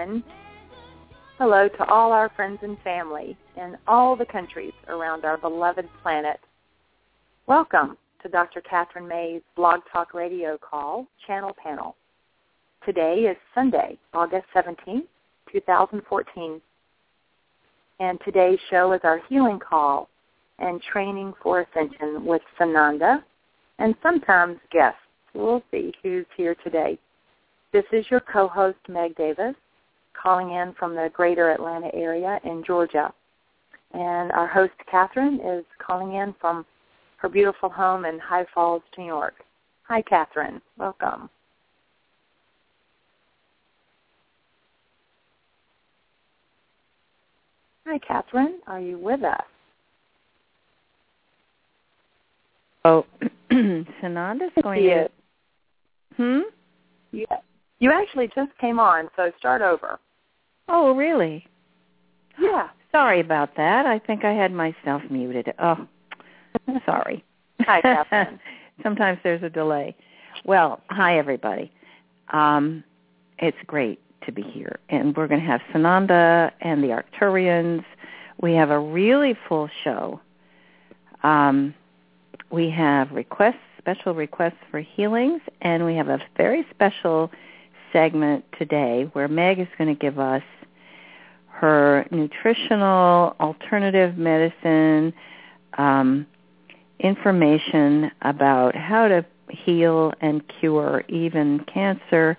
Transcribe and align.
Everyone. 0.00 0.24
Hello 1.36 1.68
to 1.68 1.84
all 1.84 2.12
our 2.12 2.30
friends 2.30 2.60
and 2.62 2.78
family 2.82 3.36
in 3.56 3.76
all 3.86 4.16
the 4.16 4.24
countries 4.24 4.72
around 4.88 5.24
our 5.26 5.36
beloved 5.36 5.86
planet. 6.02 6.40
Welcome 7.46 7.98
to 8.22 8.28
Dr. 8.30 8.62
Kathryn 8.62 9.06
May's 9.06 9.42
Blog 9.56 9.80
Talk 9.92 10.14
Radio 10.14 10.56
call, 10.58 11.06
Channel 11.26 11.54
Panel. 11.62 11.96
Today 12.84 13.26
is 13.30 13.36
Sunday, 13.54 13.98
August 14.14 14.46
17, 14.54 15.02
2014. 15.52 16.60
And 17.98 18.18
today's 18.24 18.58
show 18.70 18.92
is 18.92 19.00
our 19.04 19.20
healing 19.28 19.58
call 19.58 20.08
and 20.58 20.80
training 20.80 21.34
for 21.42 21.60
ascension 21.60 22.24
with 22.24 22.42
Sananda 22.58 23.22
and 23.78 23.94
sometimes 24.02 24.58
guests. 24.72 25.00
We'll 25.34 25.62
see 25.70 25.92
who's 26.02 26.26
here 26.38 26.54
today. 26.64 26.98
This 27.72 27.84
is 27.92 28.06
your 28.10 28.20
co-host, 28.20 28.78
Meg 28.88 29.14
Davis, 29.16 29.54
calling 30.20 30.52
in 30.52 30.74
from 30.78 30.94
the 30.94 31.10
greater 31.12 31.50
Atlanta 31.50 31.94
area 31.94 32.38
in 32.44 32.62
Georgia. 32.64 33.12
And 33.92 34.30
our 34.32 34.46
host, 34.46 34.72
Kathryn, 34.92 35.58
is 35.58 35.64
calling 35.84 36.14
in 36.14 36.34
from 36.40 36.64
her 37.16 37.28
beautiful 37.28 37.68
home 37.68 38.04
in 38.04 38.18
High 38.18 38.46
Falls, 38.54 38.82
New 38.96 39.04
York. 39.04 39.34
Hi, 39.82 40.02
Kathryn. 40.02 40.60
Welcome. 40.78 41.28
Hi, 47.86 47.98
Kathryn. 47.98 48.58
Are 48.68 48.80
you 48.80 48.98
with 48.98 49.24
us? 49.24 49.42
Oh, 52.84 53.04
Sananda's 53.50 54.52
going 54.62 54.82
to. 54.82 55.10
Hmm. 56.16 56.40
You, 57.12 57.26
you 57.80 57.90
actually 57.90 58.28
just 58.34 58.56
came 58.58 58.78
on, 58.78 59.08
so 59.16 59.32
start 59.38 59.62
over. 59.62 59.98
Oh, 60.68 60.94
really? 60.94 61.46
Yeah. 62.38 62.68
Sorry 62.92 63.20
about 63.20 63.56
that. 63.56 63.86
I 63.86 63.98
think 63.98 64.24
I 64.24 64.32
had 64.32 64.52
myself 64.52 65.02
muted. 65.10 65.52
Oh, 65.58 65.86
sorry. 66.86 67.24
Hi, 67.60 67.80
Kathryn. 67.80 68.38
Sometimes 68.82 69.18
there's 69.22 69.42
a 69.42 69.50
delay. 69.50 69.96
Well, 70.44 70.80
hi 70.88 71.18
everybody. 71.18 71.72
Um, 72.32 72.84
it's 73.38 73.56
great 73.66 74.00
to 74.24 74.32
be 74.32 74.42
here, 74.42 74.78
and 74.88 75.16
we're 75.16 75.26
going 75.26 75.40
to 75.40 75.46
have 75.46 75.60
Sananda 75.72 76.50
and 76.60 76.82
the 76.82 76.88
Arcturians. 76.88 77.84
We 78.40 78.54
have 78.54 78.70
a 78.70 78.78
really 78.78 79.36
full 79.48 79.68
show. 79.84 80.20
Um, 81.22 81.74
we 82.50 82.70
have 82.70 83.10
requests, 83.12 83.56
special 83.78 84.14
requests 84.14 84.58
for 84.70 84.80
healings, 84.80 85.40
and 85.62 85.84
we 85.84 85.94
have 85.96 86.08
a 86.08 86.18
very 86.36 86.66
special 86.70 87.30
segment 87.92 88.44
today 88.58 89.08
where 89.12 89.28
Meg 89.28 89.58
is 89.58 89.68
going 89.78 89.94
to 89.94 89.98
give 89.98 90.18
us 90.18 90.42
her 91.48 92.06
nutritional 92.10 93.36
alternative 93.40 94.16
medicine 94.16 95.12
um, 95.76 96.26
information 96.98 98.10
about 98.22 98.74
how 98.74 99.08
to 99.08 99.24
heal 99.50 100.12
and 100.20 100.42
cure 100.60 101.02
even 101.08 101.64
cancer 101.72 102.36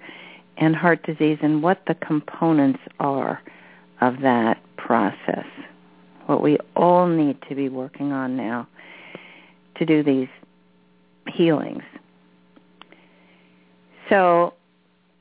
and 0.57 0.75
heart 0.75 1.03
disease 1.03 1.38
and 1.41 1.62
what 1.62 1.81
the 1.88 1.95
components 1.95 2.79
are 3.00 3.41
of 4.01 4.22
that 4.22 4.62
process. 4.78 5.45
What 6.25 6.41
we 6.41 6.57
all 6.75 7.07
need 7.07 7.38
to 7.50 7.56
be 7.56 7.69
working 7.69 8.12
on 8.12 8.35
now 8.35 8.68
to 9.78 9.85
do 9.85 10.03
these 10.03 10.29
healings. 11.28 11.83
So 14.09 14.53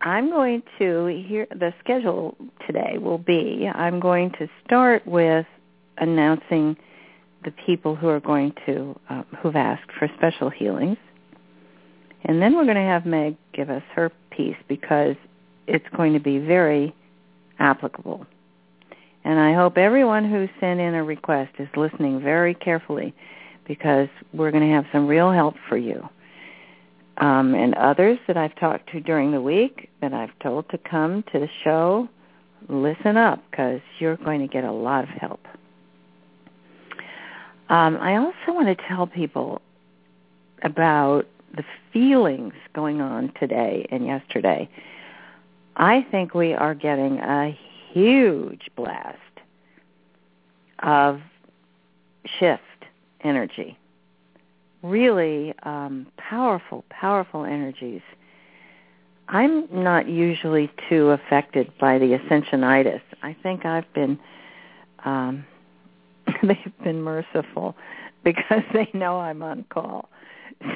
I'm 0.03 0.31
going 0.31 0.62
to 0.78 1.25
here 1.28 1.47
the 1.50 1.75
schedule 1.81 2.37
today 2.66 2.97
will 2.99 3.19
be 3.19 3.69
I'm 3.72 4.00
going 4.00 4.31
to 4.38 4.49
start 4.65 5.06
with 5.06 5.47
announcing 5.99 6.77
the 7.44 7.53
people 7.66 7.97
who 7.97 8.09
are 8.09 8.21
going 8.21 8.55
to 8.66 8.99
uh, 9.10 9.22
who've 9.43 9.56
asked 9.56 9.91
for 9.99 10.09
special 10.16 10.49
healings. 10.49 10.97
And 12.25 12.41
then 12.41 12.55
we're 12.55 12.65
going 12.65 12.77
to 12.77 12.83
have 12.83 13.04
Meg 13.04 13.36
give 13.53 13.69
us 13.69 13.83
her 13.95 14.10
piece 14.30 14.57
because 14.69 15.16
it's 15.66 15.86
going 15.95 16.15
to 16.15 16.21
be 16.21 16.39
very 16.39 16.95
applicable. 17.59 18.27
And 19.24 19.39
I 19.39 19.53
hope 19.53 19.77
everyone 19.77 20.28
who 20.30 20.48
sent 20.60 20.80
in 20.80 20.95
a 20.95 21.04
request 21.04 21.53
is 21.59 21.69
listening 21.77 22.22
very 22.22 22.54
carefully 22.54 23.15
because 23.66 24.09
we're 24.33 24.51
going 24.51 24.66
to 24.66 24.74
have 24.74 24.86
some 24.92 25.07
real 25.07 25.30
help 25.30 25.57
for 25.69 25.77
you. 25.77 26.09
Um, 27.21 27.55
and 27.55 27.75
others 27.75 28.19
that 28.27 28.39
I've 28.39 28.57
talked 28.57 28.91
to 28.93 29.01
during 29.01 29.31
the 29.31 29.43
week 29.43 29.91
that 30.01 30.15
I've 30.15 30.37
told 30.43 30.69
to 30.71 30.78
come 30.78 31.22
to 31.33 31.39
the 31.39 31.49
show, 31.63 32.09
listen 32.69 33.19
up 33.19 33.43
because 33.51 33.83
you're 33.99 34.17
going 34.17 34.41
to 34.41 34.47
get 34.47 34.65
a 34.65 34.72
lot 34.72 35.05
of 35.05 35.11
help. 35.11 35.41
Um, 37.69 37.99
I 37.99 38.17
also 38.17 38.34
want 38.49 38.67
to 38.67 38.89
tell 38.89 39.07
people 39.07 39.61
about 40.63 41.27
the 41.55 41.65
feelings 41.93 42.55
going 42.75 43.03
on 43.03 43.33
today 43.39 43.87
and 43.91 44.07
yesterday. 44.07 44.69
I 45.77 46.07
think 46.11 46.34
we 46.34 46.55
are 46.55 46.75
getting 46.75 47.19
a 47.19 47.57
huge 47.93 48.71
blast 48.77 49.19
of 50.83 51.21
shift 52.39 52.63
energy 53.22 53.77
really 54.82 55.54
um, 55.62 56.06
powerful, 56.16 56.84
powerful 56.91 57.44
energies. 57.44 58.03
I'm 59.28 59.68
not 59.71 60.09
usually 60.09 60.71
too 60.88 61.10
affected 61.10 61.72
by 61.78 61.98
the 61.98 62.18
ascensionitis. 62.18 63.03
I 63.22 63.36
think 63.42 63.65
I've 63.65 63.92
been 63.92 64.18
um, 65.04 65.44
they've 66.42 66.72
been 66.82 67.03
merciful 67.03 67.77
because 68.24 68.62
they 68.72 68.91
know 68.92 69.18
I'm 69.18 69.42
on 69.42 69.65
call. 69.71 70.09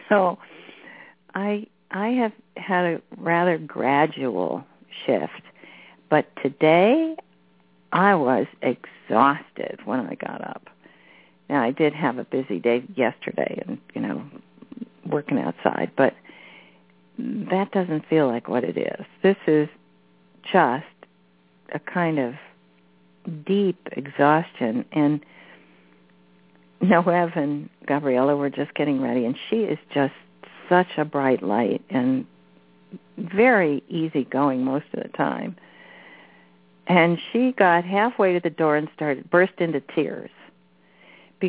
So 0.08 0.38
I 1.34 1.66
I 1.90 2.08
have 2.08 2.32
had 2.56 2.84
a 2.84 3.02
rather 3.18 3.58
gradual 3.58 4.64
shift, 5.04 5.42
but 6.08 6.26
today 6.42 7.16
I 7.92 8.14
was 8.14 8.46
exhausted 8.62 9.80
when 9.84 10.00
I 10.00 10.14
got 10.14 10.42
up. 10.42 10.68
Now 11.49 11.62
I 11.62 11.70
did 11.70 11.93
have 11.94 12.19
a 12.19 12.25
busy 12.25 12.58
day 12.58 12.85
yesterday 12.94 13.62
and 13.67 13.79
you 13.94 14.00
know 14.00 14.25
working 15.06 15.38
outside, 15.38 15.91
but 15.96 16.14
that 17.19 17.70
doesn't 17.73 18.08
feel 18.08 18.26
like 18.26 18.49
what 18.49 18.64
it 18.64 18.76
is. 18.76 19.05
This 19.23 19.37
is 19.46 19.69
just 20.52 20.87
a 21.73 21.79
kind 21.79 22.19
of 22.19 22.35
deep 23.46 23.88
exhaustion 23.93 24.85
and 24.93 25.25
Noev 26.82 27.37
and 27.37 27.70
Gabriella 27.87 28.37
were 28.37 28.50
just 28.50 28.75
getting 28.75 29.00
ready 29.00 29.25
and 29.25 29.37
she 29.49 29.61
is 29.61 29.79
just 29.93 30.12
such 30.69 30.99
a 30.99 31.05
bright 31.05 31.43
light 31.43 31.82
and 31.91 32.26
very 33.17 33.82
easygoing 33.88 34.64
most 34.64 34.87
of 34.93 35.02
the 35.02 35.08
time. 35.11 35.56
And 36.87 37.19
she 37.32 37.52
got 37.52 37.85
halfway 37.85 38.35
to 38.35 38.41
the 38.41 38.50
door 38.50 38.76
and 38.76 38.88
started 38.94 39.31
burst 39.31 39.55
into 39.58 39.81
tears 39.81 40.31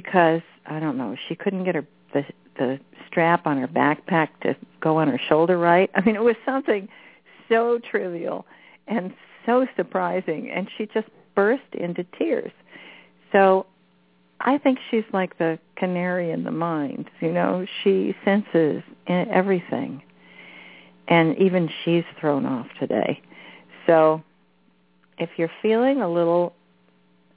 because 0.02 0.42
I 0.66 0.82
don't 0.82 0.98
know, 0.98 1.16
she 1.30 1.36
couldn't 1.36 1.64
get 1.64 1.76
her 1.76 1.88
the 2.14 2.26
the 2.58 2.80
strap 3.08 3.48
on 3.48 3.58
her 3.58 3.68
backpack 3.68 4.28
to 4.42 4.54
go 4.82 4.98
on 4.98 5.08
her 5.08 5.20
shoulder 5.30 5.58
right. 5.58 5.90
I 5.96 6.02
mean, 6.02 6.18
it 6.18 6.24
was 6.24 6.36
something 6.46 6.90
so 7.48 7.80
trivial 7.80 8.46
and 8.88 9.14
so 9.46 9.66
surprising 9.78 10.52
and 10.52 10.70
she 10.78 10.86
just 10.88 11.08
burst 11.34 11.74
into 11.74 12.04
tears. 12.18 12.52
So 13.32 13.68
I 14.42 14.58
think 14.58 14.80
she's 14.92 15.06
like 15.14 15.38
the 15.38 15.60
canary 15.78 16.32
in 16.32 16.44
the 16.44 16.52
mine. 16.52 17.06
You 17.22 17.32
know, 17.32 17.66
she 17.84 18.14
senses 18.26 18.84
everything. 19.08 20.02
And 21.08 21.38
even 21.38 21.70
she's 21.84 22.04
thrown 22.20 22.46
off 22.46 22.68
today. 22.80 23.22
So 23.86 24.24
if 25.18 25.30
you're 25.38 25.52
feeling 25.62 26.02
a 26.02 26.12
little 26.12 26.54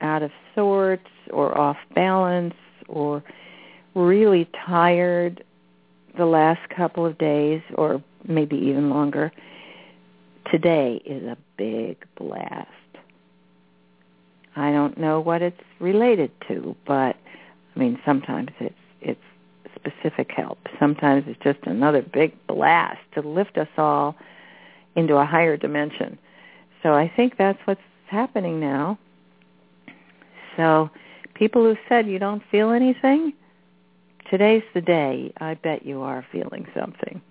out 0.00 0.22
of 0.22 0.30
sorts 0.54 1.06
or 1.32 1.56
off 1.56 1.76
balance 1.94 2.54
or 2.88 3.22
really 3.94 4.48
tired 4.66 5.44
the 6.16 6.26
last 6.26 6.68
couple 6.70 7.06
of 7.06 7.16
days 7.18 7.62
or 7.74 8.02
maybe 8.26 8.56
even 8.56 8.90
longer, 8.90 9.32
today 10.50 11.00
is 11.04 11.22
a 11.24 11.36
big 11.56 11.96
blast. 12.16 12.68
I 14.56 14.72
don't 14.72 14.98
know 14.98 15.20
what 15.20 15.42
it's 15.42 15.60
related 15.78 16.32
to, 16.48 16.74
but 16.86 17.16
I 17.74 17.78
mean 17.78 17.98
sometimes 18.04 18.50
it's 18.58 18.74
it's 19.00 19.20
specific 19.76 20.30
help. 20.36 20.58
Sometimes 20.80 21.24
it's 21.28 21.40
just 21.42 21.60
another 21.64 22.02
big 22.02 22.34
blast 22.46 22.98
to 23.14 23.20
lift 23.20 23.56
us 23.56 23.68
all 23.76 24.16
into 24.96 25.16
a 25.16 25.24
higher 25.24 25.56
dimension. 25.56 26.18
So 26.82 26.94
I 26.94 27.10
think 27.14 27.36
that's 27.38 27.58
what's 27.64 27.80
happening 28.06 28.58
now. 28.58 28.98
So 30.56 30.90
people 31.38 31.62
who 31.62 31.76
said 31.88 32.08
you 32.08 32.18
don't 32.18 32.42
feel 32.50 32.70
anything, 32.70 33.32
today's 34.30 34.64
the 34.74 34.80
day. 34.80 35.32
I 35.38 35.54
bet 35.54 35.86
you 35.86 36.02
are 36.02 36.26
feeling 36.32 36.66
something. 36.78 37.22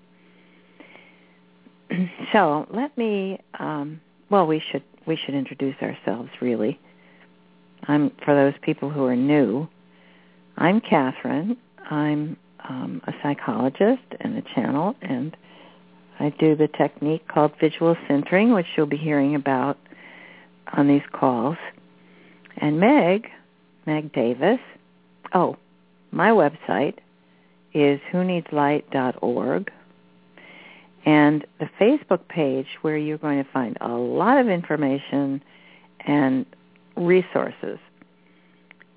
so 2.34 2.68
let 2.72 2.98
me 2.98 3.40
um, 3.60 4.02
well 4.30 4.48
we 4.48 4.62
should 4.72 4.84
we 5.06 5.16
should 5.16 5.36
introduce 5.36 5.76
ourselves 5.82 6.30
really. 6.42 6.80
I'm 7.84 8.12
for 8.26 8.34
those 8.34 8.54
people 8.62 8.90
who 8.90 9.06
are 9.06 9.16
new. 9.16 9.68
I'm 10.58 10.82
Kathryn. 10.82 11.58
I'm 11.90 12.38
um, 12.68 13.02
a 13.06 13.14
psychologist 13.22 14.04
and 14.20 14.38
a 14.38 14.42
channel, 14.56 14.96
and 15.02 15.38
I 16.20 16.30
do 16.40 16.56
the 16.56 16.68
technique 16.68 17.28
called 17.28 17.52
visual 17.60 17.96
centering, 18.08 18.54
which 18.54 18.66
you'll 18.76 18.88
be 18.88 18.98
hearing 18.98 19.36
about 19.36 19.78
on 20.74 20.88
these 20.88 21.04
calls. 21.14 21.58
And 22.58 22.80
Meg, 22.80 23.30
Meg 23.88 24.12
Davis, 24.12 24.60
oh, 25.34 25.56
my 26.12 26.30
website 26.30 26.96
is 27.74 28.00
whoneedslight.org. 28.12 29.72
And 31.06 31.48
the 31.60 31.70
Facebook 31.80 32.28
page 32.28 32.68
where 32.82 32.98
you're 32.98 33.18
going 33.18 33.42
to 33.42 33.50
find 33.50 33.78
a 33.80 33.88
lot 33.88 34.38
of 34.38 34.50
information 34.50 35.42
and 36.02 36.46
resources 36.98 37.80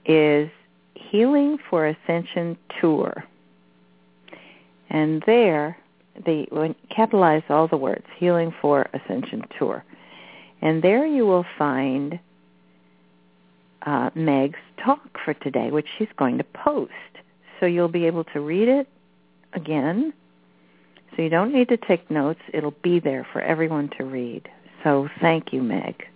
is 0.05 0.51
Healing 0.95 1.59
for 1.71 1.87
Ascension 1.87 2.57
Tour. 2.81 3.25
And 4.89 5.23
there, 5.25 5.79
they 6.27 6.49
capitalize 6.95 7.45
all 7.49 7.69
the 7.69 7.77
words, 7.77 8.07
Healing 8.19 8.53
for 8.61 8.89
Ascension 8.93 9.45
Tour. 9.57 9.85
And 10.61 10.83
there 10.83 11.07
you 11.07 11.27
will 11.27 11.47
find 11.57 12.19
uh, 13.83 14.11
Meg's 14.15 14.59
talk 14.85 15.19
for 15.25 15.35
today, 15.35 15.71
which 15.71 15.87
she's 15.99 16.09
going 16.17 16.39
to 16.39 16.45
post. 16.45 16.93
So 17.59 17.67
you'll 17.67 17.89
be 17.89 18.07
able 18.07 18.25
to 18.25 18.41
read 18.41 18.69
it 18.69 18.89
again. 19.53 20.13
So 21.15 21.23
you 21.23 21.29
don't 21.29 21.53
need 21.53 21.69
to 21.69 21.77
take 21.77 22.11
notes. 22.11 22.41
It'll 22.53 22.75
be 22.83 23.01
there 23.01 23.27
for 23.33 23.41
everyone 23.41 23.91
to 23.99 24.05
read. 24.05 24.49
So 24.83 25.09
thank 25.21 25.53
you, 25.53 25.63
Meg 25.63 26.07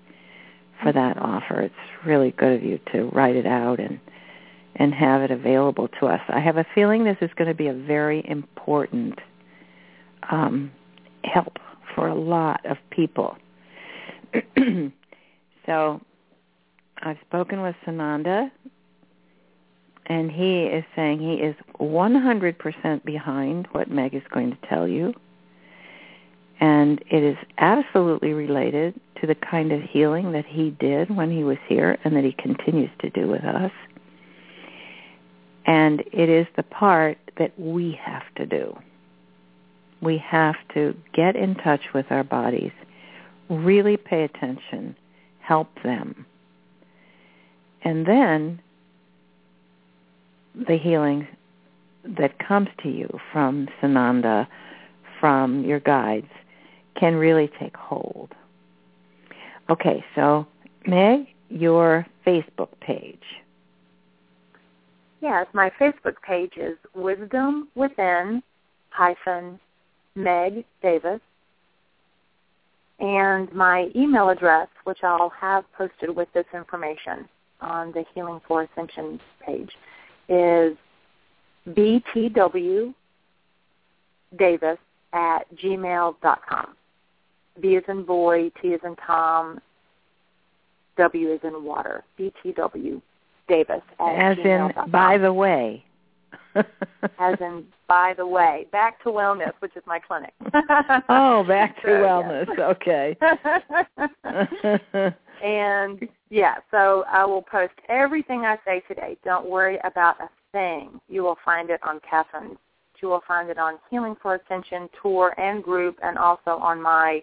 for 0.83 0.93
that 0.93 1.19
offer. 1.19 1.63
It's 1.63 1.75
really 2.05 2.33
good 2.33 2.53
of 2.53 2.63
you 2.63 2.79
to 2.93 3.05
write 3.11 3.37
it 3.37 3.47
out 3.47 3.81
and 3.81 3.99
and 4.77 4.93
have 4.93 5.23
it 5.23 5.31
available 5.31 5.87
to 6.01 6.07
us. 6.07 6.21
I 6.29 6.41
have 6.41 6.57
a 6.57 6.67
feeling 6.75 7.05
this 7.05 7.17
is 7.21 7.31
going 7.37 7.47
to 7.47 7.55
be 7.55 7.69
a 7.69 7.73
very 7.73 8.29
important 8.29 9.21
um, 10.31 10.73
help 11.23 11.59
for 11.95 12.09
a 12.09 12.15
lot 12.15 12.67
of 12.67 12.77
people. 12.91 13.37
so 15.65 16.01
I've 17.05 17.19
spoken 17.29 17.61
with 17.61 17.77
Sananda, 17.87 18.51
and 20.07 20.31
he 20.31 20.63
is 20.63 20.85
saying 20.97 21.21
he 21.21 21.35
is 21.35 21.55
100% 21.79 23.05
behind 23.05 23.69
what 23.73 23.91
Meg 23.91 24.15
is 24.15 24.23
going 24.33 24.51
to 24.51 24.69
tell 24.69 24.89
you. 24.89 25.13
And 26.61 27.05
it 27.11 27.23
is 27.23 27.37
absolutely 27.59 28.33
related 28.33 28.99
to 29.21 29.27
the 29.27 29.35
kind 29.35 29.71
of 29.71 29.83
healing 29.83 30.33
that 30.33 30.47
he 30.47 30.71
did 30.71 31.15
when 31.15 31.31
he 31.31 31.45
was 31.45 31.59
here 31.69 31.99
and 32.05 32.17
that 32.17 32.25
he 32.25 32.33
continues 32.33 32.91
to 33.01 33.11
do 33.11 33.29
with 33.29 33.45
us. 33.45 33.73
And 35.67 36.01
it 36.13 36.31
is 36.31 36.47
the 36.57 36.63
part 36.63 37.19
that 37.37 37.59
we 37.59 37.99
have 38.03 38.23
to 38.37 38.47
do. 38.47 38.79
We 40.01 40.17
have 40.19 40.57
to 40.73 40.95
get 41.13 41.37
in 41.37 41.55
touch 41.57 41.93
with 41.93 42.07
our 42.11 42.25
bodies, 42.25 42.73
really 43.51 43.97
pay 43.99 44.25
attention, 44.25 44.97
help 45.41 45.69
them. 45.83 46.27
And 47.85 48.07
then 48.07 48.61
the 50.55 50.79
healing 50.79 51.29
that 52.05 52.39
comes 52.39 52.69
to 52.83 52.89
you 52.89 53.09
from 53.33 53.69
Sananda, 53.81 54.47
from 55.21 55.65
your 55.65 55.81
guides, 55.81 56.31
can 56.99 57.15
really 57.15 57.51
take 57.61 57.77
hold. 57.77 58.33
Okay, 59.69 60.05
so 60.15 60.47
Meg, 60.87 61.27
your 61.49 62.07
Facebook 62.27 62.69
page. 62.81 63.23
Yes, 65.21 65.47
my 65.53 65.71
Facebook 65.81 66.17
page 66.27 66.53
is 66.57 66.77
Wisdom 66.95 67.69
Within 67.75 68.43
hyphen 68.91 69.59
Meg 70.15 70.65
Davis. 70.83 71.21
And 73.01 73.53
my 73.53 73.91
email 73.97 74.29
address, 74.29 74.69
which 74.85 74.99
I'll 75.03 75.31
have 75.31 75.65
posted 75.73 76.15
with 76.15 76.29
this 76.33 76.45
information 76.55 77.29
on 77.61 77.93
the 77.93 78.05
Healing 78.15 78.41
for 78.47 78.63
Ascension 78.63 79.21
page, 79.45 79.71
is 80.29 80.77
btwdavis 81.69 82.95
at 85.13 85.57
gmail.com. 85.57 86.67
B 87.61 87.69
is 87.69 87.85
in 87.89 88.03
boy, 88.05 88.51
T 88.61 88.69
is 88.69 88.81
in 88.85 88.97
Tom, 88.97 89.61
W 90.97 91.33
is 91.33 91.41
in 91.43 91.65
water. 91.65 92.05
BTW 92.19 93.01
Davis. 93.49 93.83
As 94.01 94.39
in, 94.39 94.73
by 94.89 95.19
the 95.19 95.33
way. 95.33 95.85
As 97.19 97.37
in, 97.41 97.65
by 97.89 98.15
the 98.17 98.27
way. 98.27 98.67
Back 98.73 99.03
to 99.03 99.11
Wellness, 99.11 99.53
which 99.59 99.77
is 99.77 99.83
my 99.87 99.99
clinic. 99.99 100.33
oh, 101.09 101.45
back 101.45 101.77
to 101.83 101.89
so, 101.89 101.89
wellness. 101.89 102.59
Okay. 102.59 103.17
And 105.45 106.09
yeah, 106.31 106.57
so 106.71 107.05
I 107.07 107.25
will 107.25 107.43
post 107.43 107.75
everything 107.89 108.41
I 108.47 108.59
say 108.65 108.83
today. 108.89 109.17
Don't 109.25 109.49
worry 109.49 109.79
about 109.85 110.21
a 110.21 110.29
thing. 110.53 111.01
You 111.09 111.23
will 111.23 111.39
find 111.45 111.71
it 111.71 111.81
on 111.85 112.01
Kathryn's 112.01 112.59
you 113.05 113.11
will 113.11 113.23
find 113.29 113.51
it 113.51 113.59
on 113.59 113.75
Healing 113.91 114.17
for 114.21 114.37
Ascension 114.37 114.89
tour 115.01 115.39
and 115.39 115.63
group 115.63 115.99
and 116.03 116.17
also 116.17 116.53
on 116.53 116.81
my 116.81 117.23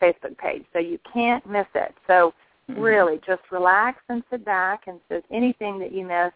Facebook 0.00 0.36
page. 0.36 0.62
So 0.74 0.78
you 0.78 0.98
can't 1.10 1.44
miss 1.48 1.66
it. 1.74 1.94
So 2.06 2.34
mm-hmm. 2.70 2.78
really 2.78 3.18
just 3.26 3.40
relax 3.50 3.98
and 4.10 4.22
sit 4.30 4.44
back 4.44 4.82
and 4.86 5.00
if 5.08 5.24
anything 5.32 5.78
that 5.78 5.90
you 5.90 6.06
miss, 6.06 6.32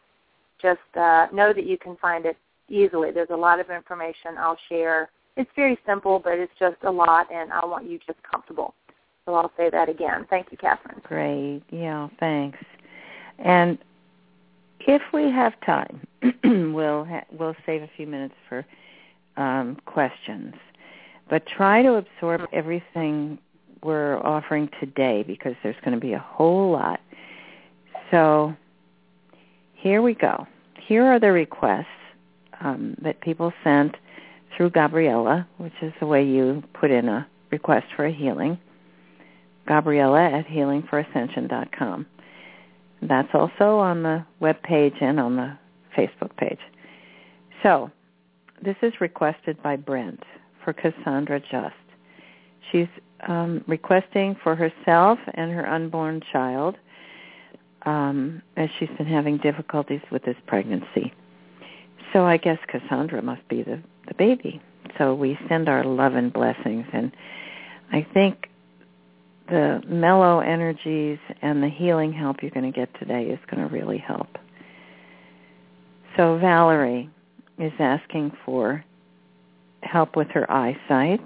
just 0.62 0.80
uh, 0.96 1.26
know 1.30 1.52
that 1.52 1.66
you 1.66 1.76
can 1.76 1.94
find 1.98 2.24
it 2.24 2.38
easily. 2.70 3.10
There's 3.10 3.28
a 3.30 3.36
lot 3.36 3.60
of 3.60 3.68
information 3.68 4.38
I'll 4.38 4.58
share. 4.70 5.10
It's 5.36 5.50
very 5.54 5.78
simple, 5.86 6.18
but 6.18 6.38
it's 6.38 6.52
just 6.58 6.76
a 6.82 6.90
lot, 6.90 7.30
and 7.32 7.52
I 7.52 7.64
want 7.64 7.88
you 7.88 7.98
just 8.06 8.18
comfortable. 8.22 8.74
So 9.26 9.34
I'll 9.34 9.52
say 9.56 9.70
that 9.70 9.88
again. 9.88 10.26
Thank 10.28 10.48
you, 10.50 10.58
Kathryn. 10.58 11.02
Great. 11.02 11.62
Yeah, 11.70 12.08
thanks. 12.18 12.58
And 13.38 13.78
if 14.80 15.02
we 15.12 15.30
have 15.30 15.52
time, 15.60 16.00
we'll 16.44 17.04
ha- 17.04 17.26
we'll 17.30 17.56
save 17.66 17.82
a 17.82 17.90
few 17.96 18.06
minutes 18.06 18.34
for 18.48 18.64
um, 19.36 19.76
questions. 19.86 20.54
But 21.28 21.46
try 21.46 21.82
to 21.82 21.94
absorb 21.94 22.42
everything 22.52 23.38
we're 23.82 24.18
offering 24.18 24.68
today 24.80 25.22
because 25.22 25.54
there's 25.62 25.76
going 25.84 25.94
to 25.94 26.00
be 26.00 26.12
a 26.12 26.18
whole 26.18 26.70
lot. 26.70 27.00
So 28.10 28.54
here 29.74 30.02
we 30.02 30.14
go. 30.14 30.46
Here 30.78 31.04
are 31.04 31.20
the 31.20 31.32
requests 31.32 31.86
um, 32.60 32.96
that 33.02 33.20
people 33.20 33.52
sent 33.62 33.96
through 34.56 34.70
Gabriella, 34.70 35.46
which 35.58 35.72
is 35.80 35.92
the 36.00 36.06
way 36.06 36.24
you 36.24 36.62
put 36.74 36.90
in 36.90 37.08
a 37.08 37.26
request 37.50 37.86
for 37.94 38.04
a 38.04 38.12
healing. 38.12 38.58
Gabriella 39.66 40.22
at 40.22 40.46
healingforascension.com. 40.46 42.06
That's 43.02 43.28
also 43.32 43.78
on 43.78 44.02
the 44.02 44.24
web 44.40 44.62
page 44.62 44.94
and 45.00 45.18
on 45.18 45.36
the 45.36 45.56
Facebook 45.96 46.36
page. 46.36 46.58
So, 47.62 47.90
this 48.62 48.76
is 48.82 48.92
requested 49.00 49.62
by 49.62 49.76
Brent 49.76 50.22
for 50.64 50.72
Cassandra 50.72 51.40
Just. 51.40 51.74
She's 52.70 52.88
um, 53.26 53.64
requesting 53.66 54.36
for 54.42 54.54
herself 54.54 55.18
and 55.34 55.50
her 55.52 55.66
unborn 55.66 56.22
child 56.32 56.76
um, 57.86 58.42
as 58.56 58.68
she's 58.78 58.90
been 58.98 59.06
having 59.06 59.38
difficulties 59.38 60.02
with 60.10 60.22
this 60.24 60.36
pregnancy. 60.46 61.12
So 62.12 62.24
I 62.24 62.36
guess 62.36 62.58
Cassandra 62.68 63.22
must 63.22 63.46
be 63.48 63.62
the, 63.62 63.80
the 64.08 64.14
baby. 64.14 64.60
So 64.98 65.14
we 65.14 65.38
send 65.48 65.68
our 65.68 65.84
love 65.84 66.14
and 66.14 66.32
blessings. 66.32 66.86
And 66.92 67.12
I 67.92 68.06
think 68.12 68.50
the 69.50 69.83
mellow 69.87 70.40
energies 70.40 71.19
and 71.42 71.62
the 71.62 71.69
healing 71.69 72.12
help 72.12 72.42
you're 72.42 72.52
going 72.52 72.71
to 72.71 72.76
get 72.76 72.88
today 72.99 73.25
is 73.25 73.38
going 73.50 73.66
to 73.66 73.73
really 73.73 73.99
help. 73.99 74.38
So 76.16 76.38
Valerie 76.38 77.11
is 77.59 77.73
asking 77.78 78.33
for 78.45 78.85
help 79.83 80.16
with 80.16 80.28
her 80.28 80.50
eyesight. 80.50 81.25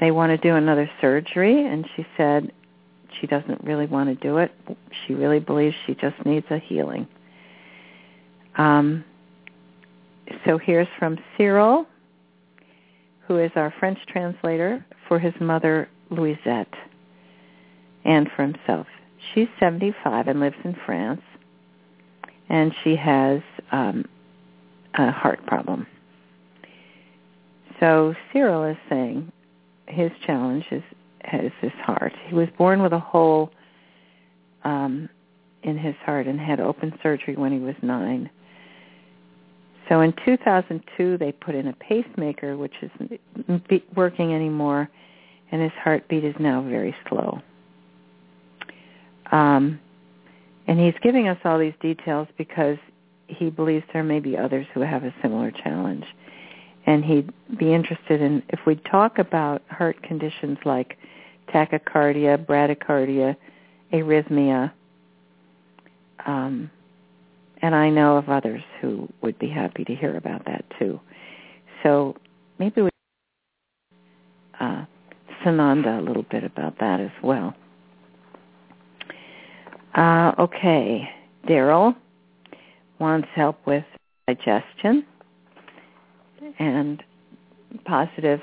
They 0.00 0.10
want 0.10 0.30
to 0.30 0.36
do 0.36 0.56
another 0.56 0.90
surgery, 1.00 1.66
and 1.66 1.86
she 1.94 2.06
said 2.16 2.52
she 3.20 3.26
doesn't 3.26 3.62
really 3.62 3.86
want 3.86 4.08
to 4.08 4.14
do 4.14 4.38
it. 4.38 4.52
She 5.06 5.14
really 5.14 5.40
believes 5.40 5.76
she 5.86 5.94
just 5.94 6.16
needs 6.24 6.46
a 6.50 6.58
healing. 6.58 7.06
Um, 8.56 9.04
so 10.44 10.58
here's 10.58 10.88
from 10.98 11.18
Cyril, 11.36 11.86
who 13.26 13.38
is 13.38 13.50
our 13.56 13.72
French 13.78 13.98
translator 14.08 14.84
for 15.06 15.18
his 15.18 15.34
mother, 15.40 15.88
Louisette, 16.10 16.74
and 18.04 18.28
for 18.34 18.42
himself. 18.42 18.86
She's 19.32 19.48
75 19.58 20.28
and 20.28 20.40
lives 20.40 20.56
in 20.64 20.76
France, 20.86 21.22
and 22.48 22.74
she 22.82 22.96
has 22.96 23.40
um, 23.72 24.04
a 24.94 25.10
heart 25.10 25.44
problem. 25.46 25.86
So 27.78 28.14
Cyril 28.32 28.64
is 28.64 28.76
saying 28.88 29.30
his 29.86 30.10
challenge 30.26 30.64
is 30.70 30.82
has 31.22 31.52
his 31.60 31.72
heart. 31.84 32.12
He 32.28 32.34
was 32.34 32.48
born 32.56 32.82
with 32.82 32.92
a 32.92 32.98
hole 32.98 33.50
um, 34.64 35.08
in 35.62 35.76
his 35.76 35.94
heart 36.04 36.26
and 36.26 36.40
had 36.40 36.60
open 36.60 36.98
surgery 37.02 37.36
when 37.36 37.52
he 37.52 37.58
was 37.58 37.74
nine. 37.82 38.30
So 39.88 40.00
in 40.00 40.14
2002, 40.24 41.18
they 41.18 41.32
put 41.32 41.54
in 41.54 41.68
a 41.68 41.72
pacemaker, 41.74 42.56
which 42.56 42.74
isn't 42.80 43.20
working 43.96 44.34
anymore, 44.34 44.88
and 45.50 45.62
his 45.62 45.72
heartbeat 45.82 46.24
is 46.24 46.34
now 46.38 46.62
very 46.62 46.94
slow. 47.08 47.40
Um, 49.32 49.80
and 50.66 50.78
he's 50.78 50.94
giving 51.02 51.28
us 51.28 51.38
all 51.44 51.58
these 51.58 51.74
details 51.80 52.28
because 52.38 52.78
he 53.26 53.50
believes 53.50 53.84
there 53.92 54.04
may 54.04 54.20
be 54.20 54.36
others 54.36 54.66
who 54.74 54.80
have 54.80 55.04
a 55.04 55.14
similar 55.22 55.50
challenge. 55.50 56.04
And 56.86 57.04
he'd 57.04 57.32
be 57.58 57.72
interested 57.72 58.20
in 58.20 58.42
if 58.48 58.60
we 58.66 58.76
talk 58.76 59.18
about 59.18 59.62
heart 59.68 60.02
conditions 60.02 60.58
like 60.64 60.96
tachycardia, 61.52 62.44
bradycardia, 62.44 63.36
arrhythmia, 63.92 64.72
um, 66.26 66.70
and 67.62 67.74
I 67.74 67.90
know 67.90 68.16
of 68.16 68.28
others 68.28 68.62
who 68.80 69.08
would 69.22 69.38
be 69.38 69.48
happy 69.48 69.84
to 69.84 69.94
hear 69.94 70.16
about 70.16 70.44
that 70.46 70.64
too. 70.78 71.00
So 71.82 72.16
maybe 72.58 72.82
we 72.82 72.90
uh, 74.58 74.84
Sananda 75.44 75.98
a 75.98 76.02
little 76.02 76.24
bit 76.24 76.44
about 76.44 76.78
that 76.78 77.00
as 77.00 77.10
well. 77.22 77.54
Uh, 79.94 80.32
okay, 80.38 81.08
Daryl 81.48 81.96
wants 82.98 83.28
help 83.34 83.58
with 83.66 83.84
digestion 84.26 85.04
and 86.58 87.02
positive 87.84 88.40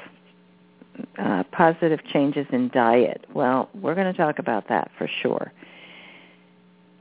uh, 1.19 1.43
positive 1.51 1.99
changes 2.11 2.47
in 2.51 2.69
diet. 2.69 3.25
Well, 3.31 3.69
we're 3.75 3.93
going 3.93 4.11
to 4.11 4.17
talk 4.17 4.39
about 4.39 4.67
that 4.69 4.89
for 4.97 5.07
sure. 5.21 5.53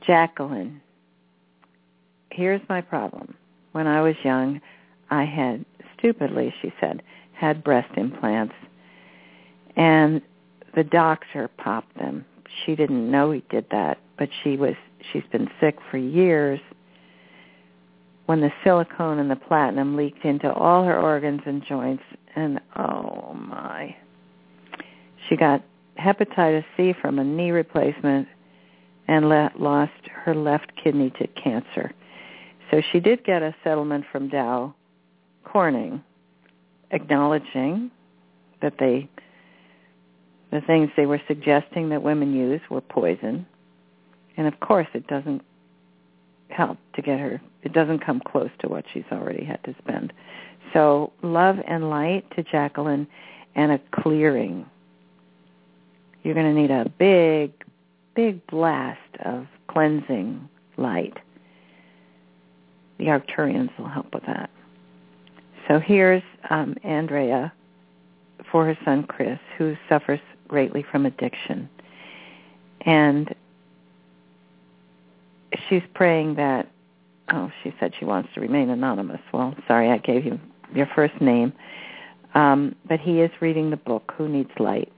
Jacqueline 0.05 0.81
here's 2.37 2.61
my 2.69 2.79
problem. 2.79 3.35
When 3.71 3.87
I 3.87 4.01
was 4.01 4.15
young, 4.23 4.61
I 5.09 5.25
had, 5.25 5.65
stupidly, 5.97 6.53
she 6.61 6.71
said, 6.79 7.01
had 7.33 7.63
breast 7.63 7.89
implants. 7.97 8.53
And 9.77 10.21
the 10.75 10.83
doctor 10.83 11.47
popped 11.57 11.97
them. 11.97 12.25
She 12.65 12.75
didn't 12.75 13.09
know 13.09 13.31
he 13.31 13.43
did 13.49 13.65
that, 13.71 13.99
but 14.17 14.29
she 14.43 14.57
was 14.57 14.75
she's 15.13 15.23
been 15.31 15.49
sick 15.61 15.77
for 15.89 15.97
years 15.97 16.59
when 18.25 18.41
the 18.41 18.51
silicone 18.63 19.19
and 19.19 19.31
the 19.31 19.35
platinum 19.35 19.95
leaked 19.95 20.25
into 20.25 20.51
all 20.51 20.83
her 20.83 20.99
organs 20.99 21.41
and 21.45 21.63
joints 21.63 22.03
and 22.35 22.59
oh 22.75 23.33
my 23.33 23.95
she 25.27 25.35
got 25.35 25.63
hepatitis 25.99 26.65
C 26.75 26.93
from 27.01 27.19
a 27.19 27.23
knee 27.23 27.51
replacement 27.51 28.27
and 29.07 29.29
le- 29.29 29.51
lost 29.57 29.91
her 30.11 30.35
left 30.35 30.71
kidney 30.81 31.11
to 31.11 31.27
cancer. 31.27 31.91
So 32.71 32.81
she 32.91 32.99
did 32.99 33.23
get 33.23 33.41
a 33.41 33.55
settlement 33.63 34.05
from 34.11 34.29
Dow 34.29 34.73
Corning 35.43 36.03
acknowledging 36.91 37.91
that 38.61 38.73
they 38.79 39.09
the 40.51 40.61
things 40.61 40.89
they 40.95 41.05
were 41.05 41.21
suggesting 41.27 41.89
that 41.89 42.01
women 42.01 42.33
use 42.33 42.61
were 42.69 42.81
poison. 42.81 43.45
And 44.37 44.47
of 44.47 44.59
course 44.59 44.87
it 44.93 45.07
doesn't 45.07 45.41
help 46.49 46.77
to 46.95 47.01
get 47.01 47.19
her 47.19 47.41
it 47.63 47.73
doesn't 47.73 47.99
come 47.99 48.21
close 48.21 48.49
to 48.59 48.69
what 48.69 48.85
she's 48.93 49.03
already 49.11 49.43
had 49.43 49.61
to 49.65 49.75
spend. 49.79 50.13
So 50.73 51.11
love 51.21 51.57
and 51.67 51.89
light 51.89 52.23
to 52.35 52.43
Jacqueline 52.43 53.07
and 53.55 53.73
a 53.73 53.79
clearing. 53.91 54.65
You're 56.23 56.33
going 56.33 56.55
to 56.55 56.61
need 56.61 56.71
a 56.71 56.89
big, 56.97 57.51
big 58.15 58.45
blast 58.47 58.99
of 59.25 59.47
cleansing 59.67 60.47
light 60.77 61.17
the 62.97 63.05
Arcturians 63.05 63.77
will 63.77 63.89
help 63.89 64.13
with 64.13 64.25
that. 64.25 64.49
So 65.67 65.79
here's 65.79 66.23
um, 66.49 66.75
Andrea 66.83 67.53
for 68.51 68.65
her 68.65 68.77
son 68.85 69.03
Chris, 69.03 69.39
who 69.57 69.75
suffers 69.89 70.19
greatly 70.47 70.85
from 70.91 71.05
addiction. 71.05 71.69
And 72.81 73.33
she's 75.67 75.83
praying 75.93 76.35
that, 76.35 76.69
oh, 77.33 77.51
she 77.63 77.73
said 77.79 77.93
she 77.99 78.05
wants 78.05 78.29
to 78.35 78.41
remain 78.41 78.69
anonymous. 78.69 79.21
Well, 79.33 79.55
sorry, 79.67 79.89
I 79.89 79.97
gave 79.97 80.25
you 80.25 80.39
your 80.73 80.87
first 80.95 81.19
name. 81.21 81.53
Um, 82.33 82.75
but 82.87 82.99
he 82.99 83.21
is 83.21 83.31
reading 83.41 83.69
the 83.69 83.77
book, 83.77 84.13
Who 84.17 84.27
Needs 84.27 84.51
Light? 84.59 84.91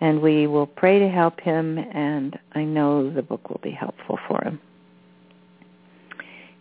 And 0.00 0.20
we 0.20 0.46
will 0.46 0.66
pray 0.66 0.98
to 0.98 1.08
help 1.08 1.40
him, 1.40 1.78
and 1.78 2.38
I 2.54 2.64
know 2.64 3.08
the 3.08 3.22
book 3.22 3.48
will 3.48 3.60
be 3.62 3.70
helpful 3.70 4.18
for 4.28 4.42
him. 4.42 4.60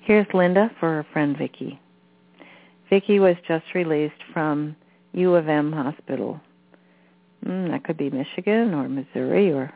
Here's 0.02 0.28
Linda 0.34 0.72
for 0.80 0.90
her 0.90 1.06
friend 1.12 1.36
Vicki. 1.38 1.80
Vicki 2.90 3.20
was 3.20 3.36
just 3.48 3.66
released 3.74 4.22
from 4.34 4.76
U 5.14 5.36
of 5.36 5.48
M 5.48 5.72
hospital. 5.72 6.40
Mm, 7.46 7.72
that 7.72 7.84
could 7.84 7.98
be 7.98 8.10
Michigan 8.10 8.74
or 8.74 8.88
Missouri 8.88 9.52
or 9.52 9.74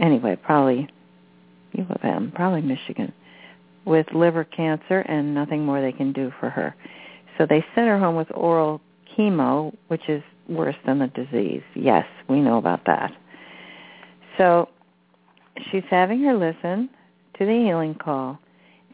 anyway, 0.00 0.36
probably 0.36 0.88
U 1.72 1.86
of 1.90 2.04
M, 2.04 2.32
probably 2.34 2.62
Michigan. 2.62 3.12
with 3.86 4.06
liver 4.12 4.44
cancer 4.44 5.00
and 5.00 5.34
nothing 5.34 5.64
more 5.64 5.80
they 5.80 5.92
can 5.92 6.12
do 6.12 6.32
for 6.40 6.50
her. 6.50 6.74
So 7.38 7.46
they 7.46 7.64
sent 7.74 7.86
her 7.86 7.98
home 7.98 8.16
with 8.16 8.28
oral 8.34 8.80
chemo, 9.16 9.74
which 9.88 10.08
is 10.08 10.22
worse 10.48 10.76
than 10.84 10.98
the 10.98 11.06
disease. 11.08 11.62
Yes, 11.74 12.04
we 12.28 12.40
know 12.40 12.58
about 12.58 12.84
that. 12.86 13.12
So 14.36 14.68
she's 15.70 15.84
having 15.88 16.22
her 16.24 16.34
listen 16.34 16.90
to 17.38 17.46
the 17.46 17.52
healing 17.64 17.94
call, 17.94 18.38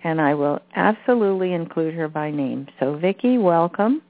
and 0.05 0.21
I 0.21 0.35
will 0.35 0.61
absolutely 0.77 1.53
include 1.53 1.95
her 1.95 2.09
by 2.09 2.31
name. 2.31 2.69
So 2.79 2.97
Vicki, 2.97 3.39
welcome. 3.39 4.03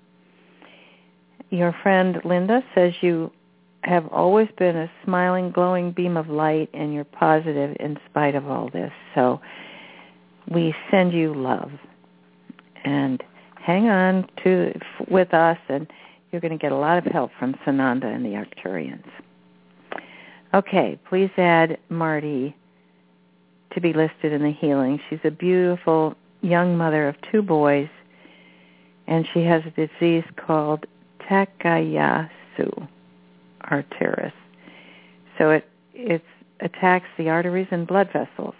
Your 1.52 1.76
friend 1.82 2.18
Linda 2.24 2.64
says 2.74 2.94
you 3.02 3.30
have 3.82 4.06
always 4.08 4.48
been 4.56 4.74
a 4.74 4.90
smiling, 5.04 5.50
glowing 5.50 5.92
beam 5.92 6.16
of 6.16 6.30
light, 6.30 6.70
and 6.72 6.94
you're 6.94 7.04
positive 7.04 7.76
in 7.78 7.98
spite 8.08 8.34
of 8.34 8.48
all 8.48 8.70
this. 8.70 8.90
So 9.14 9.38
we 10.48 10.74
send 10.90 11.12
you 11.12 11.34
love, 11.34 11.70
and 12.84 13.22
hang 13.56 13.90
on 13.90 14.30
to 14.44 14.72
with 15.08 15.34
us, 15.34 15.58
and 15.68 15.86
you're 16.30 16.40
going 16.40 16.58
to 16.58 16.58
get 16.58 16.72
a 16.72 16.76
lot 16.76 16.96
of 16.96 17.04
help 17.12 17.30
from 17.38 17.52
Sananda 17.66 18.06
and 18.06 18.24
the 18.24 18.30
Arcturians. 18.30 19.04
Okay, 20.54 20.98
please 21.06 21.30
add 21.36 21.76
Marty 21.90 22.56
to 23.74 23.80
be 23.82 23.92
listed 23.92 24.32
in 24.32 24.42
the 24.42 24.52
healing. 24.52 24.98
She's 25.10 25.20
a 25.24 25.30
beautiful 25.30 26.14
young 26.40 26.78
mother 26.78 27.08
of 27.08 27.16
two 27.30 27.42
boys, 27.42 27.90
and 29.06 29.28
she 29.34 29.42
has 29.44 29.62
a 29.66 29.86
disease 29.86 30.24
called 30.46 30.86
Takayasu 31.28 32.88
arteritis. 33.70 34.32
So 35.38 35.50
it 35.50 35.68
it 35.94 36.22
attacks 36.60 37.06
the 37.18 37.28
arteries 37.28 37.68
and 37.70 37.86
blood 37.86 38.08
vessels. 38.12 38.54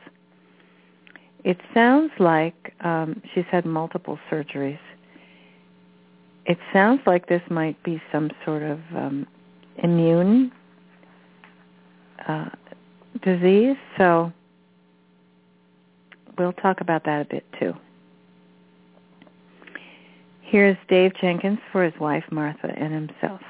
It 1.45 1.59
sounds 1.75 2.13
like 2.19 2.75
um, 2.81 3.21
she's 3.35 3.45
had 3.51 3.65
multiple 3.65 4.19
surgeries. 4.31 4.79
It 6.47 6.59
sounds 6.73 7.01
like 7.07 7.29
this 7.29 7.43
might 7.51 7.81
be 7.83 8.01
some 8.11 8.31
sort 8.45 8.63
of 8.63 8.79
um, 8.97 9.27
immune 9.83 10.53
uh, 12.29 12.51
disease. 13.23 13.77
So 13.99 14.33
we'll 16.39 16.53
talk 16.53 16.81
about 16.81 17.05
that 17.05 17.23
a 17.23 17.25
bit 17.25 17.45
too. 17.59 17.75
Here's 20.53 20.77
Dave 20.87 21.13
Jenkins 21.19 21.61
for 21.73 21.83
his 21.83 21.99
wife 21.99 22.25
Martha 22.31 22.75
and 22.77 22.93
himself. 22.93 23.41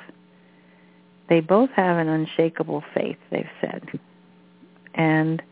They 1.29 1.41
both 1.41 1.71
have 1.71 1.99
an 1.99 2.07
unshakable 2.07 2.85
faith, 2.95 3.17
they've 3.29 3.45
said. 3.61 3.99
And 4.95 5.43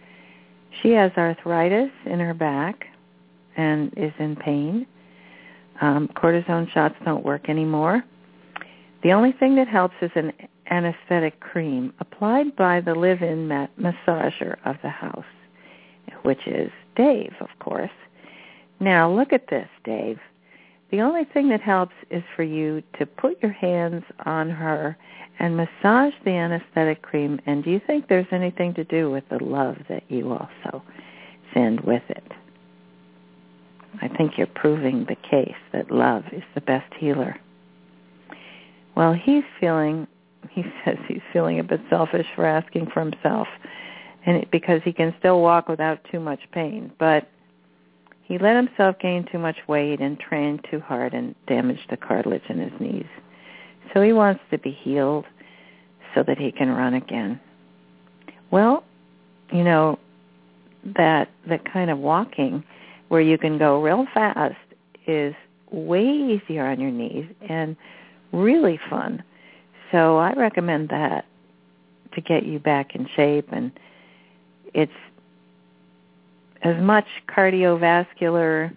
she 0.80 0.90
has 0.90 1.10
arthritis 1.16 1.90
in 2.06 2.20
her 2.20 2.34
back 2.34 2.86
and 3.56 3.92
is 3.96 4.12
in 4.20 4.36
pain. 4.36 4.86
Um, 5.80 6.06
cortisone 6.14 6.70
shots 6.70 6.94
don't 7.04 7.24
work 7.24 7.48
anymore. 7.48 8.04
The 9.02 9.10
only 9.10 9.32
thing 9.32 9.56
that 9.56 9.66
helps 9.66 9.96
is 10.02 10.12
an 10.14 10.32
anesthetic 10.70 11.40
cream 11.40 11.92
applied 11.98 12.54
by 12.54 12.80
the 12.80 12.94
live-in 12.94 13.48
massager 13.48 14.54
of 14.64 14.76
the 14.84 14.88
house, 14.88 15.24
which 16.22 16.46
is 16.46 16.70
Dave, 16.94 17.32
of 17.40 17.48
course. 17.58 17.90
Now 18.78 19.12
look 19.12 19.32
at 19.32 19.48
this, 19.48 19.66
Dave. 19.82 20.20
The 20.90 21.00
only 21.00 21.24
thing 21.24 21.48
that 21.50 21.60
helps 21.60 21.94
is 22.10 22.22
for 22.34 22.42
you 22.42 22.82
to 22.98 23.06
put 23.06 23.40
your 23.42 23.52
hands 23.52 24.02
on 24.26 24.50
her 24.50 24.96
and 25.38 25.56
massage 25.56 26.12
the 26.24 26.30
anesthetic 26.30 27.02
cream. 27.02 27.40
And 27.46 27.62
do 27.62 27.70
you 27.70 27.80
think 27.86 28.08
there's 28.08 28.26
anything 28.32 28.74
to 28.74 28.84
do 28.84 29.10
with 29.10 29.24
the 29.30 29.42
love 29.42 29.76
that 29.88 30.02
you 30.08 30.32
also 30.32 30.82
send 31.54 31.80
with 31.80 32.02
it? 32.08 32.32
I 34.02 34.08
think 34.08 34.32
you're 34.36 34.46
proving 34.48 35.06
the 35.08 35.16
case 35.16 35.56
that 35.72 35.90
love 35.90 36.24
is 36.32 36.42
the 36.54 36.60
best 36.60 36.92
healer. 36.98 37.36
Well, 38.96 39.12
he's 39.12 39.44
feeling, 39.60 40.06
he 40.50 40.62
says 40.84 40.96
he's 41.08 41.22
feeling 41.32 41.60
a 41.60 41.64
bit 41.64 41.80
selfish 41.88 42.26
for 42.34 42.44
asking 42.44 42.88
for 42.92 43.00
himself, 43.00 43.48
and 44.26 44.38
it, 44.38 44.50
because 44.50 44.80
he 44.84 44.92
can 44.92 45.14
still 45.18 45.40
walk 45.40 45.68
without 45.68 46.00
too 46.10 46.20
much 46.20 46.40
pain. 46.52 46.92
But 46.98 47.28
he 48.30 48.38
let 48.38 48.54
himself 48.54 48.94
gain 49.00 49.26
too 49.32 49.40
much 49.40 49.56
weight 49.66 49.98
and 49.98 50.16
trained 50.16 50.64
too 50.70 50.78
hard 50.78 51.14
and 51.14 51.34
damaged 51.48 51.90
the 51.90 51.96
cartilage 51.96 52.44
in 52.48 52.60
his 52.60 52.70
knees. 52.78 53.08
So 53.92 54.02
he 54.02 54.12
wants 54.12 54.40
to 54.52 54.58
be 54.58 54.70
healed 54.70 55.24
so 56.14 56.22
that 56.22 56.38
he 56.38 56.52
can 56.52 56.70
run 56.70 56.94
again. 56.94 57.40
Well, 58.52 58.84
you 59.52 59.64
know, 59.64 59.98
that 60.96 61.28
that 61.48 61.72
kind 61.72 61.90
of 61.90 61.98
walking 61.98 62.62
where 63.08 63.20
you 63.20 63.36
can 63.36 63.58
go 63.58 63.82
real 63.82 64.06
fast 64.14 64.54
is 65.08 65.34
way 65.72 66.06
easier 66.06 66.66
on 66.66 66.78
your 66.78 66.92
knees 66.92 67.26
and 67.48 67.76
really 68.30 68.78
fun. 68.88 69.24
So 69.90 70.18
I 70.18 70.34
recommend 70.34 70.90
that 70.90 71.24
to 72.14 72.20
get 72.20 72.46
you 72.46 72.60
back 72.60 72.94
in 72.94 73.08
shape 73.16 73.48
and 73.50 73.72
it's 74.72 74.92
as 76.62 76.80
much 76.82 77.06
cardiovascular 77.28 78.74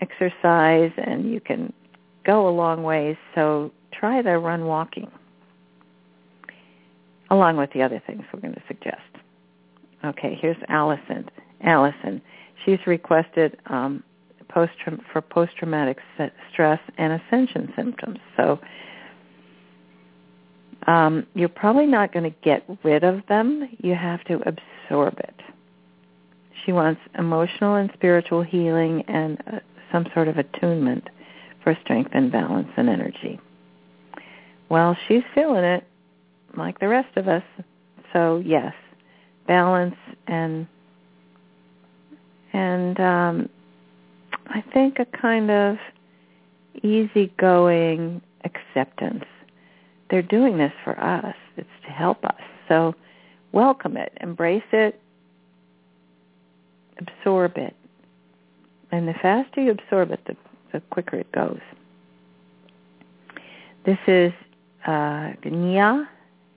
exercise 0.00 0.90
and 0.96 1.30
you 1.32 1.40
can 1.40 1.72
go 2.24 2.48
a 2.48 2.50
long 2.50 2.82
ways 2.82 3.16
so 3.34 3.70
try 3.92 4.22
the 4.22 4.38
run 4.38 4.64
walking 4.64 5.10
along 7.32 7.56
with 7.56 7.72
the 7.72 7.82
other 7.82 8.00
things 8.06 8.22
we're 8.32 8.40
going 8.40 8.54
to 8.54 8.62
suggest. 8.68 9.00
Okay, 10.04 10.38
here's 10.40 10.56
Allison. 10.68 11.28
Allison, 11.62 12.20
she's 12.64 12.78
requested 12.86 13.58
um, 13.66 14.04
post 14.48 14.72
for 15.12 15.22
post-traumatic 15.22 15.98
stress 16.52 16.80
and 16.98 17.14
ascension 17.14 17.72
symptoms. 17.74 18.18
So 18.36 18.60
um, 20.86 21.26
you're 21.34 21.48
probably 21.48 21.86
not 21.86 22.12
going 22.12 22.30
to 22.30 22.36
get 22.44 22.64
rid 22.84 23.02
of 23.02 23.22
them. 23.28 23.68
You 23.78 23.94
have 23.94 24.22
to 24.24 24.40
absorb 24.46 25.18
it. 25.20 25.40
She 26.64 26.72
wants 26.72 27.00
emotional 27.18 27.76
and 27.76 27.90
spiritual 27.94 28.42
healing 28.42 29.02
and 29.08 29.42
uh, 29.52 29.58
some 29.90 30.06
sort 30.14 30.28
of 30.28 30.38
attunement 30.38 31.08
for 31.62 31.76
strength 31.82 32.10
and 32.12 32.30
balance 32.30 32.68
and 32.76 32.88
energy. 32.88 33.40
Well, 34.68 34.96
she's 35.06 35.22
feeling 35.34 35.64
it 35.64 35.84
like 36.56 36.80
the 36.80 36.88
rest 36.88 37.16
of 37.16 37.28
us. 37.28 37.42
So 38.12 38.42
yes, 38.44 38.74
balance 39.46 39.96
and 40.26 40.66
and 42.52 43.00
um, 43.00 43.48
I 44.46 44.62
think 44.72 44.98
a 44.98 45.06
kind 45.06 45.50
of 45.50 45.76
easygoing 46.82 48.20
acceptance. 48.44 49.24
They're 50.10 50.22
doing 50.22 50.58
this 50.58 50.72
for 50.84 50.98
us. 51.00 51.34
It's 51.56 51.68
to 51.86 51.90
help 51.90 52.24
us. 52.24 52.40
So 52.68 52.94
welcome 53.52 53.96
it, 53.96 54.12
embrace 54.20 54.62
it, 54.72 55.00
absorb 56.98 57.56
it. 57.56 57.74
And 58.90 59.08
the 59.08 59.14
faster 59.14 59.62
you 59.62 59.70
absorb 59.70 60.10
it, 60.10 60.20
the, 60.26 60.36
the 60.72 60.80
quicker 60.90 61.16
it 61.16 61.32
goes. 61.32 61.60
This 63.84 63.98
is 64.06 64.32
uh, 64.86 65.32
Nya 65.44 66.06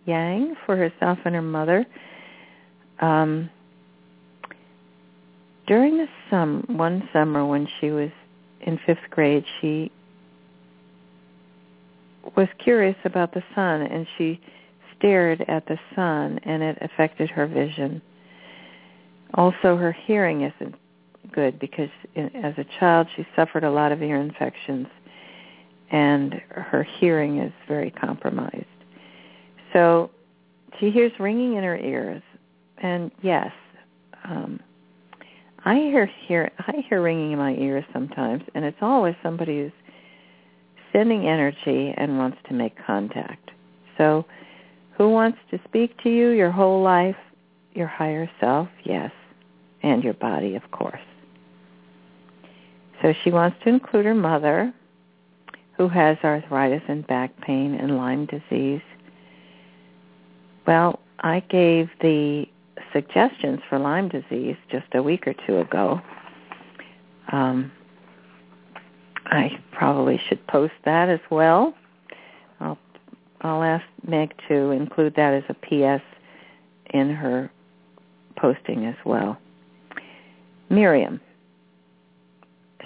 Yang 0.06 0.56
for 0.66 0.76
herself 0.76 1.18
and 1.26 1.34
her 1.34 1.42
mother. 1.42 1.86
Um, 3.00 3.50
during 5.68 5.98
the 5.98 6.08
sum, 6.30 6.64
one 6.68 7.10
summer 7.12 7.46
when 7.46 7.68
she 7.80 7.90
was 7.90 8.12
in 8.62 8.80
fifth 8.86 9.10
grade, 9.10 9.44
she 9.60 9.92
was 12.36 12.48
curious 12.60 12.96
about 13.04 13.34
the 13.34 13.44
sun, 13.56 13.82
and 13.82 14.06
she 14.18 14.40
stared 14.98 15.44
at 15.48 15.66
the 15.68 15.80
sun, 15.96 16.40
and 16.44 16.62
it 16.62 16.78
affected 16.82 17.30
her 17.30 17.48
vision. 17.48 18.02
Also, 19.34 19.76
her 19.76 19.92
hearing 19.92 20.42
isn't 20.42 20.76
good 21.32 21.60
because 21.60 21.90
in, 22.16 22.34
as 22.36 22.54
a 22.58 22.66
child 22.80 23.08
she 23.16 23.26
suffered 23.36 23.64
a 23.64 23.72
lot 23.72 23.92
of 23.92 24.02
ear 24.02 24.22
infections, 24.22 24.88
and 25.92 26.34
her 26.50 26.88
hearing 27.00 27.40
is 27.40 27.52
very 27.68 27.92
compromised. 27.92 28.66
So 29.74 30.10
she 30.80 30.92
hears 30.92 31.12
ringing 31.20 31.56
in 31.56 31.64
her 31.64 31.78
ears, 31.78 32.22
and 32.78 33.12
yes, 33.22 33.52
um, 34.24 34.60
I 35.66 35.76
hear 35.76 36.10
hear 36.28 36.52
I 36.60 36.84
hear 36.88 37.02
ringing 37.02 37.32
in 37.32 37.40
my 37.40 37.56
ears 37.56 37.84
sometimes, 37.92 38.44
and 38.54 38.64
it's 38.64 38.78
always 38.82 39.16
somebody 39.24 39.64
who's 39.64 39.72
sending 40.94 41.28
energy 41.28 41.94
and 41.98 42.18
wants 42.18 42.38
to 42.48 42.54
make 42.54 42.74
contact. 42.86 43.52
So, 43.98 44.26
who 44.98 45.10
wants 45.10 45.38
to 45.52 45.60
speak 45.68 46.02
to 46.04 46.10
you 46.10 46.30
your 46.30 46.52
whole 46.52 46.82
life? 46.82 47.16
Your 47.76 47.88
higher 47.88 48.28
self, 48.40 48.68
yes, 48.84 49.12
and 49.84 50.04
your 50.04 50.16
body, 50.16 50.56
of 50.56 50.64
course. 50.72 51.00
So 53.04 53.14
she 53.24 53.30
wants 53.30 53.58
to 53.64 53.70
include 53.70 54.06
her 54.06 54.16
mother, 54.16 54.74
who 55.78 55.88
has 55.90 56.18
arthritis 56.24 56.82
and 56.88 57.06
back 57.06 57.40
pain 57.42 57.76
and 57.76 57.98
Lyme 57.98 58.26
disease, 58.26 58.82
well, 60.66 61.00
I 61.20 61.42
gave 61.42 61.90
the 62.02 62.46
suggestions 62.92 63.60
for 63.70 63.78
Lyme 63.78 64.10
disease 64.10 64.56
just 64.72 64.88
a 64.94 65.04
week 65.04 65.28
or 65.28 65.36
two 65.46 65.60
ago. 65.60 66.02
Um, 67.32 67.72
I 69.26 69.60
probably 69.72 70.20
should 70.28 70.46
post 70.48 70.74
that 70.86 71.10
as 71.10 71.20
well. 71.30 71.74
I'll 72.60 72.78
I'll 73.42 73.64
ask 73.64 73.86
Meg 74.08 74.34
to 74.48 74.72
include 74.72 75.16
that 75.16 75.34
as 75.34 75.44
a 75.50 75.54
PS 75.54 76.04
in 76.94 77.10
her 77.10 77.52
posting 78.36 78.86
as 78.86 78.96
well. 79.06 79.38
Miriam. 80.70 81.22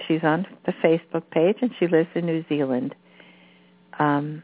She's 0.08 0.24
on 0.24 0.48
the 0.66 0.74
Facebook 0.84 1.24
page 1.32 1.58
and 1.62 1.72
she 1.80 1.88
lives 1.88 2.10
in 2.16 2.26
New 2.26 2.44
Zealand. 2.50 2.96
Um, 4.00 4.44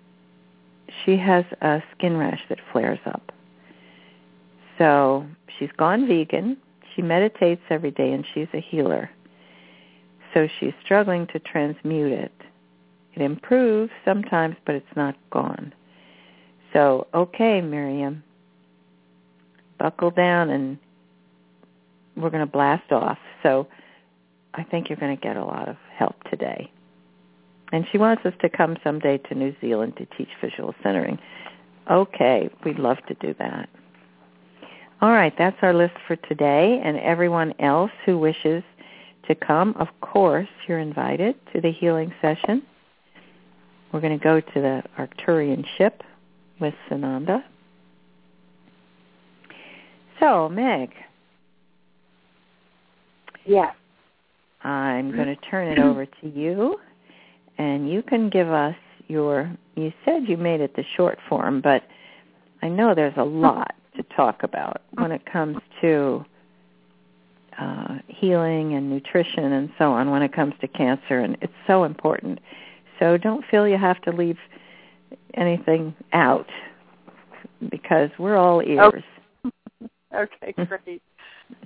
she 1.03 1.17
has 1.17 1.45
a 1.61 1.81
skin 1.95 2.17
rash 2.17 2.41
that 2.49 2.59
flares 2.71 2.99
up. 3.05 3.31
So 4.77 5.25
she's 5.57 5.71
gone 5.77 6.07
vegan. 6.07 6.57
She 6.95 7.01
meditates 7.01 7.61
every 7.69 7.91
day 7.91 8.11
and 8.11 8.25
she's 8.33 8.47
a 8.53 8.61
healer. 8.61 9.09
So 10.33 10.47
she's 10.59 10.73
struggling 10.83 11.27
to 11.27 11.39
transmute 11.39 12.11
it. 12.11 12.33
It 13.15 13.21
improves 13.21 13.91
sometimes, 14.03 14.57
but 14.65 14.75
it's 14.75 14.95
not 14.95 15.15
gone. 15.31 15.73
So, 16.73 17.07
okay, 17.13 17.61
Miriam, 17.61 18.21
buckle 19.79 20.11
down 20.11 20.49
and 20.49 20.77
we're 22.15 22.29
going 22.29 22.45
to 22.45 22.51
blast 22.51 22.91
off. 22.91 23.17
So 23.43 23.67
I 24.53 24.63
think 24.63 24.89
you're 24.89 24.97
going 24.97 25.15
to 25.15 25.21
get 25.21 25.37
a 25.37 25.43
lot 25.43 25.67
of 25.67 25.75
help 25.95 26.15
today. 26.29 26.71
And 27.71 27.85
she 27.91 27.97
wants 27.97 28.25
us 28.25 28.33
to 28.41 28.49
come 28.49 28.77
someday 28.83 29.17
to 29.17 29.35
New 29.35 29.55
Zealand 29.59 29.97
to 29.97 30.05
teach 30.17 30.29
visual 30.41 30.73
centering. 30.83 31.19
Okay, 31.89 32.49
we'd 32.63 32.79
love 32.79 32.97
to 33.07 33.13
do 33.15 33.35
that. 33.39 33.69
All 35.01 35.11
right, 35.11 35.33
that's 35.37 35.57
our 35.61 35.73
list 35.73 35.95
for 36.07 36.15
today. 36.15 36.81
And 36.83 36.97
everyone 36.97 37.53
else 37.59 37.91
who 38.05 38.17
wishes 38.17 38.63
to 39.27 39.35
come, 39.35 39.75
of 39.77 39.87
course, 40.01 40.47
you're 40.67 40.79
invited 40.79 41.35
to 41.53 41.61
the 41.61 41.71
healing 41.71 42.13
session. 42.21 42.63
We're 43.91 44.01
going 44.01 44.17
to 44.17 44.23
go 44.23 44.39
to 44.39 44.61
the 44.61 44.83
Arcturian 44.97 45.65
ship 45.77 46.03
with 46.59 46.73
Sananda. 46.89 47.43
So, 50.19 50.49
Meg. 50.49 50.91
Yes. 53.45 53.75
I'm 54.63 55.11
going 55.11 55.27
to 55.27 55.35
turn 55.35 55.67
it 55.67 55.79
over 55.79 56.05
to 56.05 56.27
you, 56.27 56.79
and 57.57 57.89
you 57.89 58.01
can 58.01 58.29
give 58.29 58.49
us 58.49 58.75
your. 59.07 59.55
You 59.75 59.93
said 60.03 60.23
you 60.27 60.37
made 60.37 60.61
it 60.61 60.75
the 60.75 60.83
short 60.97 61.19
form, 61.29 61.61
but 61.61 61.83
I 62.63 62.69
know 62.69 62.95
there's 62.95 63.17
a 63.17 63.23
lot 63.23 63.75
to 63.95 64.03
talk 64.15 64.41
about 64.41 64.81
when 64.95 65.11
it 65.11 65.21
comes 65.31 65.57
to 65.81 66.25
uh, 67.59 67.99
healing 68.07 68.73
and 68.73 68.89
nutrition 68.89 69.53
and 69.53 69.69
so 69.77 69.91
on 69.91 70.09
when 70.09 70.23
it 70.23 70.33
comes 70.33 70.53
to 70.61 70.67
cancer, 70.67 71.19
and 71.19 71.37
it's 71.41 71.53
so 71.67 71.83
important. 71.83 72.39
So 72.99 73.17
don't 73.17 73.45
feel 73.51 73.67
you 73.67 73.77
have 73.77 74.01
to 74.01 74.11
leave 74.11 74.37
anything 75.35 75.93
out 76.13 76.47
because 77.69 78.09
we're 78.17 78.37
all 78.37 78.61
ears. 78.61 79.03
Okay, 80.13 80.53
great. 80.67 81.01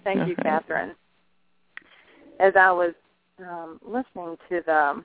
Thank 0.04 0.28
you, 0.28 0.36
Kathryn. 0.44 0.94
As 2.40 2.54
I 2.56 2.72
was 2.72 2.94
um, 3.40 3.80
listening 3.86 4.38
to 4.50 4.62
the 4.66 5.04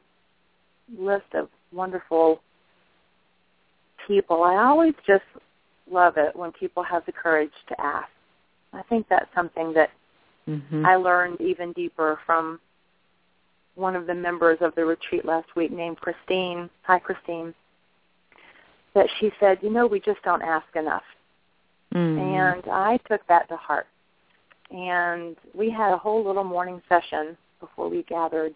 list 0.97 1.27
of 1.35 1.49
wonderful 1.73 2.41
people, 4.07 4.43
I 4.43 4.57
always 4.57 4.95
just 5.07 5.25
love 5.91 6.17
it 6.17 6.35
when 6.35 6.53
people 6.53 6.83
have 6.83 7.05
the 7.07 7.13
courage 7.13 7.53
to 7.69 7.81
ask. 7.81 8.09
I 8.73 8.83
think 8.83 9.07
that's 9.09 9.33
something 9.35 9.73
that 9.75 9.91
mm-hmm. 10.49 10.85
I 10.85 10.97
learned 10.97 11.41
even 11.41 11.73
deeper 11.73 12.19
from 12.27 12.61
one 13.75 13.97
of 13.97 14.07
the 14.07 14.15
members 14.15 14.59
of 14.61 14.75
the 14.75 14.85
retreat 14.85 15.25
last 15.25 15.49
week 15.57 15.73
named 15.73 15.99
Christine. 15.99 16.71
Hi, 16.83 16.99
Christine. 16.99 17.55
That 18.95 19.09
she 19.19 19.33
said, 19.41 19.59
you 19.63 19.71
know, 19.71 19.87
we 19.87 20.01
just 20.01 20.23
don't 20.23 20.43
ask 20.43 20.67
enough. 20.77 21.03
Mm-hmm. 21.95 22.19
And 22.19 22.73
I 22.73 22.99
took 23.09 23.27
that 23.29 23.49
to 23.49 23.57
heart. 23.57 23.87
And 24.75 25.37
we 25.55 25.71
had 25.71 25.95
a 25.95 25.97
whole 25.97 26.25
little 26.27 26.43
morning 26.43 26.83
session 26.89 27.37
before 27.61 27.89
we 27.89 28.03
gathered 28.03 28.53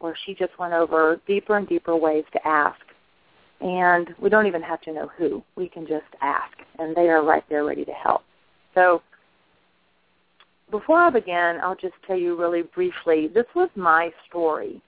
where 0.00 0.16
she 0.26 0.34
just 0.34 0.58
went 0.58 0.72
over 0.72 1.20
deeper 1.28 1.56
and 1.56 1.68
deeper 1.68 1.96
ways 1.96 2.24
to 2.32 2.46
ask. 2.46 2.80
And 3.60 4.08
we 4.20 4.28
don't 4.28 4.46
even 4.46 4.62
have 4.62 4.80
to 4.82 4.92
know 4.92 5.08
who. 5.16 5.44
We 5.54 5.68
can 5.68 5.86
just 5.86 6.04
ask. 6.20 6.58
And 6.80 6.94
they 6.96 7.08
are 7.08 7.24
right 7.24 7.44
there 7.48 7.64
ready 7.64 7.84
to 7.84 7.92
help. 7.92 8.22
So 8.74 9.00
before 10.72 10.98
I 10.98 11.10
begin, 11.10 11.60
I'll 11.62 11.76
just 11.76 11.94
tell 12.04 12.18
you 12.18 12.36
really 12.36 12.62
briefly, 12.62 13.28
this 13.28 13.46
was 13.54 13.70
my 13.76 14.10
story 14.28 14.82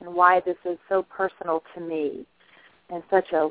and 0.00 0.14
why 0.14 0.40
this 0.46 0.56
is 0.64 0.78
so 0.88 1.02
personal 1.02 1.62
to 1.74 1.80
me 1.80 2.24
and 2.88 3.02
such 3.10 3.32
a 3.32 3.48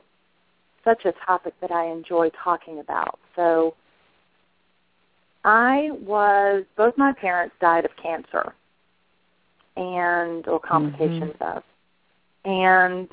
such 0.83 1.05
a 1.05 1.13
topic 1.25 1.53
that 1.61 1.71
I 1.71 1.91
enjoy 1.91 2.31
talking 2.43 2.79
about. 2.79 3.19
So 3.35 3.75
I 5.43 5.89
was 6.01 6.63
both 6.77 6.97
my 6.97 7.13
parents 7.13 7.55
died 7.59 7.85
of 7.85 7.91
cancer 8.01 8.53
and 9.75 10.47
or 10.47 10.59
complications 10.59 11.33
mm-hmm. 11.39 11.57
of. 11.57 11.63
And 12.45 13.09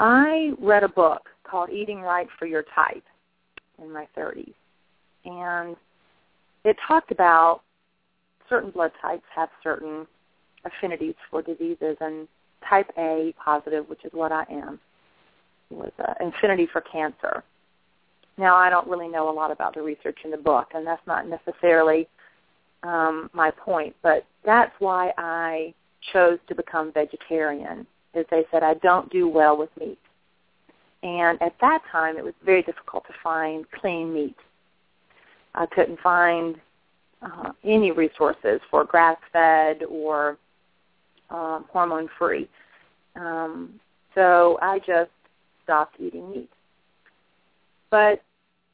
I 0.00 0.52
read 0.58 0.84
a 0.84 0.88
book 0.88 1.28
called 1.44 1.70
Eating 1.70 2.00
Right 2.00 2.28
for 2.38 2.46
Your 2.46 2.64
Type 2.74 3.04
in 3.82 3.92
my 3.92 4.06
30s. 4.16 4.52
And 5.24 5.76
it 6.64 6.76
talked 6.86 7.10
about 7.10 7.62
certain 8.48 8.70
blood 8.70 8.92
types 9.00 9.24
have 9.34 9.48
certain 9.62 10.06
affinities 10.64 11.14
for 11.30 11.42
diseases, 11.42 11.96
and 12.00 12.28
type 12.68 12.90
A 12.98 13.34
positive, 13.42 13.88
which 13.88 14.04
is 14.04 14.12
what 14.12 14.32
I 14.32 14.44
am, 14.50 14.80
was 15.70 15.92
uh, 15.98 16.14
affinity 16.20 16.68
for 16.72 16.80
cancer. 16.80 17.42
Now, 18.38 18.56
I 18.56 18.68
don't 18.68 18.88
really 18.88 19.08
know 19.08 19.30
a 19.30 19.32
lot 19.32 19.50
about 19.50 19.74
the 19.74 19.82
research 19.82 20.18
in 20.24 20.30
the 20.30 20.36
book, 20.36 20.68
and 20.74 20.86
that's 20.86 21.06
not 21.06 21.26
necessarily 21.26 22.06
um, 22.82 23.30
my 23.32 23.50
point, 23.50 23.96
but 24.02 24.26
that's 24.44 24.72
why 24.78 25.12
I 25.16 25.74
chose 26.12 26.38
to 26.48 26.54
become 26.54 26.92
vegetarian, 26.92 27.86
is 28.14 28.26
they 28.30 28.44
said 28.50 28.62
I 28.62 28.74
don't 28.74 29.10
do 29.10 29.26
well 29.26 29.56
with 29.56 29.70
meat. 29.80 29.98
And 31.02 31.40
at 31.40 31.54
that 31.60 31.82
time, 31.90 32.16
it 32.18 32.24
was 32.24 32.34
very 32.44 32.62
difficult 32.62 33.06
to 33.06 33.14
find 33.22 33.64
clean 33.70 34.12
meat. 34.12 34.36
I 35.54 35.66
couldn't 35.66 36.00
find 36.00 36.56
uh, 37.22 37.52
any 37.64 37.90
resources 37.90 38.60
for 38.70 38.84
grass-fed 38.84 39.82
or 39.88 40.36
um, 41.30 41.64
hormone-free. 41.72 42.48
Um, 43.14 43.80
so 44.14 44.58
I 44.60 44.78
just 44.80 45.10
stopped 45.64 45.96
eating 45.98 46.30
meat. 46.30 46.50
But 47.90 48.22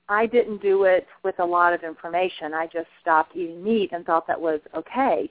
I 0.08 0.26
didn't 0.26 0.60
do 0.62 0.84
it 0.84 1.06
with 1.22 1.38
a 1.38 1.44
lot 1.44 1.72
of 1.72 1.82
information. 1.82 2.54
I 2.54 2.66
just 2.66 2.88
stopped 3.00 3.36
eating 3.36 3.62
meat 3.62 3.90
and 3.92 4.04
thought 4.04 4.26
that 4.26 4.40
was 4.40 4.60
okay. 4.74 5.30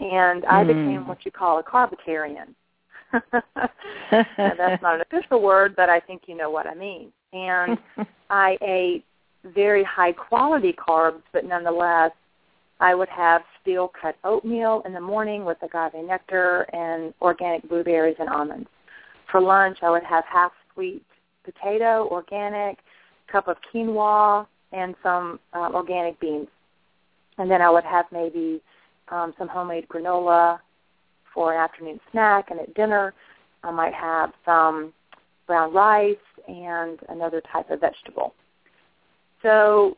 And 0.00 0.44
I 0.46 0.64
Mm. 0.64 0.68
became 0.68 1.06
what 1.06 1.24
you 1.24 1.30
call 1.30 1.58
a 1.58 1.62
carbitarian. 1.62 2.54
That's 4.36 4.82
not 4.82 4.96
an 4.96 5.00
official 5.02 5.40
word, 5.40 5.76
but 5.76 5.88
I 5.88 6.00
think 6.00 6.22
you 6.26 6.34
know 6.36 6.50
what 6.50 6.66
I 6.66 6.74
mean. 6.74 7.12
And 7.32 7.78
I 8.30 8.58
ate 8.62 9.04
very 9.44 9.84
high 9.84 10.12
quality 10.12 10.72
carbs, 10.72 11.22
but 11.32 11.44
nonetheless, 11.44 12.12
I 12.80 12.94
would 12.94 13.08
have 13.08 13.42
steel 13.60 13.88
cut 14.00 14.16
oatmeal 14.24 14.82
in 14.84 14.92
the 14.92 15.00
morning 15.00 15.44
with 15.44 15.58
agave 15.62 16.04
nectar 16.04 16.62
and 16.72 17.14
organic 17.22 17.68
blueberries 17.68 18.16
and 18.18 18.28
almonds. 18.28 18.68
For 19.30 19.40
lunch, 19.40 19.78
I 19.82 19.90
would 19.90 20.02
have 20.04 20.24
half 20.24 20.52
sweet 20.72 21.02
potato, 21.44 22.08
organic, 22.10 22.78
cup 23.30 23.48
of 23.48 23.56
quinoa, 23.72 24.46
and 24.72 24.94
some 25.02 25.38
uh, 25.52 25.70
organic 25.72 26.18
beans. 26.20 26.48
And 27.38 27.50
then 27.50 27.62
I 27.62 27.70
would 27.70 27.84
have 27.84 28.06
maybe 28.12 28.60
um, 29.08 29.34
some 29.38 29.48
homemade 29.48 29.88
granola 29.88 30.58
for 31.32 31.52
an 31.52 31.60
afternoon 31.60 32.00
snack. 32.10 32.50
And 32.50 32.60
at 32.60 32.74
dinner, 32.74 33.14
I 33.62 33.70
might 33.70 33.94
have 33.94 34.32
some 34.44 34.92
brown 35.46 35.72
rice 35.72 36.16
and 36.48 36.98
another 37.08 37.42
type 37.52 37.70
of 37.70 37.80
vegetable. 37.80 38.34
So 39.42 39.96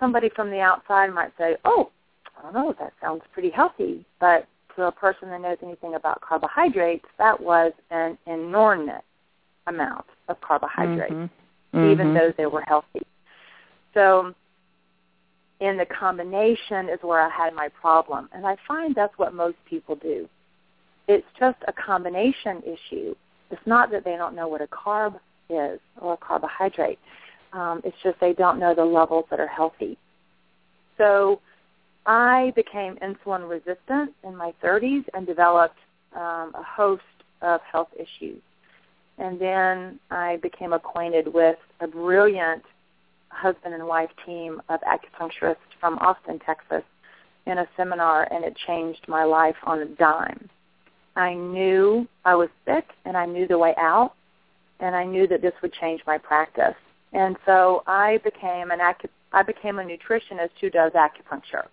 somebody 0.00 0.30
from 0.34 0.50
the 0.50 0.60
outside 0.60 1.12
might 1.12 1.32
say, 1.38 1.56
oh, 1.64 1.90
I 2.38 2.42
don't 2.42 2.54
know, 2.54 2.74
that 2.78 2.92
sounds 3.00 3.22
pretty 3.32 3.50
healthy. 3.50 4.04
But 4.20 4.46
to 4.76 4.84
a 4.84 4.92
person 4.92 5.28
that 5.30 5.40
knows 5.40 5.58
anything 5.62 5.94
about 5.94 6.20
carbohydrates, 6.20 7.06
that 7.18 7.40
was 7.40 7.72
an 7.90 8.16
inordinate 8.26 9.04
amount 9.68 10.06
of 10.28 10.40
carbohydrates, 10.40 11.14
Mhm. 11.74 11.92
even 11.92 12.08
Mhm. 12.08 12.14
though 12.14 12.32
they 12.32 12.46
were 12.46 12.62
healthy. 12.62 13.06
So 13.94 14.34
in 15.60 15.76
the 15.76 15.86
combination 15.86 16.88
is 16.88 17.02
where 17.02 17.20
I 17.20 17.28
had 17.28 17.54
my 17.54 17.68
problem. 17.68 18.28
And 18.32 18.46
I 18.46 18.56
find 18.56 18.94
that's 18.94 19.16
what 19.18 19.34
most 19.34 19.56
people 19.64 19.96
do. 19.96 20.28
It's 21.08 21.26
just 21.38 21.58
a 21.66 21.72
combination 21.72 22.62
issue. 22.62 23.14
It's 23.50 23.66
not 23.66 23.90
that 23.90 24.04
they 24.04 24.16
don't 24.16 24.34
know 24.34 24.48
what 24.48 24.60
a 24.60 24.68
carb 24.68 25.18
is 25.48 25.80
or 26.00 26.14
a 26.14 26.16
carbohydrate. 26.16 26.98
Um, 27.52 27.80
it's 27.82 27.96
just 28.02 28.20
they 28.20 28.34
don't 28.34 28.58
know 28.58 28.74
the 28.74 28.84
levels 28.84 29.24
that 29.30 29.40
are 29.40 29.48
healthy. 29.48 29.96
So 30.98 31.40
I 32.06 32.52
became 32.54 32.96
insulin 32.96 33.48
resistant 33.48 34.14
in 34.22 34.36
my 34.36 34.52
30s 34.62 35.04
and 35.14 35.26
developed 35.26 35.78
um, 36.14 36.52
a 36.54 36.62
host 36.62 37.02
of 37.42 37.60
health 37.62 37.88
issues. 37.96 38.40
And 39.18 39.40
then 39.40 39.98
I 40.10 40.36
became 40.36 40.72
acquainted 40.72 41.32
with 41.32 41.58
a 41.80 41.86
brilliant 41.86 42.62
husband 43.30 43.74
and 43.74 43.86
wife 43.86 44.10
team 44.24 44.62
of 44.68 44.80
acupuncturists 44.82 45.56
from 45.80 45.98
Austin, 45.98 46.38
Texas, 46.38 46.82
in 47.46 47.58
a 47.58 47.68
seminar, 47.76 48.28
and 48.32 48.44
it 48.44 48.56
changed 48.66 49.06
my 49.08 49.24
life 49.24 49.56
on 49.64 49.80
a 49.80 49.86
dime. 49.86 50.48
I 51.16 51.34
knew 51.34 52.06
I 52.24 52.34
was 52.36 52.48
sick, 52.64 52.84
and 53.04 53.16
I 53.16 53.26
knew 53.26 53.48
the 53.48 53.58
way 53.58 53.74
out, 53.76 54.12
and 54.80 54.94
I 54.94 55.04
knew 55.04 55.26
that 55.26 55.42
this 55.42 55.54
would 55.62 55.72
change 55.72 56.00
my 56.06 56.18
practice. 56.18 56.76
And 57.12 57.36
so 57.44 57.82
I 57.86 58.18
became 58.18 58.70
an 58.70 58.78
acu- 58.78 59.10
I 59.32 59.42
became 59.42 59.78
a 59.78 59.82
nutritionist 59.82 60.50
who 60.60 60.70
does 60.70 60.92
acupuncture, 60.92 61.66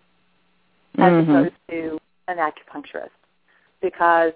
as 0.98 1.14
Mhm. 1.14 1.24
opposed 1.24 1.56
to 1.70 2.00
an 2.28 2.38
acupuncturist, 2.38 3.12
because 3.82 4.34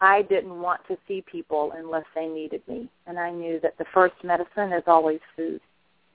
I 0.00 0.22
didn't 0.22 0.60
want 0.60 0.80
to 0.88 0.96
see 1.06 1.22
people 1.30 1.72
unless 1.76 2.04
they 2.14 2.26
needed 2.26 2.62
me, 2.66 2.88
and 3.06 3.18
I 3.18 3.30
knew 3.30 3.60
that 3.60 3.76
the 3.78 3.84
first 3.92 4.14
medicine 4.24 4.72
is 4.72 4.84
always 4.86 5.20
food. 5.36 5.60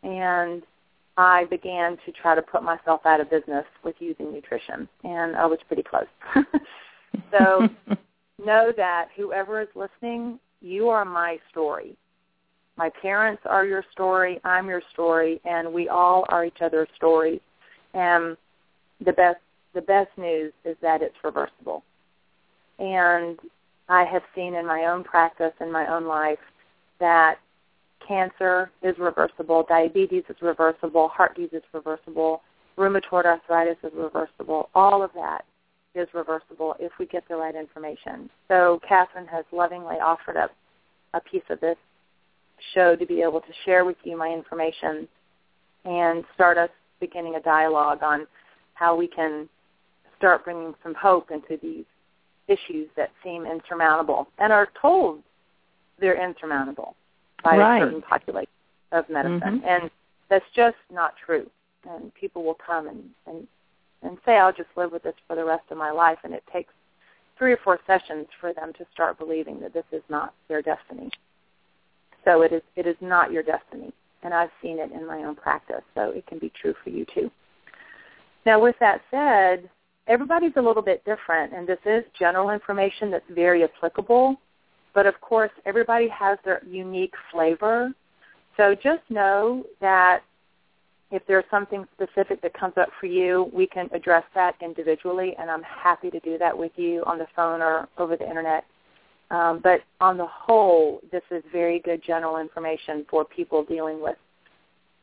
And 0.03 0.63
I 1.17 1.45
began 1.45 1.97
to 2.05 2.11
try 2.11 2.35
to 2.35 2.41
put 2.41 2.63
myself 2.63 3.01
out 3.05 3.21
of 3.21 3.29
business 3.29 3.65
with 3.83 3.95
using 3.99 4.31
nutrition, 4.31 4.89
and 5.03 5.35
I 5.35 5.45
was 5.45 5.59
pretty 5.67 5.83
close. 5.83 6.07
so 7.31 7.69
know 8.45 8.71
that 8.75 9.09
whoever 9.15 9.61
is 9.61 9.67
listening, 9.75 10.39
you 10.61 10.89
are 10.89 11.05
my 11.05 11.37
story. 11.51 11.95
My 12.77 12.89
parents 13.01 13.43
are 13.45 13.65
your 13.65 13.83
story, 13.91 14.41
I'm 14.43 14.67
your 14.67 14.81
story, 14.91 15.39
and 15.45 15.71
we 15.71 15.87
all 15.87 16.25
are 16.29 16.43
each 16.43 16.61
other's 16.61 16.89
stories. 16.95 17.39
And 17.93 18.35
the 19.03 19.13
best 19.13 19.39
the 19.73 19.81
best 19.81 20.09
news 20.17 20.53
is 20.63 20.77
that 20.81 21.01
it's 21.01 21.15
reversible. 21.23 21.83
And 22.79 23.37
I 23.87 24.03
have 24.03 24.23
seen 24.33 24.55
in 24.55 24.65
my 24.65 24.85
own 24.85 25.03
practice 25.03 25.53
in 25.61 25.71
my 25.71 25.87
own 25.87 26.05
life 26.05 26.39
that 26.99 27.37
cancer 28.07 28.71
is 28.81 28.97
reversible, 28.97 29.65
diabetes 29.67 30.23
is 30.29 30.35
reversible, 30.41 31.07
heart 31.09 31.35
disease 31.35 31.49
is 31.53 31.63
reversible, 31.73 32.41
rheumatoid 32.77 33.25
arthritis 33.25 33.77
is 33.83 33.91
reversible. 33.95 34.69
All 34.75 35.03
of 35.03 35.11
that 35.15 35.45
is 35.93 36.07
reversible 36.13 36.75
if 36.79 36.91
we 36.99 37.05
get 37.05 37.27
the 37.27 37.35
right 37.35 37.55
information. 37.55 38.29
So 38.47 38.79
Kathryn 38.89 39.27
has 39.27 39.45
lovingly 39.51 39.95
offered 39.95 40.37
up 40.37 40.51
a 41.13 41.21
piece 41.21 41.43
of 41.49 41.59
this 41.61 41.77
show 42.73 42.95
to 42.95 43.05
be 43.05 43.21
able 43.21 43.41
to 43.41 43.53
share 43.65 43.85
with 43.85 43.97
you 44.03 44.17
my 44.17 44.29
information 44.29 45.07
and 45.85 46.23
start 46.33 46.57
us 46.57 46.69
beginning 46.99 47.35
a 47.35 47.41
dialogue 47.41 48.01
on 48.01 48.27
how 48.73 48.95
we 48.95 49.07
can 49.07 49.47
start 50.17 50.43
bringing 50.43 50.73
some 50.83 50.95
hope 50.95 51.31
into 51.31 51.57
these 51.61 51.85
issues 52.47 52.89
that 52.95 53.11
seem 53.23 53.45
insurmountable 53.45 54.27
and 54.37 54.53
are 54.53 54.67
told 54.79 55.21
they're 55.99 56.21
insurmountable 56.21 56.95
by 57.43 57.57
Right. 57.57 57.81
a 57.81 57.85
certain 57.85 58.01
population 58.01 58.51
of 58.91 59.09
medicine. 59.09 59.61
Mhm. 59.61 59.65
And 59.65 59.91
that's 60.29 60.49
just 60.51 60.77
not 60.89 61.15
true. 61.17 61.49
And 61.87 62.13
people 62.15 62.43
will 62.43 62.55
come 62.55 62.87
and, 62.87 63.13
and, 63.27 63.47
and 64.01 64.17
say, 64.25 64.37
I'll 64.37 64.53
just 64.53 64.69
live 64.75 64.91
with 64.91 65.03
this 65.03 65.15
for 65.27 65.35
the 65.35 65.45
rest 65.45 65.63
of 65.69 65.77
my 65.77 65.91
life. 65.91 66.19
And 66.23 66.33
it 66.33 66.43
takes 66.51 66.73
three 67.37 67.53
or 67.53 67.57
four 67.57 67.79
sessions 67.85 68.27
for 68.39 68.53
them 68.53 68.73
to 68.73 68.85
start 68.93 69.17
believing 69.17 69.59
that 69.59 69.73
this 69.73 69.85
is 69.91 70.03
not 70.09 70.33
their 70.47 70.61
destiny. 70.61 71.09
So 72.23 72.41
it 72.41 72.51
is, 72.51 72.63
it 72.75 72.87
is 72.87 72.95
not 73.01 73.31
your 73.31 73.43
destiny. 73.43 73.93
And 74.23 74.33
I've 74.33 74.51
seen 74.61 74.79
it 74.79 74.91
in 74.91 75.05
my 75.05 75.23
own 75.23 75.35
practice, 75.35 75.83
so 75.93 76.09
it 76.09 76.25
can 76.25 76.39
be 76.39 76.49
true 76.49 76.73
for 76.83 76.89
you 76.89 77.05
too. 77.13 77.29
Now, 78.45 78.59
with 78.59 78.75
that 78.79 79.01
said, 79.11 79.69
everybody's 80.07 80.53
a 80.55 80.61
little 80.61 80.81
bit 80.81 81.03
different, 81.05 81.53
and 81.53 81.67
this 81.67 81.79
is 81.85 82.03
general 82.17 82.49
information 82.49 83.11
that's 83.11 83.25
very 83.29 83.63
applicable. 83.63 84.35
But 84.93 85.05
of 85.05 85.19
course, 85.21 85.51
everybody 85.65 86.07
has 86.09 86.37
their 86.45 86.61
unique 86.65 87.13
flavor. 87.31 87.91
So 88.57 88.75
just 88.75 89.01
know 89.09 89.65
that 89.81 90.21
if 91.11 91.21
there's 91.27 91.45
something 91.51 91.85
specific 91.93 92.41
that 92.41 92.53
comes 92.53 92.73
up 92.77 92.89
for 92.99 93.05
you, 93.05 93.49
we 93.53 93.67
can 93.67 93.89
address 93.93 94.23
that 94.33 94.55
individually, 94.61 95.35
and 95.37 95.51
I'm 95.51 95.63
happy 95.63 96.09
to 96.09 96.19
do 96.21 96.37
that 96.37 96.57
with 96.57 96.71
you 96.75 97.03
on 97.05 97.17
the 97.17 97.27
phone 97.35 97.61
or 97.61 97.87
over 97.97 98.15
the 98.17 98.27
internet. 98.27 98.65
Um, 99.31 99.59
but 99.63 99.81
on 99.99 100.17
the 100.17 100.25
whole, 100.25 101.01
this 101.11 101.23
is 101.31 101.43
very 101.51 101.79
good 101.79 102.01
general 102.05 102.37
information 102.37 103.05
for 103.09 103.25
people 103.25 103.63
dealing 103.63 104.01
with 104.01 104.17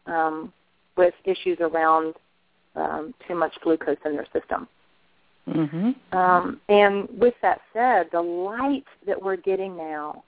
um, 0.07 0.53
with 0.97 1.15
issues 1.25 1.59
around 1.61 2.15
um, 2.77 3.15
too 3.27 3.35
much 3.35 3.53
glucose 3.63 3.97
in 4.05 4.15
their 4.15 4.27
system. 4.33 4.69
Mhm. 5.49 5.95
Um, 6.15 6.61
and 6.69 7.09
with 7.19 7.35
that 7.43 7.61
said, 7.73 8.11
the 8.11 8.23
light 8.23 8.87
that 9.07 9.21
we're 9.21 9.37
getting 9.37 9.77
now 9.77 10.23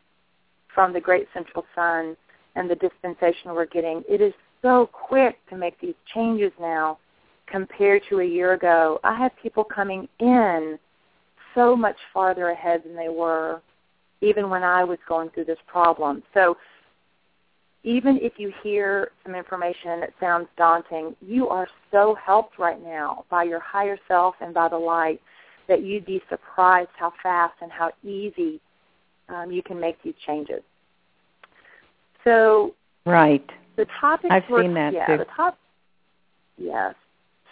from 0.68 0.92
the 0.92 1.00
great 1.00 1.29
central 1.33 1.64
sun 1.74 2.16
and 2.57 2.68
the 2.68 2.74
dispensation 2.77 3.55
we're 3.55 3.66
getting, 3.66 4.03
it 4.09 4.20
is 4.20 4.35
so 4.61 4.87
quick 4.87 5.38
to 5.48 5.57
make 5.57 5.79
these 5.79 5.94
changes 6.07 6.53
now 6.59 6.98
compared 7.46 8.03
to 8.09 8.20
a 8.20 8.24
year 8.24 8.55
ago. 8.55 8.98
I 9.05 9.14
have 9.14 9.37
people 9.37 9.62
coming 9.62 10.09
in 10.18 10.79
so 11.55 11.77
much 11.77 11.96
farther 12.12 12.48
ahead 12.48 12.83
than 12.85 12.96
they 12.96 13.09
were 13.09 13.61
even 14.20 14.48
when 14.48 14.62
I 14.62 14.83
was 14.85 14.98
going 15.07 15.31
through 15.31 15.44
this 15.44 15.59
problem. 15.66 16.22
So 16.33 16.57
even 17.85 18.18
if 18.23 18.33
you 18.38 18.53
hear 18.62 19.11
some 19.25 19.35
information 19.35 20.01
that 20.01 20.11
sounds 20.18 20.49
daunting, 20.57 21.14
you 21.20 21.49
are 21.49 21.68
so 21.92 22.16
helped 22.25 22.59
right 22.59 22.83
now 22.83 23.25
by 23.31 23.44
your 23.44 23.61
higher 23.61 23.99
self 24.09 24.35
and 24.40 24.55
by 24.55 24.68
the 24.68 24.77
light 24.77 25.20
that 25.68 25.83
you'd 25.83 26.07
be 26.07 26.20
surprised 26.29 26.88
how 26.99 27.12
fast 27.23 27.55
and 27.61 27.70
how 27.70 27.90
easy 28.03 28.59
um, 29.29 29.51
you 29.53 29.62
can 29.62 29.79
make 29.79 30.03
these 30.03 30.14
changes. 30.27 30.62
So 32.25 32.75
Right. 33.07 33.44
the 33.77 33.87
topics 34.01 34.33
I've 34.33 34.49
were, 34.49 34.62
seen 34.62 34.73
that, 34.75 34.94
yeah, 34.94 35.07
too. 35.07 35.18
the 35.18 35.27
top, 35.37 35.59
yes, 36.57 36.94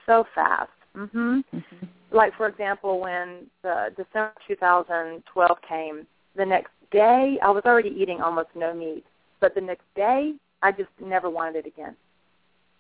so 0.07 0.25
fast. 0.35 0.71
hmm 0.95 1.41
Mhm. 1.55 1.89
like 2.11 2.35
for 2.37 2.47
example 2.47 3.01
when 3.01 3.47
the 3.63 3.93
december 3.97 4.35
2012 4.47 5.59
came 5.67 6.07
the 6.37 6.45
next 6.45 6.71
day 6.91 7.39
i 7.43 7.49
was 7.51 7.63
already 7.65 7.89
eating 7.91 8.21
almost 8.21 8.49
no 8.55 8.75
meat 8.75 9.05
but 9.43 9.55
the 9.55 9.61
next 9.61 9.85
day 9.95 10.33
i 10.63 10.73
just 10.73 10.89
never 11.05 11.29
wanted 11.29 11.57
it 11.57 11.67
again. 11.67 11.95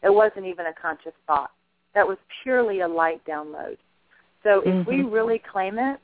It 0.03 0.15
wasn't 0.15 0.47
even 0.47 0.67
a 0.67 0.73
conscious 0.73 1.13
thought. 1.27 1.51
That 1.95 2.09
was 2.09 2.17
purely 2.43 2.81
a 2.81 2.89
light 2.89 3.21
download. 3.27 3.77
So 4.43 4.63
if 4.65 4.87
we 4.87 4.97
Mhm. 5.03 5.13
really 5.13 5.39
claim 5.39 5.79
it 5.79 6.01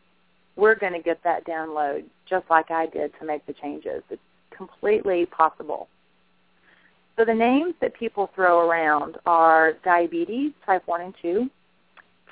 we're 0.56 0.74
going 0.74 0.92
to 0.92 0.98
get 0.98 1.22
that 1.22 1.44
download 1.46 2.04
just 2.26 2.44
like 2.50 2.68
i 2.72 2.84
did 2.86 3.16
to 3.18 3.24
make 3.24 3.46
the 3.46 3.52
changes. 3.54 4.02
It's 4.10 4.20
completely 4.50 5.24
possible. 5.26 5.88
So 7.16 7.24
the 7.24 7.34
names 7.34 7.74
that 7.80 7.94
people 7.94 8.26
throw 8.34 8.68
around 8.68 9.18
are 9.24 9.74
diabetes 9.84 10.52
type 10.66 10.82
1 10.86 11.00
and 11.00 11.14
2 11.22 11.48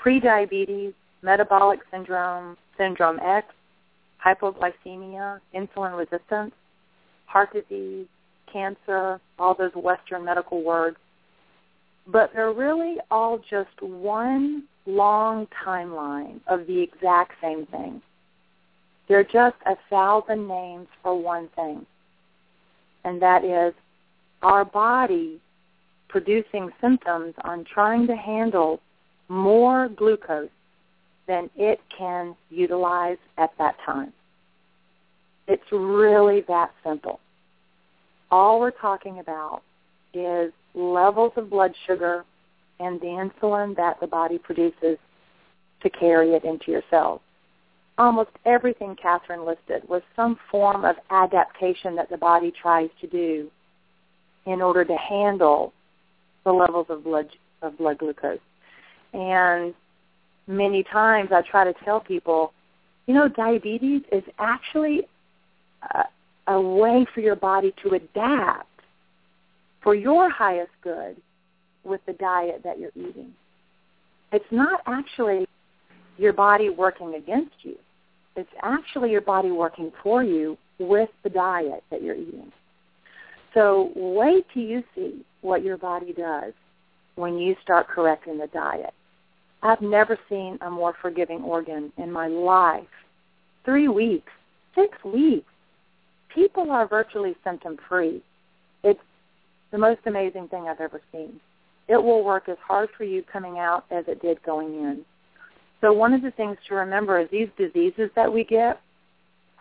prediabetes, 0.03 0.93
metabolic 1.23 1.81
syndrome, 1.91 2.57
syndrome 2.77 3.19
X, 3.21 3.47
hypoglycemia, 4.25 5.41
insulin 5.55 5.97
resistance, 5.97 6.53
heart 7.27 7.53
disease, 7.53 8.07
cancer, 8.57 9.21
all 9.39 9.55
those 9.55 9.75
Western 9.75 10.25
medical 10.25 10.63
words. 10.63 10.97
But 12.07 12.31
they're 12.33 12.53
really 12.53 12.97
all 13.11 13.39
just 13.39 13.83
one 13.83 14.63
long 14.87 15.47
timeline 15.67 16.41
of 16.47 16.67
the 16.67 16.81
exact 16.81 17.33
same 17.43 17.67
thing. 17.67 18.01
They're 19.09 19.25
just 19.25 19.57
a 19.67 19.77
thousand 19.91 20.49
names 20.49 20.89
for 21.03 21.21
one 21.21 21.49
thing. 21.55 21.85
And 23.05 23.21
that 23.21 23.45
is 23.45 23.75
our 24.43 24.65
body 24.65 25.41
producing 26.09 26.71
symptoms 26.81 27.35
on 27.45 27.65
trying 27.65 28.07
to 28.07 28.17
handle 28.17 28.81
more 29.29 29.89
glucose 29.89 30.49
than 31.27 31.51
it 31.57 31.81
can 31.97 32.35
utilize 32.51 33.19
at 33.37 33.51
that 33.59 33.77
time. 33.85 34.13
It's 35.49 35.71
really 35.73 36.43
that 36.49 36.71
simple. 36.85 37.21
All 38.37 38.61
we're 38.61 38.71
talking 38.71 39.21
about 39.21 39.63
is 40.13 40.53
levels 40.75 41.33
of 41.37 41.49
blood 41.49 41.73
sugar 41.87 42.23
and 42.79 43.01
the 43.01 43.07
insulin 43.07 43.75
that 43.77 43.99
the 43.99 44.07
body 44.07 44.37
produces 44.37 44.99
to 45.83 45.89
carry 45.89 46.35
it 46.35 46.45
into 46.45 46.71
your 46.71 46.83
cells. 46.91 47.23
Almost 47.97 48.29
everything 48.45 48.95
Kathryn 49.03 49.47
listed 49.47 49.89
was 49.89 50.03
some 50.15 50.39
form 50.51 50.85
of 50.85 50.97
adaptation 51.09 51.97
that 51.97 52.11
the 52.11 52.19
body 52.19 52.53
tries 52.61 52.91
to 53.01 53.07
do 53.07 53.51
in 54.45 54.61
order 54.61 54.85
to 54.85 54.97
handle 54.97 55.73
the 56.45 56.53
levels 56.53 56.89
of 56.91 57.05
blood 57.05 57.29
of 57.63 57.79
blood 57.79 57.97
glucose. 57.97 58.39
And 59.15 59.73
many 60.47 60.83
times 60.83 61.31
I 61.33 61.41
try 61.41 61.65
to 61.65 61.73
tell 61.87 62.01
people, 62.01 62.53
you 63.07 63.15
know, 63.15 63.29
diabetes 63.29 64.03
is 64.13 64.25
actually 64.39 65.09
uh, 65.95 66.03
a, 66.47 66.61
way 66.61 67.07
for 67.15 67.21
your 67.21 67.37
body 67.37 67.75
to 67.83 67.95
adapt 67.95 68.69
for 69.83 69.95
your 69.95 70.31
highest 70.31 70.71
good 70.83 71.17
with 71.85 72.01
the 72.07 72.13
diet 72.15 72.63
that 72.65 72.79
you're 72.79 72.91
eating. 72.97 73.33
it's 74.33 74.45
not 74.51 74.81
actually 74.87 75.47
your 76.19 76.33
body 76.33 76.71
working 76.71 77.15
against 77.15 77.55
you. 77.63 77.77
It's 78.35 78.51
actually 78.63 79.11
your 79.11 79.21
body 79.21 79.51
working 79.51 79.93
for 80.03 80.23
you 80.23 80.59
with 80.79 81.11
the 81.23 81.31
diet 81.31 81.83
that 81.91 82.03
you're 82.03 82.17
eating. 82.17 82.53
So 83.55 83.93
wait 83.95 84.47
till 84.53 84.63
you 84.63 84.83
see 84.95 85.25
what 85.41 85.63
your 85.63 85.79
body 85.79 86.13
does 86.13 86.53
when 87.15 87.39
you 87.39 87.57
start 87.63 87.89
correcting 87.89 88.39
the 88.39 88.49
diet. 88.49 88.93
I've 89.63 89.81
never 89.81 90.19
seen 90.29 90.59
a 90.61 90.71
more 90.71 90.95
forgiving 91.01 91.43
organ 91.43 91.93
in 91.97 92.13
my 92.13 92.29
life. 92.29 92.85
Three 93.65 93.89
weeks, 93.89 94.33
six 94.75 94.97
weeks. 95.05 95.47
People 96.37 96.71
are 96.71 96.87
virtually 96.87 97.35
symptom 97.43 97.79
free. 97.89 98.23
It's 98.85 99.01
the 99.73 99.79
most 99.79 100.01
amazing 100.05 100.49
thing 100.49 100.69
I've 100.69 100.83
ever 100.83 101.01
seen. 101.11 101.41
It 101.89 101.97
will 101.97 102.23
work 102.23 102.51
as 102.51 102.59
hard 102.63 102.91
for 102.95 103.05
you 103.05 103.23
coming 103.33 103.59
out 103.59 103.87
as 103.91 104.05
it 104.07 104.21
did 104.21 104.43
going 104.43 104.75
in. 104.75 105.01
So 105.81 105.95
one 105.95 106.13
of 106.13 106.21
the 106.21 106.33
things 106.33 106.59
to 106.69 106.75
remember 106.75 107.19
is 107.19 107.29
these 107.31 107.49
diseases 107.57 108.11
that 108.17 108.31
we 108.31 108.45
get 108.45 108.83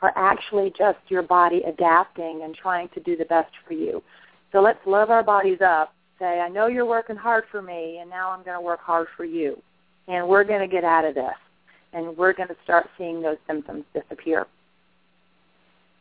are 0.01 0.11
actually 0.17 0.73
just 0.77 0.99
your 1.07 1.21
body 1.21 1.61
adapting 1.65 2.41
and 2.43 2.53
trying 2.53 2.89
to 2.89 2.99
do 2.99 3.15
the 3.15 3.25
best 3.25 3.51
for 3.65 3.73
you. 3.73 4.03
So 4.51 4.59
let's 4.59 4.85
love 4.85 5.09
our 5.09 5.23
bodies 5.23 5.59
up. 5.65 5.93
Say, 6.19 6.41
I 6.41 6.49
know 6.49 6.67
you're 6.67 6.85
working 6.85 7.15
hard 7.15 7.45
for 7.51 7.61
me, 7.61 7.99
and 8.01 8.09
now 8.09 8.31
I'm 8.31 8.43
going 8.43 8.57
to 8.57 8.61
work 8.61 8.81
hard 8.81 9.07
for 9.15 9.23
you. 9.23 9.61
And 10.09 10.27
we're 10.27 10.43
going 10.43 10.61
to 10.61 10.67
get 10.67 10.83
out 10.83 11.05
of 11.05 11.15
this. 11.15 11.35
And 11.93 12.17
we're 12.17 12.33
going 12.33 12.49
to 12.49 12.57
start 12.65 12.89
seeing 12.97 13.21
those 13.21 13.37
symptoms 13.47 13.85
disappear. 13.93 14.47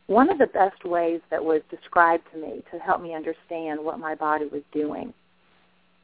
One 0.07 0.29
of 0.29 0.37
the 0.37 0.47
best 0.47 0.85
ways 0.85 1.21
that 1.31 1.43
was 1.43 1.61
described 1.69 2.23
to 2.31 2.37
me 2.37 2.63
to 2.71 2.79
help 2.79 3.01
me 3.01 3.15
understand 3.15 3.83
what 3.83 3.99
my 3.99 4.13
body 4.15 4.45
was 4.45 4.61
doing 4.71 5.13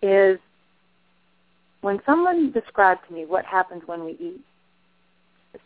is 0.02 0.40
when 1.82 2.00
someone 2.06 2.52
described 2.52 3.02
to 3.08 3.14
me 3.14 3.26
what 3.26 3.46
happens 3.46 3.84
when 3.86 4.04
we 4.04 4.12
eat. 4.14 4.42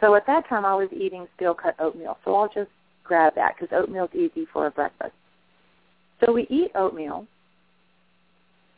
So 0.02 0.15
at 0.15 0.28
that 0.28 0.50
time 0.50 0.65
I 0.65 0.76
was 0.76 0.89
eating 0.91 1.28
steel 1.36 1.54
cut 1.54 1.76
oatmeal. 1.80 2.17
So 2.26 2.36
I'll 2.36 2.52
just 2.54 2.71
grab 3.04 3.36
that 3.36 3.56
because 3.56 3.76
oatmeal 3.78 4.06
is 4.06 4.32
easy 4.32 4.48
for 4.52 4.67
a 4.67 4.71
breakfast. 4.71 5.13
So 6.24 6.34
we 6.34 6.48
eat 6.50 6.71
oatmeal 6.76 7.28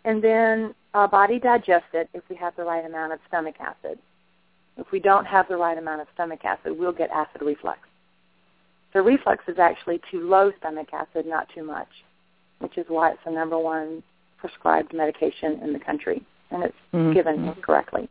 and 0.07 0.23
then 0.23 0.73
our 0.93 1.07
body 1.07 1.39
digests 1.39 1.89
it 1.93 2.09
if 2.13 2.23
we 2.29 2.35
have 2.37 2.55
the 2.55 2.63
right 2.63 2.85
amount 2.85 3.13
of 3.13 3.19
stomach 3.27 3.55
acid. 3.59 3.99
If 4.77 4.91
we 4.91 4.99
don't 4.99 5.25
have 5.25 5.47
the 5.47 5.57
right 5.57 5.77
amount 5.77 6.01
of 6.01 6.07
stomach 6.13 6.45
acid, 6.45 6.77
we'll 6.77 6.93
get 6.93 7.09
acid 7.09 7.41
reflux. 7.41 7.79
So 8.97 9.03
reflux 9.03 9.43
is 9.47 9.59
actually 9.59 10.01
too 10.09 10.27
low 10.27 10.51
stomach 10.57 10.87
acid, 10.91 11.27
not 11.27 11.47
too 11.53 11.63
much, 11.63 11.87
which 12.57 12.79
is 12.79 12.85
why 12.87 13.11
it's 13.11 13.19
the 13.23 13.29
number 13.29 13.55
one 13.55 14.01
prescribed 14.39 14.91
medication 14.91 15.59
in 15.61 15.71
the 15.71 15.77
country, 15.77 16.25
and 16.49 16.63
it's 16.63 16.75
mm-hmm. 16.91 17.13
given 17.13 17.53
correctly. 17.61 18.09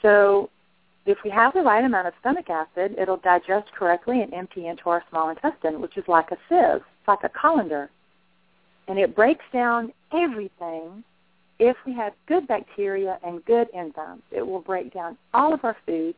So 0.00 0.50
if 1.04 1.18
we 1.24 1.30
have 1.30 1.52
the 1.52 1.62
right 1.62 1.84
amount 1.84 2.06
of 2.06 2.14
stomach 2.20 2.48
acid, 2.48 2.94
it'll 2.96 3.16
digest 3.16 3.72
correctly 3.76 4.22
and 4.22 4.32
empty 4.32 4.68
into 4.68 4.88
our 4.88 5.02
small 5.10 5.30
intestine, 5.30 5.80
which 5.80 5.96
is 5.96 6.04
like 6.06 6.30
a 6.30 6.36
sieve. 6.48 6.76
It's 6.76 7.08
like 7.08 7.24
a 7.24 7.28
colander. 7.30 7.90
And 8.86 9.00
it 9.00 9.16
breaks 9.16 9.44
down 9.52 9.92
everything. 10.12 11.02
If 11.58 11.76
we 11.84 11.92
have 11.94 12.12
good 12.28 12.46
bacteria 12.46 13.18
and 13.24 13.44
good 13.46 13.66
enzymes, 13.72 14.22
it 14.30 14.46
will 14.46 14.60
break 14.60 14.94
down 14.94 15.18
all 15.34 15.52
of 15.52 15.64
our 15.64 15.76
food 15.84 16.14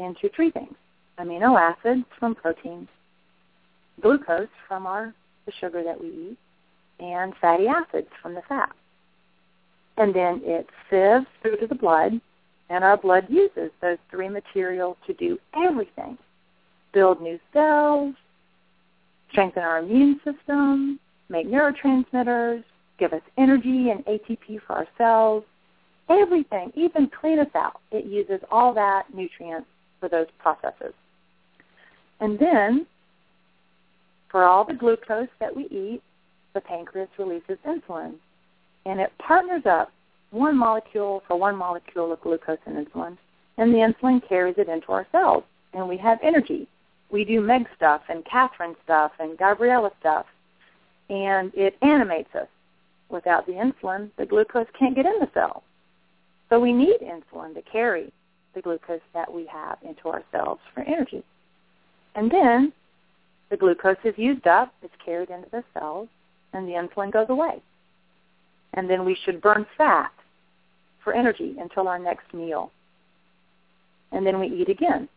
into 0.00 0.28
three 0.34 0.50
things. 0.50 0.74
Amino 1.20 1.56
acids 1.56 2.04
from 2.18 2.34
protein, 2.34 2.88
glucose 4.00 4.48
from 4.68 4.86
our 4.86 5.12
the 5.46 5.52
sugar 5.60 5.82
that 5.84 6.00
we 6.00 6.08
eat, 6.08 6.38
and 6.98 7.32
fatty 7.40 7.66
acids 7.68 8.08
from 8.20 8.34
the 8.34 8.42
fat. 8.48 8.72
And 9.96 10.14
then 10.14 10.42
it 10.44 10.66
sieves 10.90 11.26
through 11.40 11.58
to 11.58 11.66
the 11.66 11.74
blood, 11.74 12.20
and 12.68 12.84
our 12.84 12.96
blood 12.96 13.26
uses 13.28 13.70
those 13.80 13.98
three 14.10 14.28
materials 14.28 14.96
to 15.06 15.14
do 15.14 15.38
everything. 15.54 16.18
Build 16.92 17.20
new 17.20 17.38
cells, 17.52 18.14
strengthen 19.30 19.62
our 19.62 19.78
immune 19.78 20.20
system, 20.24 20.98
make 21.28 21.46
neurotransmitters, 21.46 22.64
give 22.98 23.12
us 23.12 23.22
energy 23.38 23.90
and 23.90 24.04
ATP 24.06 24.60
for 24.66 24.74
our 24.74 24.88
cells, 24.98 25.44
everything, 26.08 26.72
even 26.74 27.10
clean 27.20 27.38
us 27.38 27.54
out. 27.54 27.80
It 27.90 28.06
uses 28.06 28.40
all 28.50 28.74
that 28.74 29.14
nutrients 29.14 29.68
for 30.00 30.08
those 30.08 30.26
processes. 30.38 30.94
And 32.20 32.38
then, 32.38 32.86
for 34.30 34.44
all 34.44 34.64
the 34.64 34.74
glucose 34.74 35.28
that 35.40 35.54
we 35.54 35.64
eat, 35.64 36.02
the 36.54 36.60
pancreas 36.60 37.08
releases 37.18 37.58
insulin. 37.66 38.14
And 38.84 39.00
it 39.00 39.12
partners 39.18 39.62
up 39.66 39.92
one 40.30 40.56
molecule 40.56 41.22
for 41.26 41.36
one 41.36 41.56
molecule 41.56 42.12
of 42.12 42.20
glucose 42.20 42.58
and 42.66 42.86
insulin, 42.86 43.16
and 43.58 43.72
the 43.72 43.78
insulin 43.78 44.26
carries 44.28 44.56
it 44.58 44.68
into 44.68 44.92
our 44.92 45.06
cells, 45.12 45.44
and 45.72 45.88
we 45.88 45.96
have 45.96 46.18
energy. 46.22 46.68
We 47.10 47.24
do 47.24 47.40
Meg 47.40 47.68
stuff 47.76 48.02
and 48.08 48.24
Kathryn 48.24 48.74
stuff 48.84 49.12
and 49.18 49.38
Gabriella 49.38 49.90
stuff, 50.00 50.26
and 51.08 51.52
it 51.54 51.76
animates 51.82 52.34
us. 52.34 52.48
Without 53.08 53.46
the 53.46 53.52
insulin, 53.52 54.10
the 54.18 54.26
glucose 54.26 54.66
can't 54.76 54.96
get 54.96 55.06
in 55.06 55.20
the 55.20 55.30
cell. 55.32 55.62
So 56.48 56.58
we 56.58 56.72
need 56.72 56.96
insulin 57.00 57.54
to 57.54 57.62
carry 57.62 58.12
the 58.54 58.62
glucose 58.62 59.00
that 59.14 59.32
we 59.32 59.46
have 59.46 59.78
into 59.82 60.08
our 60.08 60.24
cells 60.32 60.58
for 60.74 60.80
energy. 60.82 61.22
And 62.16 62.30
then 62.30 62.72
the 63.50 63.56
glucose 63.56 63.96
is 64.04 64.14
used 64.16 64.46
up, 64.46 64.72
it's 64.82 64.94
carried 65.04 65.30
into 65.30 65.48
the 65.50 65.62
cells, 65.74 66.08
and 66.52 66.66
the 66.66 66.72
insulin 66.72 67.12
goes 67.12 67.26
away. 67.28 67.62
And 68.74 68.90
then 68.90 69.04
we 69.04 69.16
should 69.24 69.40
burn 69.40 69.66
fat 69.78 70.12
for 71.02 71.14
energy 71.14 71.56
until 71.60 71.88
our 71.88 71.98
next 71.98 72.32
meal. 72.34 72.72
And 74.12 74.26
then 74.26 74.40
we 74.40 74.48
eat 74.48 74.68
again. 74.68 75.08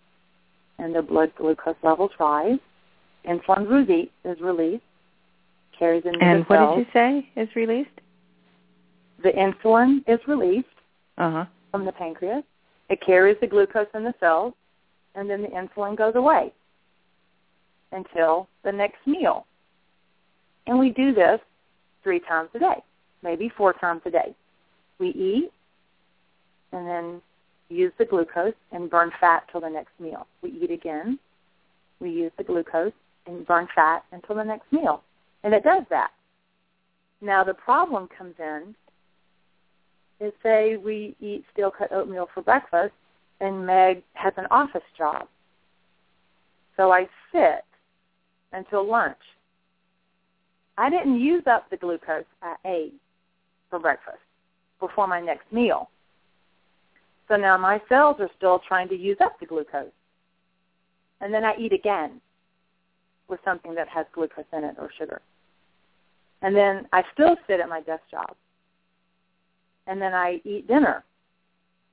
And 0.78 0.96
the 0.96 1.02
blood 1.02 1.32
glucose 1.36 1.76
levels 1.84 2.12
rise. 2.20 2.60
Insulin 3.28 4.10
is 4.24 4.40
released, 4.40 4.84
carries 5.78 6.06
into 6.06 6.20
and 6.20 6.46
the 6.46 6.48
cells. 6.48 6.50
And 6.50 6.68
what 6.68 6.76
did 6.76 6.80
you 6.80 6.86
say 6.94 7.30
is 7.36 7.50
released? 7.56 7.90
The 9.24 9.32
insulin 9.32 10.04
is 10.08 10.20
released 10.28 10.68
uh-huh. 11.18 11.46
from 11.72 11.86
the 11.86 11.92
pancreas. 11.92 12.44
It 12.90 13.02
carries 13.06 13.38
the 13.42 13.48
glucose 13.48 13.88
in 13.94 14.04
the 14.04 14.14
cells, 14.20 14.54
and 15.16 15.30
then 15.30 15.42
the 15.42 15.50
insulin 15.50 15.98
goes 15.98 16.16
away 16.16 16.54
until 17.92 18.48
the 18.64 18.72
next 18.72 19.06
meal. 19.06 19.46
And 20.68 20.80
we 20.80 20.92
do 20.92 21.14
this 21.14 21.40
three 22.04 22.20
times 22.20 22.50
a 22.54 22.60
day, 22.60 22.84
maybe 23.24 23.52
four 23.58 23.74
times 23.74 24.02
a 24.06 24.12
day. 24.12 24.36
We 25.00 25.10
eat 25.10 25.52
and 26.72 26.88
then 26.88 27.22
use 27.70 27.92
the 27.98 28.06
glucose 28.06 28.54
and 28.72 28.90
burn 28.90 29.12
fat 29.20 29.44
till 29.52 29.62
the 29.62 29.70
next 29.70 30.00
meal. 30.00 30.28
We 30.42 30.52
eat 30.52 30.72
again. 30.72 31.20
We 32.00 32.12
use 32.12 32.32
the 32.38 32.44
glucose 32.44 32.94
and 33.26 33.46
burn 33.46 33.68
fat 33.76 34.04
until 34.12 34.36
the 34.36 34.44
next 34.44 34.72
meal. 34.72 35.04
And 35.44 35.54
it 35.54 35.64
does 35.64 35.84
that. 35.90 36.12
Now 37.22 37.44
the 37.44 37.54
problem 37.54 38.08
comes 38.16 38.36
in 38.40 38.76
is 40.20 40.34
say 40.44 40.78
we 40.78 41.16
eat 41.20 41.46
steel 41.54 41.72
cut 41.72 41.92
oatmeal 41.92 42.28
for 42.34 42.42
breakfast 42.42 42.94
and 43.40 43.66
Meg 43.66 44.04
has 44.14 44.34
an 44.38 44.48
office 44.52 44.84
job. 44.98 45.28
So 46.76 46.92
I 46.92 47.08
sit 47.32 47.66
until 48.54 48.88
lunch 48.88 49.18
I 50.80 50.90
didn't 50.90 51.20
use 51.20 51.44
up 51.46 51.70
the 51.70 51.76
glucose 51.76 52.24
I 52.42 52.56
ate 52.66 52.94
for 53.70 53.80
breakfast 53.80 54.20
before 54.80 55.08
my 55.08 55.20
next 55.20 55.52
meal. 55.52 55.90
So 57.28 57.36
now 57.36 57.58
my 57.58 57.82
cells 57.90 58.16
are 58.20 58.30
still 58.38 58.62
trying 58.66 58.88
to 58.88 58.96
use 58.96 59.18
up 59.20 59.38
the 59.42 59.46
glucose. 59.46 59.92
And 61.20 61.34
then 61.34 61.44
I 61.44 61.54
eat 61.58 61.74
again 61.74 62.22
with 63.28 63.42
something 63.44 63.76
that 63.76 63.90
has 63.90 64.06
glucose 64.14 64.46
in 64.54 64.64
it 64.64 64.78
or 64.80 64.90
sugar. 64.98 65.20
And 66.42 66.56
then 66.56 66.88
I 66.94 67.04
still 67.14 67.36
sit 67.46 67.60
at 67.60 67.68
my 67.68 67.82
desk 67.82 68.04
job. 68.10 68.34
And 69.86 70.02
then 70.02 70.14
I 70.14 70.40
eat 70.46 70.66
dinner. 70.70 71.04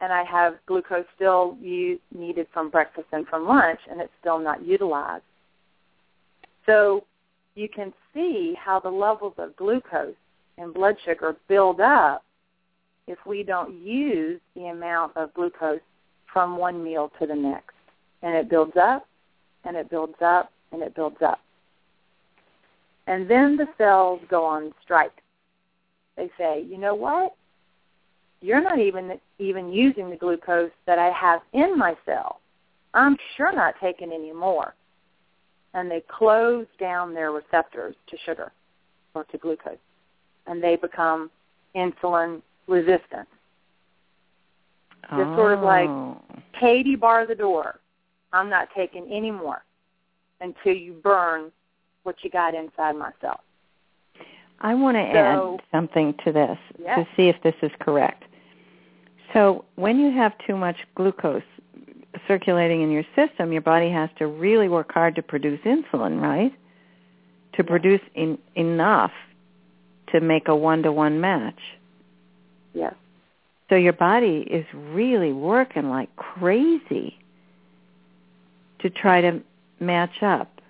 And 0.00 0.12
I 0.12 0.22
have 0.22 0.54
glucose 0.66 1.06
still 1.16 1.56
u- 1.60 1.98
needed 2.16 2.46
from 2.52 2.70
breakfast 2.70 3.08
and 3.10 3.26
from 3.26 3.48
lunch, 3.48 3.80
and 3.90 4.00
it's 4.00 4.12
still 4.20 4.38
not 4.38 4.64
utilized. 4.64 5.24
So 6.66 7.04
you 7.54 7.68
can 7.68 7.92
see 8.12 8.54
how 8.58 8.80
the 8.80 8.90
levels 8.90 9.34
of 9.38 9.56
glucose 9.56 10.14
and 10.58 10.74
blood 10.74 10.96
sugar 11.04 11.36
build 11.48 11.80
up 11.80 12.24
if 13.06 13.18
we 13.24 13.42
don't 13.42 13.74
use 13.74 14.40
the 14.54 14.66
amount 14.66 15.16
of 15.16 15.32
glucose 15.34 15.80
from 16.32 16.58
one 16.58 16.82
meal 16.82 17.10
to 17.20 17.26
the 17.26 17.34
next. 17.34 17.74
And 18.22 18.34
it 18.34 18.50
builds 18.50 18.76
up, 18.76 19.06
and 19.64 19.76
it 19.76 19.88
builds 19.88 20.20
up, 20.20 20.50
and 20.72 20.82
it 20.82 20.94
builds 20.94 21.22
up. 21.22 21.40
And 23.06 23.30
then 23.30 23.56
the 23.56 23.68
cells 23.78 24.20
go 24.28 24.44
on 24.44 24.74
strike. 24.82 25.22
They 26.16 26.30
say, 26.36 26.64
you 26.68 26.78
know 26.78 26.94
what? 26.94 27.36
You're 28.40 28.62
not 28.62 28.78
even 28.78 29.18
even 29.38 29.72
using 29.72 30.10
the 30.10 30.16
glucose 30.16 30.70
that 30.86 30.98
I 30.98 31.10
have 31.10 31.40
in 31.52 31.78
my 31.78 31.96
cell. 32.04 32.40
I'm 32.92 33.16
sure 33.36 33.52
not 33.52 33.74
taking 33.80 34.12
any 34.12 34.32
more 34.32 34.74
and 35.76 35.90
they 35.90 36.02
close 36.08 36.66
down 36.80 37.12
their 37.12 37.30
receptors 37.32 37.94
to 38.08 38.16
sugar 38.24 38.50
or 39.14 39.24
to 39.24 39.36
glucose, 39.38 39.76
and 40.46 40.62
they 40.62 40.74
become 40.74 41.30
insulin 41.76 42.40
resistant. 42.66 43.28
Just 45.10 45.36
sort 45.36 45.52
of 45.52 45.60
like, 45.62 45.88
Oh. 45.88 46.20
Katie, 46.58 46.96
bar 46.96 47.26
the 47.26 47.34
door. 47.34 47.78
I'm 48.32 48.48
not 48.48 48.68
taking 48.74 49.06
any 49.12 49.30
more 49.30 49.62
until 50.40 50.74
you 50.74 50.94
burn 50.94 51.52
what 52.02 52.16
you 52.24 52.30
got 52.30 52.54
inside 52.54 52.96
myself. 52.96 53.40
I 54.62 54.74
want 54.74 54.96
to 54.96 55.12
So- 55.12 55.54
add 55.60 55.62
something 55.70 56.14
to 56.24 56.32
this 56.32 56.58
Yes. 56.78 56.98
to 57.06 57.14
see 57.14 57.28
if 57.28 57.40
this 57.42 57.54
is 57.60 57.70
correct. 57.78 58.24
So 59.34 59.66
when 59.74 60.00
you 60.00 60.10
have 60.10 60.36
too 60.38 60.56
much 60.56 60.78
glucose 60.94 61.42
circulating 62.28 62.82
in 62.82 62.90
your 62.90 63.04
system, 63.14 63.52
your 63.52 63.62
body 63.62 63.90
has 63.90 64.10
to 64.18 64.26
really 64.26 64.68
work 64.68 64.92
hard 64.92 65.14
to 65.16 65.22
produce 65.22 65.60
insulin, 65.64 66.20
right? 66.20 66.52
To 67.56 67.64
produce 67.64 68.00
in, 68.14 68.38
enough 68.54 69.12
to 70.12 70.20
make 70.20 70.48
a 70.48 70.54
one-to-one 70.54 71.20
match. 71.20 71.58
Yes. 72.74 72.94
So 73.68 73.74
your 73.74 73.92
body 73.92 74.46
is 74.48 74.64
really 74.74 75.32
working 75.32 75.88
like 75.90 76.14
crazy 76.16 77.18
to 78.80 78.90
try 78.90 79.20
to 79.20 79.40
match 79.80 80.22
up 80.22 80.60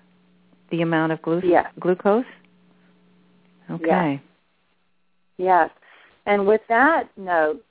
the 0.71 0.81
amount 0.81 1.11
of 1.11 1.21
glu- 1.21 1.41
Yes. 1.43 1.67
glucose. 1.79 2.25
Okay. 3.69 4.21
Yes. 5.37 5.69
And 6.25 6.47
with 6.47 6.61
that 6.69 7.09
note, 7.17 7.63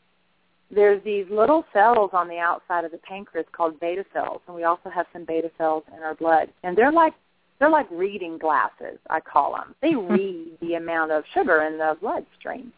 there's 0.71 1.03
these 1.05 1.27
little 1.31 1.65
cells 1.73 2.11
on 2.13 2.29
the 2.29 2.39
outside 2.39 2.85
of 2.85 2.91
the 2.91 2.99
pancreas 2.99 3.47
called 3.53 3.79
beta 3.81 4.05
cells, 4.13 4.41
and 4.47 4.57
we 4.57 4.65
also 4.65 4.91
have 4.91 5.07
some 5.13 5.25
beta 5.25 5.51
cells 5.57 5.85
in 5.97 6.03
our 6.03 6.15
blood. 6.15 6.49
And 6.63 6.77
they're 6.77 6.93
like 6.93 7.15
they're 7.59 7.71
like 7.71 7.91
reading 7.91 8.37
glasses, 8.37 8.99
I 9.09 9.21
call 9.21 9.55
them. 9.55 9.75
They 9.81 9.95
read 9.95 10.59
the 10.61 10.75
amount 10.75 11.11
of 11.11 11.25
sugar 11.33 11.63
in 11.63 11.79
the 11.79 11.97
bloodstream, 12.01 12.73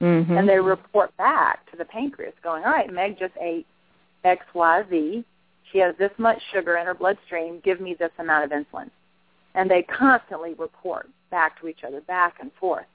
Mm-hmm. 0.00 0.36
and 0.36 0.48
they 0.48 0.60
report 0.60 1.16
back 1.16 1.68
to 1.72 1.76
the 1.76 1.84
pancreas, 1.84 2.34
going, 2.40 2.62
"All 2.64 2.70
right, 2.70 2.92
Meg 2.92 3.18
just 3.18 3.34
ate 3.40 3.66
X, 4.22 4.46
Y, 4.54 4.84
Z. 4.88 5.24
She 5.72 5.78
has 5.78 5.96
this 5.98 6.12
much 6.18 6.40
sugar 6.52 6.76
in 6.76 6.86
her 6.86 6.94
bloodstream. 6.94 7.60
Give 7.64 7.80
me 7.80 7.94
this 7.94 8.12
amount 8.18 8.44
of 8.44 8.50
insulin." 8.52 8.90
And 9.56 9.68
they 9.68 9.82
constantly 9.82 10.54
report 10.54 11.08
back 11.30 11.60
to 11.60 11.66
each 11.66 11.82
other, 11.84 12.00
back 12.02 12.36
and 12.40 12.52
forth. 12.60 12.86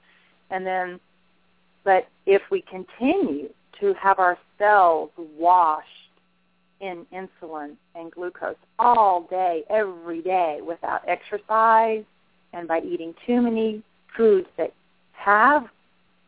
And 0.48 0.66
then, 0.66 0.98
but 1.84 2.08
if 2.24 2.40
we 2.50 2.62
continue 2.62 3.50
to 3.80 3.94
have 3.94 4.18
our 4.18 4.38
cells 4.58 5.10
washed 5.36 5.88
in 6.80 7.06
insulin 7.12 7.76
and 7.94 8.10
glucose 8.10 8.56
all 8.78 9.26
day, 9.30 9.62
every 9.70 10.20
day, 10.22 10.60
without 10.66 11.02
exercise 11.08 12.04
and 12.52 12.68
by 12.68 12.80
eating 12.80 13.14
too 13.26 13.40
many 13.40 13.82
foods 14.16 14.46
that 14.56 14.72
have 15.12 15.66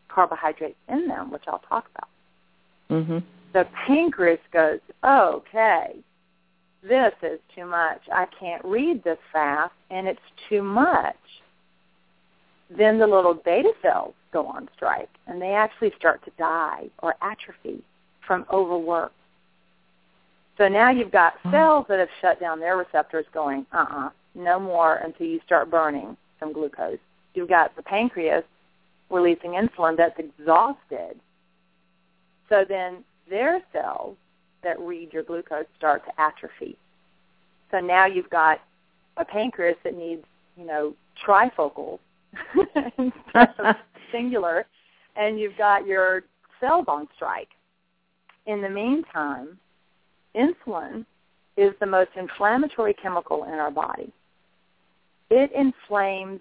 carbohydrates 0.09 0.79
in 0.89 1.07
them, 1.09 1.31
which 1.31 1.45
I'll 1.47 1.63
talk 1.69 1.87
about, 1.95 2.09
Mm-hmm. 2.89 3.19
the 3.53 3.67
pancreas 3.87 4.39
goes, 4.53 4.79
okay, 5.05 5.97
this 6.83 7.13
is 7.23 7.41
too 7.53 7.67
much. 7.67 8.01
I 8.13 8.27
can't 8.39 8.65
read 8.65 9.03
this 9.03 9.19
fast, 9.33 9.75
and 9.91 10.07
it's 10.07 10.21
too 10.49 10.63
much. 10.63 11.17
Then 12.69 12.99
the 12.99 13.07
little 13.07 13.35
beta 13.35 13.73
cells 13.81 14.15
go 14.33 14.47
on 14.47 14.69
strike, 14.75 15.11
and 15.27 15.41
they 15.41 15.53
actually 15.53 15.93
start 15.97 16.25
to 16.25 16.33
die 16.39 16.91
or 16.99 17.15
atrophy 17.23 17.83
from 18.27 18.45
overwork. 18.53 19.13
So 20.59 20.69
now 20.69 20.91
you've 20.91 21.13
got 21.13 21.35
cells 21.51 21.87
that 21.89 21.99
have 21.99 22.09
shut 22.21 22.41
down 22.41 22.61
their 22.61 22.77
receptors 22.77 23.27
going, 23.33 23.67
uh-uh, 23.73 24.11
no 24.35 24.59
more 24.59 24.97
until 24.97 25.27
you 25.27 25.41
start 25.45 25.71
burning 25.71 26.17
some 26.41 26.53
glucose. 26.53 26.99
You've 27.35 27.49
got 27.49 27.77
the 27.77 27.83
pancreas 27.83 28.45
releasing 29.11 29.53
insulin 29.53 29.97
that's 29.97 30.19
exhausted. 30.19 31.21
So 32.49 32.65
then 32.67 33.05
their 33.29 33.61
cells 33.73 34.17
that 34.63 34.81
read 34.81 35.13
your 35.13 35.23
glucose 35.23 35.67
start 35.77 36.05
to 36.07 36.21
atrophy. 36.21 36.77
So 37.71 37.81
now 37.81 38.07
you've 38.07 38.31
got 38.31 38.61
a 39.17 39.25
pancreas 39.25 39.77
that 39.85 39.97
needs, 39.97 40.25
you 40.57 40.67
know, 40.67 40.95
of 41.29 42.01
singular, 44.13 44.67
and 45.17 45.39
you've 45.39 45.57
got 45.57 45.87
your 45.87 46.23
cells 46.61 46.87
on 46.89 47.09
strike. 47.15 47.49
In 48.47 48.63
the 48.63 48.69
meantime, 48.69 49.59
insulin 50.35 51.05
is 51.57 51.73
the 51.81 51.87
most 51.87 52.11
inflammatory 52.17 52.95
chemical 52.95 53.45
in 53.45 53.55
our 53.55 53.71
body. 53.71 54.13
It 55.31 55.51
inflames 55.53 56.41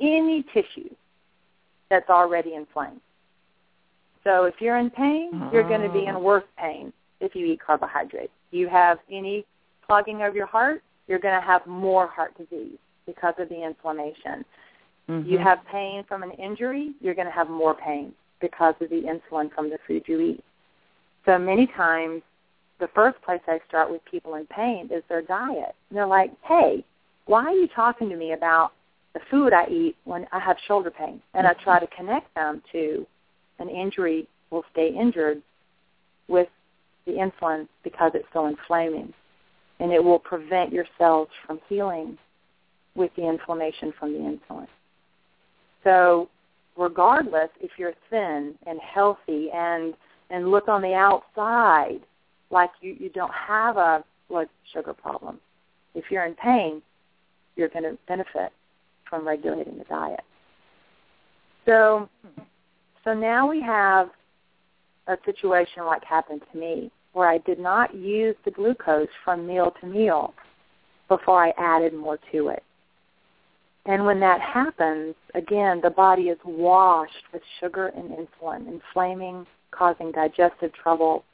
any 0.00 0.44
tissue 0.52 0.90
that's 1.88 2.10
already 2.10 2.54
inflamed. 2.54 3.00
So 4.24 4.44
if 4.44 4.54
you're 4.60 4.78
in 4.78 4.90
pain, 4.90 5.48
you're 5.52 5.66
going 5.68 5.82
to 5.82 5.92
be 5.92 6.06
in 6.06 6.16
ah. 6.16 6.18
worse 6.18 6.44
pain 6.58 6.92
if 7.20 7.34
you 7.34 7.46
eat 7.46 7.60
carbohydrates. 7.64 8.32
You 8.50 8.68
have 8.68 8.98
any 9.10 9.46
clogging 9.86 10.22
of 10.22 10.34
your 10.34 10.46
heart, 10.46 10.82
you're 11.06 11.20
going 11.20 11.40
to 11.40 11.46
have 11.46 11.64
more 11.66 12.08
heart 12.08 12.36
disease 12.36 12.78
because 13.06 13.34
of 13.38 13.48
the 13.48 13.64
inflammation. 13.64 14.44
Mm-hmm. 15.08 15.30
You 15.30 15.38
have 15.38 15.58
pain 15.70 16.04
from 16.08 16.22
an 16.22 16.32
injury, 16.32 16.92
you're 17.00 17.14
going 17.14 17.28
to 17.28 17.32
have 17.32 17.48
more 17.48 17.74
pain 17.74 18.12
because 18.40 18.74
of 18.80 18.90
the 18.90 19.02
insulin 19.02 19.52
from 19.54 19.70
the 19.70 19.78
food 19.86 20.02
you 20.06 20.20
eat. 20.20 20.44
So 21.24 21.38
many 21.38 21.66
times, 21.66 22.22
the 22.78 22.88
first 22.94 23.20
place 23.22 23.40
I 23.46 23.60
start 23.68 23.90
with 23.90 24.04
people 24.04 24.34
in 24.34 24.46
pain 24.46 24.90
is 24.92 25.02
their 25.08 25.22
diet. 25.22 25.74
And 25.88 25.96
they're 25.96 26.06
like, 26.06 26.32
hey, 26.42 26.84
why 27.26 27.44
are 27.44 27.54
you 27.54 27.68
talking 27.74 28.08
to 28.10 28.16
me 28.16 28.32
about 28.32 28.72
the 29.14 29.20
food 29.30 29.52
I 29.52 29.66
eat 29.68 29.96
when 30.04 30.26
I 30.32 30.38
have 30.38 30.56
shoulder 30.66 30.90
pain? 30.90 31.20
And 31.34 31.46
I 31.46 31.54
try 31.54 31.80
to 31.80 31.86
connect 31.96 32.34
them 32.34 32.62
to 32.72 33.06
an 33.58 33.68
injury 33.68 34.28
will 34.50 34.64
stay 34.72 34.88
injured 34.88 35.42
with 36.28 36.48
the 37.06 37.12
insulin 37.12 37.66
because 37.82 38.12
it's 38.14 38.28
so 38.32 38.46
inflaming. 38.46 39.12
And 39.80 39.92
it 39.92 40.02
will 40.02 40.18
prevent 40.18 40.72
your 40.72 40.86
cells 40.98 41.28
from 41.46 41.60
healing 41.68 42.18
with 42.94 43.10
the 43.16 43.28
inflammation 43.28 43.92
from 43.98 44.12
the 44.12 44.18
insulin. 44.18 44.66
So 45.86 46.28
regardless 46.76 47.48
if 47.60 47.70
you're 47.78 47.94
thin 48.10 48.54
and 48.66 48.80
healthy 48.80 49.48
and 49.54 49.94
and 50.30 50.50
look 50.50 50.66
on 50.66 50.82
the 50.82 50.92
outside 50.92 52.00
like 52.50 52.70
you, 52.80 52.96
you 52.98 53.08
don't 53.10 53.32
have 53.32 53.76
a 53.76 54.04
blood 54.28 54.48
sugar 54.72 54.92
problem, 54.92 55.38
if 55.94 56.06
you're 56.10 56.24
in 56.24 56.34
pain, 56.34 56.82
you're 57.54 57.68
going 57.68 57.84
to 57.84 57.96
benefit 58.08 58.52
from 59.08 59.26
regulating 59.26 59.78
the 59.78 59.84
diet. 59.84 60.20
So 61.64 62.08
so 63.04 63.14
now 63.14 63.48
we 63.48 63.62
have 63.62 64.08
a 65.06 65.16
situation 65.24 65.84
like 65.86 66.02
happened 66.04 66.42
to 66.52 66.58
me 66.58 66.90
where 67.12 67.28
I 67.28 67.38
did 67.38 67.60
not 67.60 67.94
use 67.94 68.34
the 68.44 68.50
glucose 68.50 69.06
from 69.24 69.46
meal 69.46 69.72
to 69.80 69.86
meal 69.86 70.34
before 71.08 71.44
I 71.44 71.52
added 71.56 71.94
more 71.94 72.18
to 72.32 72.48
it. 72.48 72.64
And 73.88 74.04
when 74.04 74.18
that 74.20 74.40
happens, 74.40 75.14
again, 75.34 75.80
the 75.82 75.90
body 75.90 76.24
is 76.24 76.38
washed 76.44 77.12
with 77.32 77.42
sugar 77.60 77.88
and 77.88 78.10
insulin, 78.10 78.66
inflaming, 78.66 79.46
causing 79.70 80.10
digestive 80.10 80.72
trouble, 80.72 81.24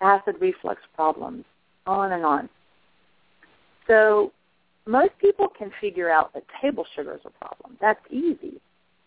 acid 0.00 0.36
reflux 0.40 0.80
problems, 0.96 1.44
on 1.86 2.12
and 2.12 2.24
on. 2.24 2.48
So 3.86 4.32
most 4.86 5.12
people 5.20 5.48
can 5.48 5.70
figure 5.80 6.10
out 6.10 6.32
that 6.34 6.44
table 6.60 6.84
sugar 6.96 7.14
is 7.14 7.20
a 7.24 7.30
problem. 7.30 7.78
That's 7.80 8.00
easy. 8.10 8.60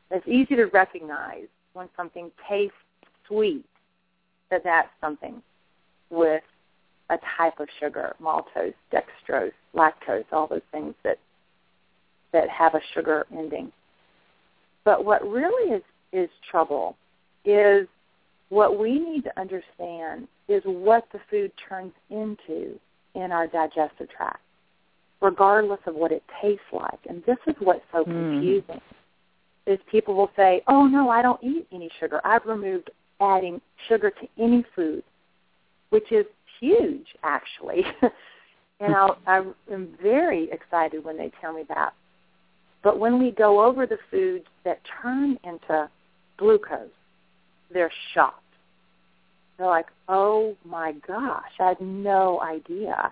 It's 0.09 0.27
easy 0.27 0.55
to 0.55 0.65
recognize 0.65 1.47
when 1.73 1.89
something 1.97 2.31
tastes 2.49 2.73
sweet 3.27 3.65
that 4.49 4.63
that's 4.63 4.89
something 5.01 5.41
with 6.09 6.43
a 7.09 7.17
type 7.37 7.59
of 7.59 7.67
sugar, 7.79 8.15
maltose, 8.21 8.73
dextrose, 8.91 9.51
lactose, 9.75 10.25
all 10.31 10.47
those 10.47 10.61
things 10.71 10.93
that 11.03 11.17
that 12.33 12.49
have 12.49 12.75
a 12.75 12.81
sugar 12.93 13.25
ending. 13.31 13.71
But 14.83 15.05
what 15.05 15.27
really 15.27 15.73
is, 15.73 15.83
is 16.13 16.29
trouble 16.49 16.95
is 17.45 17.87
what 18.49 18.79
we 18.79 18.99
need 18.99 19.23
to 19.25 19.39
understand 19.39 20.27
is 20.47 20.61
what 20.65 21.05
the 21.11 21.19
food 21.29 21.51
turns 21.67 21.91
into 22.09 22.79
in 23.15 23.31
our 23.31 23.47
digestive 23.47 24.09
tract, 24.09 24.41
regardless 25.21 25.79
of 25.85 25.95
what 25.95 26.11
it 26.11 26.23
tastes 26.41 26.61
like. 26.71 26.99
And 27.09 27.23
this 27.25 27.37
is 27.47 27.55
what's 27.59 27.81
so 27.91 28.03
hmm. 28.03 28.11
confusing. 28.11 28.81
Is 29.65 29.79
people 29.91 30.15
will 30.15 30.31
say, 30.37 30.61
"Oh 30.67 30.85
no, 30.87 31.09
I 31.09 31.21
don't 31.21 31.43
eat 31.43 31.67
any 31.73 31.89
sugar. 31.99 32.21
I've 32.23 32.45
removed 32.45 32.89
adding 33.19 33.59
sugar 33.89 34.09
to 34.09 34.27
any 34.41 34.63
food," 34.73 35.03
which 35.89 36.09
is 36.13 36.25
huge, 36.59 37.07
actually. 37.23 37.83
and 38.79 38.95
I'll, 38.95 39.17
I 39.27 39.43
am 39.71 39.89
very 40.01 40.49
excited 40.51 41.03
when 41.03 41.17
they 41.17 41.31
tell 41.41 41.51
me 41.51 41.63
that. 41.67 41.93
But 42.83 42.99
when 42.99 43.19
we 43.19 43.31
go 43.31 43.63
over 43.63 43.85
the 43.85 43.97
foods 44.09 44.45
that 44.63 44.79
turn 45.01 45.37
into 45.43 45.89
glucose, 46.37 46.89
they're 47.71 47.91
shocked. 48.13 48.43
They're 49.57 49.67
like, 49.67 49.87
"Oh 50.07 50.55
my 50.63 50.93
gosh, 50.93 51.51
I 51.59 51.69
had 51.69 51.81
no 51.81 52.41
idea." 52.41 53.11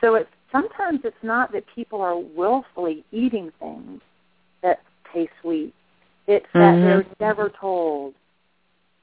So 0.00 0.14
it's 0.14 0.30
sometimes 0.52 1.00
it's 1.04 1.22
not 1.22 1.52
that 1.52 1.64
people 1.66 2.00
are 2.02 2.18
willfully 2.18 3.04
eating 3.10 3.50
things 3.58 4.02
that 4.62 4.80
taste 5.12 5.32
sweet. 5.40 5.74
It's 6.26 6.50
that 6.52 6.76
Mhm. 6.76 6.82
they're 6.82 7.06
never 7.20 7.48
told 7.48 8.14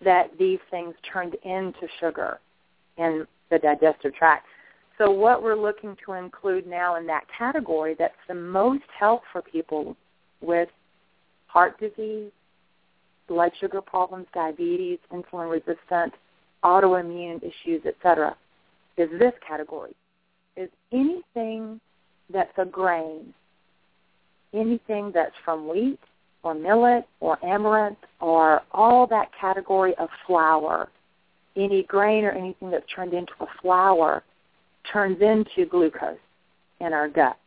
that 0.01 0.37
these 0.37 0.59
things 0.69 0.95
turned 1.01 1.35
into 1.35 1.87
sugar 1.99 2.39
in 2.97 3.27
the 3.49 3.59
digestive 3.59 4.13
tract. 4.13 4.47
So 4.97 5.11
what 5.11 5.43
we're 5.43 5.57
looking 5.57 5.97
to 6.05 6.13
include 6.13 6.65
now 6.65 6.95
in 6.95 7.05
that 7.07 7.25
category 7.37 7.95
that's 7.97 8.13
the 8.27 8.33
most 8.33 8.83
help 8.97 9.23
for 9.31 9.41
people 9.41 9.97
with 10.41 10.69
heart 11.47 11.79
disease, 11.79 12.31
blood 13.27 13.51
sugar 13.59 13.81
problems, 13.81 14.27
diabetes, 14.33 14.99
insulin 15.11 15.51
resistant, 15.51 16.13
autoimmune 16.63 17.39
issues, 17.39 17.85
etc., 17.85 18.35
is 18.97 19.09
this 19.19 19.33
category. 19.45 19.93
Is 20.55 20.69
anything 20.93 21.81
that's 22.31 22.57
a 22.57 22.65
grain, 22.65 23.33
anything 24.53 25.11
that's 25.13 25.35
from 25.43 25.67
wheat 25.67 25.99
or 26.43 26.53
millet 26.53 27.05
or 27.19 27.43
amaranth 27.45 27.97
or 28.21 28.61
all 28.71 29.05
that 29.07 29.29
category 29.39 29.93
of 29.95 30.07
flour, 30.25 30.87
any 31.57 31.83
grain 31.83 32.23
or 32.23 32.31
anything 32.31 32.71
that's 32.71 32.85
turned 32.93 33.13
into 33.13 33.33
a 33.41 33.47
flour 33.61 34.23
turns 34.91 35.21
into 35.21 35.69
glucose 35.69 36.17
in 36.79 36.93
our 36.93 37.07
gut. 37.07 37.37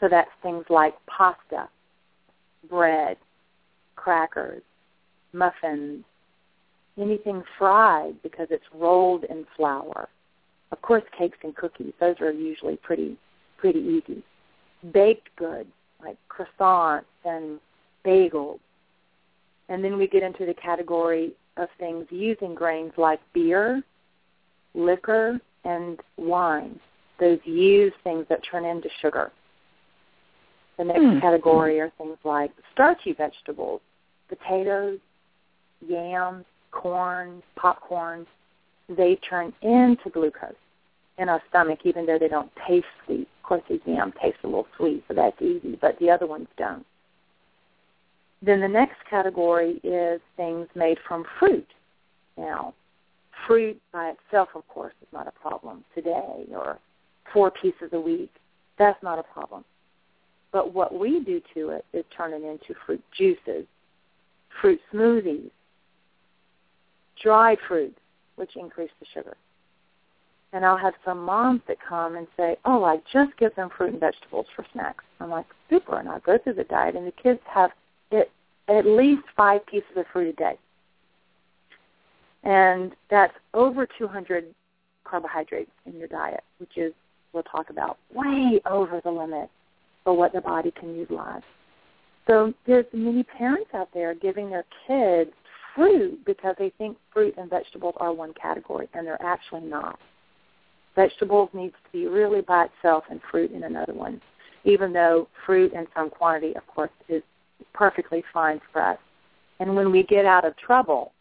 So 0.00 0.08
that's 0.08 0.30
things 0.42 0.64
like 0.68 0.94
pasta, 1.06 1.68
bread, 2.68 3.16
crackers, 3.96 4.62
muffins, 5.32 6.04
anything 6.98 7.42
fried 7.58 8.14
because 8.22 8.48
it's 8.50 8.64
rolled 8.74 9.24
in 9.24 9.44
flour. 9.56 10.08
Of 10.70 10.82
course, 10.82 11.02
cakes 11.16 11.38
and 11.42 11.54
cookies; 11.56 11.92
those 11.98 12.16
are 12.20 12.30
usually 12.30 12.76
pretty 12.76 13.16
pretty 13.56 13.80
easy. 13.80 14.22
Baked 14.92 15.34
goods 15.36 15.70
like 16.02 16.16
croissants 16.28 17.04
and 17.24 17.58
bagels, 18.04 18.60
and 19.68 19.82
then 19.82 19.98
we 19.98 20.06
get 20.06 20.22
into 20.22 20.46
the 20.46 20.54
category 20.54 21.32
of 21.56 21.68
things 21.78 22.06
using 22.10 22.54
grains 22.54 22.92
like 22.96 23.20
beer, 23.32 23.82
liquor, 24.74 25.40
and 25.64 26.00
wine. 26.16 26.78
Those 27.18 27.38
used 27.44 27.96
things 28.04 28.26
that 28.28 28.40
turn 28.44 28.64
into 28.64 28.88
sugar. 29.00 29.32
The 30.76 30.84
next 30.84 31.00
Hmm. 31.00 31.18
category 31.18 31.80
are 31.80 31.90
things 31.90 32.18
like 32.24 32.52
starchy 32.72 33.12
vegetables, 33.12 33.80
potatoes, 34.28 35.00
yams, 35.80 36.44
corn, 36.70 37.42
popcorn. 37.56 38.26
They 38.88 39.16
turn 39.16 39.52
into 39.62 40.10
glucose 40.10 40.54
in 41.18 41.28
our 41.28 41.42
stomach, 41.48 41.80
even 41.84 42.06
though 42.06 42.18
they 42.18 42.28
don't 42.28 42.54
taste 42.56 42.86
sweet. 43.04 43.28
Of 43.38 43.42
course, 43.42 43.62
these 43.68 43.80
yams 43.84 44.14
taste 44.20 44.38
a 44.44 44.46
little 44.46 44.68
sweet, 44.76 45.04
so 45.08 45.14
that's 45.14 45.40
easy, 45.42 45.76
but 45.80 45.98
the 45.98 46.10
other 46.10 46.26
ones 46.26 46.48
don't. 46.56 46.86
Then 48.40 48.60
the 48.60 48.68
next 48.68 49.04
category 49.10 49.80
is 49.82 50.20
things 50.36 50.68
made 50.76 50.98
from 51.00 51.24
fruit. 51.38 51.66
Now, 52.36 52.72
fruit 53.46 53.80
by 53.92 54.10
itself, 54.10 54.48
of 54.54 54.66
course, 54.68 54.94
is 55.02 55.08
not 55.12 55.26
a 55.26 55.32
problem 55.32 55.84
today, 55.94 56.44
or 56.50 56.78
four 57.32 57.50
pieces 57.50 57.90
a 57.92 58.00
week. 58.00 58.32
That's 58.78 59.02
not 59.02 59.18
a 59.18 59.22
problem. 59.22 59.64
But 60.52 60.72
what 60.72 60.98
we 60.98 61.20
do 61.20 61.40
to 61.54 61.70
it 61.70 61.84
is 61.92 62.04
turn 62.16 62.32
it 62.32 62.42
into 62.42 62.78
fruit 62.86 63.02
juices, 63.16 63.66
fruit 64.60 64.80
smoothies, 64.92 65.50
dried 67.22 67.58
fruits, 67.66 67.98
which 68.36 68.56
increase 68.56 68.90
the 69.00 69.06
sugar. 69.12 69.36
And 70.52 70.64
I'll 70.64 70.78
have 70.78 70.94
some 71.04 71.22
moms 71.24 71.60
that 71.68 71.76
come 71.86 72.16
and 72.16 72.26
say, 72.36 72.56
oh, 72.64 72.84
I 72.84 72.98
just 73.12 73.36
give 73.36 73.54
them 73.56 73.68
fruit 73.76 73.92
and 73.92 74.00
vegetables 74.00 74.46
for 74.56 74.64
snacks. 74.72 75.04
I'm 75.20 75.28
like, 75.28 75.44
super. 75.68 75.98
And 75.98 76.08
I 76.08 76.20
go 76.20 76.38
through 76.38 76.54
the 76.54 76.64
diet, 76.64 76.96
and 76.96 77.06
the 77.06 77.12
kids 77.12 77.40
have 77.44 77.70
it, 78.10 78.30
at 78.68 78.86
least 78.86 79.22
five 79.36 79.66
pieces 79.66 79.90
of 79.96 80.06
fruit 80.10 80.28
a 80.28 80.32
day. 80.32 80.58
And 82.44 82.92
that's 83.10 83.34
over 83.54 83.86
200 83.98 84.54
carbohydrates 85.04 85.70
in 85.86 85.96
your 85.98 86.08
diet, 86.08 86.42
which 86.58 86.76
is, 86.76 86.92
we'll 87.32 87.42
talk 87.44 87.70
about, 87.70 87.98
way 88.14 88.60
over 88.70 89.00
the 89.02 89.10
limit 89.10 89.50
for 90.04 90.16
what 90.16 90.32
the 90.32 90.40
body 90.40 90.70
can 90.70 90.96
utilize. 90.96 91.42
So 92.26 92.52
there's 92.66 92.86
many 92.92 93.22
parents 93.22 93.70
out 93.74 93.88
there 93.92 94.14
giving 94.14 94.50
their 94.50 94.64
kids 94.86 95.30
fruit 95.74 96.24
because 96.26 96.54
they 96.58 96.70
think 96.78 96.96
fruit 97.12 97.34
and 97.38 97.48
vegetables 97.48 97.94
are 97.98 98.12
one 98.12 98.34
category, 98.34 98.88
and 98.94 99.06
they're 99.06 99.22
actually 99.22 99.62
not. 99.62 99.98
Vegetables 100.94 101.48
needs 101.52 101.74
to 101.84 101.92
be 101.92 102.06
really 102.06 102.40
by 102.40 102.66
itself 102.66 103.04
and 103.10 103.20
fruit 103.30 103.52
in 103.52 103.62
another 103.62 103.94
one, 103.94 104.20
even 104.64 104.92
though 104.92 105.28
fruit 105.46 105.72
in 105.72 105.86
some 105.96 106.10
quantity, 106.10 106.54
of 106.56 106.66
course, 106.66 106.90
is 107.08 107.22
perfectly 107.72 108.22
fine 108.32 108.60
for 108.72 108.82
us. 108.82 108.98
And 109.60 109.74
when 109.74 109.90
we 109.90 110.02
get 110.02 110.24
out 110.24 110.44
of 110.44 110.56
trouble, 110.56 111.12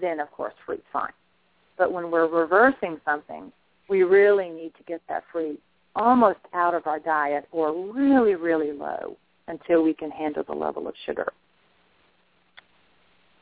then 0.00 0.20
of 0.20 0.30
course 0.30 0.54
fruit's 0.64 0.82
fine. 0.92 1.12
But 1.76 1.92
when 1.92 2.10
we're 2.10 2.26
reversing 2.26 3.00
something, 3.04 3.52
we 3.88 4.02
really 4.02 4.48
need 4.48 4.72
to 4.76 4.82
get 4.86 5.00
that 5.08 5.24
fruit 5.32 5.60
almost 5.94 6.40
out 6.54 6.74
of 6.74 6.86
our 6.86 6.98
diet 6.98 7.46
or 7.52 7.72
really, 7.92 8.34
really 8.34 8.72
low 8.72 9.16
until 9.48 9.82
we 9.82 9.94
can 9.94 10.10
handle 10.10 10.44
the 10.46 10.54
level 10.54 10.86
of 10.86 10.94
sugar. 11.06 11.28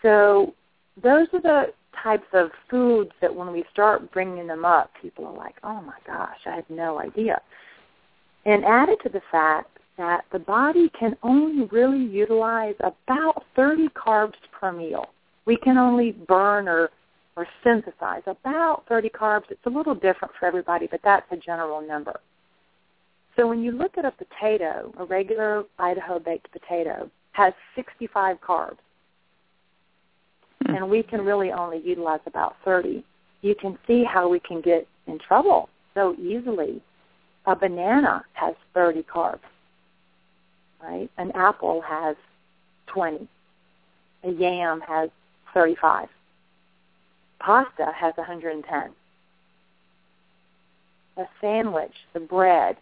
So 0.03 0.55
those 1.03 1.27
are 1.33 1.43
the 1.43 1.65
types 2.03 2.27
of 2.33 2.51
foods 2.71 3.11
that 3.21 3.35
when 3.35 3.53
we 3.53 3.65
start 3.73 4.13
bringing 4.13 4.47
them 4.47 4.65
up, 4.65 4.91
people 5.01 5.27
are 5.27 5.37
like, 5.37 5.57
oh 5.65 5.81
my 5.81 5.97
gosh, 6.07 6.39
I 6.47 6.57
had 6.57 6.71
no 6.71 7.01
idea. 7.01 7.41
And 8.45 8.65
added 8.65 8.99
to 9.03 9.09
the 9.09 9.23
fact 9.31 9.79
that 9.99 10.25
the 10.31 10.39
body 10.39 10.91
can 10.99 11.17
only 11.23 11.67
really 11.67 12.05
utilize 12.05 12.75
about 12.81 13.45
30 13.57 13.89
carbs 13.89 14.35
per 14.53 14.71
meal. 14.71 15.07
We 15.47 15.57
can 15.57 15.79
only 15.79 16.13
burn 16.13 16.69
or, 16.69 16.91
or 17.37 17.47
synthesize 17.65 18.23
about 18.27 18.85
30 18.89 19.09
carbs. 19.11 19.45
It's 19.51 19.65
a 19.65 19.71
little 19.71 19.95
different 19.95 20.35
for 20.39 20.47
everybody, 20.47 20.89
but 20.91 21.01
that's 21.03 21.27
a 21.31 21.37
general 21.37 21.81
number. 21.81 22.21
So 23.37 23.47
when 23.47 23.63
you 23.63 23.73
look 23.73 23.99
at 23.99 24.05
a 24.05 24.11
potato, 24.11 24.93
a 24.99 25.05
regular 25.05 25.65
Idaho 25.79 26.19
baked 26.19 26.51
potato 26.53 27.11
has 27.33 27.53
65 27.75 28.41
carbs. 28.41 28.79
Hmm. 30.65 30.75
And 30.75 30.91
we 30.91 31.03
can 31.03 31.21
really 31.21 31.53
only 31.53 31.81
utilize 31.85 32.21
about 32.27 32.57
30. 32.65 33.05
You 33.43 33.55
can 33.55 33.79
see 33.87 34.05
how 34.05 34.29
we 34.29 34.41
can 34.41 34.61
get 34.61 34.89
in 35.07 35.19
trouble 35.19 35.69
so 35.95 36.15
easily. 36.15 36.81
A 37.47 37.55
banana 37.55 38.25
has 38.33 38.55
30 38.75 39.03
carbs, 39.05 39.39
right? 40.83 41.09
An 41.19 41.31
apple 41.33 41.81
has 41.83 42.17
20. 42.89 43.29
A 44.25 44.31
yam 44.31 44.81
has 44.81 45.11
35. 45.57 46.09
Pasta 47.41 47.91
has 47.99 48.13
110. 48.17 48.91
A 51.17 51.25
sandwich, 51.41 51.95
the 52.13 52.21
bread, 52.21 52.77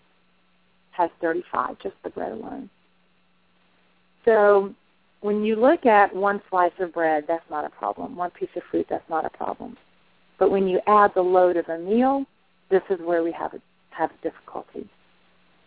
has 0.91 1.09
35, 1.20 1.77
just 1.81 1.95
the 2.03 2.11
bread 2.11 2.33
alone. 2.33 2.68
So 4.25 4.75
when 5.20 5.45
you 5.45 5.55
look 5.55 5.87
at 5.87 6.16
one 6.16 6.43
slice 6.51 6.72
of 6.81 6.93
bread, 6.93 7.27
that's 7.29 7.49
not 7.49 7.64
a 7.64 7.70
problem. 7.70 8.16
One 8.16 8.31
piece 8.33 8.49
of 8.57 8.62
fruit, 8.72 8.87
that's 8.91 9.09
not 9.09 9.25
a 9.25 9.31
problem. 9.31 9.77
But 10.41 10.51
when 10.51 10.66
you 10.66 10.81
add 10.89 11.12
the 11.14 11.22
load 11.22 11.57
of 11.57 11.68
a 11.68 11.79
meal, 11.79 12.25
this 12.72 12.83
is 12.91 12.99
where 12.99 13.22
we 13.22 13.31
have 13.31 13.55
a, 13.55 13.61
have 13.91 14.11
a 14.11 14.22
difficulty. 14.29 14.89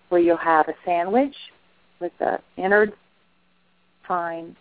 Where 0.10 0.20
you'll 0.20 0.36
have 0.36 0.68
a 0.68 0.74
sandwich 0.84 1.36
with 2.02 2.12
the 2.20 2.40
innards, 2.58 2.94
fine. 4.06 4.58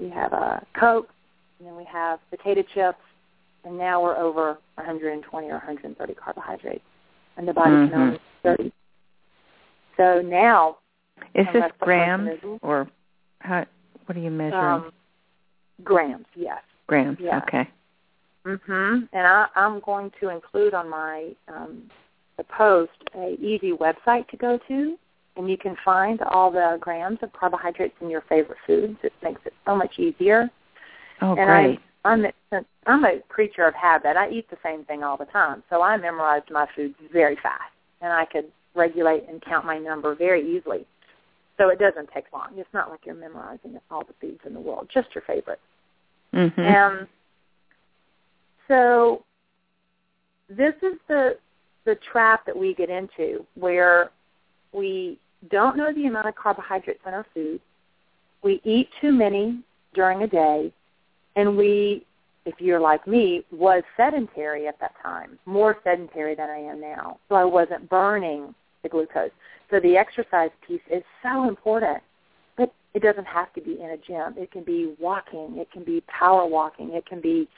You 0.00 0.10
have 0.10 0.32
a 0.32 0.66
Coke, 0.78 1.08
and 1.58 1.68
then 1.68 1.76
we 1.76 1.84
have 1.84 2.18
potato 2.30 2.62
chips, 2.74 2.98
and 3.64 3.76
now 3.76 4.02
we're 4.02 4.16
over 4.16 4.58
120 4.76 5.46
or 5.48 5.52
130 5.52 6.14
carbohydrates, 6.14 6.84
and 7.36 7.48
the 7.48 7.52
body 7.52 7.70
Mhm. 7.70 7.90
can 7.90 8.00
only 8.00 8.20
30. 8.42 8.72
So 9.96 10.20
now, 10.22 10.78
Is 11.34 11.46
this 11.52 11.72
grams 11.80 12.38
or 12.62 12.88
how? 13.40 13.64
What 14.04 14.16
are 14.16 14.20
you 14.20 14.30
measuring? 14.30 14.62
um, 14.62 14.92
grams, 15.82 16.26
yes. 16.34 16.62
grams. 16.86 17.18
yeah. 17.18 17.38
Okay. 17.38 17.68
Mhm. 18.44 19.08
And 19.12 19.26
I, 19.26 19.48
I'm 19.56 19.80
going 19.80 20.10
to 20.20 20.28
include 20.28 20.74
on 20.74 20.88
my 20.88 21.34
um, 21.48 21.90
the 22.36 22.44
post 22.44 22.92
a 23.14 23.34
easy 23.40 23.72
website 23.72 24.28
to 24.28 24.36
go 24.36 24.58
to, 24.68 24.98
and 25.36 25.50
you 25.50 25.56
can 25.56 25.76
find 25.76 26.20
all 26.22 26.50
the 26.50 26.76
grams 26.80 27.18
of 27.22 27.32
carbohydrates 27.32 27.96
in 28.00 28.10
your 28.10 28.20
favorite 28.22 28.58
foods. 28.66 28.98
It 29.02 29.12
makes 29.22 29.40
it 29.46 29.54
so 29.64 29.74
much 29.74 29.98
easier. 29.98 30.50
Oh, 31.22 31.34
and 31.36 31.46
great. 31.46 31.78
I, 32.04 32.12
I'm 32.12 32.26
I'm 32.86 33.04
a 33.04 33.20
creature 33.28 33.66
of 33.66 33.74
habit. 33.74 34.16
I 34.16 34.30
eat 34.30 34.48
the 34.50 34.58
same 34.62 34.84
thing 34.84 35.02
all 35.02 35.16
the 35.16 35.24
time, 35.26 35.62
so 35.68 35.82
I 35.82 35.96
memorized 35.96 36.50
my 36.50 36.66
foods 36.76 36.94
very 37.12 37.36
fast, 37.42 37.72
and 38.00 38.12
I 38.12 38.24
could 38.26 38.46
regulate 38.74 39.24
and 39.28 39.42
count 39.42 39.64
my 39.64 39.78
number 39.78 40.14
very 40.14 40.56
easily. 40.56 40.86
So 41.56 41.70
it 41.70 41.78
doesn't 41.78 42.10
take 42.12 42.26
long. 42.32 42.50
It's 42.56 42.68
not 42.74 42.90
like 42.90 43.00
you're 43.06 43.14
memorizing 43.14 43.78
all 43.90 44.04
the 44.04 44.12
foods 44.20 44.40
in 44.46 44.52
the 44.52 44.60
world, 44.60 44.88
just 44.92 45.08
your 45.14 45.22
favorite. 45.26 45.60
hmm 46.32 46.60
Um, 46.60 47.08
so 48.68 49.24
this 50.48 50.74
is 50.82 50.98
the 51.08 51.38
the 51.84 51.96
trap 52.12 52.44
that 52.46 52.56
we 52.56 52.74
get 52.74 52.90
into 52.90 53.46
where 53.54 54.10
we 54.72 55.18
don't 55.50 55.76
know 55.76 55.92
the 55.92 56.06
amount 56.06 56.28
of 56.28 56.34
carbohydrates 56.34 57.00
in 57.06 57.14
our 57.14 57.26
food. 57.32 57.60
We 58.42 58.60
eat 58.64 58.88
too 59.00 59.12
many 59.12 59.60
during 59.94 60.22
a 60.22 60.26
day, 60.26 60.72
and 61.36 61.56
we 61.56 62.04
if 62.46 62.54
you're 62.60 62.80
like 62.80 63.06
me, 63.06 63.44
was 63.50 63.82
sedentary 63.96 64.68
at 64.68 64.78
that 64.80 64.92
time, 65.02 65.38
more 65.46 65.76
sedentary 65.82 66.34
than 66.36 66.48
I 66.48 66.58
am 66.58 66.80
now. 66.80 67.18
So 67.28 67.34
I 67.34 67.44
wasn't 67.44 67.90
burning 67.90 68.54
the 68.84 68.88
glucose. 68.88 69.30
So 69.68 69.80
the 69.80 69.96
exercise 69.96 70.50
piece 70.66 70.80
is 70.90 71.02
so 71.22 71.48
important. 71.48 71.98
But 72.56 72.72
it 72.94 73.02
doesn't 73.02 73.26
have 73.26 73.52
to 73.54 73.60
be 73.60 73.80
in 73.80 73.90
a 73.90 73.96
gym. 73.96 74.40
It 74.40 74.52
can 74.52 74.62
be 74.62 74.94
walking. 75.00 75.56
It 75.56 75.70
can 75.72 75.84
be 75.84 76.02
power 76.06 76.46
walking. 76.46 76.92
It 76.92 77.04
can 77.04 77.20
be 77.20 77.48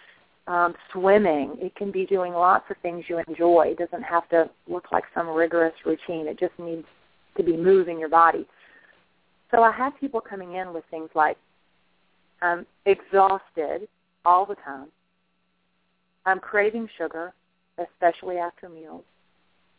um, 0.47 0.75
swimming. 0.91 1.57
It 1.59 1.77
can 1.77 1.93
be 1.93 2.07
doing 2.07 2.33
lots 2.33 2.65
of 2.71 2.79
things 2.79 3.05
you 3.09 3.21
enjoy. 3.29 3.69
It 3.69 3.79
doesn't 3.79 4.03
have 4.03 4.27
to 4.31 4.49
look 4.67 4.91
like 4.91 5.05
some 5.15 5.29
rigorous 5.29 5.75
routine. 5.85 6.27
It 6.27 6.41
just 6.41 6.59
needs 6.59 6.87
to 7.37 7.43
be 7.43 7.59
moving 7.59 7.99
your 7.99 8.09
body. 8.09 8.47
So 9.51 9.63
I 9.63 9.71
have 9.71 9.93
people 10.01 10.23
coming 10.23 10.55
in 10.55 10.73
with 10.73 10.85
things 10.91 11.11
like 11.15 11.37
I'm 12.43 12.67
exhausted 12.87 13.89
all 14.25 14.47
the 14.47 14.57
time. 14.57 14.89
I'm 16.27 16.41
craving 16.41 16.89
sugar, 16.97 17.33
especially 17.79 18.37
after 18.37 18.69
meals. 18.69 19.05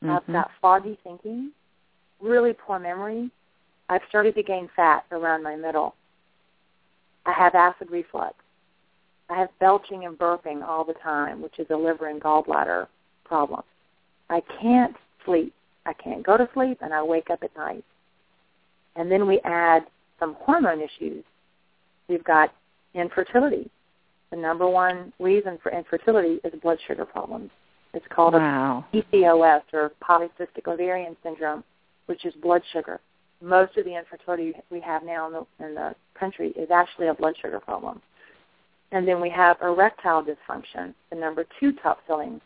Mm-hmm. 0.03 0.11
I've 0.11 0.33
got 0.33 0.51
foggy 0.61 0.97
thinking, 1.03 1.51
really 2.21 2.53
poor 2.53 2.79
memory. 2.79 3.29
I've 3.89 4.01
started 4.09 4.35
to 4.35 4.43
gain 4.43 4.69
fat 4.75 5.05
around 5.11 5.43
my 5.43 5.55
middle. 5.55 5.95
I 7.25 7.33
have 7.33 7.55
acid 7.55 7.89
reflux. 7.91 8.35
I 9.29 9.37
have 9.37 9.49
belching 9.59 10.05
and 10.05 10.17
burping 10.17 10.63
all 10.67 10.83
the 10.83 10.93
time, 10.93 11.41
which 11.41 11.59
is 11.59 11.67
a 11.69 11.75
liver 11.75 12.07
and 12.07 12.21
gallbladder 12.21 12.87
problem. 13.25 13.61
I 14.29 14.41
can't 14.61 14.95
sleep. 15.25 15.53
I 15.85 15.93
can't 15.93 16.25
go 16.25 16.37
to 16.37 16.49
sleep, 16.53 16.79
and 16.81 16.93
I 16.93 17.03
wake 17.03 17.29
up 17.29 17.43
at 17.43 17.55
night. 17.55 17.83
And 18.95 19.11
then 19.11 19.27
we 19.27 19.39
add 19.43 19.83
some 20.19 20.35
hormone 20.39 20.81
issues. 20.81 21.23
We've 22.09 22.23
got 22.23 22.53
infertility. 22.95 23.69
The 24.31 24.37
number 24.37 24.67
one 24.67 25.13
reason 25.19 25.59
for 25.61 25.71
infertility 25.71 26.39
is 26.43 26.59
blood 26.61 26.79
sugar 26.87 27.05
problems. 27.05 27.51
It's 27.93 28.05
called 28.09 28.33
wow. 28.33 28.85
a 28.93 28.97
PCOS 28.97 29.61
or 29.73 29.91
polycystic 30.03 30.67
ovarian 30.67 31.15
syndrome, 31.23 31.63
which 32.07 32.25
is 32.25 32.33
blood 32.41 32.61
sugar. 32.73 32.99
Most 33.41 33.77
of 33.77 33.85
the 33.85 33.97
infertility 33.97 34.53
we 34.69 34.81
have 34.81 35.03
now 35.03 35.27
in 35.27 35.33
the, 35.33 35.65
in 35.65 35.75
the 35.75 35.95
country 36.19 36.49
is 36.49 36.69
actually 36.71 37.07
a 37.07 37.13
blood 37.13 37.35
sugar 37.41 37.59
problem. 37.59 38.01
And 38.91 39.07
then 39.07 39.21
we 39.21 39.29
have 39.29 39.57
erectile 39.61 40.23
dysfunction, 40.23 40.93
the 41.09 41.15
number 41.15 41.45
two 41.59 41.73
top 41.73 41.99
selling 42.07 42.41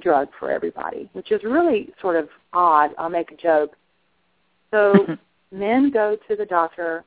drug 0.00 0.28
for 0.38 0.50
everybody, 0.50 1.10
which 1.12 1.32
is 1.32 1.42
really 1.44 1.90
sort 2.00 2.16
of 2.16 2.28
odd. 2.52 2.90
I'll 2.98 3.10
make 3.10 3.32
a 3.32 3.36
joke. 3.36 3.72
So 4.70 4.94
men 5.52 5.90
go 5.90 6.16
to 6.28 6.36
the 6.36 6.46
doctor 6.46 7.04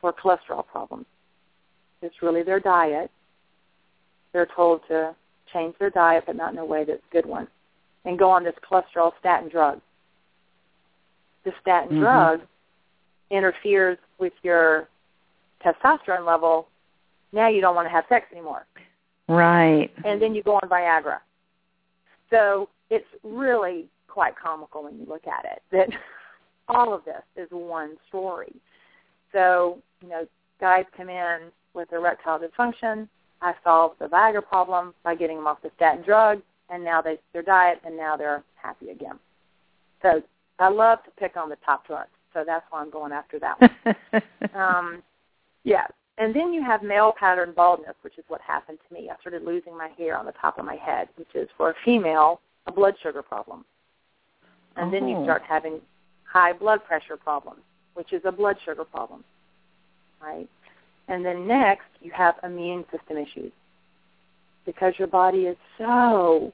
for 0.00 0.12
cholesterol 0.12 0.66
problems. 0.66 1.06
It's 2.02 2.22
really 2.22 2.42
their 2.42 2.60
diet. 2.60 3.10
They're 4.32 4.48
told 4.54 4.82
to 4.88 5.14
change 5.52 5.74
their 5.78 5.90
diet, 5.90 6.24
but 6.26 6.36
not 6.36 6.52
in 6.52 6.58
a 6.58 6.64
way 6.64 6.84
that's 6.84 7.02
a 7.10 7.12
good 7.12 7.26
one, 7.26 7.48
and 8.04 8.18
go 8.18 8.30
on 8.30 8.44
this 8.44 8.54
cholesterol 8.70 9.12
statin 9.18 9.48
drug. 9.48 9.80
The 11.44 11.52
statin 11.60 11.90
mm-hmm. 11.90 12.00
drug 12.00 12.40
interferes 13.30 13.98
with 14.18 14.32
your 14.42 14.88
testosterone 15.64 16.26
level. 16.26 16.68
Now 17.32 17.48
you 17.48 17.60
don't 17.60 17.74
want 17.74 17.86
to 17.86 17.92
have 17.92 18.04
sex 18.08 18.26
anymore. 18.32 18.66
Right. 19.28 19.90
And 20.04 20.20
then 20.20 20.34
you 20.34 20.42
go 20.42 20.54
on 20.54 20.68
Viagra. 20.68 21.18
So 22.30 22.68
it's 22.90 23.06
really 23.22 23.86
quite 24.06 24.34
comical 24.36 24.84
when 24.84 24.98
you 24.98 25.06
look 25.06 25.26
at 25.26 25.44
it 25.44 25.62
that 25.70 25.88
all 26.68 26.94
of 26.94 27.04
this 27.04 27.22
is 27.36 27.48
one 27.50 27.96
story. 28.08 28.54
So, 29.32 29.78
you 30.02 30.08
know, 30.08 30.26
guys 30.60 30.84
come 30.96 31.08
in 31.08 31.50
with 31.74 31.92
erectile 31.92 32.38
dysfunction. 32.38 33.08
I 33.40 33.54
solved 33.62 33.98
the 34.00 34.06
Viagra 34.06 34.44
problem 34.46 34.94
by 35.04 35.14
getting 35.14 35.36
them 35.36 35.46
off 35.46 35.62
the 35.62 35.70
statin 35.76 36.02
drug, 36.04 36.40
and 36.70 36.84
now 36.84 37.00
they 37.00 37.18
their 37.32 37.42
diet, 37.42 37.80
and 37.84 37.96
now 37.96 38.16
they're 38.16 38.42
happy 38.60 38.90
again. 38.90 39.18
So 40.02 40.22
I 40.58 40.68
love 40.68 41.04
to 41.04 41.10
pick 41.12 41.36
on 41.36 41.48
the 41.48 41.56
top 41.64 41.86
drugs, 41.86 42.10
so 42.34 42.42
that's 42.44 42.64
why 42.70 42.80
I'm 42.80 42.90
going 42.90 43.12
after 43.12 43.38
that 43.38 43.60
one. 43.60 44.22
um, 44.54 45.02
yeah, 45.62 45.86
and 46.18 46.34
then 46.34 46.52
you 46.52 46.62
have 46.64 46.82
male 46.82 47.14
pattern 47.18 47.52
baldness, 47.54 47.94
which 48.02 48.18
is 48.18 48.24
what 48.26 48.40
happened 48.40 48.78
to 48.88 48.94
me. 48.94 49.08
I 49.08 49.20
started 49.20 49.44
losing 49.44 49.76
my 49.76 49.88
hair 49.96 50.18
on 50.18 50.26
the 50.26 50.34
top 50.40 50.58
of 50.58 50.64
my 50.64 50.76
head, 50.76 51.08
which 51.16 51.28
is 51.34 51.48
for 51.56 51.70
a 51.70 51.74
female 51.84 52.40
a 52.66 52.72
blood 52.72 52.94
sugar 53.02 53.22
problem. 53.22 53.64
And 54.76 54.88
oh. 54.88 54.90
then 54.90 55.08
you 55.08 55.16
oh. 55.16 55.24
start 55.24 55.42
having 55.48 55.80
high 56.24 56.52
blood 56.52 56.84
pressure 56.84 57.16
problems, 57.16 57.60
which 57.98 58.12
is 58.12 58.22
a 58.24 58.30
blood 58.30 58.56
sugar 58.64 58.84
problem, 58.84 59.24
right? 60.22 60.48
And 61.08 61.24
then 61.24 61.48
next, 61.48 61.88
you 62.00 62.12
have 62.12 62.36
immune 62.44 62.84
system 62.92 63.16
issues 63.16 63.50
because 64.64 64.94
your 64.98 65.08
body 65.08 65.46
is 65.46 65.56
so 65.78 66.52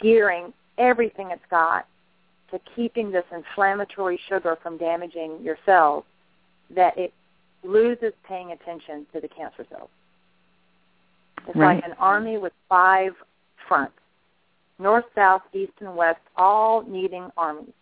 gearing 0.00 0.52
everything 0.76 1.30
it's 1.30 1.44
got 1.48 1.86
to 2.50 2.58
keeping 2.74 3.12
this 3.12 3.24
inflammatory 3.32 4.18
sugar 4.28 4.58
from 4.60 4.76
damaging 4.78 5.38
your 5.44 5.56
cells 5.64 6.02
that 6.74 6.98
it 6.98 7.12
loses 7.62 8.12
paying 8.26 8.50
attention 8.50 9.06
to 9.12 9.20
the 9.20 9.28
cancer 9.28 9.64
cells. 9.70 9.90
It's 11.46 11.56
right. 11.56 11.76
like 11.76 11.84
an 11.84 11.94
army 12.00 12.36
with 12.36 12.52
five 12.68 13.12
fronts, 13.68 13.94
north, 14.80 15.04
south, 15.14 15.42
east, 15.52 15.74
and 15.78 15.94
west, 15.94 16.20
all 16.36 16.82
needing 16.82 17.30
armies. 17.36 17.74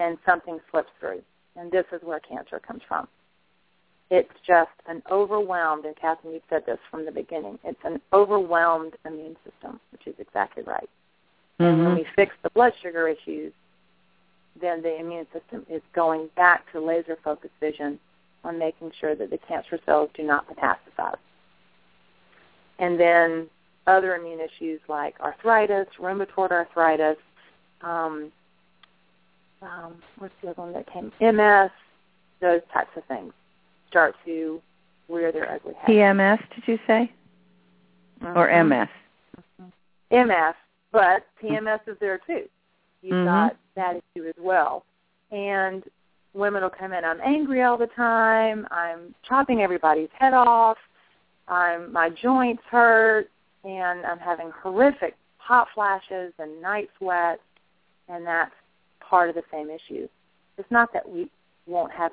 And 0.00 0.18
something 0.26 0.58
slips 0.72 0.90
through. 0.98 1.22
And 1.56 1.70
this 1.70 1.84
is 1.92 2.00
where 2.02 2.20
cancer 2.20 2.58
comes 2.58 2.82
from. 2.86 3.06
It's 4.10 4.32
just 4.46 4.70
an 4.86 5.02
overwhelmed, 5.10 5.86
and 5.86 5.96
Kathryn, 5.96 6.34
you 6.34 6.40
said 6.50 6.66
this 6.66 6.78
from 6.90 7.04
the 7.04 7.12
beginning, 7.12 7.58
it's 7.64 7.80
an 7.84 8.00
overwhelmed 8.12 8.94
immune 9.06 9.36
system, 9.44 9.80
which 9.92 10.06
is 10.06 10.14
exactly 10.18 10.62
right. 10.62 10.88
Mm-hmm. 11.58 11.84
When 11.84 11.94
we 11.94 12.06
fix 12.14 12.34
the 12.42 12.50
blood 12.50 12.72
sugar 12.82 13.08
issues, 13.08 13.52
then 14.60 14.82
the 14.82 14.98
immune 15.00 15.26
system 15.32 15.64
is 15.70 15.82
going 15.94 16.28
back 16.36 16.70
to 16.72 16.80
laser 16.80 17.16
focused 17.24 17.54
vision 17.60 17.98
on 18.44 18.58
making 18.58 18.92
sure 19.00 19.14
that 19.14 19.30
the 19.30 19.38
cancer 19.38 19.78
cells 19.86 20.10
do 20.14 20.22
not 20.22 20.46
metastasize. 20.48 21.16
And 22.78 23.00
then 23.00 23.48
other 23.86 24.14
immune 24.14 24.40
issues 24.40 24.80
like 24.88 25.18
arthritis, 25.20 25.86
rheumatoid 25.98 26.50
arthritis, 26.50 27.16
um, 27.82 28.32
um, 29.64 29.94
what's 30.18 30.34
the 30.42 30.50
other 30.50 30.62
one 30.62 30.72
that 30.72 30.86
came? 30.92 31.12
MS, 31.20 31.70
those 32.40 32.60
types 32.72 32.90
of 32.96 33.04
things 33.04 33.32
start 33.88 34.14
to 34.24 34.60
rear 35.08 35.32
their 35.32 35.50
ugly 35.52 35.74
head. 35.74 35.88
PMS, 35.88 36.38
did 36.54 36.64
you 36.66 36.78
say? 36.86 37.10
Mm-hmm. 38.22 38.38
Or 38.38 38.64
MS? 38.64 38.88
Mm-hmm. 39.60 40.28
MS, 40.28 40.54
but 40.92 41.26
PMS 41.42 41.80
is 41.86 41.96
there 42.00 42.20
too. 42.26 42.44
You've 43.02 43.14
mm-hmm. 43.14 43.26
got 43.26 43.56
that 43.76 43.96
issue 43.96 44.26
as 44.28 44.34
well. 44.38 44.84
And 45.30 45.82
women 46.32 46.62
will 46.62 46.70
come 46.70 46.92
in, 46.92 47.04
I'm 47.04 47.20
angry 47.20 47.62
all 47.62 47.76
the 47.76 47.88
time, 47.88 48.66
I'm 48.70 49.14
chopping 49.28 49.60
everybody's 49.60 50.08
head 50.18 50.34
off, 50.34 50.76
I'm 51.48 51.92
my 51.92 52.10
joints 52.10 52.62
hurt, 52.70 53.28
and 53.64 54.04
I'm 54.04 54.18
having 54.18 54.50
horrific 54.62 55.14
hot 55.38 55.68
flashes 55.74 56.32
and 56.38 56.60
night 56.62 56.88
sweats, 56.98 57.42
and 58.08 58.26
that's 58.26 58.52
part 59.08 59.28
of 59.28 59.34
the 59.34 59.42
same 59.52 59.70
issue. 59.70 60.08
It's 60.58 60.70
not 60.70 60.92
that 60.92 61.08
we 61.08 61.30
won't 61.66 61.92
have 61.92 62.12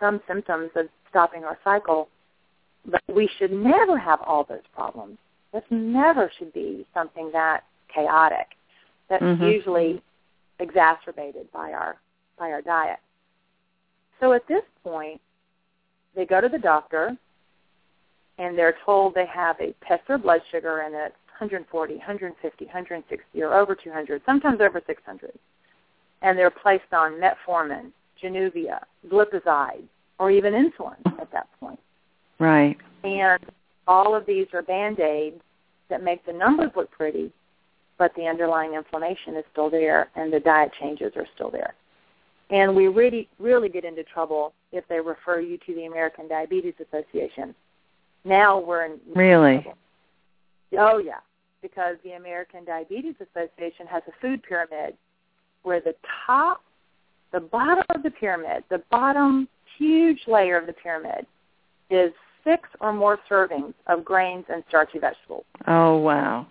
some 0.00 0.20
symptoms 0.26 0.70
of 0.76 0.86
stopping 1.10 1.44
our 1.44 1.58
cycle, 1.64 2.08
but 2.84 3.02
we 3.12 3.28
should 3.38 3.52
never 3.52 3.98
have 3.98 4.20
all 4.22 4.44
those 4.44 4.66
problems. 4.74 5.18
This 5.52 5.62
never 5.70 6.30
should 6.38 6.52
be 6.52 6.86
something 6.94 7.30
that 7.32 7.64
chaotic. 7.92 8.48
That's 9.08 9.22
mm-hmm. 9.22 9.44
usually 9.44 10.02
exacerbated 10.58 11.50
by 11.52 11.72
our 11.72 11.96
by 12.38 12.50
our 12.50 12.62
diet. 12.62 12.98
So 14.20 14.32
at 14.32 14.46
this 14.48 14.62
point, 14.82 15.20
they 16.14 16.26
go 16.26 16.40
to 16.40 16.48
the 16.48 16.58
doctor 16.58 17.16
and 18.38 18.56
they're 18.56 18.76
told 18.84 19.14
they 19.14 19.26
have 19.26 19.56
a 19.60 19.74
test 19.86 20.02
their 20.08 20.18
blood 20.18 20.40
sugar 20.50 20.80
and 20.80 20.94
it's 20.94 21.14
140, 21.38 21.94
150, 21.94 22.64
160, 22.64 23.42
or 23.42 23.54
over 23.54 23.74
200, 23.74 24.22
sometimes 24.26 24.60
over 24.60 24.82
600. 24.86 25.32
And 26.22 26.38
they're 26.38 26.50
placed 26.50 26.92
on 26.92 27.20
metformin, 27.20 27.92
Januvia, 28.22 28.80
glipizide, 29.08 29.84
or 30.18 30.30
even 30.30 30.54
insulin 30.54 30.96
at 31.20 31.30
that 31.32 31.48
point. 31.60 31.78
Right. 32.38 32.76
And 33.04 33.44
all 33.86 34.14
of 34.14 34.26
these 34.26 34.46
are 34.52 34.62
band-aids 34.62 35.40
that 35.88 36.02
make 36.02 36.24
the 36.26 36.32
numbers 36.32 36.70
look 36.74 36.90
pretty, 36.90 37.30
but 37.98 38.14
the 38.16 38.26
underlying 38.26 38.74
inflammation 38.74 39.36
is 39.36 39.44
still 39.52 39.70
there 39.70 40.08
and 40.16 40.32
the 40.32 40.40
diet 40.40 40.72
changes 40.80 41.12
are 41.16 41.26
still 41.34 41.50
there. 41.50 41.74
And 42.50 42.74
we 42.76 42.88
really, 42.88 43.28
really 43.38 43.68
get 43.68 43.84
into 43.84 44.04
trouble 44.04 44.52
if 44.72 44.86
they 44.88 45.00
refer 45.00 45.40
you 45.40 45.58
to 45.66 45.74
the 45.74 45.86
American 45.86 46.28
Diabetes 46.28 46.74
Association. 46.80 47.54
Now 48.24 48.58
we're 48.58 48.84
in 48.84 48.98
really. 49.14 49.62
Trouble. 49.62 49.78
Oh 50.78 50.98
yeah, 50.98 51.20
because 51.62 51.96
the 52.04 52.12
American 52.12 52.64
Diabetes 52.64 53.14
Association 53.20 53.86
has 53.86 54.02
a 54.08 54.12
food 54.20 54.42
pyramid 54.42 54.94
where 55.66 55.80
the 55.80 55.94
top, 56.24 56.62
the 57.32 57.40
bottom 57.40 57.84
of 57.94 58.04
the 58.04 58.10
pyramid, 58.10 58.62
the 58.70 58.80
bottom 58.90 59.48
huge 59.76 60.20
layer 60.28 60.56
of 60.56 60.66
the 60.66 60.72
pyramid 60.72 61.26
is 61.90 62.12
six 62.44 62.68
or 62.80 62.92
more 62.92 63.18
servings 63.28 63.74
of 63.88 64.04
grains 64.04 64.44
and 64.48 64.62
starchy 64.68 65.00
vegetables. 65.00 65.44
Oh 65.66 65.96
wow. 65.98 66.46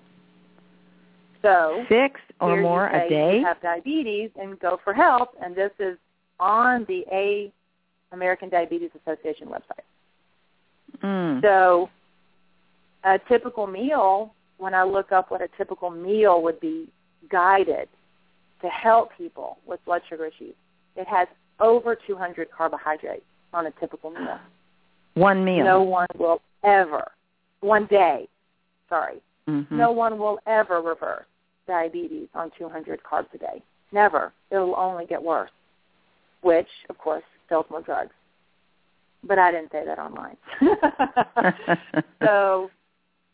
So 1.42 1.86
Six 1.88 2.20
or 2.42 2.60
more 2.62 2.88
a 2.88 3.08
day? 3.08 3.38
You 3.38 3.46
have 3.46 3.62
diabetes 3.62 4.32
and 4.40 4.60
go 4.60 4.80
for 4.84 4.94
help, 4.94 5.30
and 5.42 5.56
this 5.56 5.72
is 5.80 5.98
on 6.40 6.86
the 6.90 7.06
A 7.12 7.54
American 8.12 8.50
Diabetes 8.50 8.90
Association 9.02 9.48
website. 9.48 9.86
Mm. 11.02 11.42
So 11.42 11.90
a 13.06 13.18
typical 13.30 13.66
meal, 13.66 14.34
when 14.58 14.74
I 14.74 14.84
look 14.84 15.14
up 15.14 15.32
what 15.32 15.42
a 15.42 15.48
typical 15.58 15.90
meal 15.90 16.42
would 16.42 16.60
be 16.60 16.90
guided 17.30 17.88
to 18.62 18.68
help 18.70 19.10
people 19.18 19.58
with 19.66 19.84
blood 19.86 20.02
sugar 20.10 20.26
issues, 20.26 20.56
it 20.96 21.08
has 21.08 21.28
over 21.60 21.96
200 21.96 22.50
carbohydrates 22.52 23.26
on 23.54 23.68
a 23.68 23.72
typical 23.80 24.10
meal. 24.12 24.40
One 25.16 25.46
meal. 25.46 25.64
No 25.64 25.82
one 25.82 26.08
will 26.18 26.42
ever, 26.64 27.12
one 27.62 27.86
day, 27.86 28.28
sorry, 28.90 29.22
Mhm. 29.48 29.72
no 29.72 29.92
one 29.92 30.18
will 30.18 30.40
ever 30.46 30.82
reverse 30.82 31.26
diabetes 31.68 32.28
on 32.36 32.52
200 32.52 33.02
carbs 33.04 33.34
a 33.34 33.38
day. 33.38 33.62
Never. 33.92 34.34
It'll 34.52 34.76
only 34.76 35.06
get 35.06 35.22
worse, 35.22 35.52
which, 36.42 36.68
of 36.90 36.98
course, 36.98 37.24
sells 37.48 37.70
more 37.70 37.82
drugs. 37.82 38.14
But 39.24 39.40
I 39.40 39.52
didn't 39.52 39.72
say 39.72 39.86
that 39.86 40.00
online. 40.00 40.38
so, 42.24 42.70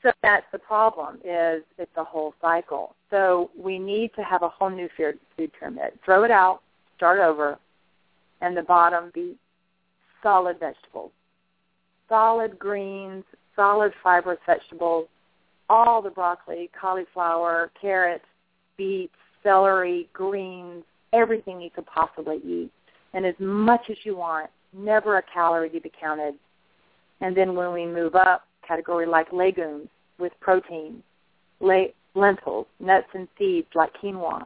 so 0.01 0.11
that's 0.21 0.45
the 0.51 0.59
problem. 0.59 1.19
Is 1.23 1.63
it's 1.77 1.95
a 1.97 2.03
whole 2.03 2.33
cycle. 2.41 2.95
So 3.11 3.51
we 3.57 3.77
need 3.77 4.11
to 4.15 4.23
have 4.23 4.41
a 4.41 4.49
whole 4.49 4.69
new 4.69 4.89
food 4.97 5.19
pyramid. 5.59 5.99
Throw 6.03 6.23
it 6.23 6.31
out, 6.31 6.61
start 6.95 7.19
over, 7.19 7.59
and 8.41 8.57
the 8.57 8.63
bottom 8.63 9.11
be 9.13 9.35
solid 10.23 10.59
vegetables, 10.59 11.11
solid 12.09 12.57
greens, 12.57 13.23
solid 13.55 13.91
fibrous 14.01 14.39
vegetables, 14.45 15.07
all 15.69 16.01
the 16.01 16.09
broccoli, 16.09 16.69
cauliflower, 16.79 17.71
carrots, 17.79 18.25
beets, 18.77 19.13
celery, 19.43 20.09
greens, 20.13 20.83
everything 21.13 21.61
you 21.61 21.69
could 21.69 21.85
possibly 21.85 22.37
eat, 22.37 22.71
and 23.13 23.25
as 23.25 23.35
much 23.39 23.81
as 23.89 23.97
you 24.03 24.15
want. 24.15 24.49
Never 24.73 25.17
a 25.17 25.23
calorie 25.33 25.69
to 25.71 25.81
be 25.81 25.91
counted. 25.99 26.35
And 27.19 27.35
then 27.35 27.55
when 27.55 27.73
we 27.73 27.85
move 27.85 28.15
up, 28.15 28.47
category 28.65 29.05
like 29.05 29.33
legumes 29.33 29.89
with 30.17 30.31
protein, 30.39 31.03
lentils, 32.15 32.67
nuts 32.79 33.07
and 33.13 33.27
seeds 33.37 33.67
like 33.75 33.91
quinoa, 34.01 34.45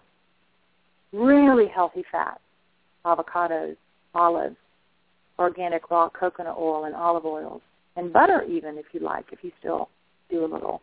really 1.14 1.68
healthy 1.68 2.04
fats, 2.12 2.40
avocados, 3.06 3.76
olives, 4.14 4.56
organic 5.40 5.90
raw 5.90 6.10
coconut 6.10 6.56
oil 6.58 6.86
and 6.86 6.96
olive 6.96 7.26
oils, 7.26 7.62
and 7.96 8.12
butter 8.14 8.44
even 8.44 8.78
if 8.78 8.86
you 8.94 9.00
like, 9.00 9.26
if 9.32 9.40
you 9.44 9.52
still 9.60 9.90
do 10.30 10.46
a 10.46 10.48
little 10.48 10.82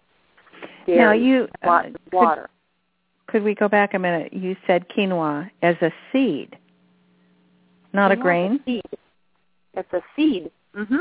dairy, 0.86 0.98
Now 0.98 1.12
you 1.12 1.48
uh, 1.62 1.66
lots 1.66 1.88
of 1.88 1.94
could- 1.94 2.12
water. 2.12 2.48
Could 3.28 3.44
we 3.44 3.54
go 3.54 3.66
back 3.66 3.94
a 3.94 3.98
minute? 3.98 4.32
You 4.34 4.56
said 4.66 4.88
quinoa 4.90 5.50
as 5.62 5.76
a 5.80 5.90
seed, 6.12 6.54
not 7.94 8.12
a 8.12 8.16
grain. 8.16 8.60
a 8.60 8.64
seed. 8.64 8.82
It's 9.74 9.92
a 9.92 10.00
seed. 10.16 10.50
hmm 10.74 10.96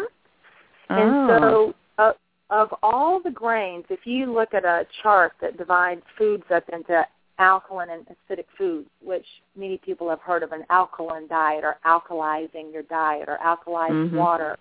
Oh. 0.89 0.95
And 0.97 1.29
so, 1.29 1.73
uh, 1.97 2.11
of 2.51 2.73
all 2.83 3.21
the 3.21 3.31
grains, 3.31 3.85
if 3.89 4.05
you 4.05 4.31
look 4.31 4.53
at 4.53 4.65
a 4.65 4.85
chart 5.01 5.31
that 5.41 5.57
divides 5.57 6.01
foods 6.17 6.43
up 6.53 6.67
into 6.69 7.05
alkaline 7.39 7.89
and 7.89 8.05
acidic 8.05 8.45
foods, 8.57 8.89
which 9.01 9.25
many 9.55 9.77
people 9.77 10.09
have 10.09 10.19
heard 10.19 10.43
of 10.43 10.51
an 10.51 10.65
alkaline 10.69 11.27
diet 11.27 11.63
or 11.63 11.77
alkalizing 11.85 12.71
your 12.71 12.83
diet 12.83 13.29
or 13.29 13.37
alkalizing 13.37 14.11
Mhm. 14.11 14.17
water, 14.17 14.59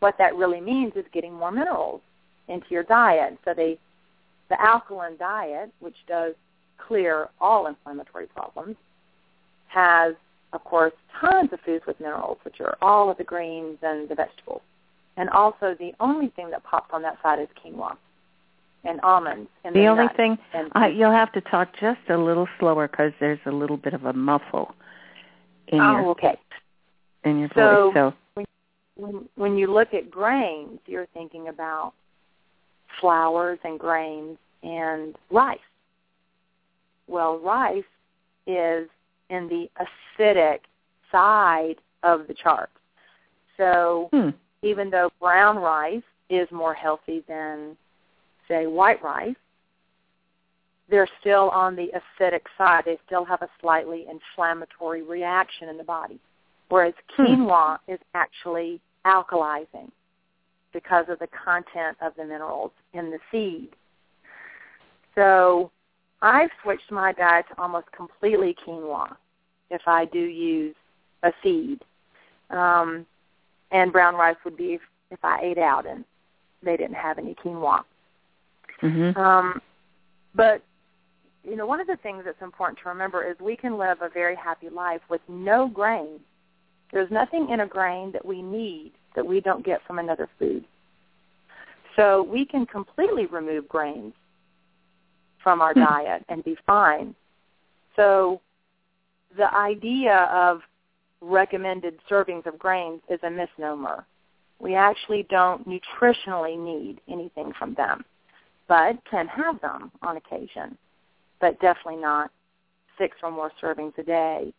what 0.00 0.16
that 0.18 0.36
really 0.36 0.60
means 0.60 0.94
is 0.94 1.06
getting 1.08 1.32
more 1.32 1.50
minerals 1.50 2.02
into 2.48 2.68
your 2.68 2.82
diet. 2.82 3.38
So 3.44 3.54
they, 3.54 3.78
the 4.48 4.60
alkaline 4.60 5.16
diet, 5.16 5.72
which 5.80 5.96
does 6.06 6.34
clear 6.76 7.30
all 7.40 7.66
inflammatory 7.66 8.26
problems, 8.26 8.76
has, 9.68 10.14
of 10.52 10.62
course, 10.64 10.92
tons 11.12 11.52
of 11.52 11.60
foods 11.60 11.86
with 11.86 11.98
minerals, 11.98 12.38
which 12.44 12.60
are 12.60 12.76
all 12.82 13.08
of 13.08 13.16
the 13.16 13.24
greens 13.24 13.78
and 13.82 14.08
the 14.08 14.14
vegetables. 14.14 14.62
And 15.20 15.28
also 15.28 15.76
the 15.78 15.92
only 16.00 16.28
thing 16.28 16.48
that 16.50 16.64
pops 16.64 16.88
on 16.94 17.02
that 17.02 17.18
side 17.22 17.40
is 17.40 17.48
quinoa 17.62 17.94
and 18.84 18.98
almonds. 19.02 19.50
And 19.64 19.76
the 19.76 19.84
only 19.84 20.04
nuts. 20.04 20.16
thing 20.16 20.38
And 20.54 20.72
uh, 20.74 20.86
you'll 20.86 21.12
have 21.12 21.30
to 21.32 21.42
talk 21.42 21.68
just 21.78 22.00
a 22.08 22.16
little 22.16 22.48
slower 22.58 22.88
because 22.88 23.12
there's 23.20 23.38
a 23.44 23.50
little 23.50 23.76
bit 23.76 23.92
of 23.92 24.06
a 24.06 24.14
muffle 24.14 24.74
in 25.68 25.78
oh, 25.78 26.00
your 26.00 26.08
okay. 26.12 26.38
in 27.24 27.38
your 27.38 27.50
So- 27.54 27.92
voice. 27.92 28.14
So 28.36 28.44
When, 28.96 29.28
when 29.34 29.58
you 29.58 29.70
look 29.70 29.92
at 29.92 30.10
grains, 30.10 30.80
you're 30.86 31.08
thinking 31.12 31.48
about 31.48 31.92
flours 32.98 33.58
and 33.62 33.78
grains 33.78 34.38
and 34.62 35.16
rice. 35.30 35.58
Well, 37.08 37.38
rice 37.40 37.84
is 38.46 38.88
in 39.28 39.48
the 39.48 39.68
acidic 40.18 40.60
side 41.12 41.76
of 42.02 42.26
the 42.26 42.32
chart. 42.32 42.70
So 43.58 44.08
hmm. 44.14 44.30
Even 44.62 44.90
though 44.90 45.10
brown 45.20 45.58
rice 45.58 46.02
is 46.28 46.48
more 46.50 46.74
healthy 46.74 47.24
than, 47.28 47.76
say, 48.48 48.66
white 48.66 49.02
rice, 49.02 49.34
they're 50.88 51.08
still 51.20 51.50
on 51.50 51.76
the 51.76 51.90
acidic 52.20 52.42
side. 52.58 52.82
They 52.84 52.98
still 53.06 53.24
have 53.24 53.42
a 53.42 53.48
slightly 53.60 54.06
inflammatory 54.10 55.02
reaction 55.02 55.68
in 55.68 55.76
the 55.76 55.84
body. 55.84 56.18
Whereas 56.68 56.94
Hmm. 57.16 57.22
quinoa 57.22 57.78
is 57.88 58.00
actually 58.14 58.80
alkalizing 59.04 59.90
because 60.72 61.08
of 61.08 61.18
the 61.18 61.28
content 61.28 61.96
of 62.00 62.14
the 62.16 62.24
minerals 62.24 62.72
in 62.92 63.10
the 63.10 63.18
seed. 63.30 63.74
So 65.14 65.70
I've 66.22 66.50
switched 66.62 66.90
my 66.90 67.12
diet 67.12 67.46
to 67.48 67.60
almost 67.60 67.90
completely 67.92 68.54
quinoa 68.54 69.16
if 69.70 69.86
I 69.86 70.04
do 70.04 70.18
use 70.18 70.76
a 71.22 71.32
seed. 71.42 71.84
Um, 72.50 73.06
and 73.70 73.92
brown 73.92 74.14
rice 74.14 74.36
would 74.44 74.56
be 74.56 74.74
if, 74.74 74.80
if 75.10 75.24
I 75.24 75.40
ate 75.42 75.58
out 75.58 75.86
and 75.86 76.04
they 76.62 76.76
didn't 76.76 76.96
have 76.96 77.18
any 77.18 77.34
quinoa. 77.34 77.84
hmm 78.80 79.10
Um, 79.18 79.60
but 80.34 80.62
you 81.42 81.56
know, 81.56 81.66
one 81.66 81.80
of 81.80 81.86
the 81.86 81.96
things 81.96 82.22
that's 82.24 82.42
important 82.42 82.78
to 82.82 82.88
remember 82.88 83.24
is 83.24 83.34
we 83.40 83.56
can 83.56 83.78
live 83.78 84.02
a 84.02 84.08
very 84.10 84.36
happy 84.36 84.68
life 84.68 85.00
with 85.08 85.22
no 85.28 85.68
grain. 85.68 86.20
There's 86.92 87.10
nothing 87.10 87.48
in 87.48 87.60
a 87.60 87.66
grain 87.66 88.12
that 88.12 88.24
we 88.24 88.42
need 88.42 88.92
that 89.16 89.26
we 89.26 89.40
don't 89.40 89.64
get 89.64 89.80
from 89.86 89.98
another 89.98 90.28
food. 90.38 90.64
So 91.96 92.22
we 92.22 92.44
can 92.44 92.66
completely 92.66 93.26
remove 93.26 93.68
grains 93.68 94.12
from 95.42 95.60
our 95.62 95.72
Hmm. 95.72 95.80
diet 95.80 96.24
and 96.28 96.44
be 96.44 96.56
fine. 96.66 97.14
So 97.96 98.40
the 99.36 99.52
idea 99.54 100.28
of 100.30 100.62
recommended 101.20 101.98
servings 102.10 102.46
of 102.46 102.58
grains 102.58 103.00
is 103.08 103.20
a 103.22 103.30
misnomer. 103.30 104.06
We 104.58 104.74
actually 104.74 105.26
don't 105.30 105.66
nutritionally 105.66 106.58
need 106.58 107.00
anything 107.08 107.52
from 107.58 107.74
them, 107.74 108.04
but 108.68 108.98
can 109.10 109.26
have 109.28 109.60
them 109.60 109.90
on 110.02 110.16
occasion, 110.16 110.76
but 111.40 111.60
definitely 111.60 112.00
not 112.00 112.30
six 112.98 113.16
or 113.22 113.30
more 113.30 113.50
servings 113.62 113.96
a 113.98 114.02
day 114.02 114.52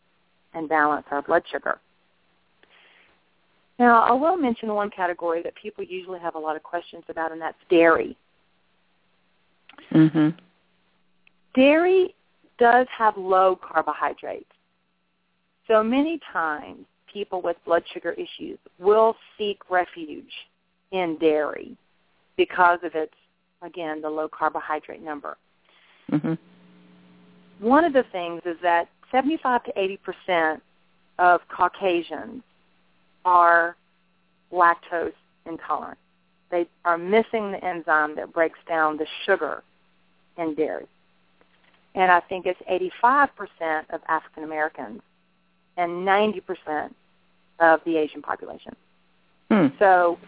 and 0.54 0.68
balance 0.68 1.06
our 1.10 1.22
blood 1.22 1.44
sugar. 1.50 1.78
Now, 3.78 4.02
I 4.02 4.12
will 4.12 4.36
mention 4.36 4.72
one 4.74 4.90
category 4.90 5.42
that 5.42 5.54
people 5.54 5.82
usually 5.82 6.20
have 6.20 6.34
a 6.34 6.38
lot 6.38 6.56
of 6.56 6.62
questions 6.62 7.04
about, 7.08 7.32
and 7.32 7.40
that's 7.40 7.56
dairy. 7.70 8.16
hmm 9.90 10.28
Dairy 11.54 12.14
does 12.58 12.86
have 12.96 13.16
low 13.16 13.56
carbohydrates. 13.56 14.46
So 15.68 15.82
many 15.82 16.18
times 16.32 16.84
people 17.12 17.40
with 17.42 17.56
blood 17.64 17.84
sugar 17.92 18.12
issues 18.12 18.58
will 18.78 19.16
seek 19.38 19.58
refuge 19.70 20.32
in 20.90 21.16
dairy 21.18 21.76
because 22.36 22.78
of 22.82 22.94
its, 22.94 23.14
again, 23.62 24.00
the 24.00 24.08
low 24.08 24.28
carbohydrate 24.28 25.02
number. 25.02 25.36
hmm 26.10 26.34
One 27.60 27.84
of 27.84 27.92
the 27.92 28.04
things 28.12 28.42
is 28.44 28.56
that 28.62 28.88
75 29.10 29.64
to 29.64 29.78
80 29.78 29.98
percent 29.98 30.62
of 31.18 31.40
Caucasians 31.54 32.42
are 33.24 33.76
lactose 34.52 35.12
intolerant. 35.46 35.98
They 36.50 36.66
are 36.84 36.98
missing 36.98 37.52
the 37.52 37.64
enzyme 37.64 38.16
that 38.16 38.32
breaks 38.32 38.58
down 38.68 38.96
the 38.96 39.06
sugar 39.24 39.62
in 40.36 40.54
dairy. 40.54 40.86
And 41.94 42.10
I 42.10 42.20
think 42.20 42.46
it's 42.46 42.60
85% 43.04 43.84
of 43.90 44.00
African 44.08 44.44
Americans 44.44 45.02
and 45.76 46.06
90% 46.06 46.92
of 47.60 47.80
the 47.84 47.96
Asian 47.96 48.22
population. 48.22 48.74
Hmm. 49.50 49.68
So 49.78 50.18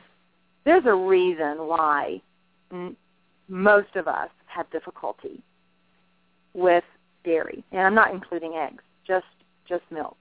there's 0.65 0.87
a 0.87 0.95
reason 0.95 1.67
why 1.67 2.21
m- 2.73 2.97
most 3.49 3.97
of 3.97 4.09
us 4.09 4.31
have 4.47 4.71
difficulty 4.71 5.43
with 6.55 6.85
dairy, 7.25 7.65
and 7.73 7.81
I'm 7.81 7.95
not 7.95 8.13
including 8.13 8.55
eggs, 8.55 8.83
just 9.07 9.27
just 9.67 9.83
milk. 9.91 10.17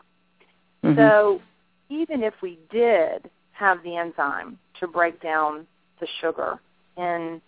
Mhm. 0.83 0.95
So 0.95 1.41
even 1.89 2.23
if 2.23 2.33
we 2.41 2.57
did 2.71 3.29
have 3.51 3.83
the 3.83 3.95
enzyme 3.95 4.57
to 4.79 4.87
break 4.87 5.21
down 5.21 5.67
the 5.99 6.07
sugar 6.19 6.59
in 6.97 7.41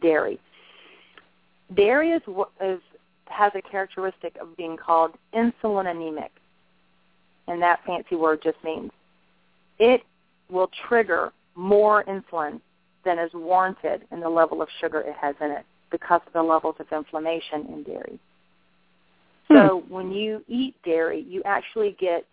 dairy. 0.00 0.38
Dairy 1.74 2.10
is, 2.10 2.22
is 2.60 2.80
has 3.26 3.52
a 3.54 3.62
characteristic 3.62 4.36
of 4.40 4.56
being 4.56 4.76
called 4.76 5.12
insulinemic, 5.34 6.28
and 7.48 7.60
that 7.62 7.80
fancy 7.86 8.16
word 8.16 8.40
just 8.42 8.62
means 8.64 8.90
it 9.78 10.02
will 10.50 10.70
trigger 10.88 11.32
more 11.54 12.04
insulin 12.04 12.60
than 13.04 13.18
is 13.18 13.30
warranted 13.34 14.02
in 14.10 14.20
the 14.20 14.28
level 14.28 14.62
of 14.62 14.68
sugar 14.80 15.00
it 15.00 15.14
has 15.20 15.34
in 15.40 15.50
it 15.50 15.64
because 15.90 16.20
of 16.26 16.32
the 16.32 16.42
levels 16.42 16.74
of 16.80 16.86
inflammation 16.92 17.66
in 17.72 17.82
dairy. 17.84 18.18
So 19.48 19.80
Hmm. 19.80 19.92
when 19.92 20.12
you 20.12 20.44
eat 20.48 20.74
dairy, 20.82 21.20
you 21.20 21.42
actually 21.44 21.92
get 21.92 22.26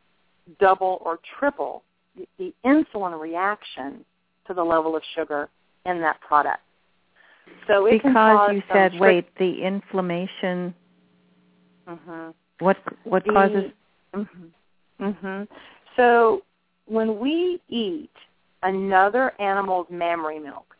double 0.59 0.99
or 1.01 1.20
triple 1.38 1.84
the, 2.16 2.28
the 2.38 2.53
insulin 2.66 3.20
reaction 3.20 4.03
to 4.47 4.53
the 4.53 4.64
level 4.64 4.95
of 4.95 5.03
sugar 5.16 5.49
in 5.86 6.01
that 6.01 6.20
product. 6.22 6.61
So 7.68 7.86
it 7.86 8.01
can 8.01 8.14
because 8.14 8.51
you 8.53 8.64
said, 8.72 8.91
trick- 8.91 9.01
wait, 9.01 9.36
the 9.36 9.64
inflammation. 9.64 10.74
Mhm. 11.88 12.34
What 12.59 12.78
what 13.03 13.28
causes? 13.28 13.72
Mhm. 14.14 14.51
Mhm. 15.00 15.48
So 15.96 16.44
when 16.86 17.20
we 17.20 17.62
eat 17.70 18.12
another 18.64 19.34
animal's 19.41 19.88
mammary 19.89 20.39
milk, 20.39 20.76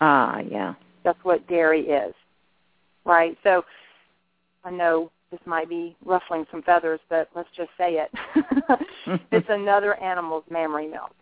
Ah, 0.00 0.38
yeah. 0.40 0.74
that's 1.02 1.22
what 1.24 1.46
dairy 1.46 1.88
is, 1.88 2.14
right? 3.04 3.36
So 3.42 3.64
I 4.64 4.70
know 4.70 5.10
this 5.30 5.40
might 5.46 5.68
be 5.68 5.96
ruffling 6.04 6.46
some 6.50 6.62
feathers, 6.62 7.00
but 7.08 7.28
let's 7.34 7.48
just 7.56 7.70
say 7.78 7.98
it. 7.98 8.10
it's 9.30 9.46
another 9.50 9.94
animal's 10.02 10.44
mammary 10.50 10.88
milk. 10.88 11.14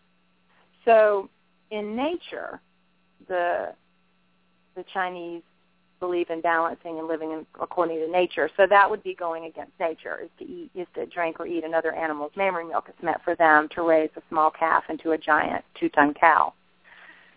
So 0.84 1.28
in 1.70 1.95
nature, 1.95 2.61
the 3.28 3.74
the 4.74 4.84
Chinese 4.95 5.43
believe 6.01 6.30
in 6.30 6.40
balancing 6.40 6.99
and 6.99 7.09
living 7.09 7.32
in, 7.32 7.46
according 7.61 7.99
to 7.99 8.11
nature. 8.11 8.51
So 8.57 8.66
that 8.68 8.88
would 8.88 9.03
be 9.03 9.14
going 9.14 9.44
against 9.44 9.72
nature 9.80 10.20
is 10.22 10.30
to 10.38 10.44
eat 10.44 10.70
is 10.74 10.86
to 10.94 11.07
drink 11.07 11.40
or 11.40 11.46
eat 11.46 11.64
another 11.64 11.92
animal's 11.94 12.32
mammary 12.36 12.64
milk. 12.64 12.86
It's 12.88 13.03
meant 13.03 13.22
for 13.24 13.34
them 13.34 13.68
to 13.74 13.82
raise 13.82 14.11
a 14.16 14.22
small 14.28 14.51
calf 14.51 14.84
into 14.88 15.12
a 15.12 15.18
giant 15.18 15.64
two 15.78 15.88
ton 15.90 16.14
cow. 16.14 16.53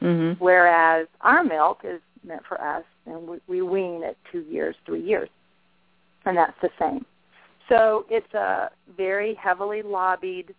Mhm. 0.01 0.38
Whereas 0.39 1.07
our 1.22 1.43
milk 1.43 1.82
is 1.84 2.01
meant 2.24 2.45
for 2.45 2.62
us 2.62 2.84
and 3.05 3.28
we, 3.28 3.38
we 3.47 3.62
wean 3.62 4.03
at 4.03 4.16
two 4.32 4.41
years, 4.41 4.76
three 4.86 5.01
years. 5.01 5.30
And 6.26 6.38
that's 6.38 6.59
the 6.62 6.70
same. 6.80 7.05
So 7.70 8.05
it's 8.09 8.34
a 8.34 8.70
very 8.95 9.34
heavily 9.36 9.82
lobbied, 9.82 10.53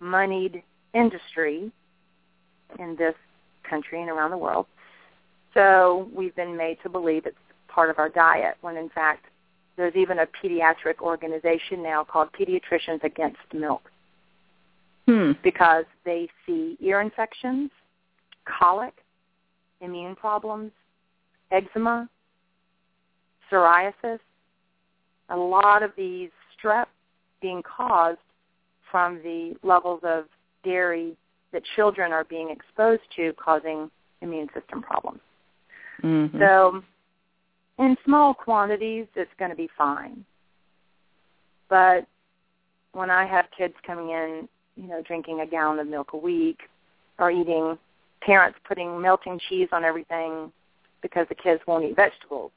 moneyed 0.00 0.62
industry 0.92 1.70
in 2.78 2.96
this 2.96 3.14
country 3.68 4.00
and 4.00 4.10
around 4.10 4.30
the 4.30 4.38
world. 4.38 4.66
So 5.54 6.10
we've 6.14 6.34
been 6.34 6.56
made 6.56 6.78
to 6.82 6.88
believe 6.88 7.26
it's 7.26 7.36
part 7.68 7.88
of 7.90 7.98
our 7.98 8.08
diet 8.08 8.56
when 8.60 8.76
in 8.76 8.88
fact 8.88 9.26
there's 9.76 9.94
even 9.96 10.20
a 10.20 10.26
pediatric 10.26 11.00
organization 11.00 11.82
now 11.82 12.04
called 12.04 12.28
Pediatricians 12.38 13.02
Against 13.02 13.38
Milk 13.52 13.90
Hmm. 15.06 15.32
because 15.42 15.84
they 16.04 16.28
see 16.46 16.78
ear 16.80 17.02
infections, 17.02 17.70
colic, 18.46 18.94
immune 19.80 20.16
problems, 20.16 20.72
eczema, 21.50 22.08
psoriasis, 23.50 24.20
a 25.28 25.36
lot 25.36 25.82
of 25.82 25.92
these 25.96 26.30
strep 26.56 26.86
being 27.42 27.62
caused 27.62 28.18
from 28.90 29.16
the 29.22 29.54
levels 29.62 30.00
of 30.04 30.24
dairy 30.62 31.16
that 31.52 31.62
children 31.76 32.12
are 32.12 32.24
being 32.24 32.48
exposed 32.48 33.02
to 33.16 33.34
causing 33.34 33.90
immune 34.22 34.48
system 34.54 34.82
problems. 34.82 35.20
Mhm. 36.04 36.38
So 36.38 36.82
in 37.78 37.96
small 38.04 38.34
quantities, 38.34 39.06
it's 39.14 39.32
going 39.38 39.50
to 39.50 39.56
be 39.56 39.68
fine. 39.76 40.24
But 41.68 42.06
when 42.92 43.10
I 43.10 43.24
have 43.24 43.46
kids 43.56 43.74
coming 43.86 44.10
in, 44.10 44.48
you 44.76 44.86
know, 44.86 45.02
drinking 45.02 45.40
a 45.40 45.46
gallon 45.46 45.78
of 45.78 45.86
milk 45.86 46.12
a 46.12 46.16
week 46.16 46.60
or 47.18 47.30
eating 47.30 47.78
parents 48.20 48.58
putting 48.64 49.00
melting 49.00 49.38
cheese 49.48 49.68
on 49.72 49.84
everything 49.84 50.52
because 51.00 51.26
the 51.28 51.34
kids 51.34 51.60
won't 51.66 51.84
eat 51.84 51.96
vegetables, 51.96 52.52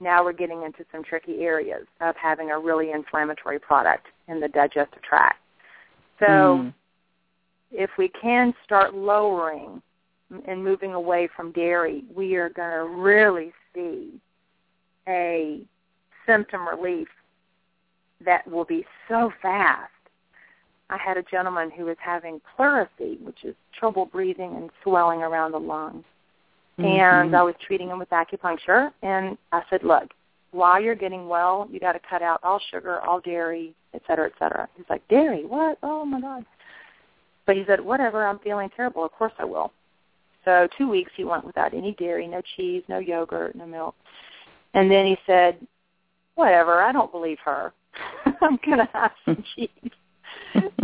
now 0.00 0.24
we're 0.24 0.32
getting 0.32 0.62
into 0.62 0.84
some 0.92 1.02
tricky 1.02 1.40
areas 1.42 1.86
of 2.00 2.14
having 2.16 2.50
a 2.50 2.58
really 2.58 2.92
inflammatory 2.92 3.58
product 3.58 4.06
in 4.28 4.40
the 4.40 4.48
digestive 4.48 5.02
tract. 5.02 5.40
So 6.18 6.58
Mm. 6.58 6.74
if 7.70 7.96
we 7.96 8.08
can 8.08 8.54
start 8.64 8.94
lowering 8.94 9.82
and 10.46 10.62
moving 10.62 10.94
away 10.94 11.28
from 11.34 11.52
dairy, 11.52 12.04
we 12.14 12.36
are 12.36 12.48
going 12.50 12.70
to 12.70 12.84
really 13.00 13.52
see 13.74 14.20
a 15.08 15.60
symptom 16.26 16.68
relief 16.68 17.08
that 18.24 18.46
will 18.48 18.64
be 18.64 18.84
so 19.08 19.32
fast. 19.42 19.90
I 20.90 20.96
had 20.98 21.16
a 21.16 21.22
gentleman 21.22 21.70
who 21.70 21.84
was 21.84 21.96
having 22.00 22.40
pleurisy, 22.56 23.18
which 23.22 23.44
is 23.44 23.54
trouble 23.78 24.06
breathing 24.06 24.56
and 24.56 24.70
swelling 24.82 25.22
around 25.22 25.52
the 25.52 25.60
lungs. 25.60 26.04
And 26.78 27.32
Mhm. 27.32 27.34
I 27.34 27.42
was 27.42 27.54
treating 27.56 27.88
him 27.88 27.98
with 27.98 28.10
acupuncture, 28.10 28.92
and 29.02 29.36
I 29.52 29.62
said, 29.68 29.82
look, 29.82 30.12
while 30.52 30.80
you're 30.80 30.94
getting 30.94 31.28
well, 31.28 31.68
you 31.70 31.78
got 31.78 31.92
to 31.92 32.00
cut 32.00 32.22
out 32.22 32.40
all 32.42 32.58
sugar, 32.58 33.00
all 33.00 33.20
dairy, 33.20 33.74
et 33.94 34.02
cetera, 34.06 34.26
et 34.26 34.32
cetera. 34.38 34.68
He's 34.76 34.88
like, 34.88 35.06
dairy? 35.08 35.44
What? 35.44 35.78
Oh, 35.82 36.04
my 36.04 36.20
God. 36.20 36.44
But 37.46 37.56
he 37.56 37.64
said, 37.66 37.80
whatever, 37.80 38.26
I'm 38.26 38.38
feeling 38.40 38.70
terrible. 38.70 39.04
Of 39.04 39.12
course 39.12 39.32
I 39.38 39.44
will. 39.44 39.72
So 40.44 40.68
two 40.78 40.88
weeks 40.88 41.12
he 41.16 41.24
went 41.24 41.44
without 41.44 41.74
any 41.74 41.92
dairy, 41.92 42.26
no 42.26 42.40
cheese, 42.56 42.82
no 42.88 42.98
yogurt, 42.98 43.54
no 43.54 43.66
milk. 43.66 43.94
And 44.74 44.90
then 44.90 45.06
he 45.06 45.16
said, 45.26 45.58
whatever, 46.34 46.80
I 46.82 46.92
don't 46.92 47.12
believe 47.12 47.38
her. 47.44 47.72
I'm 48.40 48.58
going 48.64 48.78
to 48.78 48.88
have 48.92 49.12
some 49.24 49.44
cheese. 49.56 49.68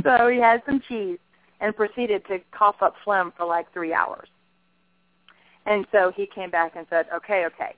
so 0.02 0.28
he 0.28 0.38
had 0.38 0.62
some 0.66 0.80
cheese 0.88 1.18
and 1.60 1.74
proceeded 1.74 2.26
to 2.26 2.38
cough 2.50 2.76
up 2.82 2.94
phlegm 3.04 3.32
for 3.36 3.46
like 3.46 3.72
three 3.72 3.94
hours. 3.94 4.28
And 5.64 5.86
so 5.90 6.12
he 6.14 6.26
came 6.26 6.50
back 6.50 6.72
and 6.76 6.86
said, 6.90 7.06
okay, 7.14 7.44
okay, 7.46 7.74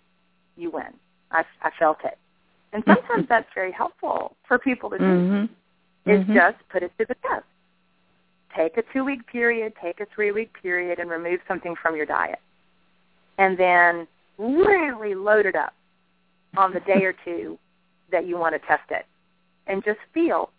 you 0.57 0.71
win. 0.71 0.93
I, 1.31 1.45
I 1.63 1.71
felt 1.79 1.99
it. 2.05 2.19
And 2.73 2.83
sometimes 2.87 3.27
that's 3.29 3.49
very 3.55 3.73
helpful 3.73 4.37
for 4.47 4.59
people 4.59 4.91
to 4.91 4.99
do 4.99 5.05
Mhm. 5.05 5.49
is 6.07 6.27
Mhm. 6.27 6.35
just 6.35 6.69
put 6.69 6.83
it 6.83 6.93
to 6.99 7.07
the 7.07 7.15
test. 7.17 7.45
Take 8.59 8.77
a 8.77 8.83
two 8.93 9.05
week 9.05 9.25
period, 9.29 9.73
take 9.81 10.01
a 10.01 10.07
three 10.13 10.33
week 10.33 10.51
period, 10.61 10.99
and 10.99 11.09
remove 11.09 11.39
something 11.47 11.77
from 11.81 11.95
your 11.95 12.07
diet. 12.07 12.41
And 13.39 13.57
then 13.57 14.09
really 14.37 15.15
load 15.15 15.47
it 15.47 15.55
up 15.55 15.75
on 16.57 16.73
the 16.73 16.81
day 16.81 17.05
or 17.05 17.15
two 17.25 17.57
that 18.11 18.27
you 18.27 18.37
want 18.37 18.61
to 18.61 18.67
test 18.67 18.91
it. 18.91 19.07
And 19.69 19.85
just 19.85 20.01
feel, 20.13 20.51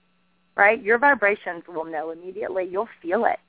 right? 0.56 0.82
Your 0.82 0.98
vibrations 0.98 1.64
will 1.68 1.84
know 1.84 2.12
immediately. 2.12 2.70
You'll 2.72 2.88
feel 3.02 3.26
it. 3.26 3.40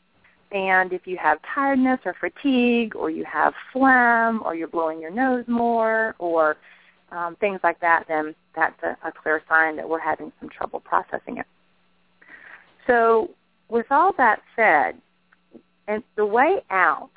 And 0.51 0.93
if 0.93 1.07
you 1.07 1.17
have 1.17 1.39
tiredness 1.55 2.01
or 2.05 2.17
fatigue, 2.19 2.97
or 2.97 3.09
you 3.09 3.25
have 3.25 3.55
phlegm, 3.73 4.43
or 4.45 4.57
you're 4.57 4.67
blowing 4.67 5.01
your 5.01 5.13
nose 5.13 5.45
more, 5.47 6.17
or 6.19 6.57
um, 7.13 7.37
things 7.37 7.61
like 7.63 7.79
that, 7.81 8.07
then 8.09 8.35
that's 8.57 8.83
a, 8.83 8.97
a 9.07 9.13
clear 9.13 9.43
sign 9.49 9.77
that 9.77 9.89
we're 9.89 10.01
having 10.01 10.33
some 10.41 10.49
trouble 10.49 10.81
processing 10.81 11.37
it. 11.37 11.47
So 12.89 13.31
with 13.71 13.87
all 13.91 14.13
that 14.19 14.41
said, 14.57 15.01
and 15.89 16.03
the 16.17 16.27
way 16.27 16.63
out 16.71 17.11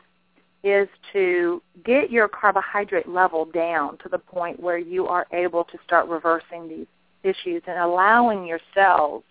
is 0.64 0.88
to 1.12 1.62
get 1.84 2.10
your 2.10 2.28
carbohydrate 2.28 3.08
level 3.08 3.46
down 3.46 3.98
to 3.98 4.10
the 4.10 4.18
point 4.18 4.60
where 4.60 4.78
you 4.78 5.08
are 5.08 5.28
able 5.34 5.64
to 5.66 5.78
start 5.86 6.08
reversing 6.08 6.70
these 6.70 6.88
issues 7.24 7.62
and 7.68 7.78
allowing 7.80 8.46
your 8.46 8.60
cells 8.74 9.24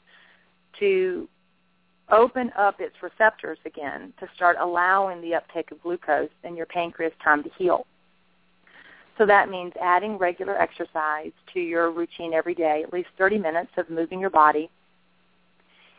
to 0.79 1.27
open 2.11 2.53
up 2.59 2.81
its 2.81 2.95
receptors 3.03 3.59
again 3.65 4.13
to 4.21 4.29
start 4.35 4.57
allowing 4.61 5.23
the 5.23 5.35
uptake 5.35 5.71
of 5.71 5.83
glucose 5.83 6.29
in 6.45 6.55
your 6.55 6.67
pancreas 6.67 7.13
time 7.25 7.43
to 7.43 7.51
heal. 7.57 7.87
So 9.17 9.27
that 9.27 9.49
means 9.49 9.73
adding 9.81 10.19
regular 10.19 10.61
exercise 10.61 11.33
to 11.55 11.61
your 11.61 11.91
routine 11.91 12.35
every 12.35 12.55
day, 12.55 12.83
at 12.83 12.93
least 12.93 13.09
30 13.17 13.39
minutes 13.39 13.71
of 13.77 13.89
moving 13.89 14.21
your 14.21 14.31
body, 14.31 14.71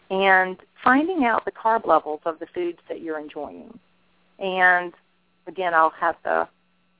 and 0.09 0.57
finding 0.83 1.25
out 1.25 1.45
the 1.45 1.51
carb 1.51 1.85
levels 1.85 2.21
of 2.25 2.39
the 2.39 2.47
foods 2.47 2.79
that 2.89 3.01
you're 3.01 3.19
enjoying. 3.19 3.77
And 4.39 4.93
again, 5.47 5.73
I'll 5.73 5.91
have 5.91 6.15
the 6.23 6.47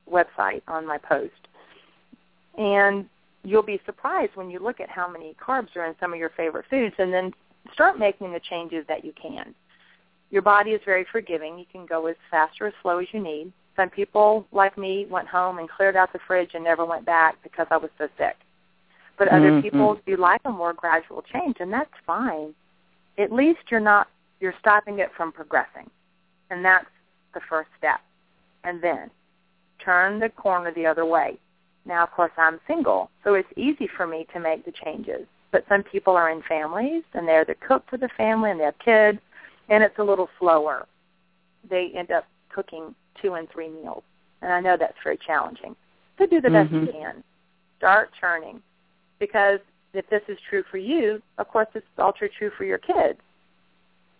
website 0.09 0.61
on 0.67 0.85
my 0.85 0.97
post. 0.97 1.31
And 2.57 3.07
you'll 3.43 3.63
be 3.63 3.81
surprised 3.85 4.35
when 4.35 4.49
you 4.49 4.59
look 4.59 4.79
at 4.79 4.89
how 4.89 5.09
many 5.09 5.35
carbs 5.35 5.75
are 5.75 5.85
in 5.85 5.95
some 5.99 6.13
of 6.13 6.19
your 6.19 6.31
favorite 6.35 6.65
foods 6.69 6.95
and 6.97 7.13
then 7.13 7.33
start 7.73 7.99
making 7.99 8.31
the 8.31 8.39
changes 8.39 8.85
that 8.87 9.03
you 9.03 9.13
can. 9.21 9.53
Your 10.29 10.41
body 10.41 10.71
is 10.71 10.81
very 10.85 11.05
forgiving. 11.11 11.59
You 11.59 11.65
can 11.71 11.85
go 11.85 12.07
as 12.07 12.15
fast 12.31 12.59
or 12.61 12.67
as 12.67 12.73
slow 12.81 12.99
as 12.99 13.07
you 13.11 13.21
need. 13.21 13.51
Some 13.75 13.89
people, 13.89 14.45
like 14.51 14.77
me, 14.77 15.05
went 15.09 15.27
home 15.27 15.57
and 15.59 15.69
cleared 15.69 15.95
out 15.95 16.13
the 16.13 16.19
fridge 16.27 16.51
and 16.53 16.63
never 16.63 16.85
went 16.85 17.05
back 17.05 17.37
because 17.43 17.67
I 17.71 17.77
was 17.77 17.89
so 17.97 18.07
sick. 18.17 18.37
But 19.17 19.27
other 19.27 19.51
Mhm. 19.51 19.61
people 19.61 19.95
do 20.05 20.15
like 20.15 20.41
a 20.45 20.51
more 20.51 20.73
gradual 20.73 21.21
change, 21.21 21.59
and 21.59 21.71
that's 21.71 21.95
fine. 22.05 22.55
At 23.17 23.31
least 23.31 23.59
you're 23.69 23.79
not 23.79 24.07
you're 24.39 24.55
stopping 24.59 24.99
it 24.99 25.11
from 25.15 25.31
progressing. 25.31 25.89
And 26.49 26.63
that's 26.65 26.85
the 27.33 27.39
first 27.49 27.69
step. 27.77 28.01
And 28.63 28.81
then 28.81 29.09
turn 29.79 30.19
the 30.19 30.29
corner 30.29 30.71
the 30.73 30.85
other 30.85 31.05
way. 31.05 31.37
Now, 31.85 32.03
of 32.03 32.11
course, 32.11 32.31
I'm 32.37 32.59
single, 32.67 33.09
so 33.23 33.33
it's 33.33 33.49
easy 33.57 33.87
for 33.87 34.07
me 34.07 34.25
to 34.33 34.39
make 34.39 34.65
the 34.65 34.71
changes. 34.71 35.25
But 35.51 35.65
some 35.67 35.83
people 35.83 36.15
are 36.15 36.29
in 36.29 36.41
families, 36.43 37.03
and 37.13 37.27
they're 37.27 37.45
the 37.45 37.55
cook 37.55 37.83
for 37.89 37.97
the 37.97 38.09
family, 38.17 38.51
and 38.51 38.59
they 38.59 38.63
have 38.65 38.79
kids, 38.79 39.19
and 39.69 39.83
it's 39.83 39.99
a 39.99 40.03
little 40.03 40.29
slower. 40.39 40.87
They 41.69 41.91
end 41.95 42.11
up 42.11 42.25
cooking 42.49 42.95
two 43.21 43.33
and 43.33 43.49
three 43.49 43.69
meals, 43.69 44.03
and 44.41 44.51
I 44.51 44.61
know 44.61 44.77
that's 44.77 44.97
very 45.03 45.17
challenging. 45.17 45.75
So 46.17 46.25
do 46.25 46.39
the 46.41 46.49
best 46.49 46.71
Mhm. 46.71 46.87
you 46.87 46.91
can. 46.93 47.23
Start 47.77 48.11
churning, 48.13 48.61
because 49.19 49.59
if 49.93 50.09
this 50.09 50.21
is 50.27 50.37
true 50.49 50.63
for 50.69 50.77
you, 50.77 51.21
of 51.37 51.47
course, 51.47 51.67
this 51.73 51.83
is 51.83 51.99
also 51.99 52.27
true 52.37 52.51
for 52.57 52.63
your 52.63 52.79
kids. 52.79 53.19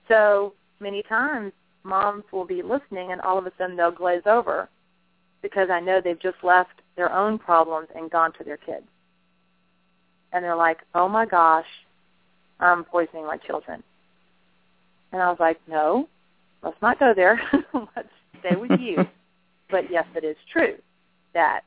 So 0.08 0.54
many 0.80 1.04
times, 1.04 1.52
moms 1.84 2.24
will 2.32 2.46
be 2.46 2.62
listening, 2.62 3.12
and 3.12 3.22
all 3.22 3.38
of 3.38 3.46
a 3.46 3.52
sudden 3.58 3.76
they'll 3.76 3.92
glaze 3.92 4.24
over 4.26 4.70
because 5.42 5.70
I 5.70 5.80
know 5.80 6.00
they've 6.02 6.20
just 6.20 6.38
left 6.44 6.82
their 6.96 7.12
own 7.12 7.38
problems 7.38 7.90
and 7.96 8.10
gone 8.10 8.34
to 8.38 8.44
their 8.44 8.58
kids. 8.58 8.86
And 10.32 10.44
they're 10.44 10.56
like, 10.56 10.80
oh 10.96 11.08
my 11.08 11.26
gosh, 11.26 11.66
I'm 12.60 12.84
poisoning 12.84 13.26
my 13.26 13.38
children. 13.38 13.84
And 15.12 15.22
I 15.22 15.30
was 15.30 15.40
like, 15.40 15.60
no, 15.68 16.08
let's 16.64 16.82
not 16.82 17.00
go 17.00 17.14
there. 17.16 17.40
let's 17.96 18.10
stay 18.40 18.56
with 18.56 18.80
you. 18.80 18.98
but 19.70 19.92
yes, 19.92 20.06
it 20.16 20.24
is 20.24 20.38
true 20.52 20.76
that 21.34 21.62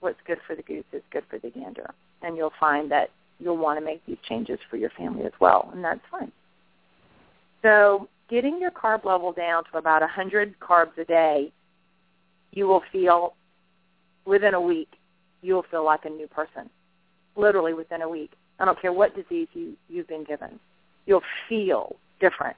what's 0.00 0.18
good 0.26 0.38
for 0.46 0.56
the 0.56 0.62
goose 0.62 0.84
is 0.92 1.02
good 1.12 1.24
for 1.28 1.38
the 1.38 1.50
gander. 1.50 1.92
And 2.22 2.36
you'll 2.36 2.52
find 2.58 2.90
that 2.90 3.10
you'll 3.40 3.56
want 3.56 3.78
to 3.78 3.84
make 3.84 4.04
these 4.06 4.18
changes 4.28 4.58
for 4.68 4.76
your 4.76 4.90
family 4.90 5.24
as 5.24 5.32
well, 5.40 5.70
and 5.72 5.84
that's 5.84 6.00
fine. 6.10 6.30
So 7.62 8.08
getting 8.28 8.60
your 8.60 8.70
carb 8.70 9.04
level 9.04 9.32
down 9.32 9.64
to 9.72 9.78
about 9.78 10.02
100 10.02 10.58
carbs 10.60 10.96
a 10.98 11.04
day, 11.04 11.52
you 12.52 12.66
will 12.66 12.82
feel 12.92 13.34
within 14.24 14.54
a 14.54 14.60
week, 14.60 14.90
you'll 15.42 15.64
feel 15.70 15.84
like 15.84 16.04
a 16.04 16.10
new 16.10 16.26
person, 16.28 16.68
literally 17.36 17.74
within 17.74 18.02
a 18.02 18.08
week. 18.08 18.32
I 18.58 18.64
don't 18.64 18.80
care 18.80 18.92
what 18.92 19.16
disease 19.16 19.48
you, 19.54 19.74
you've 19.88 20.08
been 20.08 20.24
given. 20.24 20.60
You'll 21.06 21.22
feel 21.48 21.96
different. 22.20 22.56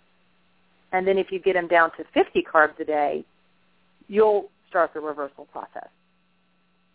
And 0.92 1.06
then 1.06 1.16
if 1.16 1.30
you 1.30 1.38
get 1.38 1.54
them 1.54 1.68
down 1.68 1.90
to 1.96 2.04
50 2.12 2.42
carbs 2.42 2.78
a 2.80 2.84
day, 2.84 3.24
you'll 4.08 4.50
start 4.68 4.92
the 4.92 5.00
reversal 5.00 5.46
process. 5.52 5.88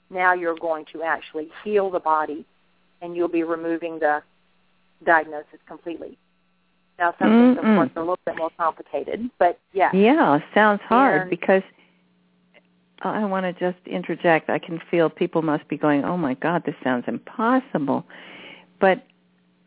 Now 0.10 0.34
you're 0.34 0.58
going 0.58 0.86
to 0.94 1.04
actually 1.04 1.50
heal 1.64 1.90
the 1.90 2.00
body 2.00 2.46
and 3.02 3.16
you'll 3.16 3.28
be 3.28 3.44
removing 3.44 4.00
the 4.00 4.22
diagnosis 5.06 5.60
completely. 5.68 6.18
Now 7.00 7.14
some 7.20 7.30
things, 7.30 7.58
of 7.60 7.64
course, 7.64 7.90
are 7.96 8.02
a 8.02 8.06
little 8.06 8.20
bit 8.26 8.38
more 8.38 8.50
complicated, 8.58 9.30
but 9.38 9.60
yeah. 9.74 9.92
Yeah, 9.94 10.40
sounds 10.54 10.82
hard 10.82 11.22
And- 11.22 11.30
because 11.30 11.62
I 13.04 13.24
want 13.26 13.44
to 13.46 13.54
just 13.54 13.78
interject. 13.86 14.50
I 14.50 14.58
can 14.58 14.80
feel 14.90 15.08
people 15.08 15.44
must 15.44 15.68
be 15.68 15.78
going, 15.78 16.04
"Oh 16.04 16.18
my 16.18 16.34
God, 16.34 16.64
this 16.64 16.74
sounds 16.84 17.08
impossible." 17.08 18.04
But 18.80 19.04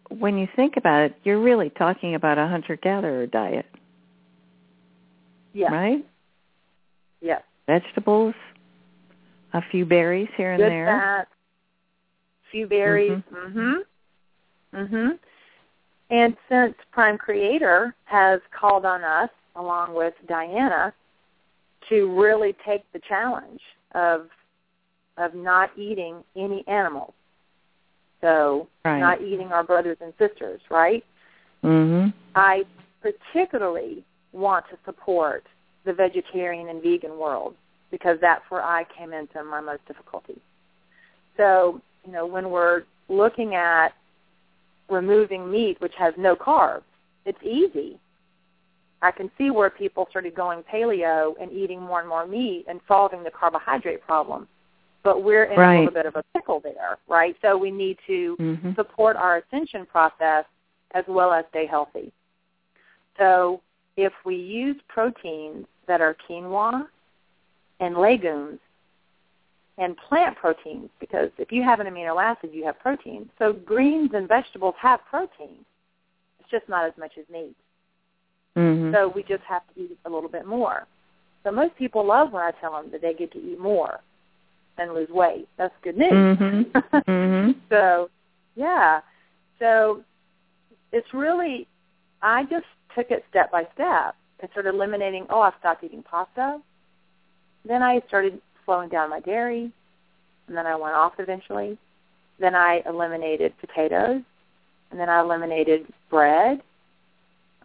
when 0.09 0.37
you 0.37 0.49
think 0.57 0.77
about 0.77 1.03
it, 1.03 1.15
you're 1.23 1.39
really 1.39 1.71
talking 1.71 2.17
about 2.17 2.39
a 2.39 2.49
hunter-gatherer 2.49 3.27
diet, 3.29 3.67
Yeah. 5.53 5.73
right? 5.73 6.05
Yes. 7.21 7.43
Vegetables, 7.69 8.35
a 9.53 9.63
few 9.63 9.85
berries 9.87 10.29
here 10.37 10.51
and 10.51 10.61
Good 10.61 10.73
there. 10.73 10.87
fat, 10.87 11.29
few 12.51 12.67
berries. 12.67 13.23
Mhm. 13.31 13.85
Mhm. 14.73 15.19
And 16.11 16.37
since 16.49 16.75
Prime 16.91 17.17
Creator 17.17 17.95
has 18.05 18.41
called 18.51 18.85
on 18.85 19.05
us, 19.05 19.31
along 19.57 19.95
with 19.95 20.15
Diana, 20.27 20.93
to 21.89 22.21
really 22.21 22.53
take 22.65 22.91
the 22.93 23.01
challenge 23.01 23.61
of 23.93 24.31
of 25.17 25.35
not 25.35 25.71
eating 25.77 26.25
any 26.35 26.67
animals, 26.67 27.13
so 28.23 28.69
Right. 28.85 29.01
not 29.01 29.21
eating 29.21 29.53
our 29.53 29.63
brothers 29.63 29.99
and 30.01 30.15
sisters, 30.17 30.63
right? 30.71 31.05
Mhm. 31.63 32.15
I 32.35 32.65
particularly 33.03 34.03
want 34.33 34.67
to 34.69 34.79
support 34.85 35.45
the 35.85 35.93
vegetarian 35.93 36.69
and 36.69 36.83
vegan 36.83 37.19
world 37.19 37.55
because 37.91 38.19
that's 38.21 38.49
where 38.51 38.63
I 38.63 38.85
came 38.85 39.13
into 39.13 39.43
my 39.45 39.61
most 39.61 39.85
difficulty. 39.87 40.41
So, 41.37 41.81
you 42.07 42.13
know, 42.13 42.27
when 42.27 42.51
we're 42.51 42.85
looking 43.09 43.55
at 43.55 43.89
removing 44.89 45.51
meat, 45.51 45.81
which 45.81 45.95
has 45.99 46.15
no 46.17 46.35
carbs, 46.35 46.83
it's 47.25 47.43
easy. 47.43 47.99
I 49.03 49.11
can 49.11 49.31
see 49.39 49.51
where 49.51 49.71
people 49.71 50.07
started 50.11 50.35
going 50.35 50.63
paleo 50.63 51.35
and 51.41 51.51
eating 51.53 51.81
more 51.81 52.01
and 52.01 52.09
more 52.09 52.27
meat 52.27 52.67
and 52.69 52.81
solving 52.87 53.23
the 53.23 53.31
carbohydrate 53.31 54.03
problem. 54.03 54.47
But 55.03 55.23
we're 55.23 55.45
in 55.45 55.59
a 55.59 55.79
little 55.79 55.95
bit 55.95 56.05
of 56.05 56.17
a 56.17 56.23
pickle 56.35 56.61
there, 56.61 56.99
right? 57.09 57.35
So 57.41 57.57
we 57.57 57.71
need 57.71 57.99
to 58.07 58.37
Mhm. 58.39 58.75
support 58.75 59.17
our 59.17 59.37
ascension 59.39 59.87
process 59.87 60.45
as 60.93 61.07
well 61.09 61.33
as 61.33 61.47
stay 61.49 61.65
healthy. 61.65 62.13
So 63.17 63.63
if 63.97 64.13
we 64.25 64.37
use 64.37 64.77
proteins 64.89 65.67
that 65.87 66.03
are 66.03 66.15
quinoa 66.15 66.87
and 67.81 67.97
legumes 67.97 68.61
and 69.79 69.97
plant 69.97 70.37
proteins, 70.37 70.91
because 70.99 71.31
if 71.39 71.51
you 71.51 71.63
have 71.63 71.81
an 71.81 71.87
amino 71.87 72.23
acid, 72.23 72.51
you 72.53 72.65
have 72.65 72.79
protein. 72.79 73.31
So 73.39 73.53
greens 73.53 74.11
and 74.15 74.29
vegetables 74.29 74.75
have 74.79 75.01
protein. 75.09 75.65
It's 76.39 76.51
just 76.51 76.69
not 76.69 76.85
as 76.87 76.93
much 76.99 77.13
as 77.19 77.25
meat. 77.31 77.57
Mhm. 78.57 78.93
So 78.93 79.09
we 79.09 79.23
just 79.23 79.43
have 79.45 79.63
to 79.75 79.81
eat 79.81 79.99
a 80.05 80.11
little 80.11 80.29
bit 80.29 80.47
more. 80.47 80.87
So 81.45 81.51
most 81.51 81.75
people 81.77 82.05
love 82.05 82.33
when 82.33 82.43
I 82.43 82.51
tell 82.53 82.73
them 82.73 82.91
that 82.91 83.01
they 83.01 83.15
get 83.15 83.33
to 83.33 83.39
eat 83.39 83.59
more 83.59 84.01
and 84.77 84.93
lose 84.93 85.09
weight. 85.11 85.49
That's 85.57 85.75
good 85.83 85.97
news. 85.97 86.13
Mhm. 86.13 86.65
Mhm. 87.07 87.55
so, 87.71 88.11
yeah. 88.57 89.01
So 89.59 90.03
it's 90.93 91.15
really, 91.15 91.67
I 92.23 92.45
just 92.45 92.67
took 92.95 93.11
it 93.11 93.25
step 93.31 93.51
by 93.51 93.67
step 93.75 94.17
and 94.41 94.51
started 94.51 94.75
eliminating, 94.75 95.27
oh, 95.31 95.41
I 95.41 95.53
stopped 95.59 95.85
eating 95.85 96.03
pasta. 96.03 96.61
Then 97.65 97.83
I 97.83 98.01
started 98.09 98.41
slowing 98.71 98.89
down 98.89 99.11
my 99.11 99.19
dairy, 99.19 99.73
and 100.47 100.57
then 100.57 100.65
I 100.65 100.77
went 100.77 100.95
off 100.95 101.15
eventually. 101.19 101.77
Then 102.39 102.55
I 102.55 102.83
eliminated 102.87 103.53
potatoes, 103.61 104.23
and 104.91 105.01
then 105.01 105.09
I 105.09 105.21
eliminated 105.21 105.93
bread. 106.09 106.63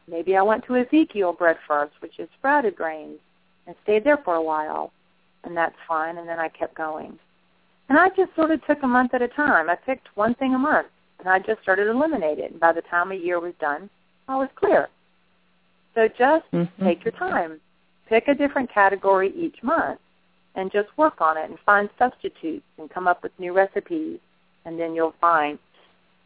Maybe 0.07 0.35
I 0.35 0.41
went 0.41 0.65
to 0.65 0.77
Ezekiel 0.77 1.33
bread 1.33 1.57
first, 1.67 1.93
which 1.99 2.17
is 2.17 2.27
sprouted 2.39 2.75
grains, 2.75 3.19
and 3.67 3.75
stayed 3.83 4.03
there 4.03 4.17
for 4.17 4.33
a 4.33 4.41
while, 4.41 4.91
and 5.43 5.55
that's 5.55 5.75
fine. 5.87 6.17
And 6.17 6.27
then 6.27 6.39
I 6.39 6.49
kept 6.49 6.75
going. 6.75 7.19
And 7.89 7.99
I 7.99 8.09
just 8.09 8.33
sort 8.35 8.49
of 8.49 8.65
took 8.65 8.81
a 8.81 8.87
month 8.87 9.13
at 9.13 9.21
a 9.21 9.27
time. 9.27 9.69
I 9.69 9.75
picked 9.75 10.07
one 10.15 10.33
thing 10.33 10.55
a 10.55 10.59
month, 10.59 10.87
and 11.19 11.29
I 11.29 11.37
just 11.37 11.61
started 11.61 11.87
eliminating 11.87 12.45
it. 12.45 12.51
And 12.51 12.59
by 12.59 12.73
the 12.73 12.81
time 12.81 13.11
a 13.11 13.15
year 13.15 13.39
was 13.39 13.53
done, 13.59 13.91
I 14.27 14.37
was 14.37 14.49
clear. 14.55 14.89
So 15.93 16.07
just 16.07 16.51
Mhm. 16.51 16.67
take 16.83 17.05
your 17.05 17.11
time. 17.11 17.61
Pick 18.07 18.27
a 18.27 18.33
different 18.33 18.71
category 18.71 19.29
each 19.35 19.61
month 19.61 19.99
and 20.55 20.71
just 20.71 20.89
work 20.97 21.21
on 21.21 21.37
it 21.37 21.49
and 21.49 21.59
find 21.65 21.89
substitutes 21.99 22.65
and 22.77 22.89
come 22.89 23.07
up 23.07 23.21
with 23.23 23.31
new 23.39 23.53
recipes, 23.53 24.19
and 24.65 24.79
then 24.79 24.95
you'll 24.95 25.15
find. 25.19 25.59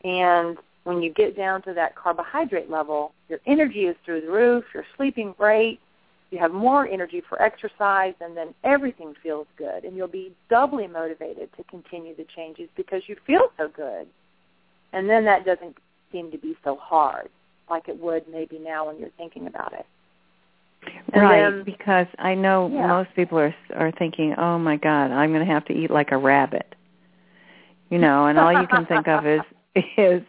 And 0.03 0.57
when 0.84 1.01
you 1.01 1.11
get 1.11 1.36
down 1.36 1.61
to 1.63 1.73
that 1.73 1.95
carbohydrate 1.95 2.69
level, 2.69 3.11
your 3.27 3.39
energy 3.45 3.82
is 3.82 3.95
through 4.05 4.21
the 4.21 4.32
roof, 4.32 4.63
you're 4.73 4.86
sleeping 4.95 5.34
great, 5.38 5.80
you 6.32 6.38
have 6.38 6.51
more 6.51 6.88
energy 6.88 7.21
for 7.27 7.41
exercise, 7.41 8.13
and 8.21 8.38
then 8.38 8.53
everything 8.63 9.13
feels 9.21 9.47
good. 9.57 9.84
And 9.84 9.95
you'll 9.95 10.07
be 10.07 10.32
doubly 10.49 10.88
motivated 10.88 11.49
to 11.57 11.63
continue 11.63 12.15
the 12.15 12.25
changes 12.36 12.69
because 12.75 13.01
you 13.07 13.15
feel 13.25 13.51
so 13.57 13.67
good. 13.67 14.07
And 14.93 15.09
then 15.09 15.25
that 15.25 15.45
doesn't 15.45 15.77
seem 16.11 16.32
to 16.32 16.38
be 16.38 16.55
so 16.63 16.75
hard 16.75 17.30
like 17.69 17.88
it 17.88 17.99
would 17.99 18.27
maybe 18.32 18.59
now 18.59 18.88
when 18.88 18.99
you're 18.99 19.09
thinking 19.17 19.47
about 19.47 19.73
it. 19.73 19.86
And 21.13 21.21
right, 21.23 21.41
then- 21.41 21.63
because 21.63 22.07
I 22.19 22.36
know 22.36 22.69
Yeah. 22.71 22.88
most 22.88 23.13
people 23.15 23.38
are 23.39 23.55
are 23.75 23.91
thinking, 23.91 24.36
"Oh 24.38 24.57
my 24.59 24.77
God, 24.77 25.11
I'm 25.11 25.32
going 25.34 25.45
to 25.45 25.51
have 25.51 25.65
to 25.65 25.73
eat 25.73 25.91
like 25.91 26.11
a 26.11 26.17
rabbit," 26.17 26.75
you 27.89 27.97
know, 27.97 28.27
and 28.27 28.38
all 28.39 28.51
you 28.53 28.67
can 28.67 28.86
think 28.86 29.07
of 29.07 29.25
is 29.25 29.41
is 29.97 30.21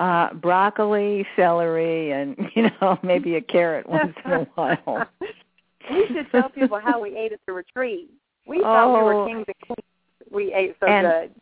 uh 0.00 0.32
broccoli, 0.34 1.26
celery, 1.36 2.10
and 2.12 2.36
you 2.54 2.70
know 2.80 2.98
maybe 3.02 3.36
a 3.36 3.40
carrot 3.40 3.88
once 3.88 4.14
in 4.24 4.32
a 4.32 4.44
while. 4.54 5.06
we 5.90 6.06
should 6.08 6.30
tell 6.32 6.48
people 6.48 6.78
how 6.82 7.00
we 7.00 7.16
ate 7.16 7.32
at 7.32 7.40
the 7.46 7.52
retreat. 7.52 8.10
We 8.46 8.60
thought 8.60 8.92
we 8.92 9.00
Oh. 9.00 9.04
were 9.04 9.26
kings 9.26 9.44
and 9.46 9.56
queens. 9.66 10.30
We 10.30 10.52
ate 10.54 10.76
so 10.80 10.86
And- 10.86 11.06
good. 11.06 11.40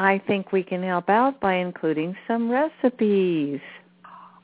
I 0.00 0.18
think 0.18 0.52
we 0.52 0.62
can 0.62 0.82
help 0.82 1.08
out 1.10 1.40
by 1.40 1.54
including 1.54 2.16
some 2.28 2.50
recipes. 2.50 3.60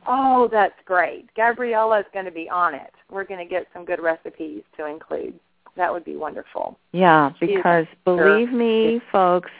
Oh, 0.06 0.48
that's 0.48 0.74
great. 0.84 1.32
Gabriella 1.34 2.00
is 2.00 2.06
going 2.12 2.24
to 2.24 2.32
be 2.32 2.50
on 2.50 2.74
it. 2.74 2.92
We're 3.10 3.24
going 3.24 3.40
to 3.40 3.50
get 3.50 3.66
some 3.72 3.84
good 3.84 4.00
recipes 4.00 4.62
to 4.76 4.86
include. 4.86 5.38
That 5.76 5.92
would 5.92 6.04
be 6.04 6.16
wonderful. 6.16 6.78
Yeah, 6.92 7.30
because 7.40 7.86
sure. 8.04 8.16
believe 8.16 8.52
me, 8.52 9.00
folks, 9.10 9.50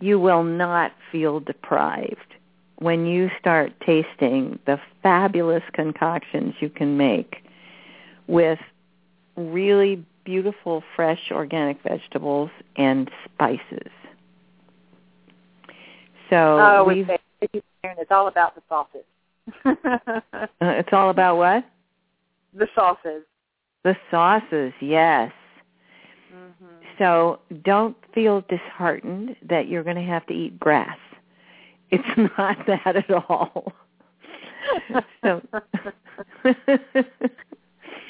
you 0.00 0.18
will 0.18 0.44
not 0.44 0.92
feel 1.10 1.40
deprived 1.40 2.34
when 2.76 3.06
you 3.06 3.30
start 3.38 3.72
tasting 3.84 4.58
the 4.66 4.78
fabulous 5.02 5.62
concoctions 5.72 6.54
you 6.60 6.70
can 6.70 6.96
make 6.96 7.42
with 8.26 8.58
really 9.36 10.04
beautiful 10.24 10.82
fresh 10.96 11.30
organic 11.30 11.82
vegetables 11.82 12.50
and 12.76 13.10
spices. 13.24 13.90
So 16.30 16.36
oh, 16.36 16.84
we've, 16.86 17.08
it's 17.40 18.10
all 18.10 18.28
about 18.28 18.54
the 18.54 18.62
sauces. 18.68 19.04
uh, 19.64 20.44
it's 20.60 20.92
all 20.92 21.10
about 21.10 21.36
what? 21.36 21.64
The 22.54 22.68
sauces. 22.74 23.24
The 23.84 23.96
sauces, 24.10 24.72
yes. 24.80 25.32
Mm-hmm. 26.34 26.66
So 26.98 27.40
don't 27.64 27.96
feel 28.14 28.44
disheartened 28.48 29.36
that 29.48 29.68
you're 29.68 29.82
going 29.84 29.96
to 29.96 30.02
have 30.02 30.26
to 30.26 30.34
eat 30.34 30.58
grass. 30.60 30.98
It's 31.90 32.04
not 32.38 32.58
that 32.66 32.96
at 32.96 33.10
all. 33.10 33.72
so, 35.22 35.42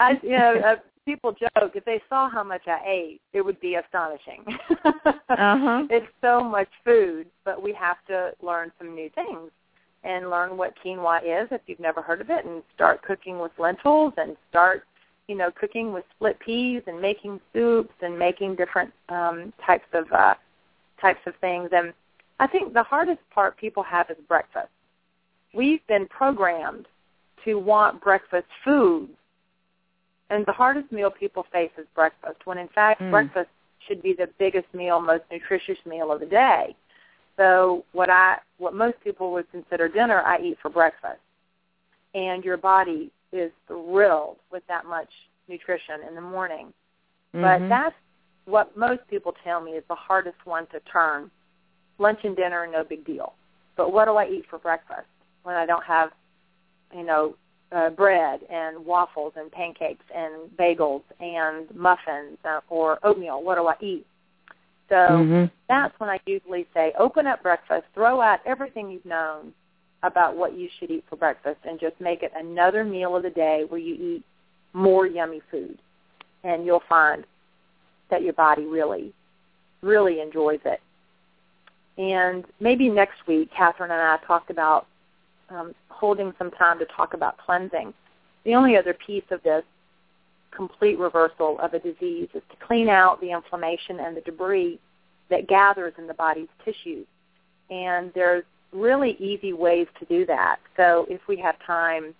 I, 0.00 0.18
you 0.22 0.30
know, 0.30 0.60
uh, 0.64 0.76
people 1.04 1.32
joke 1.32 1.72
if 1.74 1.84
they 1.84 2.00
saw 2.08 2.28
how 2.28 2.42
much 2.42 2.62
I 2.66 2.80
ate, 2.86 3.20
it 3.32 3.42
would 3.42 3.60
be 3.60 3.76
astonishing. 3.76 4.44
uh-huh. 4.84 5.86
It's 5.90 6.06
so 6.20 6.42
much 6.42 6.68
food, 6.84 7.26
but 7.44 7.62
we 7.62 7.72
have 7.74 7.96
to 8.08 8.32
learn 8.42 8.72
some 8.78 8.94
new 8.94 9.10
things 9.10 9.50
and 10.02 10.30
learn 10.30 10.56
what 10.56 10.74
quinoa 10.82 11.20
is 11.22 11.48
if 11.50 11.60
you've 11.66 11.80
never 11.80 12.00
heard 12.02 12.20
of 12.20 12.30
it, 12.30 12.44
and 12.44 12.62
start 12.74 13.02
cooking 13.02 13.38
with 13.38 13.52
lentils 13.58 14.14
and 14.16 14.36
start 14.48 14.84
you 15.30 15.36
know, 15.36 15.52
cooking 15.52 15.92
with 15.92 16.04
split 16.16 16.40
peas 16.40 16.82
and 16.88 17.00
making 17.00 17.40
soups 17.52 17.94
and 18.02 18.18
making 18.18 18.56
different 18.56 18.92
um, 19.10 19.52
types 19.64 19.86
of 19.92 20.10
uh, 20.12 20.34
types 21.00 21.20
of 21.24 21.34
things. 21.40 21.70
And 21.72 21.92
I 22.40 22.48
think 22.48 22.74
the 22.74 22.82
hardest 22.82 23.20
part 23.32 23.56
people 23.56 23.84
have 23.84 24.10
is 24.10 24.16
breakfast. 24.26 24.70
We've 25.54 25.86
been 25.86 26.08
programmed 26.08 26.86
to 27.44 27.60
want 27.60 28.00
breakfast 28.00 28.48
food, 28.64 29.08
and 30.30 30.44
the 30.46 30.52
hardest 30.52 30.90
meal 30.90 31.12
people 31.12 31.46
face 31.52 31.70
is 31.78 31.86
breakfast. 31.94 32.44
When 32.44 32.58
in 32.58 32.68
fact, 32.68 33.00
Mm. 33.00 33.12
breakfast 33.12 33.50
should 33.86 34.02
be 34.02 34.12
the 34.12 34.26
biggest 34.38 34.66
meal, 34.74 35.00
most 35.00 35.22
nutritious 35.30 35.78
meal 35.86 36.10
of 36.10 36.18
the 36.18 36.26
day. 36.26 36.74
So 37.40 37.86
what 37.92 38.10
I 38.10 38.36
what 38.58 38.74
most 38.74 38.96
people 39.02 39.32
would 39.32 39.50
consider 39.50 39.88
dinner, 39.88 40.20
I 40.20 40.38
eat 40.40 40.58
for 40.60 40.68
breakfast. 40.68 41.20
And 42.14 42.44
your 42.44 42.58
body 42.58 43.10
is 43.32 43.50
thrilled 43.66 44.36
with 44.52 44.62
that 44.68 44.84
much 44.84 45.08
nutrition 45.48 46.02
in 46.06 46.14
the 46.14 46.20
morning. 46.20 46.74
But 47.32 47.62
Mhm. 47.62 47.68
that's 47.70 47.96
what 48.44 48.76
most 48.76 49.06
people 49.08 49.32
tell 49.42 49.60
me 49.60 49.72
is 49.72 49.84
the 49.88 49.94
hardest 49.94 50.44
one 50.44 50.66
to 50.66 50.80
turn. 50.80 51.30
Lunch 51.98 52.22
and 52.24 52.36
dinner, 52.36 52.60
are 52.60 52.66
no 52.66 52.84
big 52.84 53.04
deal. 53.04 53.34
But 53.74 53.90
what 53.90 54.04
do 54.04 54.16
I 54.16 54.26
eat 54.26 54.44
for 54.46 54.58
breakfast 54.58 55.08
when 55.44 55.56
I 55.56 55.64
don't 55.64 55.84
have, 55.84 56.12
you 56.92 57.04
know, 57.04 57.36
uh, 57.72 57.88
bread 57.88 58.42
and 58.50 58.84
waffles 58.84 59.32
and 59.36 59.50
pancakes 59.50 60.04
and 60.14 60.50
bagels 60.58 61.04
and 61.20 61.74
muffins 61.74 62.36
uh, 62.44 62.60
or 62.68 62.98
oatmeal? 63.02 63.42
What 63.42 63.54
do 63.54 63.66
I 63.66 63.76
eat? 63.80 64.06
So 64.90 64.96
Mhm. 64.96 65.50
that's 65.68 65.98
when 65.98 66.10
I 66.10 66.20
usually 66.26 66.66
say, 66.74 66.92
open 66.98 67.26
up 67.26 67.42
breakfast, 67.42 67.86
throw 67.94 68.20
out 68.20 68.40
everything 68.44 68.90
you've 68.90 69.06
known 69.06 69.54
about 70.02 70.36
what 70.36 70.52
you 70.54 70.68
should 70.68 70.90
eat 70.90 71.04
for 71.08 71.16
breakfast, 71.16 71.60
and 71.64 71.78
just 71.80 71.98
make 72.00 72.22
it 72.22 72.32
another 72.34 72.84
meal 72.84 73.16
of 73.16 73.22
the 73.22 73.30
day 73.30 73.64
where 73.68 73.80
you 73.80 73.94
eat 73.94 74.24
more 74.72 75.06
yummy 75.06 75.40
food. 75.50 75.78
And 76.42 76.66
you'll 76.66 76.82
find 76.88 77.24
that 78.08 78.22
your 78.22 78.32
body 78.32 78.66
really, 78.66 79.12
really 79.82 80.20
enjoys 80.20 80.60
it. 80.64 80.80
And 81.98 82.44
maybe 82.60 82.88
next 82.88 83.26
week, 83.26 83.50
Kathryn 83.52 83.90
and 83.90 83.92
I 83.92 84.18
talked 84.26 84.50
about 84.50 84.86
um, 85.50 85.74
holding 85.88 86.32
some 86.38 86.50
time 86.52 86.78
to 86.78 86.86
talk 86.86 87.14
about 87.14 87.38
cleansing. 87.38 87.92
The 88.44 88.54
only 88.54 88.76
other 88.76 88.94
piece 88.94 89.24
of 89.30 89.42
this 89.42 89.64
complete 90.50 90.98
reversal 90.98 91.58
of 91.60 91.74
a 91.74 91.78
disease 91.78 92.28
is 92.34 92.42
to 92.50 92.66
clean 92.66 92.88
out 92.88 93.20
the 93.20 93.30
inflammation 93.32 94.00
and 94.00 94.16
the 94.16 94.20
debris 94.22 94.78
that 95.30 95.46
gathers 95.46 95.94
in 95.98 96.06
the 96.06 96.14
body's 96.14 96.48
tissues. 96.64 97.06
And 97.70 98.12
there's 98.14 98.44
really 98.72 99.16
easy 99.18 99.52
ways 99.52 99.86
to 99.98 100.04
do 100.06 100.26
that. 100.26 100.58
So 100.76 101.06
if 101.08 101.20
we 101.28 101.36
have 101.38 101.56
time 101.66 102.14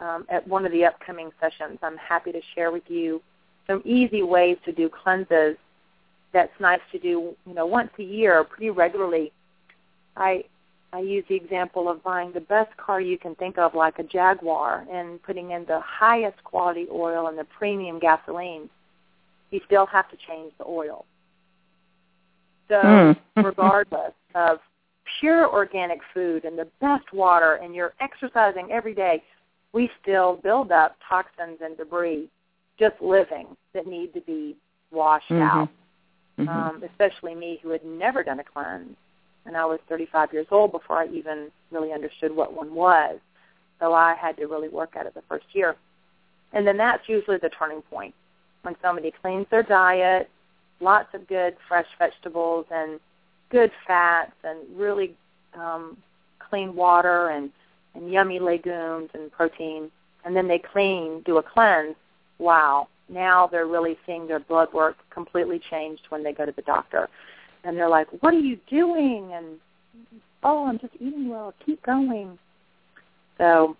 um, 0.00 0.26
at 0.28 0.46
one 0.46 0.66
of 0.66 0.72
the 0.72 0.84
upcoming 0.84 1.30
sessions, 1.40 1.78
I'm 1.82 1.96
happy 1.96 2.32
to 2.32 2.40
share 2.54 2.70
with 2.70 2.84
you 2.88 3.22
some 3.66 3.82
easy 3.84 4.22
ways 4.22 4.58
to 4.64 4.72
do 4.72 4.88
cleanses 4.88 5.56
that's 6.32 6.52
nice 6.60 6.80
to 6.92 6.98
do, 6.98 7.34
you 7.46 7.54
know, 7.54 7.66
once 7.66 7.90
a 7.98 8.02
year 8.02 8.44
pretty 8.44 8.70
regularly. 8.70 9.32
I 10.16 10.44
I 10.92 11.00
use 11.00 11.24
the 11.28 11.34
example 11.34 11.88
of 11.88 12.02
buying 12.02 12.32
the 12.32 12.40
best 12.40 12.74
car 12.76 13.00
you 13.00 13.18
can 13.18 13.34
think 13.34 13.58
of, 13.58 13.74
like 13.74 13.98
a 13.98 14.02
Jaguar, 14.02 14.86
and 14.90 15.22
putting 15.22 15.50
in 15.50 15.64
the 15.66 15.80
highest 15.80 16.42
quality 16.44 16.86
oil 16.90 17.26
and 17.28 17.36
the 17.36 17.44
premium 17.44 17.98
gasoline. 17.98 18.70
You 19.50 19.60
still 19.66 19.86
have 19.86 20.08
to 20.10 20.16
change 20.16 20.52
the 20.58 20.64
oil. 20.66 21.04
So 22.68 22.76
Mm. 22.76 23.16
regardless 23.36 24.12
of 24.34 24.60
pure 25.20 25.48
organic 25.48 26.00
food 26.12 26.44
and 26.44 26.58
the 26.58 26.66
best 26.80 27.12
water 27.12 27.54
and 27.54 27.74
you're 27.74 27.94
exercising 28.00 28.72
every 28.72 28.94
day, 28.94 29.22
we 29.72 29.90
still 30.02 30.36
build 30.36 30.72
up 30.72 30.96
toxins 31.08 31.58
and 31.62 31.76
debris 31.76 32.28
just 32.78 33.00
living 33.00 33.46
that 33.72 33.86
need 33.86 34.12
to 34.14 34.20
be 34.20 34.56
washed 34.90 35.30
Mhm. 35.30 35.42
out. 35.42 35.68
Mhm. 36.38 36.48
Um, 36.48 36.82
especially 36.82 37.34
me 37.34 37.58
who 37.62 37.70
had 37.70 37.84
never 37.84 38.22
done 38.22 38.40
a 38.40 38.44
cleanse. 38.44 38.96
And 39.46 39.56
I 39.56 39.64
was 39.64 39.78
35 39.88 40.32
years 40.32 40.46
old 40.50 40.72
before 40.72 40.98
I 40.98 41.06
even 41.08 41.50
really 41.70 41.92
understood 41.92 42.34
what 42.34 42.52
one 42.52 42.74
was. 42.74 43.18
So 43.80 43.92
I 43.92 44.14
had 44.14 44.36
to 44.38 44.46
really 44.46 44.68
work 44.68 44.96
at 44.96 45.06
it 45.06 45.14
the 45.14 45.22
first 45.28 45.46
year. 45.52 45.76
And 46.52 46.66
then 46.66 46.76
that's 46.76 47.08
usually 47.08 47.38
the 47.38 47.50
turning 47.50 47.82
point 47.82 48.14
when 48.62 48.76
somebody 48.82 49.12
cleans 49.22 49.46
their 49.50 49.62
diet, 49.62 50.28
lots 50.80 51.08
of 51.14 51.26
good 51.28 51.56
fresh 51.68 51.86
vegetables 51.98 52.66
and 52.70 52.98
good 53.50 53.70
fats 53.86 54.32
and 54.42 54.58
really 54.74 55.14
um, 55.54 55.96
clean 56.38 56.74
water 56.74 57.28
and, 57.28 57.50
and 57.94 58.10
yummy 58.10 58.38
legumes 58.38 59.10
and 59.14 59.30
protein. 59.30 59.90
And 60.24 60.34
then 60.34 60.48
they 60.48 60.58
clean, 60.58 61.22
do 61.24 61.38
a 61.38 61.42
cleanse. 61.42 61.94
Wow, 62.38 62.88
now 63.08 63.46
they're 63.46 63.66
really 63.66 63.96
seeing 64.04 64.26
their 64.26 64.40
blood 64.40 64.72
work 64.72 64.96
completely 65.10 65.60
changed 65.70 66.02
when 66.08 66.22
they 66.22 66.32
go 66.32 66.44
to 66.44 66.52
the 66.52 66.62
doctor. 66.62 67.08
And 67.66 67.76
they're 67.76 67.88
like, 67.88 68.08
what 68.20 68.32
are 68.32 68.38
you 68.38 68.58
doing? 68.70 69.32
And, 69.34 69.58
oh, 70.42 70.66
I'm 70.66 70.78
just 70.78 70.94
eating 70.96 71.28
well. 71.28 71.52
Keep 71.64 71.82
going. 71.84 72.38
So 73.38 73.76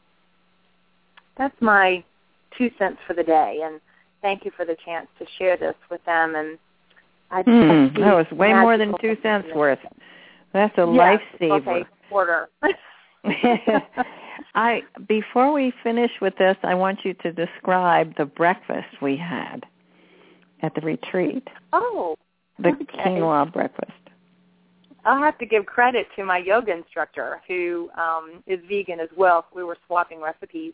that's 1.39 1.55
my 1.61 2.05
two 2.59 2.71
cents 2.79 2.99
for 3.07 3.15
the 3.15 3.23
day. 3.23 3.61
And 3.65 3.81
thank 4.23 4.45
you 4.45 4.51
for 4.57 4.65
the 4.65 4.77
chance 4.85 5.07
to 5.19 5.27
share 5.39 5.57
this 5.57 5.75
with 5.91 6.05
them. 6.05 6.35
And 6.35 6.59
I, 7.31 7.43
hmm, 7.43 7.97
I 7.97 8.01
that 8.01 8.17
was 8.17 8.27
way 8.33 8.53
more 8.53 8.77
than 8.77 8.95
two 9.01 9.17
cents 9.23 9.49
worth. 9.55 9.79
That's 10.53 10.77
a 10.79 10.91
Yes, 10.93 11.21
lifesaver. 11.41 11.69
Okay, 11.69 11.85
quarter. 12.09 12.49
I 14.55 14.83
before 15.09 15.53
we 15.53 15.73
finish 15.83 16.11
with 16.21 16.37
this, 16.39 16.57
I 16.63 16.75
want 16.75 17.01
you 17.05 17.15
to 17.15 17.33
describe 17.33 18.17
the 18.17 18.25
breakfast 18.25 18.89
we 19.03 19.17
had 19.17 19.67
at 20.63 20.75
the 20.75 20.81
retreat. 20.81 21.47
oh, 21.73 22.17
The 22.59 22.71
Okay. 22.71 22.99
quinoa 22.99 23.53
breakfast. 23.53 23.93
I'll 25.05 25.23
have 25.23 25.39
to 25.39 25.47
give 25.47 25.67
credit 25.67 26.09
to 26.17 26.25
my 26.25 26.39
yoga 26.39 26.73
instructor 26.73 27.41
who 27.47 27.91
um, 27.97 28.43
is 28.47 28.59
vegan 28.67 28.99
as 28.99 29.09
well. 29.17 29.47
We 29.55 29.63
were 29.63 29.77
swapping 29.87 30.21
recipes, 30.21 30.73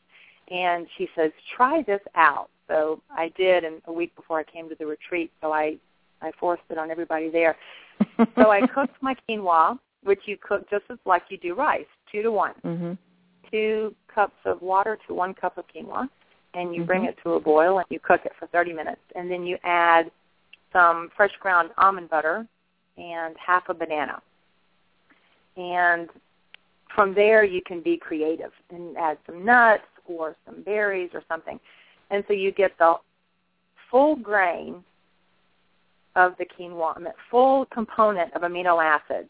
and 0.51 0.87
she 0.97 1.09
says, 1.15 1.33
"Try 1.55 1.83
this 1.83 2.01
out." 2.15 2.49
So 2.69 3.03
I 3.11 3.29
did, 3.37 3.65
and 3.65 3.83
a 3.87 3.93
week 3.93 4.15
before 4.17 4.39
I 4.39 4.45
came 4.45 4.69
to 4.69 4.75
the 4.75 4.87
retreat, 4.87 5.31
so 5.41 5.53
I 5.53 5.77
I 6.23 6.31
forced 6.39 6.63
it 6.71 6.79
on 6.79 6.91
everybody 6.91 7.29
there. 7.29 7.57
So 8.37 8.51
I 8.51 8.67
cooked 8.67 8.97
my 9.03 9.15
quinoa, 9.29 9.79
which 10.05 10.21
you 10.27 10.37
cook 10.39 10.69
just 10.71 10.85
as 10.91 10.99
like 11.05 11.25
you 11.29 11.37
do 11.37 11.55
rice, 11.55 11.87
two 12.11 12.23
to 12.23 12.33
one. 12.33 12.55
mhm. 12.65 12.97
Two 13.51 13.95
cups 14.13 14.39
of 14.47 14.63
water 14.63 14.99
to 15.07 15.15
one 15.15 15.35
cup 15.35 15.59
of 15.59 15.67
quinoa, 15.69 16.09
and 16.55 16.75
you 16.75 16.85
bring 16.85 17.03
Mhm. 17.03 17.09
it 17.11 17.19
to 17.25 17.35
a 17.35 17.41
boil 17.41 17.79
and 17.79 17.87
you 17.91 18.01
cook 18.01 18.25
it 18.25 18.35
for 18.37 18.47
30 18.47 18.73
minutes, 18.73 19.03
and 19.15 19.31
then 19.31 19.45
you 19.45 19.59
add 19.65 20.11
some 20.73 21.11
fresh 21.17 21.33
ground 21.41 21.71
almond 21.79 22.11
butter 22.11 22.47
and 22.97 23.35
half 23.45 23.69
a 23.69 23.75
banana. 23.75 24.21
And 25.57 26.09
from 26.95 27.15
there 27.15 27.45
you 27.45 27.61
can 27.63 27.81
be 27.81 27.97
creative 27.97 28.53
and 28.71 28.97
add 28.97 29.19
some 29.27 29.45
nuts 29.45 29.83
or 30.07 30.37
some 30.47 30.63
berries 30.63 31.11
or 31.15 31.23
something. 31.29 31.59
And 32.11 32.25
so 32.27 32.35
you 32.35 32.53
get 32.53 32.77
the 32.79 32.95
full 33.91 34.17
grain 34.17 34.83
of 36.17 36.35
the 36.39 36.45
quinoa, 36.45 36.99
the 36.99 37.13
full 37.31 37.67
component 37.67 38.35
of 38.35 38.43
amino 38.43 38.83
acids 38.83 39.29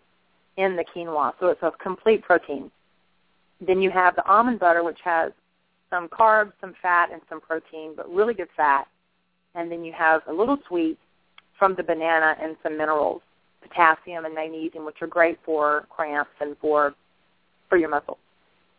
in 0.56 0.76
the 0.76 0.84
quinoa. 0.84 1.32
So 1.40 1.48
it's 1.48 1.62
a 1.62 1.70
complete 1.82 2.22
protein. 2.22 2.70
Then 3.64 3.80
you 3.80 3.90
have 3.90 4.16
the 4.16 4.24
almond 4.26 4.58
butter, 4.58 4.82
which 4.82 4.98
has 5.04 5.32
some 5.90 6.08
carbs, 6.08 6.52
some 6.60 6.74
fat, 6.82 7.10
and 7.12 7.20
some 7.28 7.40
protein, 7.40 7.92
but 7.96 8.12
really 8.12 8.34
good 8.34 8.48
fat. 8.56 8.88
And 9.54 9.70
then 9.70 9.84
you 9.84 9.92
have 9.92 10.22
a 10.26 10.32
little 10.32 10.58
sweet 10.66 10.98
from 11.62 11.76
the 11.76 11.82
banana 11.84 12.34
and 12.42 12.56
some 12.64 12.76
minerals, 12.76 13.22
potassium 13.62 14.24
and 14.24 14.34
magnesium, 14.34 14.84
which 14.84 15.00
are 15.00 15.06
great 15.06 15.38
for 15.44 15.86
cramps 15.90 16.32
and 16.40 16.56
for 16.60 16.92
for 17.68 17.76
your 17.78 17.88
muscles. 17.88 18.18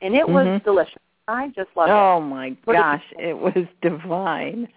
And 0.02 0.14
it 0.14 0.28
was 0.28 0.46
Mhm. 0.48 0.64
delicious. 0.66 1.00
I 1.30 1.48
just 1.56 1.74
loved 1.78 1.92
it. 1.92 1.94
Oh 1.94 2.20
my 2.20 2.50
What 2.66 2.74
gosh, 2.74 3.06
it 3.18 3.38
was 3.38 3.66
divine. 3.82 4.68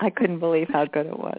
I 0.00 0.10
couldn't 0.10 0.40
believe 0.40 0.68
how 0.68 0.86
good 0.86 1.06
it 1.06 1.16
was. 1.16 1.38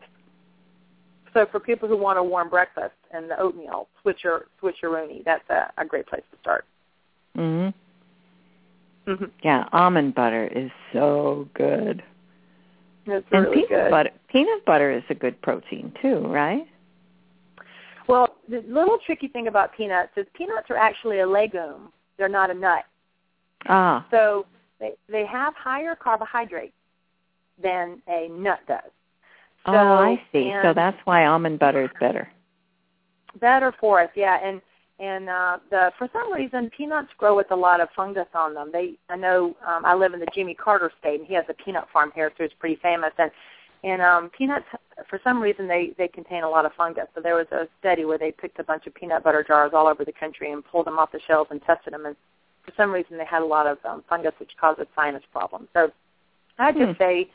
So 1.34 1.46
for 1.46 1.60
people 1.60 1.90
who 1.90 1.98
want 1.98 2.18
a 2.18 2.24
warm 2.24 2.48
breakfast 2.48 2.96
and 3.12 3.30
the 3.30 3.38
oatmeal, 3.38 3.90
switcher 4.02 4.48
switcheroni, 4.62 5.26
that's 5.26 5.50
a, 5.50 5.74
a 5.78 5.84
great 5.84 6.06
place 6.06 6.24
to 6.32 6.38
start. 6.40 6.64
Mhm. 7.38 7.74
Mm-hmm. 9.08 9.26
Yeah, 9.44 9.68
almond 9.74 10.16
butter 10.16 10.48
is 10.48 10.72
so 10.94 11.50
good. 11.54 12.02
It's 13.12 13.28
and 13.32 13.44
really 13.44 13.64
peanut 13.64 13.70
good. 13.70 13.92
butter 13.92 14.10
peanut 14.30 14.66
butter 14.66 14.92
is 14.92 15.04
a 15.10 15.16
good 15.16 15.42
protein 15.42 15.94
too, 16.02 16.20
right? 16.28 16.66
Well, 18.08 18.36
the 18.50 18.64
little 18.68 18.98
tricky 19.06 19.28
thing 19.28 19.48
about 19.48 19.76
peanuts 19.76 20.12
is 20.18 20.26
peanuts 20.34 20.70
are 20.70 20.78
actually 20.78 21.20
a 21.20 21.28
legume. 21.28 21.92
They're 22.18 22.30
not 22.30 22.50
a 22.50 22.54
nut. 22.54 22.84
Ah. 23.68 24.06
So 24.12 24.46
they 24.80 24.94
they 25.10 25.26
have 25.26 25.54
higher 25.56 25.96
carbohydrates 25.96 26.74
than 27.62 28.02
a 28.08 28.28
nut 28.30 28.60
does. 28.68 28.80
So, 29.66 29.74
oh, 29.74 29.76
I 29.76 30.22
see. 30.32 30.52
So 30.64 30.74
that's 30.74 30.98
why 31.06 31.26
almond 31.26 31.60
butter 31.60 31.84
is 31.84 31.92
better. 32.00 32.28
better 33.40 33.74
for 33.80 34.02
us, 34.02 34.10
yeah. 34.16 34.40
And 34.44 34.62
and 35.02 35.28
uh, 35.30 35.58
the 35.72 35.92
for 35.98 36.08
some 36.14 36.32
reason 36.32 36.70
peanuts 36.78 37.10
grow 37.18 37.36
with 37.36 37.50
a 37.52 37.56
lot 37.56 37.82
of 37.82 37.90
fungus 37.96 38.28
on 38.36 38.54
them. 38.54 38.70
They 38.72 38.94
I 39.10 39.16
know 39.16 39.56
um, 39.68 39.84
I 39.84 39.96
live 39.96 40.14
in 40.14 40.20
the 40.20 40.28
Jimmy 40.34 40.54
Carter 40.54 40.92
state, 41.00 41.20
and 41.20 41.28
he 41.28 41.34
has 41.34 41.46
a 41.50 41.54
peanut 41.54 41.86
farm 41.92 42.12
here, 42.14 42.32
so 42.38 42.44
it's 42.44 42.54
pretty 42.60 42.80
famous. 42.82 43.12
And 43.18 43.32
and 43.84 44.02
um, 44.02 44.30
peanuts 44.30 44.66
for 45.10 45.20
some 45.24 45.42
reason 45.42 45.68
they 45.68 45.94
they 45.98 46.08
contain 46.08 46.44
a 46.44 46.50
lot 46.50 46.66
of 46.66 46.74
fungus. 46.74 47.08
So 47.16 47.22
there 47.22 47.36
was 47.36 47.48
a 47.52 47.68
study 47.80 48.06
where 48.06 48.20
they 48.20 48.32
picked 48.32 48.60
a 48.60 48.64
bunch 48.64 48.86
of 48.86 48.94
peanut 48.94 49.24
butter 49.24 49.44
jars 49.44 49.72
all 49.74 49.88
over 49.88 50.06
the 50.06 50.14
country 50.14 50.52
and 50.52 50.64
pulled 50.64 50.86
them 50.86 51.00
off 51.00 51.12
the 51.12 51.20
shelves 51.28 51.50
and 51.50 51.62
tested 51.64 51.94
them, 51.94 52.06
and 52.06 52.16
for 52.64 52.72
some 52.78 52.92
reason 52.92 53.18
they 53.18 53.26
had 53.26 53.42
a 53.42 53.46
lot 53.46 53.66
of 53.66 53.80
um, 53.84 54.04
fungus 54.08 54.34
which 54.40 54.52
causes 54.60 54.86
sinus 54.96 55.24
problems. 55.32 55.68
So 55.74 55.92
I 56.60 56.72
just 56.72 56.92
Hmm. 56.92 56.98
say 57.00 57.30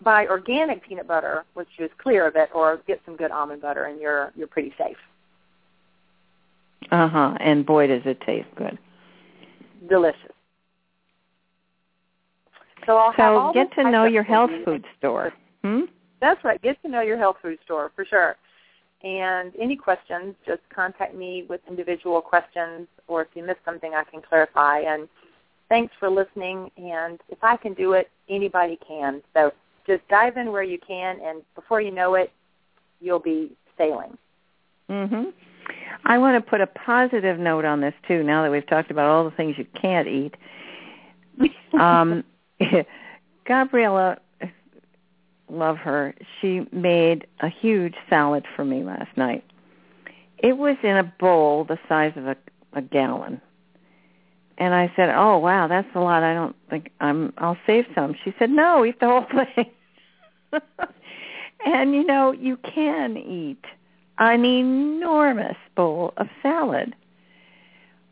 buy 0.00 0.26
organic 0.26 0.82
peanut 0.82 1.06
butter, 1.06 1.44
which 1.54 1.68
is 1.78 1.90
clear 1.98 2.26
of 2.26 2.34
it, 2.34 2.50
or 2.52 2.78
get 2.86 3.00
some 3.04 3.16
good 3.16 3.30
almond 3.30 3.62
butter, 3.62 3.84
and 3.84 4.00
you're 4.00 4.32
you're 4.34 4.48
pretty 4.48 4.74
safe. 4.76 4.96
Uh 6.90 7.08
huh. 7.08 7.36
And 7.40 7.64
boy, 7.64 7.86
does 7.86 8.02
it 8.04 8.20
taste 8.22 8.48
good. 8.56 8.78
Delicious. 9.88 10.20
So 12.86 12.96
I'll 12.96 13.12
have 13.12 13.34
So 13.34 13.52
get 13.52 13.72
to 13.74 13.90
know 13.90 14.04
your 14.04 14.22
health 14.22 14.50
food 14.64 14.84
store. 14.98 15.32
Hmm. 15.62 15.82
That's 16.20 16.42
right. 16.44 16.60
Get 16.62 16.80
to 16.82 16.88
know 16.88 17.00
your 17.00 17.18
health 17.18 17.36
food 17.42 17.58
store 17.64 17.92
for 17.94 18.04
sure. 18.04 18.36
And 19.02 19.52
any 19.60 19.76
questions, 19.76 20.34
just 20.46 20.62
contact 20.74 21.14
me 21.14 21.44
with 21.48 21.60
individual 21.68 22.22
questions, 22.22 22.88
or 23.06 23.22
if 23.22 23.28
you 23.34 23.44
missed 23.44 23.60
something, 23.64 23.92
I 23.94 24.04
can 24.04 24.22
clarify. 24.22 24.80
And 24.80 25.08
thanks 25.68 25.92
for 26.00 26.08
listening. 26.08 26.70
And 26.78 27.20
if 27.28 27.42
I 27.42 27.56
can 27.56 27.74
do 27.74 27.92
it, 27.92 28.10
anybody 28.30 28.78
can. 28.86 29.22
So 29.34 29.52
just 29.86 30.06
dive 30.08 30.38
in 30.38 30.52
where 30.52 30.62
you 30.62 30.78
can, 30.78 31.20
and 31.22 31.42
before 31.54 31.82
you 31.82 31.90
know 31.90 32.14
it, 32.14 32.32
you'll 33.00 33.18
be 33.18 33.52
sailing. 33.76 34.16
Mhm. 34.88 35.32
I 36.04 36.18
want 36.18 36.42
to 36.42 36.50
put 36.50 36.60
a 36.60 36.66
positive 36.66 37.38
note 37.38 37.64
on 37.64 37.80
this 37.80 37.94
too. 38.06 38.22
Now 38.22 38.42
that 38.42 38.50
we've 38.50 38.66
talked 38.66 38.90
about 38.90 39.08
all 39.08 39.24
the 39.24 39.30
things 39.30 39.56
you 39.56 39.66
can't 39.80 40.06
eat, 40.06 40.34
um, 41.78 42.24
Gabriella, 43.46 44.18
love 45.48 45.76
her. 45.78 46.14
She 46.40 46.66
made 46.72 47.26
a 47.40 47.48
huge 47.48 47.94
salad 48.08 48.44
for 48.54 48.64
me 48.64 48.82
last 48.82 49.16
night. 49.16 49.44
It 50.38 50.58
was 50.58 50.76
in 50.82 50.96
a 50.96 51.04
bowl 51.04 51.64
the 51.64 51.78
size 51.88 52.12
of 52.16 52.26
a, 52.26 52.36
a 52.74 52.82
gallon. 52.82 53.40
And 54.58 54.74
I 54.74 54.92
said, 54.94 55.08
"Oh 55.08 55.38
wow, 55.38 55.66
that's 55.66 55.88
a 55.94 56.00
lot. 56.00 56.22
I 56.22 56.34
don't 56.34 56.54
think 56.70 56.90
I'm. 57.00 57.32
I'll 57.38 57.58
save 57.66 57.86
some." 57.94 58.14
She 58.24 58.32
said, 58.38 58.50
"No, 58.50 58.84
eat 58.84 59.00
the 59.00 59.06
whole 59.06 59.26
thing." 59.54 59.70
and 61.66 61.94
you 61.94 62.04
know, 62.04 62.32
you 62.32 62.56
can 62.58 63.16
eat 63.16 63.64
an 64.18 64.44
enormous 64.44 65.56
bowl 65.74 66.12
of 66.16 66.28
salad 66.42 66.94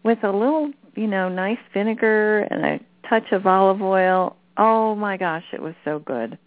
with 0.02 0.22
a 0.24 0.32
little, 0.32 0.72
you 0.94 1.06
know, 1.06 1.28
nice 1.28 1.58
vinegar 1.72 2.40
and 2.50 2.64
a 2.64 2.80
touch 3.08 3.32
of 3.32 3.46
olive 3.46 3.82
oil. 3.82 4.36
Oh 4.56 4.94
my 4.94 5.16
gosh, 5.16 5.44
it 5.52 5.62
was 5.62 5.74
so 5.84 5.98
good. 6.00 6.38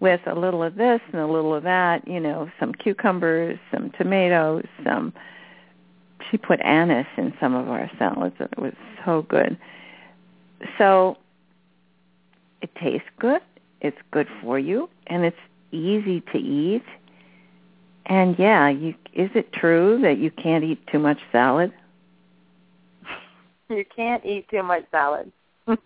With 0.00 0.20
a 0.26 0.34
little 0.34 0.62
of 0.62 0.76
this 0.76 1.00
and 1.12 1.20
a 1.20 1.26
little 1.26 1.54
of 1.54 1.64
that, 1.64 2.08
you 2.08 2.20
know, 2.20 2.50
some 2.58 2.72
cucumbers, 2.72 3.58
some 3.70 3.90
tomatoes, 3.98 4.64
some 4.84 5.12
she 6.30 6.36
put 6.36 6.60
anise 6.60 7.06
in 7.16 7.34
some 7.40 7.54
of 7.54 7.68
our 7.68 7.90
salads. 7.98 8.36
It 8.40 8.58
was 8.58 8.72
so 9.04 9.22
good. 9.22 9.58
So 10.78 11.16
it 12.62 12.70
tastes 12.80 13.08
good. 13.18 13.40
It's 13.80 13.96
good 14.10 14.28
for 14.42 14.58
you 14.58 14.88
and 15.06 15.24
it's 15.24 15.36
easy 15.72 16.20
to 16.32 16.38
eat. 16.38 16.84
And 18.10 18.38
yeah, 18.38 18.68
you 18.68 18.94
is 19.14 19.30
it 19.34 19.52
true 19.52 20.00
that 20.02 20.18
you 20.18 20.30
can't 20.30 20.64
eat 20.64 20.86
too 20.92 20.98
much 20.98 21.18
salad? 21.32 21.72
You 23.68 23.84
can't 23.94 24.24
eat 24.26 24.46
too 24.50 24.62
much 24.62 24.84
salad. 24.90 25.32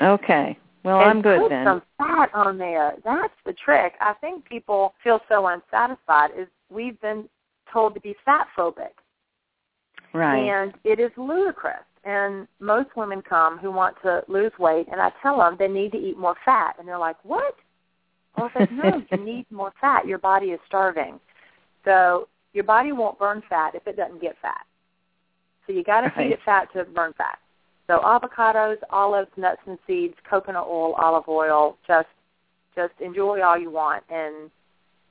Okay. 0.00 0.56
Well, 0.82 1.00
and 1.00 1.10
I'm 1.10 1.22
good 1.22 1.40
put 1.40 1.48
then. 1.50 1.66
some 1.66 1.82
fat 1.98 2.30
on 2.34 2.56
there. 2.56 2.94
That's 3.04 3.34
the 3.44 3.52
trick. 3.52 3.94
I 4.00 4.14
think 4.14 4.46
people 4.46 4.94
feel 5.04 5.20
so 5.28 5.46
unsatisfied 5.46 6.30
is 6.38 6.48
we've 6.70 7.00
been 7.00 7.28
told 7.70 7.94
to 7.94 8.00
be 8.00 8.14
fat 8.24 8.46
phobic. 8.56 8.94
Right. 10.14 10.38
And 10.38 10.72
it 10.84 10.98
is 10.98 11.10
ludicrous. 11.16 11.84
And 12.04 12.48
most 12.60 12.88
women 12.96 13.20
come 13.20 13.58
who 13.58 13.70
want 13.70 13.96
to 14.02 14.22
lose 14.26 14.52
weight, 14.58 14.86
and 14.90 15.02
I 15.02 15.12
tell 15.22 15.36
them 15.38 15.56
they 15.58 15.68
need 15.68 15.92
to 15.92 15.98
eat 15.98 16.16
more 16.16 16.34
fat. 16.46 16.76
And 16.78 16.88
they're 16.88 16.98
like, 16.98 17.22
what? 17.24 17.54
Well, 18.36 18.50
I 18.54 18.58
said, 18.58 18.70
no, 18.72 19.02
you 19.10 19.18
need 19.24 19.46
more 19.50 19.72
fat. 19.80 20.06
Your 20.06 20.18
body 20.18 20.46
is 20.48 20.60
starving. 20.66 21.18
So 21.84 22.28
your 22.52 22.64
body 22.64 22.92
won't 22.92 23.18
burn 23.18 23.42
fat 23.48 23.74
if 23.74 23.86
it 23.86 23.96
doesn't 23.96 24.20
get 24.20 24.36
fat. 24.40 24.64
So 25.66 25.72
you 25.72 25.82
got 25.84 26.00
to 26.02 26.08
Right. 26.08 26.16
feed 26.16 26.32
it 26.32 26.40
fat 26.44 26.68
to 26.72 26.84
burn 26.84 27.12
fat. 27.16 27.38
So 27.86 27.98
avocados, 28.00 28.76
olives, 28.90 29.30
nuts 29.36 29.60
and 29.66 29.78
seeds, 29.86 30.14
coconut 30.28 30.66
oil, 30.68 30.94
olive 30.94 31.28
oil, 31.28 31.76
just 31.86 32.08
just 32.76 32.92
enjoy 33.00 33.42
all 33.42 33.58
you 33.58 33.68
want 33.68 34.04
and 34.10 34.48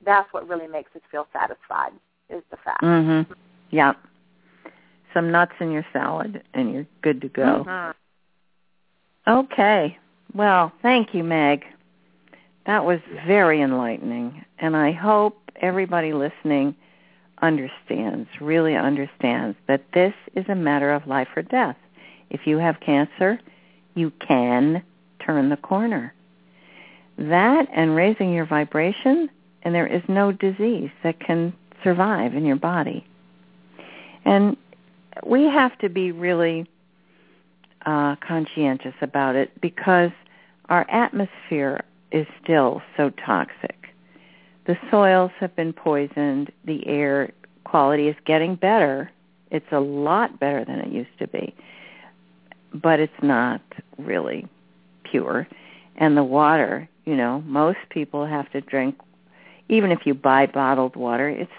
that's 0.02 0.32
what 0.32 0.48
really 0.48 0.66
makes 0.66 0.90
us 0.96 1.02
feel 1.10 1.26
satisfied 1.30 1.92
is 2.30 2.42
the 2.50 2.56
fat. 2.64 2.80
mhm. 2.80 3.26
Yeah. 3.70 3.92
Some 5.12 5.30
nuts 5.30 5.52
in 5.60 5.70
your 5.70 5.84
salad 5.92 6.42
and 6.54 6.72
you're 6.72 6.86
good 7.02 7.20
to 7.20 7.28
go. 7.28 7.64
Mhm. 7.68 7.94
Okay. 9.28 9.98
Well, 10.34 10.72
thank 10.80 11.14
you, 11.14 11.22
Meg. 11.22 11.66
That 12.66 12.84
was 12.84 13.00
very 13.26 13.62
enlightening, 13.62 14.44
and 14.58 14.76
I 14.76 14.92
hope 14.92 15.38
everybody 15.60 16.12
listening 16.12 16.74
understands, 17.42 18.28
really 18.40 18.76
understands 18.76 19.56
that 19.66 19.84
this 19.94 20.14
is 20.34 20.44
a 20.48 20.54
matter 20.54 20.92
of 20.92 21.06
life 21.06 21.28
or 21.36 21.42
death. 21.42 21.76
If 22.28 22.46
you 22.46 22.58
have 22.58 22.78
cancer, 22.80 23.40
you 23.94 24.12
can 24.26 24.82
turn 25.24 25.48
the 25.48 25.56
corner. 25.56 26.14
That 27.18 27.66
and 27.72 27.94
raising 27.94 28.32
your 28.32 28.46
vibration, 28.46 29.28
and 29.62 29.74
there 29.74 29.86
is 29.86 30.02
no 30.08 30.32
disease 30.32 30.90
that 31.02 31.20
can 31.20 31.52
survive 31.82 32.34
in 32.34 32.44
your 32.44 32.56
body. 32.56 33.06
And 34.24 34.56
we 35.24 35.44
have 35.44 35.76
to 35.78 35.88
be 35.88 36.12
really 36.12 36.66
uh, 37.84 38.16
conscientious 38.16 38.94
about 39.00 39.34
it 39.34 39.58
because 39.60 40.10
our 40.68 40.88
atmosphere 40.90 41.80
is 42.12 42.26
still 42.42 42.82
so 42.96 43.10
toxic. 43.10 43.76
The 44.66 44.76
soils 44.90 45.30
have 45.40 45.54
been 45.56 45.72
poisoned. 45.72 46.52
The 46.64 46.86
air 46.86 47.32
quality 47.64 48.08
is 48.08 48.16
getting 48.24 48.54
better. 48.56 49.10
It's 49.50 49.72
a 49.72 49.80
lot 49.80 50.38
better 50.38 50.64
than 50.64 50.78
it 50.80 50.92
used 50.92 51.18
to 51.18 51.26
be, 51.26 51.54
but 52.72 53.00
it's 53.00 53.22
not 53.22 53.60
really 53.98 54.46
pure. 55.04 55.48
And 55.96 56.16
the 56.16 56.24
water, 56.24 56.88
you 57.04 57.16
know, 57.16 57.42
most 57.46 57.78
people 57.90 58.26
have 58.26 58.50
to 58.52 58.60
drink, 58.60 58.96
even 59.68 59.90
if 59.90 60.06
you 60.06 60.14
buy 60.14 60.46
bottled 60.46 60.96
water, 60.96 61.28
it's 61.28 61.50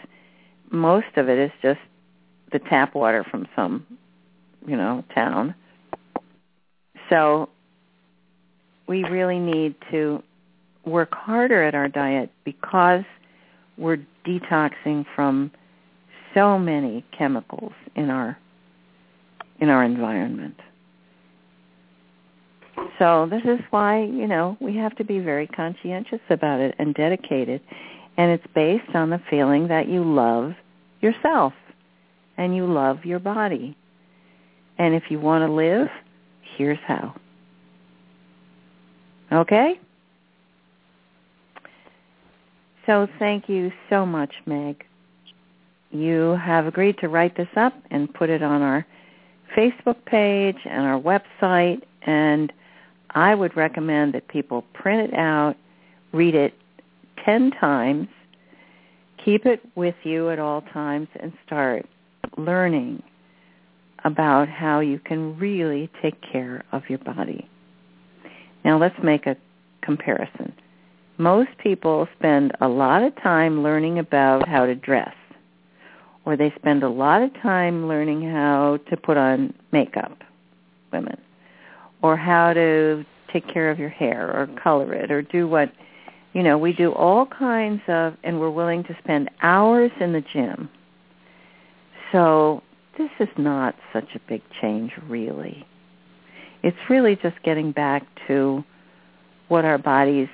most 0.69 1.17
of 1.17 1.27
it 1.27 1.37
is 1.37 1.51
just 1.61 1.79
the 2.51 2.59
tap 2.59 2.95
water 2.95 3.25
from 3.29 3.47
some, 3.55 3.85
you 4.65 4.77
know, 4.77 5.03
town. 5.13 5.53
So 7.09 7.49
we 8.87 9.03
really 9.03 9.39
need 9.39 9.75
to 9.91 10.23
work 10.85 11.13
harder 11.13 11.63
at 11.63 11.75
our 11.75 11.87
diet 11.87 12.31
because 12.43 13.03
we're 13.77 13.99
detoxing 14.25 15.05
from 15.15 15.51
so 16.33 16.57
many 16.57 17.05
chemicals 17.17 17.73
in 17.95 18.09
our 18.09 18.37
in 19.59 19.69
our 19.69 19.83
environment. 19.83 20.55
So 22.97 23.27
this 23.29 23.41
is 23.45 23.59
why, 23.69 24.03
you 24.03 24.27
know, 24.27 24.57
we 24.59 24.75
have 24.77 24.95
to 24.97 25.03
be 25.03 25.19
very 25.19 25.47
conscientious 25.47 26.19
about 26.29 26.59
it 26.59 26.75
and 26.79 26.93
dedicated. 26.93 27.61
And 28.17 28.31
it's 28.31 28.45
based 28.53 28.95
on 28.95 29.09
the 29.09 29.21
feeling 29.29 29.67
that 29.67 29.87
you 29.87 30.03
love 30.03 30.53
yourself 30.99 31.53
and 32.37 32.55
you 32.55 32.65
love 32.65 33.05
your 33.05 33.19
body. 33.19 33.77
And 34.77 34.95
if 34.95 35.03
you 35.09 35.19
want 35.19 35.47
to 35.47 35.51
live, 35.51 35.87
here's 36.57 36.79
how. 36.87 37.15
Okay? 39.31 39.79
So 42.85 43.07
thank 43.19 43.47
you 43.47 43.71
so 43.89 44.05
much, 44.05 44.33
Meg. 44.45 44.85
You 45.91 46.39
have 46.43 46.67
agreed 46.67 46.97
to 46.99 47.09
write 47.09 47.35
this 47.37 47.49
up 47.55 47.73
and 47.91 48.11
put 48.13 48.29
it 48.29 48.41
on 48.41 48.61
our 48.61 48.85
Facebook 49.55 50.03
page 50.05 50.57
and 50.65 50.85
our 50.85 50.99
website, 50.99 51.81
and 52.03 52.51
I 53.11 53.35
would 53.35 53.55
recommend 53.57 54.13
that 54.13 54.27
people 54.29 54.63
print 54.73 55.11
it 55.11 55.17
out, 55.17 55.55
read 56.13 56.33
it 56.33 56.53
10 57.25 57.51
times, 57.51 58.07
keep 59.23 59.45
it 59.45 59.61
with 59.75 59.95
you 60.03 60.29
at 60.29 60.39
all 60.39 60.61
times, 60.61 61.09
and 61.19 61.33
start 61.45 61.85
learning 62.37 63.03
about 64.03 64.47
how 64.47 64.79
you 64.79 64.97
can 64.99 65.37
really 65.37 65.89
take 66.01 66.19
care 66.21 66.63
of 66.71 66.83
your 66.89 66.99
body. 66.99 67.47
Now 68.63 68.77
let's 68.77 68.95
make 69.03 69.27
a 69.27 69.35
comparison. 69.81 70.53
Most 71.21 71.55
people 71.59 72.07
spend 72.17 72.51
a 72.61 72.67
lot 72.67 73.03
of 73.03 73.15
time 73.21 73.61
learning 73.61 73.99
about 73.99 74.47
how 74.47 74.65
to 74.65 74.73
dress, 74.73 75.13
or 76.25 76.35
they 76.35 76.51
spend 76.55 76.81
a 76.81 76.89
lot 76.89 77.21
of 77.21 77.31
time 77.43 77.87
learning 77.87 78.27
how 78.27 78.79
to 78.89 78.97
put 78.97 79.17
on 79.17 79.53
makeup, 79.71 80.17
women, 80.91 81.21
or 82.01 82.17
how 82.17 82.53
to 82.53 83.05
take 83.31 83.47
care 83.47 83.69
of 83.69 83.77
your 83.77 83.87
hair 83.87 84.35
or 84.35 84.47
color 84.63 84.95
it 84.95 85.11
or 85.11 85.21
do 85.21 85.47
what, 85.47 85.71
you 86.33 86.41
know, 86.41 86.57
we 86.57 86.73
do 86.73 86.91
all 86.91 87.27
kinds 87.27 87.83
of, 87.87 88.15
and 88.23 88.39
we're 88.39 88.49
willing 88.49 88.83
to 88.85 88.97
spend 89.03 89.29
hours 89.43 89.91
in 89.99 90.13
the 90.13 90.21
gym. 90.33 90.71
So 92.11 92.63
this 92.97 93.11
is 93.19 93.29
not 93.37 93.75
such 93.93 94.15
a 94.15 94.19
big 94.27 94.41
change 94.59 94.91
really. 95.07 95.67
It's 96.63 96.89
really 96.89 97.15
just 97.15 97.39
getting 97.43 97.71
back 97.71 98.07
to 98.25 98.63
what 99.49 99.65
our 99.65 99.77
bodies 99.77 100.29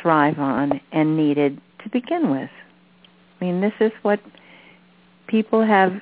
thrive 0.00 0.38
on 0.38 0.80
and 0.92 1.16
needed 1.16 1.60
to 1.82 1.88
begin 1.90 2.30
with. 2.30 2.50
I 3.40 3.44
mean, 3.44 3.60
this 3.60 3.72
is 3.80 3.92
what 4.02 4.20
people 5.26 5.64
have 5.64 6.00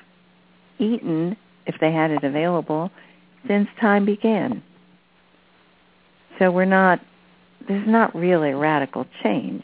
eaten, 0.79 1.37
if 1.65 1.75
they 1.79 1.91
had 1.91 2.11
it 2.11 2.23
available, 2.23 2.91
since 3.47 3.67
time 3.79 4.05
began. 4.05 4.61
So 6.37 6.51
we're 6.51 6.65
not, 6.65 6.99
there's 7.67 7.87
not 7.87 8.15
really 8.15 8.51
a 8.51 8.57
radical 8.57 9.05
change, 9.23 9.63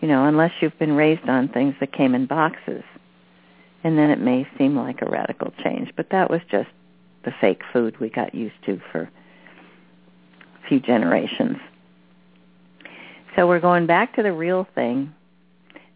you 0.00 0.08
know, 0.08 0.24
unless 0.24 0.52
you've 0.60 0.78
been 0.78 0.92
raised 0.92 1.28
on 1.28 1.48
things 1.48 1.74
that 1.80 1.92
came 1.92 2.14
in 2.14 2.26
boxes. 2.26 2.82
And 3.84 3.96
then 3.98 4.10
it 4.10 4.20
may 4.20 4.46
seem 4.56 4.76
like 4.76 5.02
a 5.02 5.10
radical 5.10 5.52
change, 5.62 5.92
but 5.96 6.10
that 6.10 6.30
was 6.30 6.40
just 6.50 6.68
the 7.24 7.32
fake 7.40 7.62
food 7.72 7.98
we 8.00 8.10
got 8.10 8.34
used 8.34 8.60
to 8.66 8.80
for 8.90 9.02
a 9.02 10.68
few 10.68 10.80
generations. 10.80 11.58
So 13.36 13.46
we're 13.46 13.60
going 13.60 13.86
back 13.86 14.14
to 14.16 14.22
the 14.22 14.32
real 14.32 14.66
thing 14.74 15.14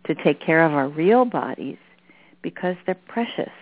to 0.06 0.14
take 0.14 0.40
care 0.40 0.64
of 0.64 0.72
our 0.72 0.88
real 0.88 1.24
bodies 1.24 1.78
because 2.42 2.76
they're 2.86 2.94
precious 2.94 3.52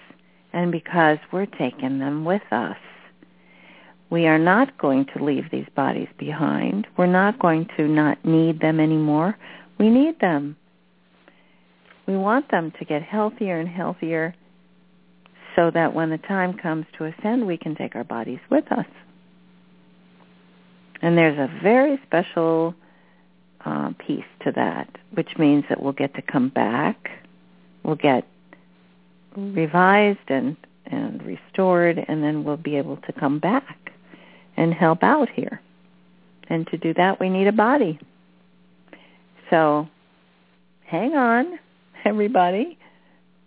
and 0.53 0.73
because 0.73 1.19
we're 1.33 1.47
taking 1.47 1.99
them 1.99 2.25
with 2.25 2.43
us. 2.51 2.77
We 4.11 4.27
are 4.27 4.39
not 4.39 4.77
going 4.79 5.07
to 5.17 5.25
leave 5.25 5.45
these 5.53 5.69
bodies 5.77 6.09
behind. 6.19 6.87
We're 6.97 7.07
not 7.07 7.39
going 7.39 7.69
to 7.77 7.87
not 7.87 8.25
need 8.25 8.61
them 8.61 8.81
anymore. 8.81 9.37
We 9.79 9.89
need 9.89 10.19
them. 10.21 10.57
We 12.07 12.17
want 12.17 12.51
them 12.51 12.73
to 12.79 12.85
get 12.85 13.03
healthier 13.03 13.61
and 13.61 13.69
healthier 13.69 14.35
so 15.55 15.71
that 15.73 15.95
when 15.95 16.11
the 16.11 16.19
time 16.19 16.55
comes 16.55 16.87
to 16.99 17.05
ascend, 17.05 17.47
we 17.47 17.57
can 17.57 17.77
take 17.77 17.95
our 17.95 18.05
bodies 18.05 18.41
with 18.51 18.71
us. 18.73 18.87
And 21.03 21.17
there's 21.17 21.39
a 21.39 21.49
very 21.63 22.01
special 22.07 22.75
uh, 23.65 23.91
piece 23.99 24.24
to 24.45 24.53
that, 24.53 24.89
which 25.12 25.39
means 25.39 25.65
that 25.69 25.82
we'll 25.82 25.93
get 25.93 26.15
to 26.15 26.23
come 26.23 26.49
back, 26.49 27.11
we'll 27.82 27.97
get 27.97 28.27
revised 29.37 30.19
and, 30.28 30.57
and 30.87 31.23
restored, 31.23 32.03
and 32.09 32.23
then 32.23 32.45
we'll 32.45 32.57
be 32.57 32.77
able 32.77 32.97
to 32.99 33.12
come 33.12 33.39
back 33.39 33.93
and 34.57 34.73
help 34.73 35.03
out 35.03 35.28
here. 35.28 35.61
And 36.49 36.66
to 36.69 36.77
do 36.77 36.95
that, 36.95 37.20
we 37.20 37.28
need 37.28 37.47
a 37.47 37.53
body. 37.53 37.99
So 39.51 39.89
hang 40.85 41.15
on, 41.15 41.59
everybody. 42.05 42.78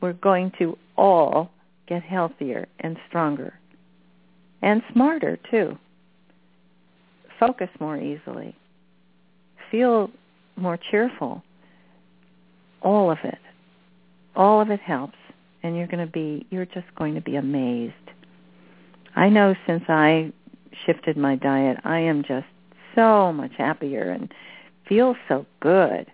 We're 0.01 0.13
going 0.13 0.51
to 0.59 0.77
all 0.97 1.49
get 1.87 2.03
healthier 2.03 2.67
and 2.79 2.97
stronger 3.07 3.53
and 4.61 4.81
smarter, 4.93 5.37
too. 5.51 5.77
Focus 7.39 7.69
more 7.79 7.97
easily 7.97 8.55
feel 9.73 10.11
more 10.55 10.77
cheerful. 10.91 11.41
All 12.83 13.09
of 13.09 13.17
it. 13.23 13.39
All 14.35 14.61
of 14.61 14.69
it 14.69 14.79
helps. 14.79 15.17
And 15.63 15.75
you're 15.75 15.87
going 15.87 16.05
to 16.05 16.11
be, 16.11 16.45
you're 16.51 16.65
just 16.65 16.93
going 16.95 17.15
to 17.15 17.21
be 17.21 17.37
amazed. 17.37 17.93
I 19.15 19.29
know 19.29 19.55
since 19.65 19.83
I 19.87 20.31
shifted 20.85 21.17
my 21.17 21.37
diet, 21.37 21.77
I 21.83 21.99
am 21.99 22.23
just 22.23 22.45
so 22.93 23.33
much 23.33 23.51
happier 23.57 24.11
and 24.11 24.31
feel 24.87 25.15
so 25.27 25.47
good. 25.59 26.05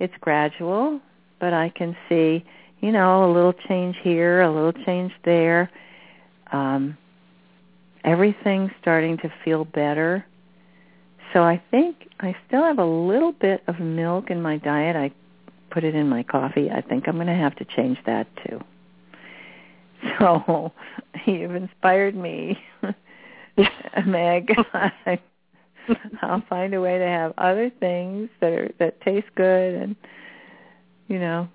It's 0.00 0.14
gradual, 0.20 1.00
but 1.38 1.52
I 1.52 1.68
can 1.68 1.96
see, 2.08 2.44
you 2.80 2.90
know, 2.90 3.30
a 3.30 3.32
little 3.32 3.52
change 3.52 3.96
here, 4.02 4.42
a 4.42 4.52
little 4.52 4.72
change 4.84 5.12
there. 5.24 5.70
Um, 6.50 6.96
everything's 8.02 8.70
starting 8.80 9.18
to 9.18 9.32
feel 9.44 9.64
better. 9.64 10.24
So 11.32 11.42
I 11.42 11.62
think 11.70 12.08
I 12.20 12.34
still 12.46 12.64
have 12.64 12.78
a 12.78 12.84
little 12.84 13.32
bit 13.32 13.62
of 13.66 13.80
milk 13.80 14.30
in 14.30 14.40
my 14.40 14.56
diet. 14.56 14.96
I 14.96 15.12
put 15.70 15.84
it 15.84 15.94
in 15.94 16.08
my 16.08 16.22
coffee. 16.22 16.70
I 16.70 16.80
think 16.80 17.06
I'm 17.06 17.16
going 17.16 17.26
to 17.26 17.34
have 17.34 17.56
to 17.56 17.64
change 17.64 17.98
that 18.06 18.26
too. 18.46 18.60
So 20.20 20.72
you've 21.26 21.56
inspired 21.56 22.14
me, 22.14 22.56
Meg. 24.06 24.54
I'll 26.22 26.42
find 26.48 26.72
a 26.72 26.80
way 26.80 26.98
to 26.98 27.04
have 27.04 27.34
other 27.36 27.70
things 27.80 28.28
that 28.40 28.52
are 28.52 28.70
that 28.78 29.00
taste 29.00 29.26
good 29.34 29.74
and 29.74 29.96
you 31.08 31.18
know 31.18 31.48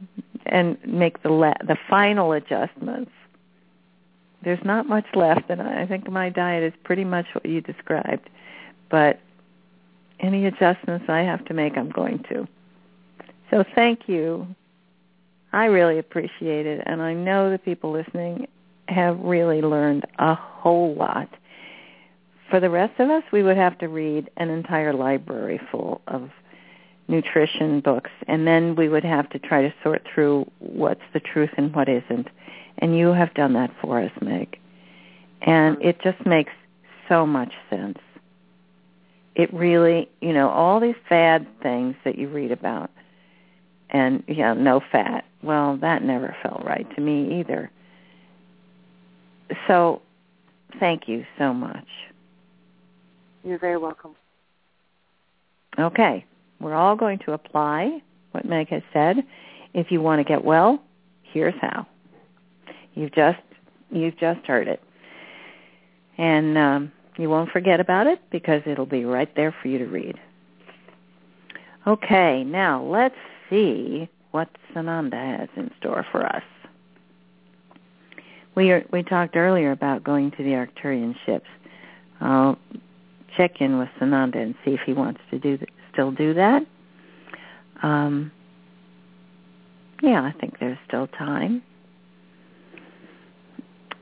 and 0.45 0.77
make 0.85 1.23
the 1.23 1.29
la- 1.29 1.53
the 1.65 1.77
final 1.89 2.33
adjustments. 2.33 3.11
There's 4.43 4.63
not 4.65 4.87
much 4.87 5.05
left, 5.15 5.49
and 5.49 5.61
I 5.61 5.85
think 5.85 6.09
my 6.09 6.29
diet 6.29 6.63
is 6.63 6.73
pretty 6.83 7.05
much 7.05 7.27
what 7.33 7.45
you 7.45 7.61
described. 7.61 8.29
But 8.89 9.21
any 10.23 10.45
adjustments 10.45 11.05
I 11.09 11.19
have 11.19 11.45
to 11.45 11.53
make, 11.53 11.77
I'm 11.77 11.89
going 11.89 12.23
to. 12.29 12.47
So 13.51 13.63
thank 13.75 14.07
you. 14.07 14.47
I 15.51 15.65
really 15.65 15.99
appreciate 15.99 16.65
it, 16.65 16.81
and 16.87 17.01
I 17.01 17.13
know 17.13 17.51
the 17.51 17.59
people 17.59 17.91
listening 17.91 18.47
have 18.87 19.19
really 19.19 19.61
learned 19.61 20.05
a 20.17 20.33
whole 20.33 20.95
lot. 20.95 21.29
For 22.49 22.59
the 22.59 22.69
rest 22.69 22.99
of 22.99 23.09
us, 23.09 23.23
we 23.31 23.43
would 23.43 23.57
have 23.57 23.77
to 23.79 23.87
read 23.87 24.29
an 24.37 24.49
entire 24.49 24.93
library 24.93 25.59
full 25.71 26.01
of 26.07 26.31
nutrition 27.07 27.81
books, 27.81 28.11
and 28.27 28.47
then 28.47 28.75
we 28.75 28.89
would 28.89 29.03
have 29.03 29.29
to 29.31 29.39
try 29.39 29.61
to 29.61 29.73
sort 29.83 30.03
through 30.11 30.49
what's 30.59 31.01
the 31.13 31.19
truth 31.19 31.51
and 31.57 31.75
what 31.75 31.89
isn't. 31.89 32.27
And 32.79 32.97
you 32.97 33.07
have 33.07 33.33
done 33.33 33.53
that 33.53 33.71
for 33.81 33.99
us, 33.99 34.11
Meg. 34.21 34.57
And 35.41 35.79
it 35.81 36.01
just 36.01 36.25
makes 36.25 36.53
so 37.07 37.25
much 37.27 37.53
sense 37.69 37.99
it 39.35 39.53
really, 39.53 40.09
you 40.21 40.33
know, 40.33 40.49
all 40.49 40.79
these 40.79 40.95
fad 41.09 41.47
things 41.61 41.95
that 42.05 42.17
you 42.17 42.27
read 42.27 42.51
about 42.51 42.89
and 43.93 44.23
yeah, 44.27 44.53
no 44.53 44.81
fat. 44.91 45.23
Well, 45.43 45.77
that 45.77 46.03
never 46.03 46.35
felt 46.41 46.65
right 46.65 46.87
to 46.95 47.01
me 47.01 47.39
either. 47.39 47.71
So, 49.67 50.01
thank 50.79 51.07
you 51.07 51.25
so 51.37 51.53
much. 51.53 51.85
You're 53.43 53.59
very 53.59 53.77
welcome. 53.77 54.15
Okay, 55.77 56.25
we're 56.59 56.73
all 56.73 56.95
going 56.95 57.19
to 57.19 57.33
apply 57.33 58.01
what 58.31 58.45
Meg 58.45 58.69
has 58.69 58.81
said. 58.91 59.17
If 59.73 59.91
you 59.91 60.01
want 60.01 60.19
to 60.19 60.23
get 60.23 60.43
well, 60.43 60.81
here's 61.21 61.55
how. 61.61 61.85
You've 62.95 63.13
just 63.13 63.39
you've 63.91 64.17
just 64.17 64.45
heard 64.45 64.67
it, 64.67 64.81
and 66.17 66.57
um, 66.57 66.91
you 67.17 67.29
won't 67.29 67.49
forget 67.49 67.79
about 67.79 68.07
it 68.07 68.19
because 68.31 68.61
it'll 68.65 68.85
be 68.85 69.05
right 69.05 69.33
there 69.35 69.55
for 69.61 69.67
you 69.67 69.77
to 69.79 69.85
read. 69.85 70.19
Okay, 71.85 72.43
now 72.43 72.83
let's 72.83 73.15
see 73.49 74.09
what 74.31 74.49
Sananda 74.73 75.39
has 75.39 75.49
in 75.55 75.69
store 75.79 76.05
for 76.11 76.25
us. 76.25 76.43
We 78.55 78.71
are, 78.71 78.85
we 78.91 79.03
talked 79.03 79.35
earlier 79.35 79.71
about 79.71 80.03
going 80.03 80.31
to 80.31 80.37
the 80.37 80.51
Arcturian 80.51 81.15
ships. 81.25 81.47
I'll 82.21 82.57
check 83.35 83.61
in 83.61 83.77
with 83.79 83.89
Sananda 83.99 84.37
and 84.37 84.55
see 84.63 84.71
if 84.71 84.81
he 84.85 84.93
wants 84.93 85.19
to 85.31 85.39
do 85.39 85.57
still 85.91 86.11
do 86.11 86.33
that. 86.33 86.65
Um, 87.81 88.31
yeah, 90.01 90.21
I 90.21 90.31
think 90.39 90.59
there's 90.59 90.77
still 90.87 91.07
time. 91.07 91.61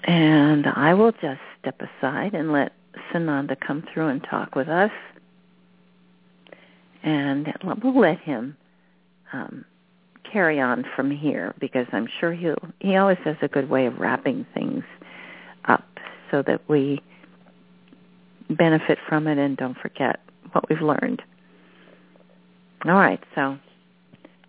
And 0.04 0.66
I 0.68 0.94
will 0.94 1.12
just 1.12 1.42
step 1.60 1.80
aside 1.82 2.34
and 2.34 2.52
let 2.52 2.74
Sananda 3.14 3.56
come 3.60 3.84
through 3.94 4.08
and 4.08 4.24
talk 4.30 4.56
with 4.56 4.68
us. 4.68 4.92
And 7.04 7.48
we'll 7.84 8.00
let 8.00 8.20
him 8.20 8.56
um, 9.34 9.66
carry 10.32 10.60
on 10.60 10.86
from 10.96 11.10
here 11.10 11.54
because 11.60 11.88
I'm 11.92 12.08
sure 12.20 12.34
he'll 12.34 12.56
he 12.80 12.96
always 12.96 13.18
has 13.26 13.38
a 13.42 13.48
good 13.48 13.70
way 13.70 13.86
of 13.88 13.98
wrapping 13.98 14.46
things 14.54 14.84
up 15.66 15.86
so 16.30 16.44
that 16.44 16.62
we 16.70 17.02
benefit 18.50 18.98
from 19.08 19.28
it 19.28 19.38
and 19.38 19.58
don't 19.58 19.78
forget 19.78 20.20
what 20.52 20.70
we've 20.70 20.82
learned. 20.82 21.22
All 22.86 22.94
right, 22.94 23.20
so 23.36 23.58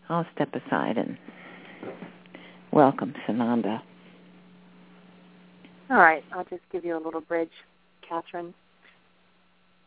I'll 0.08 0.26
step 0.34 0.54
aside 0.54 0.96
and 0.96 1.16
welcome 2.72 3.14
Sananda. 3.28 3.80
All 5.90 5.98
right, 5.98 6.24
I'll 6.32 6.44
just 6.44 6.62
give 6.72 6.84
you 6.84 6.96
a 6.96 7.02
little 7.02 7.20
bridge, 7.20 7.50
Kathryn. 8.08 8.52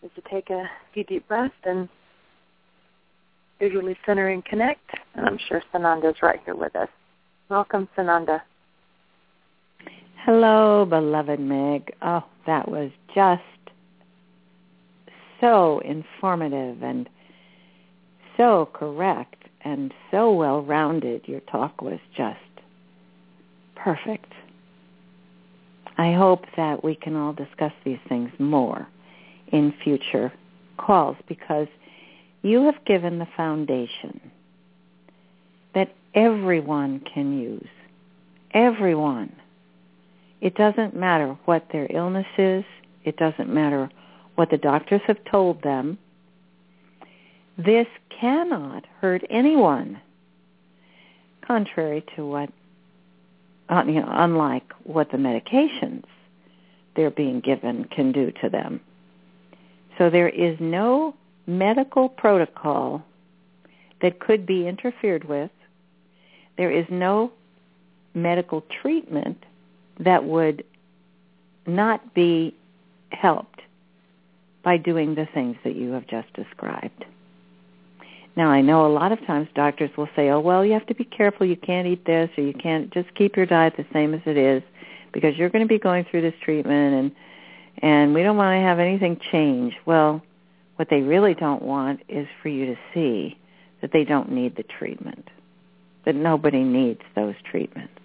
Is 0.04 0.12
to 0.16 0.22
take 0.30 0.50
a 0.50 0.70
few 0.94 1.04
deep 1.04 1.28
breaths 1.28 1.56
and 1.64 1.90
visually 3.60 3.98
center 4.06 4.30
and 4.30 4.44
connect. 4.46 4.90
And 5.16 5.26
I'm 5.26 5.40
sure 5.48 5.62
Sananda's 5.74 6.22
right 6.22 6.40
here 6.46 6.56
with 6.56 6.76
us. 6.76 6.90
Welcome, 7.50 7.88
Sananda. 7.98 8.42
Hello, 10.26 10.86
beloved 10.86 11.40
Meg. 11.40 11.94
Oh, 12.02 12.24
that 12.48 12.70
was 12.70 12.92
just 13.14 13.42
so 15.40 15.80
informative 15.80 16.82
and 16.84 17.10
so 18.38 18.70
correct 18.74 19.44
and 19.62 19.94
so 20.12 20.32
well 20.32 20.62
rounded. 20.62 21.28
Your 21.28 21.42
talk 21.42 21.82
was 21.82 22.00
just 22.16 22.40
perfect. 23.76 24.34
I 25.98 26.14
hope 26.14 26.46
that 26.58 26.84
we 26.84 26.96
can 26.96 27.16
all 27.16 27.34
discuss 27.34 27.72
these 27.84 28.00
things 28.10 28.32
more 28.38 28.88
in 29.52 29.74
future 29.84 30.34
calls 30.78 31.16
because 31.28 31.68
you 32.42 32.64
have 32.66 32.84
given 32.86 33.20
the 33.20 33.28
foundation 33.38 34.20
that 35.74 35.94
everyone 36.14 37.02
can 37.02 37.38
use. 37.38 37.68
Everyone. 38.52 39.34
It 40.42 40.56
doesn't 40.56 40.96
matter 40.96 41.38
what 41.46 41.68
their 41.72 41.88
illness 41.90 42.28
is. 42.38 42.64
It 43.04 43.18
doesn't 43.18 43.50
matter 43.50 43.90
what 44.36 44.50
the 44.50 44.58
doctors 44.58 45.02
have 45.08 45.24
told 45.30 45.62
them. 45.62 45.98
This 47.58 47.88
cannot 48.20 48.86
hurt 49.00 49.24
anyone, 49.30 50.02
contrary 51.46 52.04
to 52.16 52.26
what, 52.26 52.50
Uh, 53.68 53.84
you 53.88 53.94
know, 53.94 54.08
unlike 54.10 54.72
what 54.84 55.10
the 55.12 55.18
medications 55.18 56.04
they're 56.96 57.12
being 57.12 57.40
given 57.40 57.86
can 57.86 58.12
do 58.12 58.32
to 58.42 58.50
them. 58.50 58.80
So 59.98 60.10
there 60.10 60.30
is 60.30 60.58
no 60.60 61.16
medical 61.48 62.10
protocol 62.10 63.04
that 64.02 64.20
could 64.20 64.46
be 64.46 64.68
interfered 64.68 65.24
with. 65.24 65.52
There 66.58 66.72
is 66.72 66.86
no 66.90 67.32
medical 68.14 68.64
treatment 68.82 69.44
that 70.00 70.24
would 70.24 70.64
not 71.66 72.14
be 72.14 72.56
helped 73.10 73.62
by 74.64 74.78
doing 74.78 75.16
the 75.16 75.28
things 75.34 75.58
that 75.64 75.76
you 75.76 75.92
have 75.92 76.08
just 76.08 76.32
described. 76.34 77.06
Now, 78.36 78.50
I 78.50 78.62
know 78.62 78.86
a 78.86 78.92
lot 78.92 79.12
of 79.12 79.26
times 79.26 79.48
doctors 79.56 79.90
will 79.98 80.10
say, 80.16 80.30
oh, 80.30 80.42
well, 80.42 80.66
you 80.66 80.74
have 80.74 80.86
to 80.88 80.96
be 80.96 81.06
careful. 81.06 81.46
You 81.46 81.56
can't 81.56 81.88
eat 81.88 82.06
this 82.06 82.30
or 82.38 82.44
you 82.44 82.54
can't 82.54 82.92
just 82.94 83.14
keep 83.16 83.38
your 83.38 83.46
diet 83.46 83.76
the 83.78 83.86
same 83.94 84.14
as 84.14 84.22
it 84.26 84.38
is 84.38 84.62
because 85.14 85.38
you're 85.38 85.50
going 85.50 85.64
to 85.64 85.70
be 85.70 85.80
going 85.80 86.06
through 86.06 86.22
this 86.22 86.34
treatment 86.44 86.96
and 86.96 87.12
and 87.80 88.14
we 88.14 88.24
don't 88.24 88.38
want 88.38 88.58
to 88.58 88.62
have 88.62 88.80
anything 88.80 89.20
change. 89.32 89.74
Well, 89.86 90.22
what 90.78 90.90
they 90.90 91.02
really 91.02 91.34
don't 91.34 91.62
want 91.62 92.02
is 92.08 92.26
for 92.42 92.48
you 92.48 92.68
to 92.68 92.78
see 92.94 93.38
that 93.82 93.92
they 93.92 94.06
don't 94.06 94.32
need 94.32 94.56
the 94.56 94.64
treatment, 94.64 95.30
that 96.06 96.16
nobody 96.16 96.64
needs 96.64 97.02
those 97.16 97.36
treatments. 97.50 98.00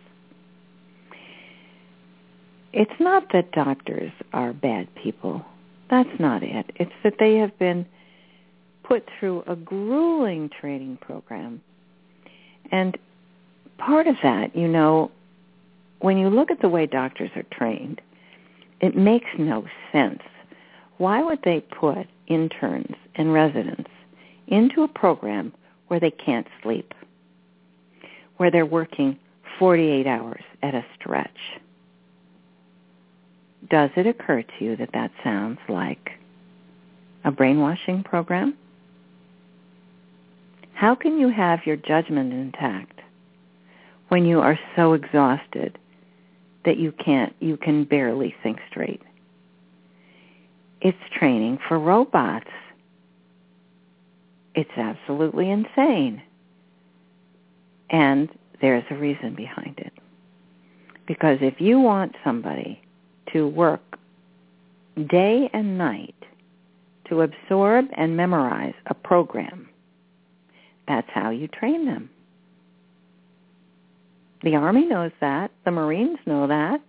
It's 2.73 3.01
not 3.01 3.32
that 3.32 3.52
doctors 3.52 4.12
are 4.32 4.52
bad 4.52 4.93
people. 4.97 5.44
That's 5.89 6.20
not 6.20 6.43
it. 6.43 6.70
It's 6.77 6.93
that 7.02 7.15
they 7.19 7.36
have 7.36 7.57
been 7.59 7.86
put 8.91 9.09
through 9.19 9.45
a 9.47 9.55
grueling 9.55 10.51
training 10.61 10.99
program. 11.01 11.62
And 12.73 12.99
part 13.79 14.09
of 14.09 14.17
that, 14.25 14.57
you 14.57 14.67
know, 14.67 15.12
when 16.01 16.19
you 16.19 16.29
look 16.29 16.51
at 16.51 16.61
the 16.61 16.69
way 16.69 16.87
doctors 16.87 17.31
are 17.37 17.45
trained, 17.53 18.01
it 18.81 18.97
makes 18.97 19.29
no 19.39 19.65
sense. 19.93 20.23
Why 20.99 21.23
would 21.23 21.39
they 21.45 21.61
put 21.61 22.09
interns 22.27 22.97
and 23.15 23.33
residents 23.33 23.91
into 24.49 24.83
a 24.83 24.89
program 24.89 25.53
where 25.87 26.01
they 26.01 26.11
can't 26.11 26.49
sleep, 26.61 26.93
where 28.39 28.51
they're 28.51 28.67
working 28.67 29.17
48 29.61 30.07
hours 30.09 30.43
at 30.65 30.75
a 30.75 30.85
stretch? 30.99 31.29
Does 33.71 33.91
it 33.95 34.09
occur 34.09 34.43
to 34.43 34.65
you 34.65 34.77
that 34.79 34.91
that 34.95 35.12
sounds 35.23 35.61
like 35.69 36.11
a 37.25 37.31
brainwashing 37.31 38.03
program? 38.03 38.57
How 40.81 40.94
can 40.94 41.19
you 41.19 41.28
have 41.28 41.66
your 41.66 41.77
judgment 41.77 42.32
intact 42.32 43.02
when 44.09 44.24
you 44.24 44.40
are 44.40 44.59
so 44.74 44.94
exhausted 44.94 45.78
that 46.65 46.78
you 46.78 46.90
can't 46.93 47.35
you 47.39 47.59
can 47.59 47.85
barely 47.85 48.35
think 48.43 48.61
straight? 48.70 49.02
It's 50.81 50.97
training 51.19 51.59
for 51.69 51.78
robots. 51.78 52.48
It's 54.55 54.70
absolutely 54.74 55.51
insane. 55.51 56.23
And 57.90 58.31
there's 58.62 58.85
a 58.89 58.94
reason 58.94 59.35
behind 59.35 59.78
it. 59.81 59.93
Because 61.07 61.36
if 61.43 61.61
you 61.61 61.78
want 61.78 62.16
somebody 62.24 62.81
to 63.35 63.47
work 63.47 63.98
day 65.11 65.51
and 65.52 65.77
night 65.77 66.15
to 67.11 67.20
absorb 67.20 67.85
and 67.98 68.16
memorize 68.16 68.73
a 68.86 68.94
program, 68.94 69.70
that's 70.91 71.09
how 71.15 71.31
you 71.31 71.47
train 71.47 71.87
them. 71.87 72.11
The 74.43 74.57
Army 74.57 74.87
knows 74.87 75.12
that. 75.21 75.53
The 75.65 75.71
Marines 75.71 76.19
know 76.27 76.49
that. 76.49 76.81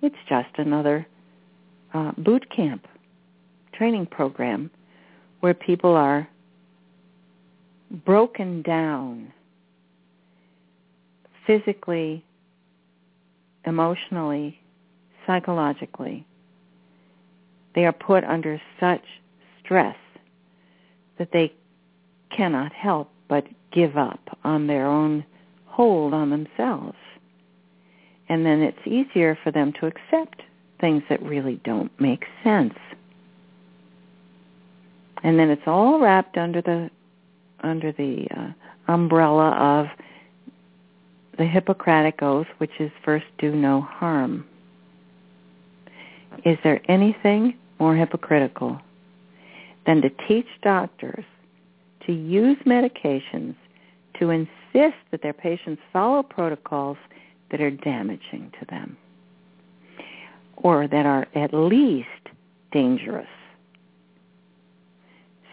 It's 0.00 0.16
just 0.26 0.48
another 0.56 1.06
uh, 1.92 2.12
boot 2.16 2.48
camp 2.50 2.86
training 3.74 4.06
program 4.06 4.70
where 5.40 5.52
people 5.52 5.94
are 5.94 6.26
broken 8.06 8.62
down 8.62 9.30
physically, 11.46 12.24
emotionally, 13.66 14.58
psychologically. 15.26 16.26
They 17.74 17.84
are 17.84 17.92
put 17.92 18.24
under 18.24 18.60
such 18.80 19.04
stress 19.62 19.96
that 21.18 21.28
they 21.32 21.52
cannot 22.36 22.72
help 22.72 23.10
but 23.28 23.44
give 23.72 23.96
up 23.96 24.20
on 24.44 24.66
their 24.66 24.86
own 24.86 25.24
hold 25.66 26.12
on 26.12 26.30
themselves. 26.30 26.96
And 28.28 28.44
then 28.44 28.60
it's 28.62 28.86
easier 28.86 29.38
for 29.42 29.50
them 29.50 29.72
to 29.80 29.86
accept 29.86 30.42
things 30.80 31.02
that 31.08 31.22
really 31.22 31.60
don't 31.64 31.90
make 32.00 32.24
sense. 32.44 32.74
And 35.22 35.38
then 35.38 35.50
it's 35.50 35.62
all 35.66 36.00
wrapped 36.00 36.36
under 36.36 36.60
the 36.60 36.90
under 37.60 37.92
the 37.92 38.26
uh, 38.36 38.92
umbrella 38.92 39.50
of 39.50 39.86
the 41.38 41.44
Hippocratic 41.44 42.22
Oath, 42.22 42.48
which 42.58 42.72
is 42.80 42.90
first 43.04 43.26
do 43.38 43.54
no 43.54 43.80
harm. 43.80 44.44
Is 46.44 46.58
there 46.64 46.80
anything 46.88 47.56
more 47.78 47.94
hypocritical 47.94 48.80
than 49.86 50.02
to 50.02 50.10
teach 50.28 50.46
doctors 50.62 51.24
to 52.06 52.12
use 52.12 52.58
medications 52.66 53.54
to 54.18 54.30
insist 54.30 54.96
that 55.10 55.22
their 55.22 55.32
patients 55.32 55.82
follow 55.92 56.22
protocols 56.22 56.96
that 57.50 57.60
are 57.60 57.70
damaging 57.70 58.52
to 58.58 58.66
them? 58.66 58.96
or 60.62 60.86
that 60.88 61.06
are 61.06 61.26
at 61.34 61.52
least 61.52 62.08
dangerous. 62.70 63.26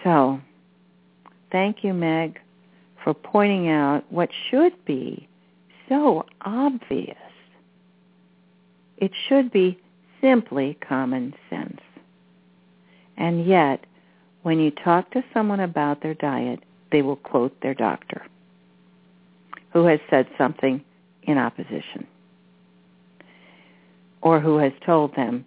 So, 0.04 0.40
thank 1.52 1.84
you, 1.84 1.94
Meg, 1.94 2.40
for 3.04 3.14
pointing 3.14 3.70
out 3.70 4.04
what 4.10 4.30
should 4.50 4.74
be 4.86 5.28
so 5.90 6.26
obvious. 6.42 7.18
It 8.98 9.12
should 9.28 9.52
be 9.52 9.80
simply 10.22 10.78
common 10.88 11.34
sense. 11.50 11.82
And 13.18 13.46
yet, 13.46 13.86
when 14.50 14.60
you 14.60 14.72
talk 14.72 15.12
to 15.12 15.24
someone 15.32 15.60
about 15.60 16.02
their 16.02 16.16
diet, 16.16 16.60
they 16.92 17.04
will 17.04 17.18
quote 17.18 17.56
their 17.62 17.76
doctor 17.76 18.26
who 19.72 19.86
has 19.86 20.00
said 20.10 20.28
something 20.40 20.84
in 21.22 21.38
opposition 21.38 22.08
or 24.24 24.40
who 24.40 24.58
has 24.58 24.72
told 24.84 25.16
them, 25.16 25.46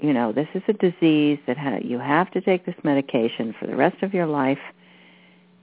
you 0.00 0.12
know, 0.12 0.32
this 0.32 0.48
is 0.52 0.64
a 0.66 0.72
disease 0.72 1.38
that 1.46 1.56
ha- 1.56 1.78
you 1.80 2.00
have 2.00 2.28
to 2.32 2.40
take 2.40 2.66
this 2.66 2.74
medication 2.82 3.54
for 3.56 3.68
the 3.68 3.76
rest 3.76 4.02
of 4.02 4.12
your 4.12 4.26
life. 4.26 4.58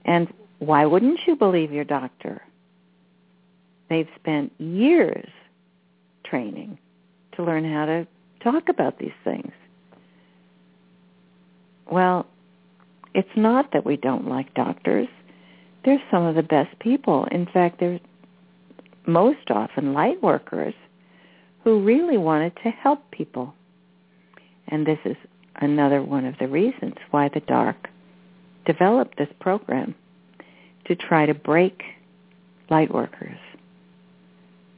And 0.06 0.32
why 0.58 0.86
wouldn't 0.86 1.20
you 1.26 1.36
believe 1.36 1.70
your 1.70 1.84
doctor? 1.84 2.40
They've 3.90 4.08
spent 4.18 4.50
years 4.58 5.28
training 6.24 6.78
to 7.32 7.44
learn 7.44 7.70
how 7.70 7.84
to 7.84 8.06
talk 8.42 8.70
about 8.70 8.98
these 8.98 9.18
things. 9.24 9.52
Well, 11.90 12.26
it's 13.18 13.36
not 13.36 13.72
that 13.72 13.84
we 13.84 13.96
don't 13.96 14.28
like 14.28 14.54
doctors. 14.54 15.08
They're 15.84 16.00
some 16.08 16.22
of 16.22 16.36
the 16.36 16.42
best 16.44 16.78
people. 16.78 17.26
In 17.32 17.46
fact, 17.46 17.80
they're 17.80 17.98
most 19.08 19.50
often 19.50 19.92
light 19.92 20.22
workers 20.22 20.74
who 21.64 21.82
really 21.82 22.16
wanted 22.16 22.52
to 22.62 22.70
help 22.70 23.10
people. 23.10 23.54
And 24.68 24.86
this 24.86 25.00
is 25.04 25.16
another 25.56 26.00
one 26.00 26.26
of 26.26 26.38
the 26.38 26.46
reasons 26.46 26.94
why 27.10 27.28
the 27.28 27.40
dark 27.40 27.88
developed 28.66 29.18
this 29.18 29.32
program 29.40 29.96
to 30.84 30.94
try 30.94 31.26
to 31.26 31.34
break 31.34 31.82
light 32.70 32.94
workers, 32.94 33.40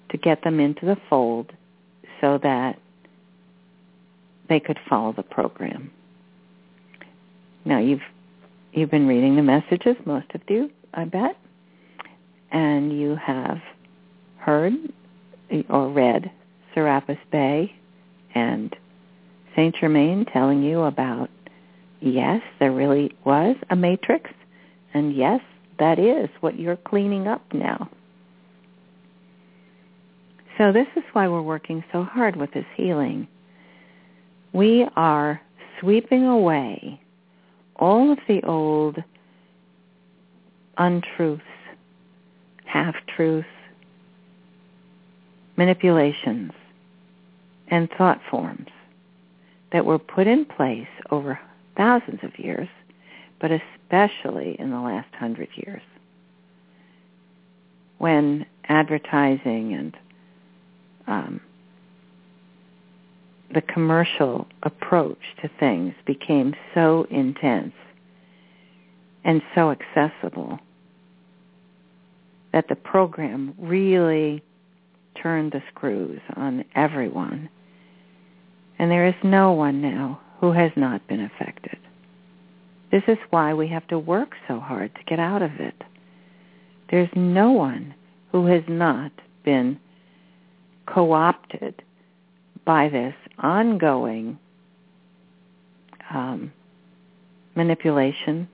to 0.09 0.17
get 0.17 0.43
them 0.45 0.61
into 0.61 0.87
the 0.87 0.97
fold 1.11 1.53
so 2.23 2.39
that 2.43 2.79
they 4.49 4.61
could 4.61 4.79
follow 4.89 5.13
the 5.13 5.23
program. 5.23 5.91
Now 7.67 7.81
you've 7.81 8.01
you've 8.73 8.91
been 8.91 9.07
reading 9.07 9.37
the 9.37 9.43
messages, 9.43 9.97
most 10.05 10.27
of 10.35 10.41
you, 10.49 10.71
I 10.95 11.05
bet, 11.05 11.37
and 12.51 12.99
you 12.99 13.17
have 13.17 13.59
heard 14.39 14.73
or 15.69 15.89
read 15.91 16.31
Serapis 16.75 17.19
Bey 17.31 17.75
and 18.35 18.75
Saint 19.57 19.75
Germain 19.81 20.25
telling 20.33 20.63
you 20.63 20.83
about 20.83 21.31
yes, 22.01 22.41
there 22.59 22.73
really 22.73 23.13
was 23.25 23.57
a 23.71 23.77
matrix, 23.77 24.31
and 24.95 25.15
yes, 25.15 25.41
that 25.79 25.99
is 25.99 26.29
what 26.41 26.59
you're 26.59 26.77
cleaning 26.77 27.27
up 27.27 27.43
now. 27.53 27.91
So 30.59 30.73
this 30.73 30.87
is 30.97 31.03
why 31.13 31.27
we're 31.29 31.43
working 31.43 31.83
so 31.93 32.05
hard 32.05 32.37
with 32.37 32.53
this 32.53 32.67
healing. 32.77 33.27
We 34.53 34.87
are 34.97 35.41
sweeping 35.81 36.25
away 36.27 37.01
all 37.81 38.13
of 38.13 38.19
the 38.29 38.43
old 38.45 39.03
untruths, 40.77 41.43
half-truths, 42.67 43.49
manipulations, 45.57 46.53
and 47.69 47.89
thought 47.97 48.21
forms 48.31 48.69
that 49.73 49.85
were 49.85 49.99
put 49.99 50.27
in 50.27 50.45
place 50.45 50.89
over 51.11 51.39
thousands 51.77 52.21
of 52.23 52.39
years, 52.39 52.69
but 53.41 53.51
especially 53.51 54.57
in 54.59 54.71
the 54.71 54.81
last 54.81 55.13
hundred 55.15 55.49
years, 55.55 55.83
when 57.99 58.45
advertising 58.69 59.75
and 59.75 59.97
um, 61.07 61.41
the 63.53 63.63
commercial 63.63 64.47
approach 64.63 65.19
to 65.43 65.51
things 65.59 65.95
became 66.07 66.55
so 66.75 67.07
intense 67.11 67.73
and 69.25 69.43
so 69.55 69.71
accessible 69.71 70.59
that 72.53 72.69
the 72.69 72.77
program 72.77 73.55
really 73.59 74.43
turned 75.21 75.53
the 75.53 75.63
screws 75.75 76.21
on 76.37 76.65
everyone. 76.75 77.49
And 78.79 78.91
there 78.91 79.07
is 79.07 79.15
no 79.23 79.53
one 79.53 79.83
now 79.83 80.21
who 80.41 80.53
has 80.53 80.73
not 80.77 81.07
been 81.07 81.21
affected. 81.21 81.79
This 82.91 83.03
is 83.07 83.19
why 83.31 83.55
we 83.55 83.69
have 83.69 83.87
to 83.89 83.99
work 83.99 84.35
so 84.49 84.59
hard 84.59 84.95
to 84.95 85.05
get 85.05 85.21
out 85.21 85.43
of 85.43 85.53
it. 85.61 85.75
There's 86.91 87.11
no 87.15 87.53
one 87.53 87.95
who 88.33 88.47
has 88.47 88.63
not 88.69 89.13
been 89.45 89.79
co-opted 90.87 91.83
by 92.71 92.89
this 92.89 93.17
ongoing 93.41 94.39
um, 96.09 96.53
manipulation, 97.57 98.49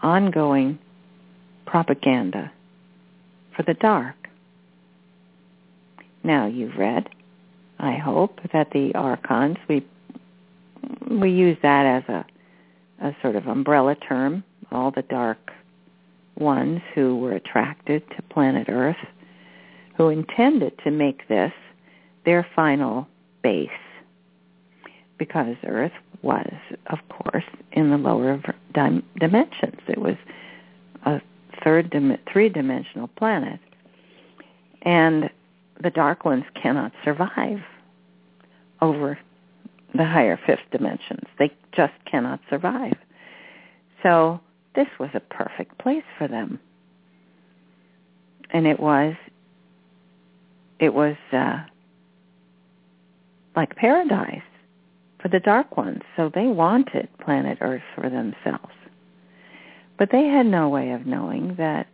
ongoing 0.00 0.78
propaganda 1.66 2.52
for 3.56 3.64
the 3.64 3.74
dark. 3.74 4.14
Now 6.22 6.46
you've 6.46 6.76
read, 6.76 7.08
I 7.80 7.96
hope, 7.96 8.38
that 8.52 8.70
the 8.70 8.94
archons 8.94 9.56
we 9.68 9.84
we 11.10 11.30
use 11.32 11.58
that 11.62 11.84
as 11.84 12.04
a 12.08 12.24
a 13.04 13.16
sort 13.22 13.34
of 13.34 13.48
umbrella 13.48 13.96
term, 13.96 14.44
all 14.70 14.92
the 14.92 15.02
dark 15.02 15.50
ones 16.36 16.80
who 16.94 17.16
were 17.16 17.32
attracted 17.32 18.08
to 18.10 18.22
planet 18.30 18.68
Earth, 18.68 19.04
who 19.96 20.10
intended 20.10 20.78
to 20.84 20.92
make 20.92 21.26
this 21.26 21.52
their 22.24 22.46
final 22.54 23.06
base, 23.42 23.68
because 25.18 25.56
Earth 25.66 25.92
was, 26.22 26.52
of 26.86 26.98
course, 27.08 27.44
in 27.72 27.90
the 27.90 27.98
lower 27.98 28.40
dim- 28.74 29.04
dimensions. 29.18 29.80
It 29.88 29.98
was 29.98 30.16
a 31.04 31.20
third, 31.64 31.90
dim- 31.90 32.18
three-dimensional 32.32 33.08
planet, 33.08 33.60
and 34.82 35.30
the 35.82 35.90
dark 35.90 36.24
ones 36.24 36.44
cannot 36.60 36.92
survive 37.04 37.60
over 38.80 39.18
the 39.94 40.04
higher 40.04 40.38
fifth 40.46 40.70
dimensions. 40.70 41.26
They 41.38 41.50
just 41.72 41.92
cannot 42.10 42.40
survive. 42.48 42.96
So 44.02 44.40
this 44.74 44.88
was 44.98 45.10
a 45.14 45.20
perfect 45.20 45.78
place 45.78 46.04
for 46.18 46.28
them. 46.28 46.58
And 48.50 48.66
it 48.66 48.80
was 48.80 49.14
it 50.78 50.92
was 50.92 51.16
uh, 51.32 51.60
like 53.54 53.76
paradise 53.76 54.42
for 55.20 55.28
the 55.28 55.40
dark 55.40 55.76
ones. 55.76 56.02
So 56.16 56.30
they 56.34 56.46
wanted 56.46 57.08
planet 57.18 57.58
Earth 57.60 57.82
for 57.94 58.08
themselves. 58.08 58.72
But 59.98 60.10
they 60.10 60.24
had 60.24 60.46
no 60.46 60.68
way 60.68 60.90
of 60.92 61.06
knowing 61.06 61.54
that 61.58 61.86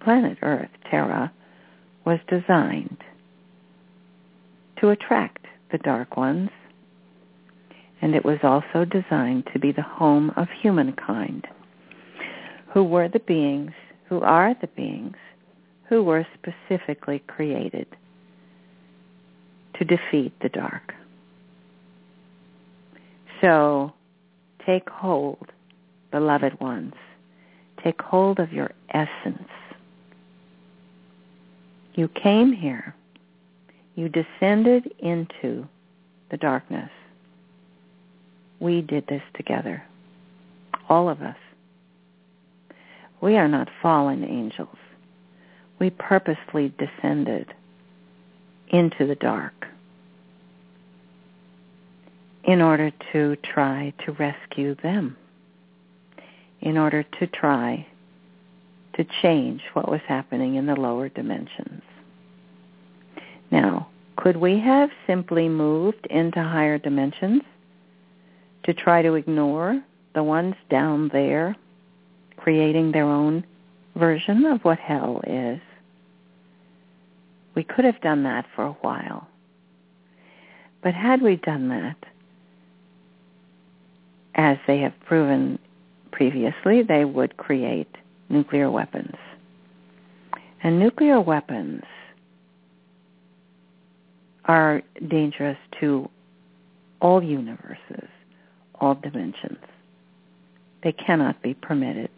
planet 0.00 0.38
Earth, 0.42 0.70
Terra, 0.90 1.32
was 2.04 2.18
designed 2.28 2.98
to 4.80 4.90
attract 4.90 5.46
the 5.72 5.78
dark 5.78 6.16
ones, 6.16 6.50
and 8.00 8.14
it 8.14 8.24
was 8.24 8.38
also 8.42 8.84
designed 8.84 9.48
to 9.52 9.58
be 9.58 9.72
the 9.72 9.82
home 9.82 10.30
of 10.36 10.48
humankind, 10.60 11.46
who 12.72 12.84
were 12.84 13.08
the 13.08 13.20
beings, 13.20 13.72
who 14.08 14.20
are 14.20 14.54
the 14.60 14.68
beings, 14.68 15.16
who 15.88 16.02
were 16.02 16.26
specifically 16.34 17.22
created 17.26 17.86
to 19.78 19.84
defeat 19.84 20.32
the 20.40 20.48
dark. 20.48 20.94
So 23.40 23.92
take 24.64 24.88
hold, 24.88 25.52
beloved 26.10 26.58
ones. 26.60 26.94
Take 27.82 28.00
hold 28.00 28.38
of 28.40 28.52
your 28.52 28.70
essence 28.90 29.48
you 31.96 32.08
came 32.08 32.52
here. 32.52 32.94
You 33.94 34.10
descended 34.10 34.92
into 34.98 35.66
the 36.30 36.36
darkness. 36.36 36.90
We 38.60 38.82
did 38.82 39.06
this 39.06 39.22
together. 39.34 39.82
All 40.90 41.08
of 41.08 41.22
us. 41.22 41.36
We 43.22 43.36
are 43.36 43.48
not 43.48 43.68
fallen 43.80 44.24
angels. 44.24 44.76
We 45.78 45.88
purposely 45.88 46.72
descended 46.78 47.52
into 48.68 49.06
the 49.06 49.14
dark 49.16 49.66
in 52.44 52.62
order 52.62 52.92
to 53.12 53.36
try 53.42 53.92
to 54.04 54.12
rescue 54.12 54.74
them, 54.76 55.16
in 56.60 56.78
order 56.78 57.02
to 57.02 57.26
try 57.26 57.86
to 58.94 59.04
change 59.22 59.60
what 59.74 59.90
was 59.90 60.00
happening 60.06 60.54
in 60.54 60.66
the 60.66 60.74
lower 60.74 61.08
dimensions. 61.08 61.82
Now, 63.50 63.88
could 64.16 64.36
we 64.36 64.58
have 64.60 64.90
simply 65.06 65.48
moved 65.48 66.06
into 66.08 66.42
higher 66.42 66.78
dimensions 66.78 67.42
to 68.64 68.72
try 68.72 69.02
to 69.02 69.14
ignore 69.14 69.82
the 70.14 70.22
ones 70.22 70.54
down 70.70 71.10
there 71.12 71.54
creating 72.36 72.92
their 72.92 73.04
own 73.04 73.44
version 73.96 74.44
of 74.46 74.60
what 74.62 74.78
hell 74.78 75.20
is? 75.26 75.60
We 77.56 77.64
could 77.64 77.86
have 77.86 78.00
done 78.02 78.22
that 78.24 78.44
for 78.54 78.64
a 78.64 78.72
while. 78.72 79.26
But 80.82 80.94
had 80.94 81.22
we 81.22 81.36
done 81.36 81.68
that, 81.70 81.96
as 84.34 84.58
they 84.66 84.78
have 84.80 84.92
proven 85.06 85.58
previously, 86.12 86.82
they 86.82 87.06
would 87.06 87.38
create 87.38 87.88
nuclear 88.28 88.70
weapons. 88.70 89.16
And 90.62 90.78
nuclear 90.78 91.18
weapons 91.20 91.82
are 94.44 94.82
dangerous 95.08 95.58
to 95.80 96.08
all 97.00 97.22
universes, 97.22 98.08
all 98.80 98.94
dimensions. 98.94 99.58
They 100.82 100.92
cannot 100.92 101.40
be 101.42 101.54
permitted 101.54 102.10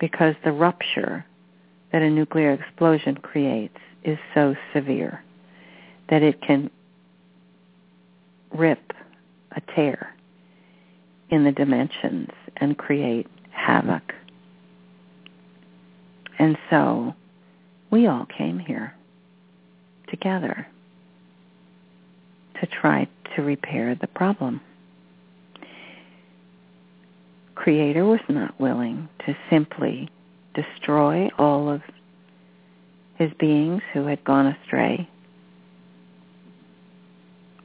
because 0.00 0.34
the 0.44 0.52
rupture 0.52 1.24
that 1.92 2.02
a 2.02 2.10
nuclear 2.10 2.52
explosion 2.52 3.16
creates 3.16 3.78
is 4.04 4.18
so 4.34 4.54
severe 4.72 5.22
that 6.08 6.22
it 6.22 6.40
can 6.42 6.70
rip 8.52 8.92
a 9.52 9.60
tear 9.74 10.14
in 11.30 11.44
the 11.44 11.52
dimensions 11.52 12.30
and 12.56 12.76
create 12.76 13.26
havoc. 13.50 14.14
And 16.38 16.56
so 16.70 17.14
we 17.90 18.06
all 18.06 18.26
came 18.26 18.58
here 18.58 18.94
together 20.08 20.66
to 22.60 22.66
try 22.66 23.08
to 23.34 23.42
repair 23.42 23.94
the 23.94 24.06
problem. 24.06 24.60
Creator 27.54 28.04
was 28.04 28.20
not 28.28 28.58
willing 28.60 29.08
to 29.26 29.36
simply 29.48 30.10
destroy 30.54 31.28
all 31.38 31.70
of 31.70 31.80
his 33.16 33.30
beings 33.38 33.82
who 33.92 34.06
had 34.06 34.24
gone 34.24 34.46
astray. 34.46 35.08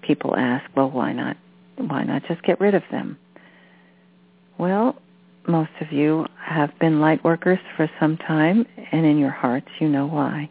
People 0.01 0.35
ask, 0.35 0.65
well, 0.75 0.89
why 0.89 1.13
not? 1.13 1.37
Why 1.77 2.03
not 2.03 2.23
just 2.27 2.43
get 2.43 2.59
rid 2.59 2.75
of 2.75 2.83
them? 2.91 3.17
Well, 4.57 4.95
most 5.47 5.71
of 5.81 5.91
you 5.91 6.25
have 6.43 6.77
been 6.79 6.99
light 6.99 7.23
workers 7.23 7.59
for 7.75 7.89
some 7.99 8.17
time, 8.17 8.65
and 8.91 9.05
in 9.05 9.17
your 9.17 9.31
hearts 9.31 9.69
you 9.79 9.87
know 9.87 10.05
why. 10.05 10.49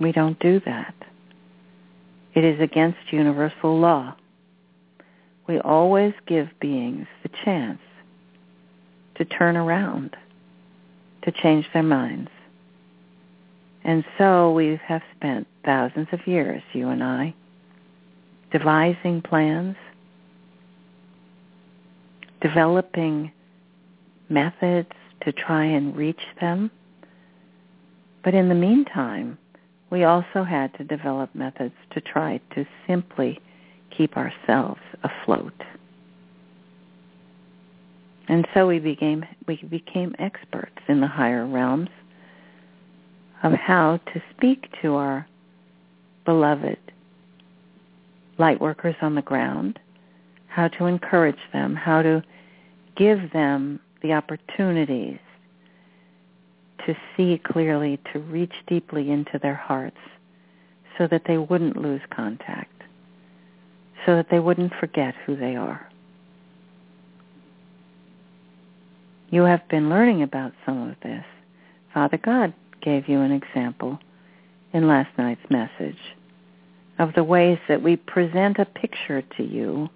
We 0.00 0.12
don't 0.12 0.38
do 0.40 0.60
that. 0.64 0.94
It 2.34 2.44
is 2.44 2.60
against 2.60 3.12
universal 3.12 3.78
law. 3.78 4.16
We 5.46 5.60
always 5.60 6.14
give 6.26 6.48
beings 6.60 7.06
the 7.22 7.30
chance 7.44 7.80
to 9.16 9.24
turn 9.24 9.56
around, 9.56 10.16
to 11.22 11.30
change 11.30 11.66
their 11.72 11.82
minds. 11.82 12.30
And 13.84 14.04
so 14.16 14.50
we 14.52 14.80
have 14.86 15.02
spent 15.14 15.46
thousands 15.64 16.08
of 16.12 16.26
years, 16.26 16.62
you 16.72 16.88
and 16.88 17.04
I, 17.04 17.34
devising 18.50 19.20
plans, 19.20 19.76
developing 22.40 23.30
methods 24.28 24.92
to 25.22 25.32
try 25.32 25.64
and 25.64 25.94
reach 25.94 26.20
them. 26.40 26.70
But 28.22 28.34
in 28.34 28.48
the 28.48 28.54
meantime, 28.54 29.38
we 29.90 30.04
also 30.04 30.44
had 30.44 30.72
to 30.74 30.84
develop 30.84 31.34
methods 31.34 31.74
to 31.92 32.00
try 32.00 32.40
to 32.54 32.66
simply 32.86 33.38
keep 33.90 34.16
ourselves 34.16 34.80
afloat. 35.02 35.54
And 38.28 38.48
so 38.54 38.66
we 38.66 38.78
became 38.78 39.26
we 39.46 39.56
became 39.56 40.14
experts 40.18 40.78
in 40.88 41.00
the 41.00 41.06
higher 41.06 41.46
realms 41.46 41.90
of 43.44 43.52
how 43.52 44.00
to 44.12 44.22
speak 44.34 44.68
to 44.80 44.94
our 44.94 45.26
beloved 46.24 46.78
light 48.38 48.60
workers 48.60 48.96
on 49.02 49.14
the 49.14 49.22
ground, 49.22 49.78
how 50.48 50.66
to 50.66 50.86
encourage 50.86 51.38
them, 51.52 51.76
how 51.76 52.00
to 52.02 52.22
give 52.96 53.30
them 53.32 53.78
the 54.02 54.12
opportunities 54.14 55.18
to 56.86 56.96
see 57.16 57.40
clearly, 57.44 58.00
to 58.12 58.18
reach 58.18 58.54
deeply 58.66 59.10
into 59.10 59.38
their 59.38 59.54
hearts 59.54 59.96
so 60.96 61.06
that 61.06 61.22
they 61.26 61.38
wouldn't 61.38 61.76
lose 61.76 62.00
contact, 62.10 62.82
so 64.06 64.16
that 64.16 64.30
they 64.30 64.40
wouldn't 64.40 64.72
forget 64.80 65.14
who 65.26 65.36
they 65.36 65.54
are. 65.54 65.86
You 69.30 69.42
have 69.42 69.66
been 69.68 69.90
learning 69.90 70.22
about 70.22 70.52
some 70.64 70.88
of 70.88 70.96
this. 71.02 71.24
Father 71.92 72.18
God 72.18 72.54
gave 72.84 73.08
you 73.08 73.20
an 73.20 73.32
example 73.32 73.98
in 74.72 74.86
last 74.86 75.10
night's 75.16 75.48
message 75.50 75.98
of 76.98 77.12
the 77.14 77.24
ways 77.24 77.58
that 77.68 77.82
we 77.82 77.96
present 77.96 78.58
a 78.58 78.64
picture 78.64 79.22
to 79.36 79.42
you 79.42 79.88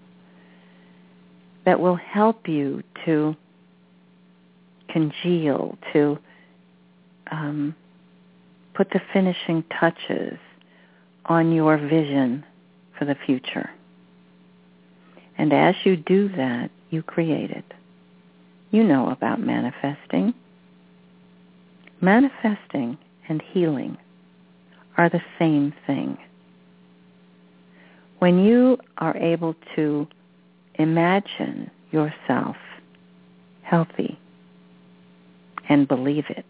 that 1.64 1.78
will 1.78 1.96
help 1.96 2.48
you 2.48 2.82
to 3.04 3.36
congeal, 4.88 5.76
to 5.92 6.18
um, 7.30 7.74
put 8.74 8.90
the 8.90 9.00
finishing 9.12 9.62
touches 9.78 10.38
on 11.26 11.52
your 11.52 11.76
vision 11.76 12.44
for 12.98 13.04
the 13.04 13.16
future. 13.26 13.70
And 15.36 15.52
as 15.52 15.74
you 15.84 15.96
do 15.96 16.28
that, 16.30 16.70
you 16.90 17.02
create 17.02 17.50
it. 17.50 17.64
You 18.70 18.82
know 18.82 19.10
about 19.10 19.40
manifesting. 19.40 20.34
Manifesting 22.00 22.98
and 23.28 23.42
healing 23.52 23.96
are 24.96 25.08
the 25.08 25.22
same 25.38 25.72
thing. 25.86 26.18
When 28.18 28.44
you 28.44 28.78
are 28.98 29.16
able 29.16 29.54
to 29.76 30.06
imagine 30.78 31.70
yourself 31.90 32.56
healthy 33.62 34.18
and 35.68 35.86
believe 35.86 36.24
it. 36.30 36.46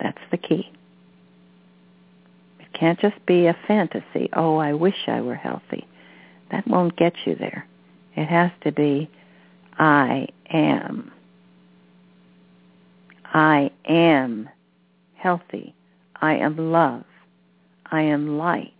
That's 0.00 0.20
the 0.30 0.36
key. 0.36 0.70
It 2.60 2.72
can't 2.72 3.00
just 3.00 3.24
be 3.26 3.46
a 3.46 3.56
fantasy. 3.66 4.28
Oh, 4.32 4.56
I 4.56 4.72
wish 4.72 5.08
I 5.08 5.20
were 5.20 5.34
healthy. 5.34 5.86
That 6.50 6.66
won't 6.68 6.96
get 6.96 7.14
you 7.26 7.34
there. 7.34 7.66
It 8.14 8.26
has 8.26 8.50
to 8.62 8.72
be, 8.72 9.10
I 9.78 10.28
am. 10.50 11.10
I 13.32 13.70
am 13.86 14.48
healthy. 15.14 15.74
I 16.16 16.36
am 16.36 16.72
love. 16.72 17.04
I 17.90 18.02
am 18.02 18.38
light. 18.38 18.72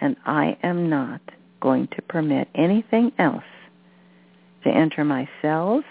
And 0.00 0.16
I 0.24 0.56
am 0.62 0.88
not 0.88 1.20
going 1.60 1.88
to 1.88 2.02
permit 2.02 2.48
anything 2.54 3.12
else 3.18 3.44
to 4.64 4.70
enter 4.70 5.04
my 5.04 5.28
cells, 5.42 5.84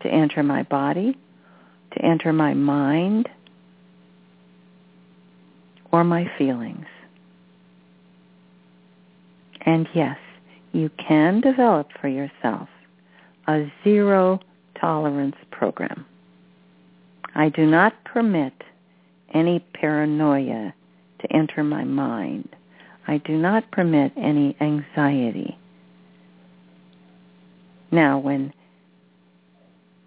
to 0.00 0.08
enter 0.08 0.42
my 0.42 0.62
body, 0.62 1.16
to 1.92 2.04
enter 2.04 2.32
my 2.32 2.54
mind, 2.54 3.28
or 5.92 6.04
my 6.04 6.30
feelings. 6.36 6.86
And 9.60 9.88
yes, 9.94 10.18
you 10.72 10.90
can 10.98 11.40
develop 11.40 11.88
for 12.00 12.08
yourself 12.08 12.68
a 13.46 13.70
zero 13.84 14.40
tolerance 14.80 15.36
program. 15.50 16.04
I 17.34 17.48
do 17.48 17.66
not 17.66 18.04
permit 18.04 18.52
any 19.32 19.60
paranoia 19.74 20.74
to 21.20 21.32
enter 21.32 21.64
my 21.64 21.84
mind 21.84 22.54
I 23.06 23.18
do 23.18 23.36
not 23.36 23.70
permit 23.70 24.12
any 24.16 24.56
anxiety. 24.60 25.58
Now, 27.90 28.18
when 28.18 28.52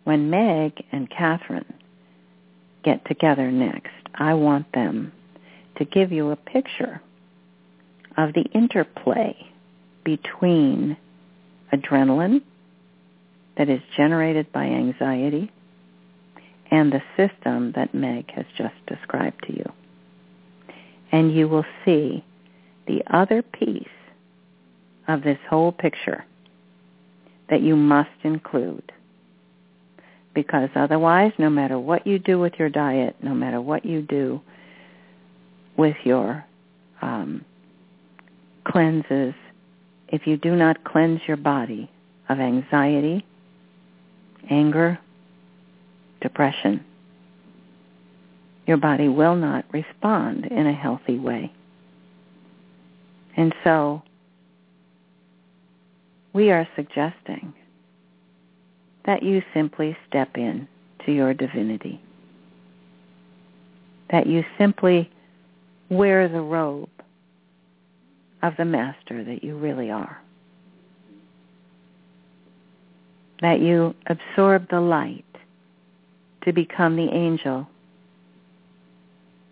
when 0.04 0.30
Meg 0.30 0.84
and 0.91 1.10
Kathryn 1.10 1.66
get 2.84 3.06
together 3.06 3.52
next, 3.52 3.91
I 4.16 4.34
want 4.34 4.72
them 4.72 5.12
to 5.78 5.86
give 5.86 6.12
you 6.12 6.32
a 6.32 6.36
picture 6.38 7.02
of 8.16 8.34
the 8.34 8.45
interplay 8.54 9.36
between 10.06 10.95
adrenaline 11.74 12.41
that 13.58 13.70
is 13.70 13.82
generated 13.98 14.52
by 14.54 14.64
anxiety 14.64 15.52
and 16.72 16.91
the 16.91 17.02
system 17.15 17.73
that 17.76 17.94
Meg 17.94 18.31
has 18.31 18.45
just 18.57 18.76
described 18.88 19.45
to 19.48 19.53
you. 19.53 19.72
And 21.11 21.34
you 21.34 21.48
will 21.48 21.65
see 21.85 22.23
the 22.88 23.02
other 23.10 23.41
piece 23.41 23.88
of 25.07 25.23
this 25.23 25.38
whole 25.49 25.72
picture 25.72 26.26
that 27.49 27.61
you 27.61 27.76
must 27.76 28.10
include. 28.23 28.91
Because 30.34 30.69
otherwise, 30.76 31.31
no 31.39 31.49
matter 31.49 31.80
what 31.80 32.06
you 32.06 32.19
do 32.19 32.39
with 32.39 32.53
your 32.60 32.69
diet, 32.69 33.15
no 33.23 33.34
matter 33.34 33.61
what 33.61 33.85
you 33.85 34.02
do 34.02 34.41
with 35.77 35.95
your 36.03 36.45
um, 37.02 37.44
cleanses, 38.65 39.34
if 40.10 40.27
you 40.27 40.38
do 40.38 40.56
not 40.56 40.84
cleanse 40.84 41.22
your 41.27 41.38
body 41.38 41.89
of 42.30 42.39
anxiety, 42.39 43.26
anger, 44.49 44.99
depression, 46.22 46.84
your 48.65 48.77
body 48.77 49.07
will 49.07 49.35
not 49.35 49.65
respond 49.72 50.45
in 50.45 50.68
a 50.68 50.73
healthy 50.73 51.18
way. 51.18 51.52
And 53.35 53.53
so 53.64 54.02
we 56.34 56.52
are 56.52 56.68
suggesting 56.76 57.53
that 59.06 59.23
you 59.23 59.41
simply 59.53 59.95
step 60.07 60.35
in 60.35 60.68
to 61.06 61.14
your 61.14 61.34
divinity. 61.34 62.02
That 64.11 64.27
you 64.27 64.44
simply 64.57 65.10
wear 65.89 66.27
the 66.27 66.41
robe 66.41 66.89
of 68.44 68.53
the 68.57 68.65
master 68.65 69.23
that 69.23 69.44
you 69.44 69.57
really 69.57 69.89
are. 69.89 70.22
That 73.41 73.61
you 73.61 73.95
absorb 74.07 74.69
the 74.69 74.81
light 74.81 75.26
to 76.43 76.53
become 76.53 76.95
the 76.95 77.09
angel 77.11 77.68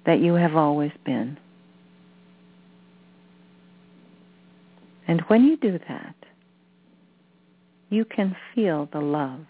that 0.05 0.19
you 0.19 0.33
have 0.35 0.55
always 0.55 0.91
been. 1.05 1.37
And 5.07 5.21
when 5.27 5.43
you 5.43 5.57
do 5.57 5.79
that, 5.87 6.15
you 7.89 8.05
can 8.05 8.35
feel 8.53 8.89
the 8.91 8.99
love, 8.99 9.45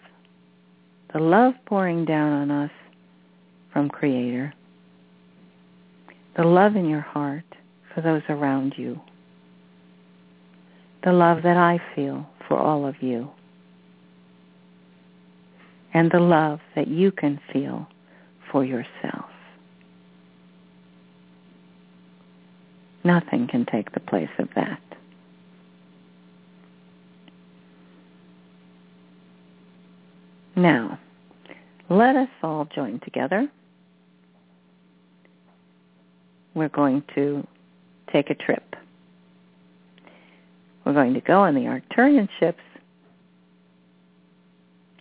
the 1.12 1.18
love 1.18 1.54
pouring 1.64 2.04
down 2.04 2.32
on 2.32 2.50
us 2.50 2.70
from 3.72 3.88
Creator, 3.88 4.52
the 6.36 6.44
love 6.44 6.76
in 6.76 6.88
your 6.88 7.00
heart 7.00 7.44
for 7.94 8.02
those 8.02 8.22
around 8.28 8.74
you, 8.76 9.00
the 11.04 11.12
love 11.12 11.42
that 11.42 11.56
I 11.56 11.80
feel 11.94 12.26
for 12.46 12.58
all 12.58 12.86
of 12.86 13.02
you, 13.02 13.30
and 15.96 16.10
the 16.10 16.20
love 16.20 16.60
that 16.74 16.88
you 16.88 17.10
can 17.10 17.40
feel 17.50 17.86
for 18.52 18.62
yourself. 18.62 19.30
Nothing 23.02 23.48
can 23.48 23.64
take 23.64 23.92
the 23.92 24.00
place 24.00 24.28
of 24.38 24.50
that. 24.56 24.82
Now, 30.54 30.98
let 31.88 32.14
us 32.14 32.28
all 32.42 32.66
join 32.74 33.00
together. 33.00 33.50
We're 36.52 36.68
going 36.68 37.04
to 37.14 37.46
take 38.12 38.28
a 38.28 38.34
trip. 38.34 38.76
We're 40.84 40.92
going 40.92 41.14
to 41.14 41.22
go 41.22 41.40
on 41.40 41.54
the 41.54 41.62
Arcturian 41.62 42.28
ships 42.38 42.60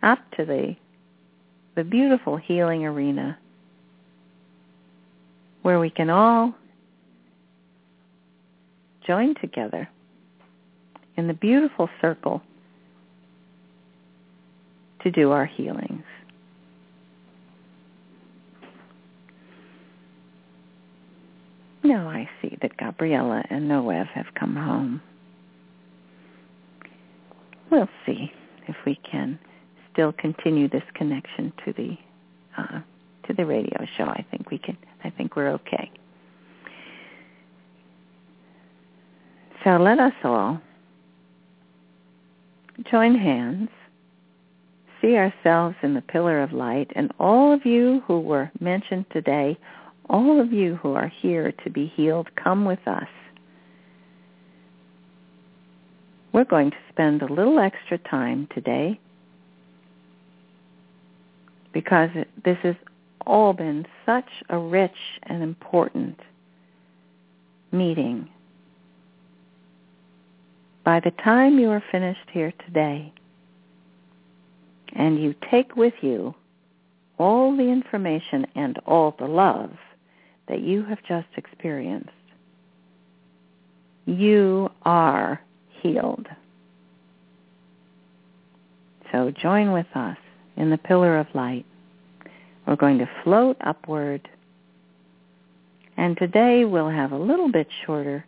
up 0.01 0.19
to 0.37 0.45
the 0.45 0.77
the 1.75 1.83
beautiful 1.83 2.37
healing 2.37 2.85
arena 2.85 3.37
where 5.61 5.79
we 5.79 5.89
can 5.89 6.09
all 6.09 6.53
join 9.05 9.35
together 9.35 9.89
in 11.17 11.27
the 11.27 11.33
beautiful 11.33 11.89
circle 12.01 12.41
to 15.03 15.11
do 15.11 15.31
our 15.31 15.45
healings. 15.45 16.03
Now 21.83 22.09
I 22.09 22.27
see 22.41 22.57
that 22.61 22.77
Gabriella 22.77 23.43
and 23.49 23.69
Noev 23.69 24.07
have 24.07 24.25
come 24.33 24.55
home. 24.55 25.01
We'll 27.69 27.89
see 28.05 28.31
if 28.67 28.75
we 28.85 28.97
can 29.09 29.37
still 29.95 30.11
continue 30.11 30.67
this 30.67 30.83
connection 30.93 31.53
to 31.63 31.73
the 31.73 31.97
uh, 32.57 32.79
to 33.27 33.33
the 33.33 33.45
radio 33.45 33.85
show. 33.97 34.03
I 34.03 34.25
think 34.29 34.51
we 34.51 34.57
can. 34.57 34.77
I 35.03 35.09
think 35.09 35.35
we're 35.35 35.51
okay. 35.51 35.89
So 39.63 39.77
let 39.77 39.99
us 39.99 40.13
all 40.23 40.61
join 42.91 43.17
hands, 43.17 43.69
see 45.01 45.15
ourselves 45.15 45.75
in 45.81 45.93
the 45.93 46.01
pillar 46.01 46.43
of 46.43 46.51
light, 46.51 46.91
and 46.95 47.11
all 47.19 47.53
of 47.53 47.65
you 47.65 48.03
who 48.05 48.19
were 48.19 48.51
mentioned 48.59 49.05
today, 49.11 49.57
all 50.09 50.41
of 50.41 50.51
you 50.51 50.75
who 50.75 50.93
are 50.93 51.07
here 51.07 51.53
to 51.63 51.69
be 51.69 51.91
healed, 51.95 52.27
come 52.35 52.65
with 52.65 52.85
us. 52.85 53.07
We're 56.33 56.43
going 56.43 56.69
to 56.71 56.77
spend 56.91 57.21
a 57.21 57.33
little 57.33 57.57
extra 57.59 57.97
time 57.97 58.49
today 58.53 58.99
because 61.75 62.09
this 62.45 62.57
has 62.63 62.75
all 63.27 63.51
been 63.51 63.85
such 64.05 64.29
a 64.49 64.57
rich 64.57 64.95
and 65.23 65.43
important 65.43 66.17
meeting 67.73 68.29
by 70.85 71.01
the 71.01 71.11
time 71.21 71.59
you 71.59 71.69
are 71.69 71.83
finished 71.91 72.29
here 72.31 72.53
today 72.65 73.11
and 74.95 75.21
you 75.21 75.35
take 75.51 75.75
with 75.75 75.93
you 76.01 76.33
all 77.19 77.57
the 77.57 77.63
information 77.63 78.47
and 78.55 78.79
all 78.85 79.13
the 79.19 79.27
love 79.27 79.71
that 80.47 80.61
you 80.61 80.81
have 80.85 80.99
just 81.05 81.27
experienced, 81.35 82.09
you 84.05 84.69
are 84.83 85.41
healed. 85.81 86.27
So 89.11 89.31
join 89.31 89.73
with 89.73 89.87
us 89.93 90.17
in 90.57 90.69
the 90.69 90.77
pillar 90.77 91.17
of 91.17 91.27
light. 91.33 91.65
We're 92.65 92.75
going 92.75 92.99
to 92.99 93.09
float 93.23 93.57
upward. 93.61 94.27
And 95.97 96.17
today 96.17 96.65
we'll 96.65 96.89
have 96.89 97.11
a 97.11 97.17
little 97.17 97.51
bit 97.51 97.67
shorter 97.85 98.25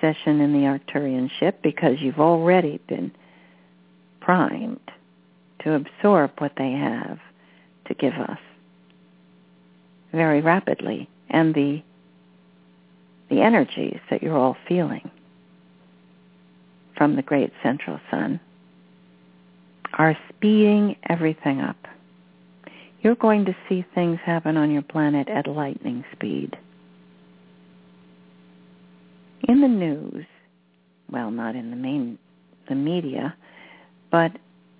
session 0.00 0.40
in 0.40 0.52
the 0.52 0.66
Arcturian 0.66 1.30
ship 1.38 1.60
because 1.62 2.00
you've 2.00 2.18
already 2.18 2.80
been 2.88 3.12
primed 4.20 4.80
to 5.60 5.74
absorb 5.74 6.32
what 6.38 6.52
they 6.56 6.72
have 6.72 7.18
to 7.86 7.94
give 7.94 8.14
us 8.14 8.38
very 10.12 10.40
rapidly 10.40 11.08
and 11.30 11.54
the 11.54 11.82
the 13.30 13.40
energies 13.40 13.98
that 14.10 14.22
you're 14.22 14.36
all 14.36 14.56
feeling 14.68 15.10
from 16.96 17.16
the 17.16 17.22
great 17.22 17.50
central 17.62 17.98
sun 18.10 18.38
are 19.94 20.16
speeding 20.28 20.96
everything 21.08 21.60
up. 21.60 21.76
You're 23.02 23.14
going 23.16 23.44
to 23.46 23.56
see 23.68 23.84
things 23.94 24.18
happen 24.24 24.56
on 24.56 24.70
your 24.70 24.82
planet 24.82 25.28
at 25.28 25.46
lightning 25.46 26.04
speed 26.12 26.56
in 29.48 29.60
the 29.60 29.68
news, 29.68 30.26
well, 31.10 31.30
not 31.30 31.54
in 31.54 31.70
the 31.70 31.76
main 31.76 32.18
the 32.68 32.74
media, 32.74 33.34
but 34.10 34.32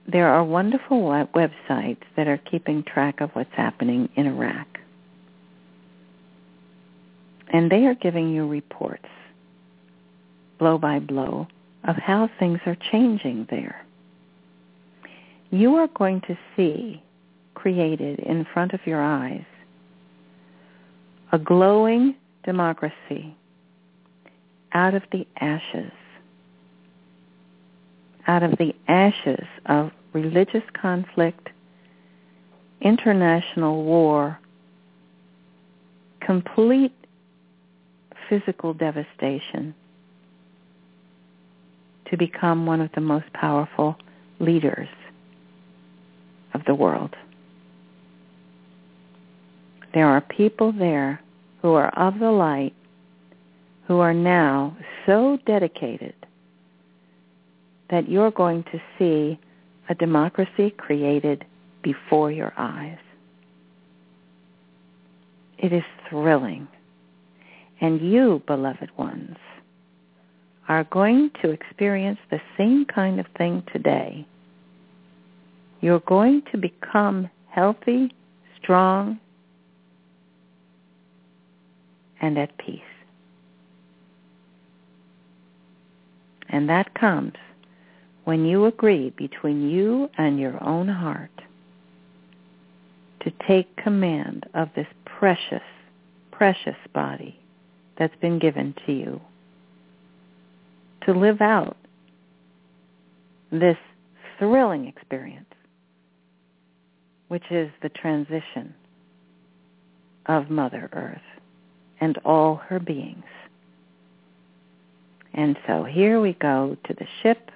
there 0.07 0.29
are 0.29 0.45
wonderful 0.45 1.03
websites 1.35 2.03
that 2.17 2.29
are 2.29 2.39
keeping 2.39 2.85
track 2.85 3.21
of 3.21 3.31
what's 3.33 3.53
happening 3.55 4.09
in 4.15 4.27
Iraq. 4.27 4.67
And 7.53 7.71
they 7.71 7.87
are 7.87 7.95
giving 7.95 8.31
you 8.31 8.47
reports, 8.47 9.09
blow 10.59 10.79
by 10.79 11.01
blow, 11.01 11.49
of 11.85 11.97
how 11.97 12.31
things 12.39 12.61
are 12.67 12.77
changing 12.93 13.49
there. 13.51 13.85
You 15.53 15.74
are 15.74 15.89
going 15.89 16.23
to 16.23 16.39
see 16.57 17.03
created 17.55 18.20
in 18.20 18.47
front 18.55 18.73
of 18.73 18.81
your 18.87 19.03
eyes 19.03 19.45
a 21.31 21.39
glowing 21.39 22.15
democracy 22.43 23.37
out 24.73 24.95
of 24.95 25.03
the 25.12 25.27
ashes, 25.39 25.93
out 28.27 28.43
of 28.43 28.53
the 28.53 28.74
ashes 28.89 29.45
of 29.66 29.91
religious 30.15 30.62
conflict, 30.73 31.51
international 32.81 33.85
war, 33.85 34.41
complete 36.23 36.95
physical 38.31 38.73
devastation, 38.73 39.74
to 42.11 42.16
become 42.16 42.65
one 42.65 42.81
of 42.81 42.91
the 42.95 43.03
most 43.03 43.31
powerful 43.35 43.97
leaders 44.41 44.89
of 46.55 46.65
the 46.66 46.74
world. 46.74 47.15
There 49.95 50.07
are 50.07 50.20
people 50.20 50.73
there 50.73 51.20
who 51.61 51.74
are 51.74 51.91
of 51.99 52.19
the 52.19 52.31
light 52.31 52.74
who 53.87 53.99
are 53.99 54.15
now 54.15 54.77
so 55.07 55.39
dedicated 55.47 56.15
that 57.91 58.09
you're 58.09 58.31
going 58.31 58.65
to 58.65 58.81
see 58.99 59.39
a 59.89 59.95
democracy 59.95 60.70
created 60.70 61.45
before 61.83 62.33
your 62.33 62.53
eyes. 62.57 62.99
It 65.59 65.73
is 65.73 65.85
thrilling. 66.09 66.69
And 67.81 68.01
you, 68.01 68.43
beloved 68.47 68.91
ones, 68.97 69.37
are 70.69 70.85
going 70.85 71.31
to 71.43 71.51
experience 71.51 72.19
the 72.31 72.41
same 72.57 72.87
kind 72.87 73.20
of 73.20 73.27
thing 73.37 73.62
today. 73.73 74.27
You're 75.83 76.01
going 76.01 76.43
to 76.53 76.59
become 76.59 77.29
healthy, 77.49 78.15
strong, 78.63 79.19
and 82.21 82.39
at 82.39 82.57
peace. 82.57 82.81
And 86.49 86.69
that 86.69 86.95
comes 86.95 87.33
when 88.25 88.45
you 88.45 88.67
agree 88.67 89.11
between 89.11 89.69
you 89.69 90.09
and 90.17 90.39
your 90.39 90.63
own 90.63 90.87
heart 90.87 91.31
to 93.23 93.33
take 93.49 93.77
command 93.77 94.47
of 94.55 94.69
this 94.77 94.87
precious, 95.05 95.63
precious 96.31 96.77
body 96.95 97.37
that's 97.99 98.15
been 98.21 98.39
given 98.39 98.73
to 98.87 98.93
you, 98.93 99.21
to 101.07 101.13
live 101.13 101.41
out 101.41 101.77
this 103.51 103.77
thrilling 104.39 104.87
experience 104.87 105.52
which 107.33 107.51
is 107.51 107.71
the 107.81 107.89
transition 107.89 108.75
of 110.27 110.51
Mother 110.51 110.91
Earth 110.93 111.41
and 111.99 112.19
all 112.27 112.57
her 112.57 112.79
beings. 112.79 113.25
And 115.33 115.57
so 115.67 115.83
here 115.83 116.21
we 116.21 116.35
go 116.35 116.77
to 116.85 116.93
the 116.93 117.07
ship. 117.23 117.51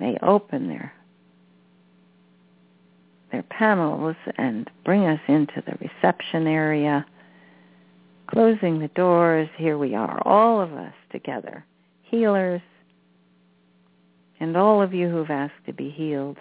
They 0.00 0.16
open 0.22 0.66
their 0.66 0.94
their 3.32 3.42
panels 3.42 4.16
and 4.38 4.70
bring 4.82 5.04
us 5.04 5.20
into 5.28 5.62
the 5.66 5.76
reception 5.78 6.46
area. 6.46 7.04
Closing 8.28 8.78
the 8.78 8.88
doors, 8.88 9.50
here 9.58 9.76
we 9.76 9.94
are, 9.94 10.22
all 10.26 10.62
of 10.62 10.72
us 10.72 10.94
together, 11.12 11.66
healers, 12.00 12.62
and 14.40 14.56
all 14.56 14.80
of 14.80 14.94
you 14.94 15.10
who've 15.10 15.28
asked 15.28 15.66
to 15.66 15.74
be 15.74 15.90
healed. 15.90 16.38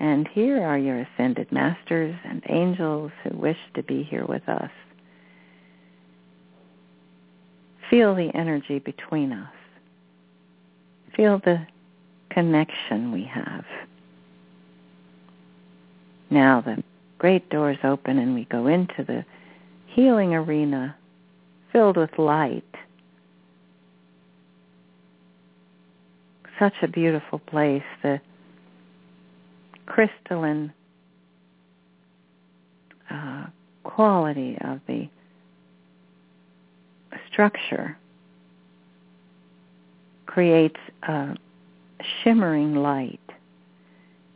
And 0.00 0.28
here 0.28 0.62
are 0.62 0.78
your 0.78 1.00
ascended 1.00 1.50
masters 1.50 2.14
and 2.24 2.42
angels 2.48 3.10
who 3.24 3.36
wish 3.36 3.58
to 3.74 3.82
be 3.82 4.04
here 4.04 4.24
with 4.24 4.48
us. 4.48 4.70
Feel 7.90 8.14
the 8.14 8.30
energy 8.34 8.78
between 8.78 9.32
us. 9.32 9.52
Feel 11.16 11.40
the 11.44 11.66
connection 12.30 13.10
we 13.10 13.24
have. 13.24 13.64
Now 16.30 16.60
the 16.60 16.82
great 17.18 17.48
doors 17.50 17.78
open 17.82 18.18
and 18.18 18.34
we 18.34 18.44
go 18.44 18.66
into 18.66 19.02
the 19.02 19.24
healing 19.86 20.34
arena 20.34 20.94
filled 21.72 21.96
with 21.96 22.18
light. 22.18 22.62
Such 26.58 26.74
a 26.82 26.88
beautiful 26.88 27.38
place. 27.38 27.82
The 28.02 28.20
crystalline 29.88 30.72
uh, 33.10 33.46
quality 33.84 34.56
of 34.60 34.80
the 34.86 35.08
structure 37.32 37.96
creates 40.26 40.78
a 41.08 41.34
shimmering 42.22 42.74
light 42.74 43.18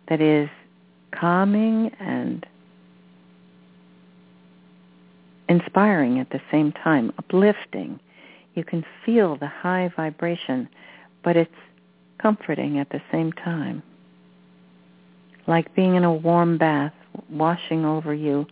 that 0.08 0.20
is 0.22 0.48
calming 1.12 1.90
and 2.00 2.46
inspiring 5.48 6.18
at 6.18 6.30
the 6.30 6.40
same 6.50 6.72
time, 6.72 7.12
uplifting. 7.18 8.00
You 8.54 8.64
can 8.64 8.84
feel 9.04 9.36
the 9.36 9.48
high 9.48 9.92
vibration, 9.94 10.68
but 11.22 11.36
it's 11.36 11.50
comforting 12.20 12.78
at 12.78 12.88
the 12.88 13.02
same 13.12 13.32
time. 13.32 13.82
Like 15.46 15.74
being 15.74 15.96
in 15.96 16.04
a 16.04 16.12
warm 16.12 16.58
bath, 16.58 16.94
washing 17.30 17.84
over 17.84 18.14
you 18.14 18.46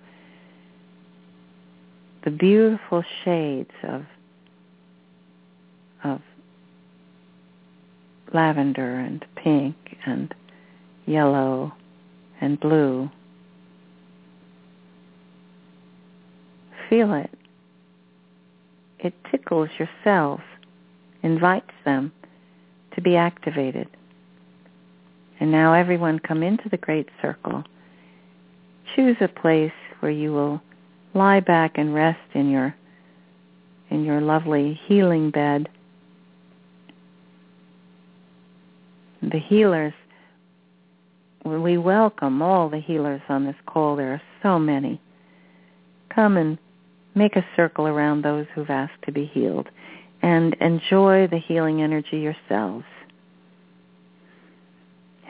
the 2.24 2.30
beautiful 2.30 3.02
shades 3.24 3.70
of 3.82 4.04
of 6.04 6.20
lavender 8.32 8.98
and 8.98 9.24
pink 9.36 9.76
and 10.06 10.34
yellow 11.06 11.72
and 12.40 12.58
blue. 12.60 13.10
Feel 16.88 17.12
it. 17.14 17.30
It 18.98 19.14
tickles 19.30 19.68
your 19.78 19.88
cells, 20.04 20.40
invites 21.22 21.72
them 21.84 22.12
to 22.94 23.00
be 23.00 23.16
activated. 23.16 23.88
And 25.40 25.50
now 25.50 25.72
everyone 25.72 26.18
come 26.18 26.42
into 26.42 26.68
the 26.68 26.76
great 26.76 27.08
circle. 27.20 27.64
Choose 28.94 29.16
a 29.20 29.28
place 29.28 29.72
where 30.00 30.12
you 30.12 30.32
will 30.32 30.60
lie 31.14 31.40
back 31.40 31.72
and 31.76 31.94
rest 31.94 32.20
in 32.34 32.50
your 32.50 32.74
in 33.90 34.04
your 34.04 34.20
lovely 34.20 34.78
healing 34.86 35.30
bed. 35.30 35.68
The 39.22 39.40
healers 39.40 39.94
we 41.44 41.78
welcome 41.78 42.42
all 42.42 42.68
the 42.68 42.80
healers 42.80 43.22
on 43.28 43.46
this 43.46 43.56
call. 43.66 43.96
There 43.96 44.12
are 44.12 44.22
so 44.42 44.58
many. 44.58 45.00
Come 46.14 46.36
and 46.36 46.58
make 47.14 47.36
a 47.36 47.46
circle 47.56 47.86
around 47.86 48.22
those 48.22 48.46
who've 48.54 48.70
asked 48.70 49.02
to 49.04 49.12
be 49.12 49.24
healed 49.24 49.68
and 50.22 50.54
enjoy 50.60 51.26
the 51.26 51.38
healing 51.38 51.82
energy 51.82 52.18
yourselves. 52.18 52.84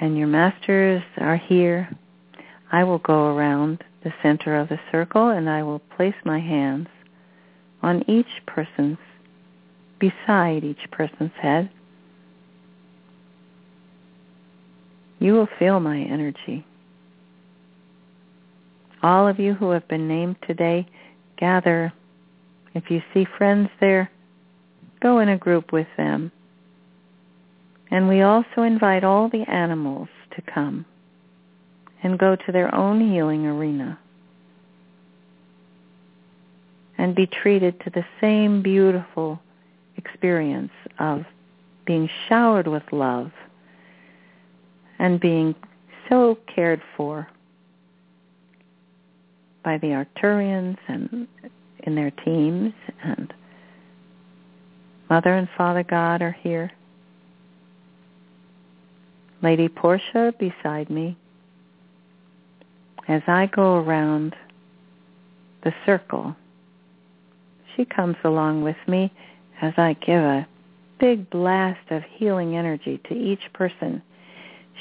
And 0.01 0.17
your 0.17 0.27
masters 0.27 1.03
are 1.19 1.37
here. 1.37 1.89
I 2.73 2.85
will 2.85 2.99
go 2.99 3.37
around 3.37 3.85
the 4.03 4.13
center 4.23 4.57
of 4.57 4.69
the 4.69 4.81
circle 4.91 5.29
and 5.29 5.49
I 5.49 5.63
will 5.63 5.81
place 5.97 6.15
my 6.25 6.41
hands 6.41 6.89
on 7.83 8.09
each 8.09 8.45
person's, 8.47 8.99
beside 9.99 10.65
each 10.65 10.91
person's 10.91 11.33
head 11.41 11.71
You 15.21 15.35
will 15.35 15.49
feel 15.59 15.79
my 15.81 16.01
energy. 16.01 16.65
All 19.03 19.29
of 19.29 19.39
you 19.39 19.53
who 19.53 19.71
have 19.71 19.87
been 19.87 20.09
named 20.09 20.37
today, 20.47 20.89
gather. 21.37 21.93
If 22.75 22.91
you 22.91 23.03
see 23.13 23.27
friends 23.37 23.69
there, 23.81 24.11
go 25.03 25.19
in 25.19 25.29
a 25.29 25.37
group 25.37 25.73
with 25.73 25.87
them. 25.99 26.33
And 27.91 28.09
we 28.09 28.23
also 28.23 28.62
invite 28.62 29.05
all 29.05 29.29
the 29.29 29.45
animals 29.51 30.09
to 30.37 30.43
come 30.43 30.85
and 32.03 32.19
go 32.19 32.37
to 32.37 32.53
their 32.53 32.75
own 32.75 33.01
healing 33.12 33.47
arena 33.47 33.99
and 36.99 37.15
be 37.15 37.27
treated 37.27 37.81
to 37.81 37.91
the 37.91 38.05
same 38.21 38.62
beautiful 38.62 39.41
experience 39.97 40.73
of 40.99 41.25
being 41.87 42.09
showered 42.29 42.67
with 42.67 42.83
love 42.93 43.33
and 44.99 45.19
being 45.19 45.55
so 46.09 46.39
cared 46.55 46.83
for 46.97 47.27
by 49.65 49.79
the 49.79 49.89
Arcturians 49.89 50.77
and 50.89 51.27
in 51.85 51.95
their 51.95 52.11
teams 52.11 52.73
and 53.03 53.33
Mother 55.09 55.35
and 55.35 55.49
Father 55.57 55.83
God 55.83 56.23
are 56.23 56.37
here. 56.43 56.71
Lady 59.43 59.69
Portia 59.69 60.35
beside 60.39 60.91
me. 60.91 61.17
As 63.09 63.23
I 63.27 63.47
go 63.47 63.77
around 63.77 64.37
the 65.65 65.73
circle, 65.85 66.37
she 67.75 67.85
comes 67.85 68.17
along 68.25 68.62
with 68.62 68.77
me 68.87 69.12
as 69.61 69.75
I 69.77 69.95
give 69.95 70.23
a 70.23 70.47
big 70.99 71.31
blast 71.31 71.91
of 71.91 72.03
healing 72.17 72.57
energy 72.57 73.01
to 73.09 73.15
each 73.15 73.53
person 73.53 74.03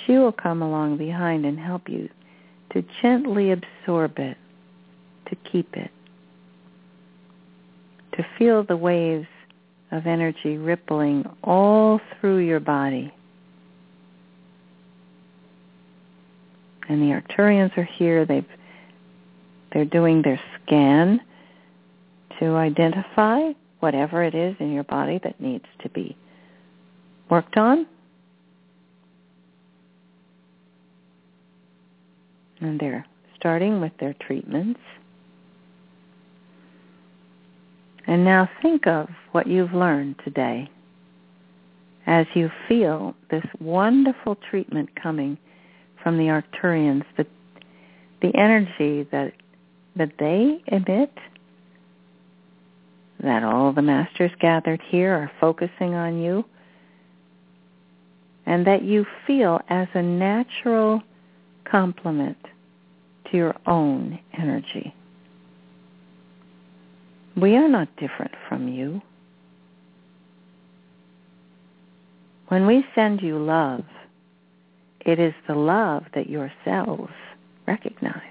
she 0.06 0.18
will 0.18 0.32
come 0.32 0.62
along 0.62 0.98
behind 0.98 1.46
and 1.46 1.60
help 1.60 1.90
you 1.90 2.10
to 2.72 2.84
gently 3.02 3.52
absorb 3.52 4.20
it, 4.20 4.38
to 5.28 5.36
keep 5.52 5.76
it, 5.76 5.92
to 8.14 8.26
feel 8.38 8.64
the 8.64 8.78
waves 8.78 9.28
of 9.92 10.06
energy 10.06 10.58
rippling 10.58 11.26
all 11.44 12.00
through 12.20 12.38
your 12.38 12.60
body. 12.60 13.12
And 16.90 17.02
the 17.02 17.22
Arcturians 17.22 17.78
are 17.78 17.84
here. 17.84 18.26
They've 18.26 18.46
they're 19.72 19.86
doing 19.86 20.24
their 20.24 20.42
scan 20.56 21.22
to 22.40 22.56
identify 22.56 23.52
whatever 23.80 24.24
it 24.24 24.34
is 24.34 24.56
in 24.60 24.74
your 24.74 24.84
body 24.84 25.20
that 25.24 25.40
needs 25.40 25.66
to 25.84 25.90
be 25.90 26.18
worked 27.30 27.56
on 27.56 27.86
And 32.62 32.80
they're 32.80 33.06
starting 33.36 33.80
with 33.80 33.94
their 34.00 34.14
treatments. 34.14 34.80
And 38.08 38.26
now 38.26 38.50
think 38.62 38.88
of 38.88 39.08
what 39.32 39.48
you've 39.48 39.74
learned 39.74 40.16
today 40.24 40.70
as 42.08 42.26
you 42.34 42.50
feel 42.68 43.16
this 43.30 43.46
wonderful 43.60 44.36
treatment 44.50 44.90
coming 45.02 45.38
from 46.04 46.18
the 46.18 46.26
Arcturians, 46.26 47.04
the, 47.18 47.26
the 48.22 48.36
energy 48.36 49.08
that, 49.12 49.34
that 49.96 50.12
they 50.20 50.62
emit, 50.68 51.14
that 53.22 53.44
all 53.44 53.74
the 53.74 53.82
masters 53.82 54.32
gathered 54.40 54.82
here 54.90 55.14
are 55.14 55.32
focusing 55.40 55.94
on 55.94 56.22
you, 56.22 56.46
and 58.46 58.66
that 58.66 58.84
you 58.84 59.06
feel 59.28 59.60
as 59.70 59.88
a 59.94 60.02
natural 60.02 61.02
complement 61.66 62.38
to 63.30 63.38
your 63.38 63.56
own 63.68 64.20
energy. 64.38 64.94
We 67.36 67.56
are 67.56 67.70
not 67.70 67.88
different 67.98 68.34
from 68.48 68.68
you. 68.68 69.02
When 72.48 72.66
we 72.66 72.84
send 72.96 73.22
you 73.22 73.38
love 73.38 73.84
it 75.02 75.20
is 75.20 75.34
the 75.48 75.56
love 75.56 76.04
that 76.14 76.30
your 76.30 76.52
cells 76.66 77.10
recognize. 77.68 78.22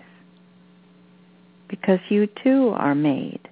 Because 1.69 2.01
you 2.09 2.29
too 2.43 2.73
are 2.77 2.95
made 2.95 3.49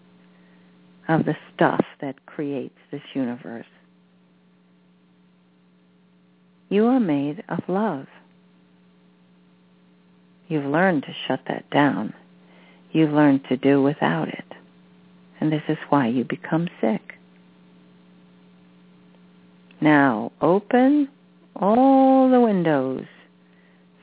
of 1.08 1.24
the 1.24 1.36
stuff 1.54 1.84
that 2.00 2.26
creates 2.26 2.78
this 2.90 3.02
universe. 3.14 3.66
You 6.68 6.86
are 6.86 7.00
made 7.00 7.44
of 7.48 7.60
love. 7.68 8.06
You've 10.48 10.64
learned 10.64 11.02
to 11.04 11.14
shut 11.26 11.40
that 11.48 11.68
down. 11.70 12.12
You've 12.92 13.12
learned 13.12 13.44
to 13.48 13.56
do 13.56 13.82
without 13.82 14.28
it. 14.28 14.44
And 15.40 15.52
this 15.52 15.62
is 15.68 15.78
why 15.90 16.08
you 16.08 16.24
become 16.24 16.68
sick. 16.80 17.14
Now 19.80 20.32
open 20.40 21.08
all 21.60 22.30
the 22.30 22.40
windows. 22.40 23.04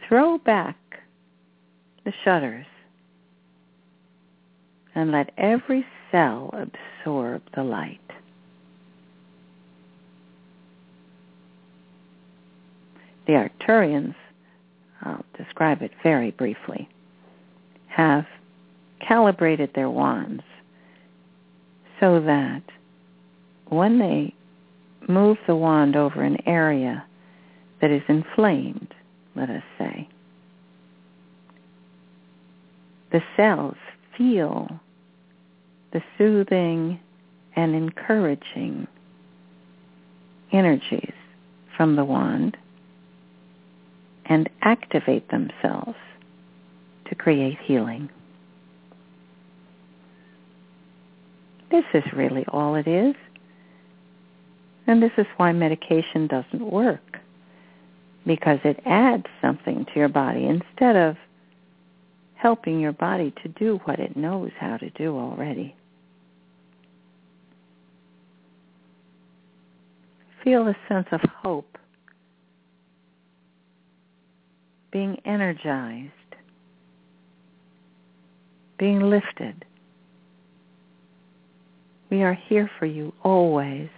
Throw 0.08 0.38
back 0.38 0.78
the 2.04 2.14
shutters 2.24 2.66
and 4.96 5.12
let 5.12 5.32
every 5.38 5.86
cell 6.12 6.54
absorb 6.54 7.42
the 7.56 7.64
light. 7.64 8.00
The 13.26 13.34
Arcturians, 13.34 14.16
I'll 15.02 15.26
describe 15.38 15.82
it 15.82 15.92
very 16.04 16.32
briefly, 16.32 16.90
have 17.88 18.26
calibrated 19.00 19.72
their 19.74 19.90
wands 19.90 20.44
so 22.00 22.20
that 22.20 22.64
when 23.68 23.98
they 23.98 24.34
move 25.08 25.38
the 25.48 25.56
wand 25.56 25.96
over 25.96 26.22
an 26.22 26.38
area 26.46 27.06
that 27.84 27.92
is 27.92 28.02
inflamed, 28.08 28.96
let 29.36 29.50
us 29.50 29.62
say, 29.78 30.08
the 33.12 33.22
cells 33.36 33.76
feel 34.18 34.70
the 35.92 36.02
soothing 36.18 36.98
and 37.58 37.76
encouraging 37.76 38.88
energies 40.54 41.12
from 41.76 41.98
the 41.98 42.06
wand 42.06 42.56
and 44.28 44.50
activate 44.62 45.30
themselves 45.30 45.98
to 47.10 47.16
create 47.16 47.58
healing. 47.66 48.10
This 51.70 51.84
is 51.94 52.04
really 52.14 52.46
all 52.48 52.76
it 52.76 52.88
is. 52.88 53.16
And 54.88 55.04
this 55.04 55.12
is 55.18 55.26
why 55.36 55.52
medication 55.52 56.28
doesn't 56.28 56.62
work. 56.72 57.20
Because 58.26 58.60
it 58.64 58.80
adds 58.86 59.26
something 59.42 59.86
to 59.86 59.92
your 59.96 60.10
body 60.10 60.46
instead 60.46 60.96
of 60.96 61.18
helping 62.36 62.80
your 62.80 62.94
body 62.94 63.34
to 63.42 63.50
do 63.50 63.80
what 63.86 64.00
it 64.00 64.18
knows 64.18 64.52
how 64.60 64.78
to 64.78 64.90
do 64.92 65.18
already. 65.18 65.76
Feel 70.44 70.68
a 70.68 70.76
sense 70.90 71.08
of 71.14 71.22
hope, 71.22 71.78
being 74.92 75.18
energized, 75.26 76.12
being 78.78 79.00
lifted. 79.00 79.64
We 82.10 82.24
are 82.24 82.38
here 82.50 82.70
for 82.78 82.86
you 82.86 83.14
always. 83.24 83.90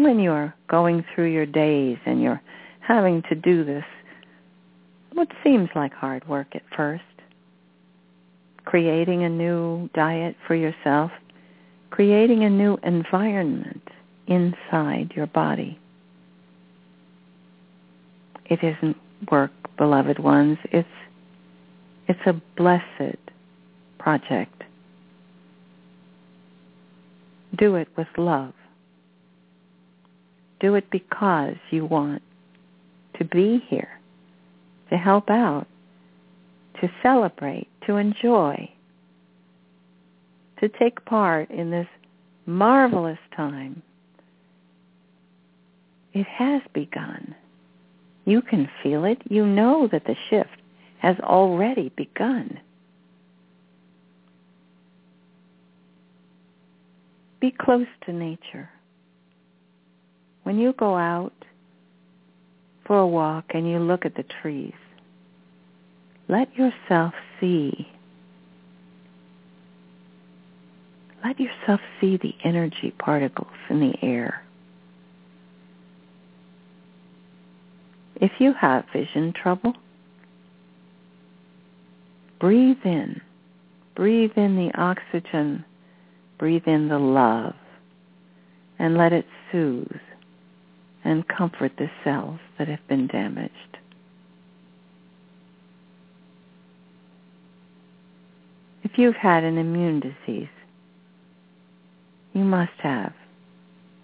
When 0.00 0.18
you're 0.18 0.54
going 0.66 1.04
through 1.14 1.30
your 1.30 1.44
days 1.44 1.98
and 2.06 2.22
you're 2.22 2.40
having 2.80 3.20
to 3.28 3.34
do 3.34 3.66
this, 3.66 3.84
what 5.12 5.28
seems 5.44 5.68
like 5.74 5.92
hard 5.92 6.26
work 6.26 6.46
at 6.54 6.62
first, 6.74 7.04
creating 8.64 9.24
a 9.24 9.28
new 9.28 9.90
diet 9.92 10.36
for 10.46 10.54
yourself, 10.54 11.10
creating 11.90 12.44
a 12.44 12.48
new 12.48 12.78
environment 12.82 13.86
inside 14.26 15.12
your 15.14 15.26
body. 15.26 15.78
It 18.46 18.60
isn't 18.62 18.96
work, 19.30 19.52
beloved 19.76 20.18
ones. 20.18 20.56
It's 20.72 20.88
it's 22.08 22.26
a 22.26 22.40
blessed 22.56 23.18
project. 23.98 24.64
Do 27.58 27.74
it 27.74 27.88
with 27.98 28.08
love. 28.16 28.54
Do 30.60 30.74
it 30.74 30.90
because 30.90 31.56
you 31.70 31.86
want 31.86 32.22
to 33.18 33.24
be 33.24 33.62
here, 33.68 34.00
to 34.90 34.96
help 34.96 35.30
out, 35.30 35.66
to 36.80 36.90
celebrate, 37.02 37.68
to 37.86 37.96
enjoy, 37.96 38.70
to 40.60 40.68
take 40.68 41.04
part 41.04 41.50
in 41.50 41.70
this 41.70 41.88
marvelous 42.46 43.18
time. 43.34 43.82
It 46.12 46.26
has 46.26 46.62
begun. 46.74 47.34
You 48.24 48.42
can 48.42 48.68
feel 48.82 49.04
it. 49.04 49.18
You 49.28 49.46
know 49.46 49.88
that 49.90 50.04
the 50.04 50.16
shift 50.28 50.50
has 50.98 51.16
already 51.20 51.90
begun. 51.96 52.60
Be 57.40 57.50
close 57.50 57.86
to 58.04 58.12
nature. 58.12 58.68
When 60.42 60.58
you 60.58 60.72
go 60.72 60.96
out 60.96 61.32
for 62.86 62.98
a 62.98 63.06
walk 63.06 63.46
and 63.50 63.68
you 63.68 63.78
look 63.78 64.04
at 64.04 64.16
the 64.16 64.24
trees, 64.42 64.74
let 66.28 66.54
yourself 66.56 67.14
see 67.40 67.88
let 71.24 71.38
yourself 71.38 71.80
see 72.00 72.16
the 72.16 72.34
energy 72.44 72.92
particles 72.98 73.52
in 73.68 73.80
the 73.80 73.94
air. 74.02 74.42
If 78.16 78.32
you 78.38 78.54
have 78.54 78.84
vision 78.92 79.32
trouble, 79.32 79.74
breathe 82.38 82.78
in. 82.84 83.20
Breathe 83.94 84.32
in 84.36 84.56
the 84.56 84.70
oxygen. 84.80 85.64
Breathe 86.38 86.66
in 86.66 86.88
the 86.88 86.98
love. 86.98 87.54
And 88.78 88.96
let 88.96 89.12
it 89.12 89.26
soothe 89.52 90.00
and 91.04 91.26
comfort 91.28 91.72
the 91.78 91.90
cells 92.04 92.38
that 92.58 92.68
have 92.68 92.86
been 92.88 93.06
damaged. 93.06 93.78
If 98.82 98.98
you've 98.98 99.16
had 99.16 99.44
an 99.44 99.56
immune 99.56 100.00
disease, 100.00 100.48
you 102.32 102.44
must 102.44 102.72
have 102.82 103.12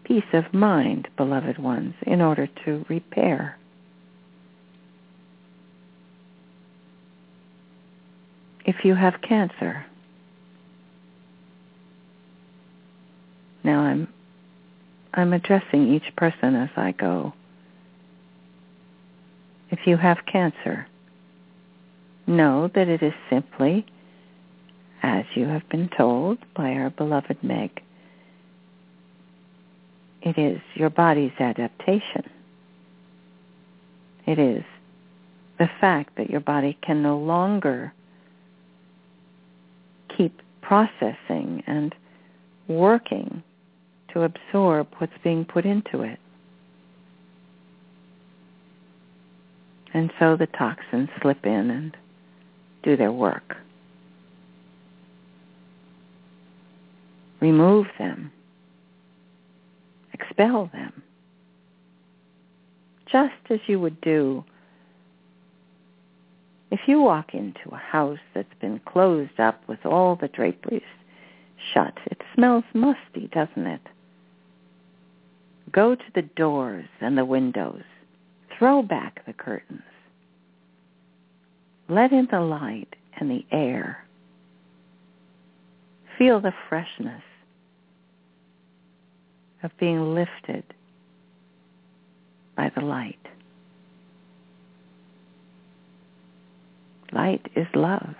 peace 0.04 0.24
of 0.32 0.54
mind, 0.54 1.08
beloved 1.16 1.58
ones, 1.58 1.94
in 2.06 2.20
order 2.20 2.46
to 2.64 2.84
repair. 2.88 3.58
If 8.64 8.84
you 8.84 8.94
have 8.94 9.20
cancer, 9.22 9.84
now 13.64 13.80
I'm 13.80 14.08
I'm 15.16 15.32
addressing 15.32 15.94
each 15.94 16.14
person 16.14 16.54
as 16.54 16.68
I 16.76 16.92
go. 16.92 17.32
If 19.70 19.86
you 19.86 19.96
have 19.96 20.18
cancer, 20.30 20.86
know 22.26 22.70
that 22.74 22.88
it 22.88 23.02
is 23.02 23.14
simply, 23.30 23.86
as 25.02 25.24
you 25.34 25.46
have 25.46 25.66
been 25.70 25.88
told 25.96 26.38
by 26.54 26.72
our 26.72 26.90
beloved 26.90 27.42
Meg, 27.42 27.82
it 30.20 30.36
is 30.36 30.60
your 30.74 30.90
body's 30.90 31.32
adaptation. 31.38 32.28
It 34.26 34.38
is 34.38 34.64
the 35.58 35.70
fact 35.80 36.16
that 36.16 36.28
your 36.28 36.40
body 36.40 36.76
can 36.82 37.02
no 37.02 37.16
longer 37.16 37.94
keep 40.14 40.42
processing 40.60 41.62
and 41.66 41.94
working 42.68 43.42
to 44.16 44.22
absorb 44.22 44.88
what's 44.96 45.12
being 45.22 45.44
put 45.44 45.66
into 45.66 46.00
it. 46.00 46.18
And 49.92 50.10
so 50.18 50.36
the 50.36 50.46
toxins 50.46 51.10
slip 51.20 51.44
in 51.44 51.70
and 51.70 51.94
do 52.82 52.96
their 52.96 53.12
work. 53.12 53.56
Remove 57.40 57.86
them 57.98 58.32
expel 60.36 60.70
them. 60.72 61.02
Just 63.10 63.34
as 63.50 63.60
you 63.66 63.78
would 63.80 64.00
do 64.00 64.44
if 66.70 66.80
you 66.86 67.00
walk 67.00 67.32
into 67.32 67.70
a 67.72 67.76
house 67.76 68.18
that's 68.34 68.48
been 68.60 68.80
closed 68.86 69.38
up 69.38 69.62
with 69.68 69.84
all 69.86 70.16
the 70.16 70.28
draperies 70.28 70.82
shut. 71.72 71.96
It 72.06 72.20
smells 72.34 72.64
musty, 72.74 73.28
doesn't 73.32 73.66
it? 73.66 73.80
Go 75.72 75.94
to 75.94 76.04
the 76.14 76.22
doors 76.22 76.88
and 77.00 77.18
the 77.18 77.24
windows. 77.24 77.82
Throw 78.58 78.82
back 78.82 79.24
the 79.26 79.32
curtains. 79.32 79.82
Let 81.88 82.12
in 82.12 82.28
the 82.30 82.40
light 82.40 82.94
and 83.18 83.30
the 83.30 83.44
air. 83.52 84.04
Feel 86.18 86.40
the 86.40 86.54
freshness 86.68 87.22
of 89.62 89.70
being 89.78 90.14
lifted 90.14 90.64
by 92.56 92.70
the 92.74 92.80
light. 92.80 93.18
Light 97.12 97.46
is 97.54 97.66
love. 97.74 98.14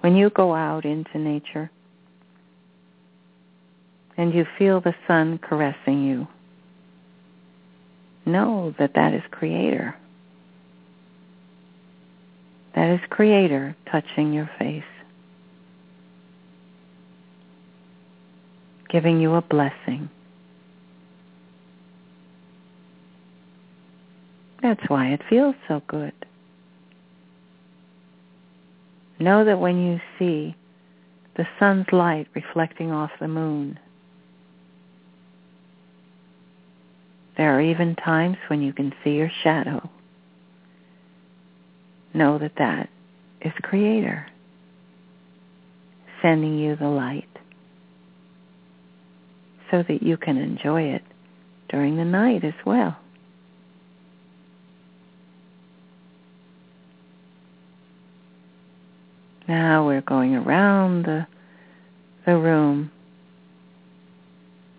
When 0.00 0.16
you 0.16 0.30
go 0.30 0.54
out 0.54 0.84
into 0.84 1.18
nature 1.18 1.70
and 4.16 4.32
you 4.32 4.46
feel 4.58 4.80
the 4.80 4.94
sun 5.06 5.38
caressing 5.38 6.04
you, 6.04 6.26
know 8.26 8.74
that 8.78 8.94
that 8.94 9.12
is 9.12 9.22
Creator. 9.30 9.94
That 12.74 12.90
is 12.94 13.00
Creator 13.10 13.76
touching 13.90 14.32
your 14.32 14.50
face, 14.58 14.82
giving 18.88 19.20
you 19.20 19.34
a 19.34 19.42
blessing. 19.42 20.08
That's 24.62 24.88
why 24.88 25.08
it 25.08 25.20
feels 25.28 25.54
so 25.68 25.82
good. 25.86 26.14
Know 29.18 29.44
that 29.44 29.60
when 29.60 29.86
you 29.86 30.00
see 30.18 30.56
the 31.36 31.46
sun's 31.58 31.86
light 31.92 32.26
reflecting 32.34 32.90
off 32.90 33.10
the 33.20 33.28
moon, 33.28 33.78
there 37.36 37.56
are 37.56 37.60
even 37.60 37.96
times 37.96 38.36
when 38.48 38.62
you 38.62 38.72
can 38.72 38.92
see 39.02 39.10
your 39.10 39.30
shadow. 39.42 39.88
Know 42.12 42.38
that 42.38 42.56
that 42.58 42.88
is 43.40 43.52
Creator 43.62 44.26
sending 46.22 46.58
you 46.58 46.76
the 46.76 46.88
light 46.88 47.28
so 49.70 49.82
that 49.82 50.02
you 50.02 50.16
can 50.16 50.36
enjoy 50.36 50.82
it 50.82 51.02
during 51.68 51.96
the 51.96 52.04
night 52.04 52.44
as 52.44 52.54
well. 52.64 52.96
Now 59.48 59.86
we're 59.86 60.00
going 60.00 60.34
around 60.34 61.04
the, 61.04 61.26
the 62.24 62.36
room. 62.36 62.90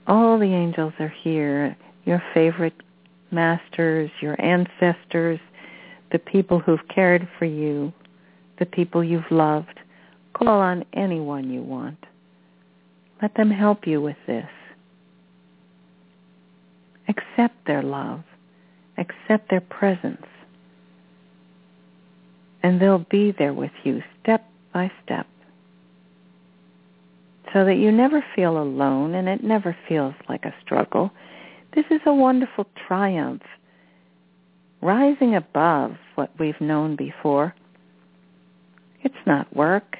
All 0.07 0.39
the 0.39 0.53
angels 0.53 0.93
are 0.99 1.13
here, 1.23 1.77
your 2.05 2.21
favorite 2.33 2.75
masters, 3.31 4.09
your 4.21 4.39
ancestors, 4.41 5.39
the 6.11 6.19
people 6.19 6.59
who've 6.59 6.87
cared 6.93 7.27
for 7.37 7.45
you, 7.45 7.91
the 8.59 8.65
people 8.65 9.03
you've 9.03 9.31
loved. 9.31 9.79
Call 10.33 10.59
on 10.59 10.85
anyone 10.93 11.49
you 11.49 11.61
want. 11.61 11.97
Let 13.21 13.35
them 13.35 13.49
help 13.49 13.87
you 13.87 14.01
with 14.01 14.17
this. 14.27 14.49
Accept 17.07 17.55
their 17.65 17.83
love. 17.83 18.23
Accept 18.97 19.49
their 19.49 19.61
presence. 19.61 20.25
And 22.63 22.81
they'll 22.81 23.05
be 23.09 23.33
there 23.37 23.53
with 23.53 23.71
you 23.83 24.01
step 24.21 24.45
by 24.73 24.91
step 25.03 25.27
so 27.55 27.63
that 27.63 27.75
you 27.75 27.89
never 27.89 28.23
feel 28.35 28.61
alone 28.61 29.15
and 29.15 29.29
it 29.29 29.41
never 29.41 29.75
feels 29.87 30.13
like 30.27 30.43
a 30.43 30.53
struggle. 30.61 31.09
This 31.75 31.85
is 31.91 31.99
a 32.05 32.13
wonderful 32.13 32.65
triumph, 32.87 33.43
rising 34.81 35.35
above 35.35 35.97
what 36.15 36.31
we've 36.39 36.59
known 36.61 36.95
before. 36.95 37.53
It's 39.03 39.13
not 39.25 39.53
work. 39.53 39.97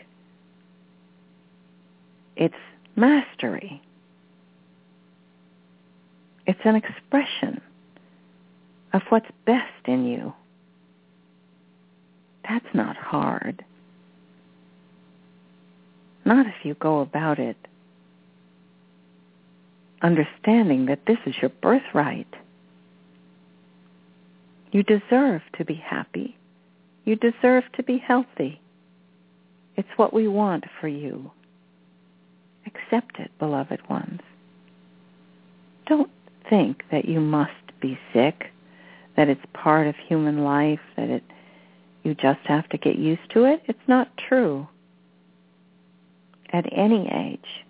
It's 2.38 2.56
mastery. 2.96 3.82
It's 6.48 6.60
an 6.64 6.76
expression 6.76 7.60
of 8.94 9.02
what's 9.10 9.30
best 9.46 9.86
in 9.86 10.06
you. 10.06 10.34
That's 12.48 12.74
not 12.74 12.96
hard. 12.96 13.66
Not 16.24 16.48
if 16.48 16.56
you 16.64 16.76
go 16.76 17.02
about 17.02 17.38
it 17.38 17.58
understanding 20.02 20.86
that 20.88 21.06
this 21.08 21.18
is 21.26 21.36
your 21.42 21.50
birthright. 21.62 22.28
You 24.72 24.84
deserve 24.84 25.42
to 25.58 25.66
be 25.66 25.76
happy. 25.76 26.38
You 27.06 27.16
deserve 27.16 27.64
to 27.76 27.84
be 27.84 27.98
healthy. 27.98 28.62
It's 29.76 29.88
what 29.96 30.14
we 30.14 30.28
want 30.28 30.66
for 30.80 30.88
you. 30.88 31.32
Accept 32.66 33.20
it, 33.20 33.32
beloved 33.40 33.82
ones. 33.90 34.22
Don't 35.86 36.10
think 36.50 36.84
that 36.92 37.06
you 37.06 37.20
must 37.20 37.52
be 37.80 37.98
sick, 38.14 38.52
that 39.16 39.30
it's 39.30 39.42
part 39.54 39.88
of 39.88 39.96
human 40.08 40.44
life, 40.44 40.80
that 40.98 41.10
it 41.10 41.24
you 42.06 42.14
just 42.14 42.42
have 42.46 42.70
to 42.70 42.78
get 42.78 42.98
used 42.98 43.28
to 43.32 43.46
it. 43.46 43.64
It's 43.66 43.88
not 43.88 44.16
true 44.16 44.68
at 46.54 46.72
any 46.72 47.10
age. 47.12 47.65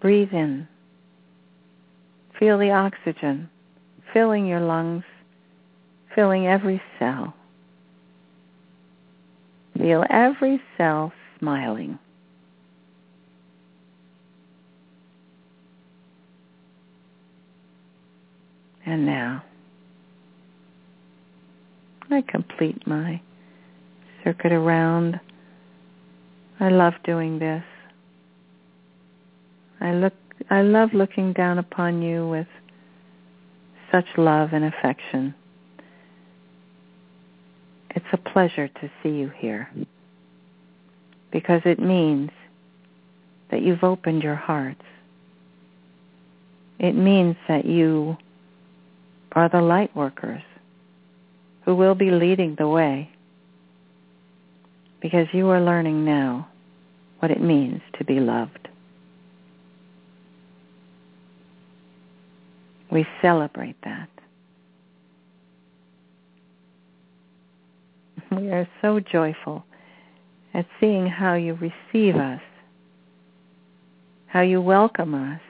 Breathe 0.00 0.32
in. 0.32 0.68
Feel 2.38 2.58
the 2.58 2.70
oxygen 2.70 3.50
filling 4.12 4.46
your 4.46 4.60
lungs, 4.60 5.04
filling 6.14 6.46
every 6.46 6.80
cell. 6.98 7.34
Feel 9.76 10.04
every 10.10 10.60
cell 10.76 11.12
smiling. 11.38 11.98
And 18.84 19.04
now, 19.04 19.44
I 22.10 22.22
complete 22.22 22.86
my 22.86 23.20
circuit 24.24 24.52
around. 24.52 25.20
I 26.58 26.70
love 26.70 26.94
doing 27.04 27.38
this. 27.38 27.62
I 29.80 29.92
look 29.92 30.14
I 30.50 30.62
love 30.62 30.94
looking 30.94 31.32
down 31.32 31.58
upon 31.58 32.02
you 32.02 32.28
with 32.28 32.46
such 33.92 34.06
love 34.16 34.50
and 34.52 34.64
affection. 34.64 35.34
It's 37.90 38.06
a 38.12 38.16
pleasure 38.16 38.68
to 38.68 38.90
see 39.02 39.10
you 39.10 39.30
here 39.36 39.68
because 41.32 41.62
it 41.64 41.78
means 41.78 42.30
that 43.50 43.62
you've 43.62 43.82
opened 43.82 44.22
your 44.22 44.36
hearts. 44.36 44.84
It 46.78 46.94
means 46.94 47.36
that 47.48 47.64
you 47.64 48.16
are 49.32 49.48
the 49.48 49.60
light 49.60 49.94
workers 49.96 50.42
who 51.64 51.74
will 51.74 51.94
be 51.94 52.10
leading 52.10 52.54
the 52.58 52.68
way 52.68 53.10
because 55.00 55.26
you 55.32 55.48
are 55.48 55.60
learning 55.60 56.04
now 56.04 56.48
what 57.18 57.30
it 57.30 57.42
means 57.42 57.80
to 57.98 58.04
be 58.04 58.20
loved. 58.20 58.67
We 62.90 63.06
celebrate 63.20 63.76
that. 63.84 64.08
We 68.30 68.50
are 68.50 68.68
so 68.82 69.00
joyful 69.00 69.64
at 70.54 70.66
seeing 70.80 71.06
how 71.06 71.34
you 71.34 71.54
receive 71.54 72.16
us, 72.16 72.40
how 74.26 74.40
you 74.40 74.60
welcome 74.60 75.14
us. 75.14 75.40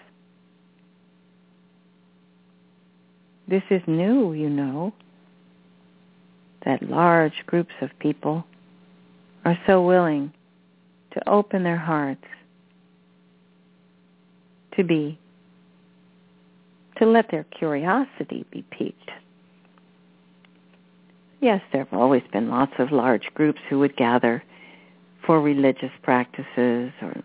This 3.48 3.62
is 3.70 3.82
new, 3.86 4.32
you 4.32 4.50
know, 4.50 4.92
that 6.64 6.82
large 6.82 7.44
groups 7.46 7.72
of 7.80 7.90
people 7.98 8.44
are 9.44 9.58
so 9.66 9.82
willing 9.82 10.32
to 11.12 11.28
open 11.28 11.62
their 11.62 11.78
hearts 11.78 12.24
to 14.76 14.84
be, 14.84 15.18
to 16.98 17.06
let 17.06 17.30
their 17.30 17.44
curiosity 17.44 18.44
be 18.50 18.62
piqued. 18.70 19.10
Yes, 21.40 21.62
there 21.72 21.84
have 21.84 21.98
always 21.98 22.22
been 22.32 22.50
lots 22.50 22.72
of 22.78 22.90
large 22.90 23.28
groups 23.34 23.60
who 23.68 23.78
would 23.78 23.96
gather 23.96 24.42
for 25.24 25.40
religious 25.40 25.92
practices 26.02 26.92
or 27.00 27.22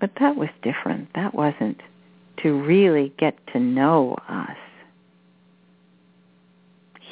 but 0.00 0.12
that 0.18 0.34
was 0.34 0.48
different. 0.62 1.10
That 1.14 1.34
wasn't 1.34 1.80
to 2.42 2.58
really 2.62 3.12
get 3.18 3.36
to 3.52 3.60
know 3.60 4.16
us. 4.28 4.56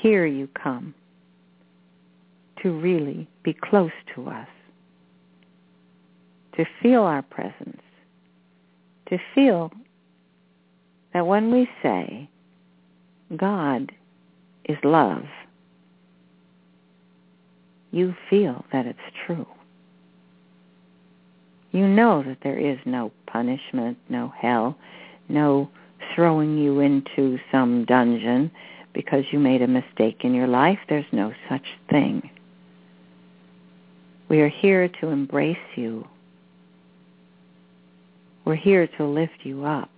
Here 0.00 0.24
you 0.24 0.48
come 0.60 0.94
to 2.62 2.72
really 2.72 3.28
be 3.42 3.52
close 3.52 3.92
to 4.14 4.28
us, 4.28 4.48
to 6.56 6.64
feel 6.82 7.02
our 7.02 7.22
presence, 7.22 7.82
to 9.10 9.18
feel 9.34 9.70
that 11.12 11.26
when 11.26 11.51
we 11.52 11.68
say 11.82 12.28
God 13.36 13.93
is 14.64 14.78
love, 14.85 15.24
you 17.90 18.14
feel 18.28 18.64
that 18.72 18.86
it's 18.86 18.98
true. 19.26 19.47
You 21.72 21.86
know 21.86 22.22
that 22.22 22.39
there 22.43 22.59
is 22.59 22.78
no 22.85 23.12
punishment, 23.26 23.98
no 24.09 24.32
hell, 24.36 24.76
no 25.28 25.70
throwing 26.14 26.59
you 26.59 26.80
into 26.80 27.39
some 27.52 27.85
dungeon 27.85 28.51
because 28.94 29.24
you 29.30 29.39
made 29.39 29.62
a 29.62 29.68
mistake 29.68 30.18
in 30.22 30.35
your 30.35 30.48
life. 30.48 30.78
There's 30.89 31.05
no 31.12 31.32
such 31.48 31.64
thing. 31.90 32.30
We 34.28 34.40
are 34.40 34.48
here 34.48 34.89
to 35.01 35.09
embrace 35.09 35.56
you. 35.76 36.06
We're 38.44 38.56
here 38.56 38.86
to 38.98 39.05
lift 39.05 39.44
you 39.44 39.64
up, 39.64 39.90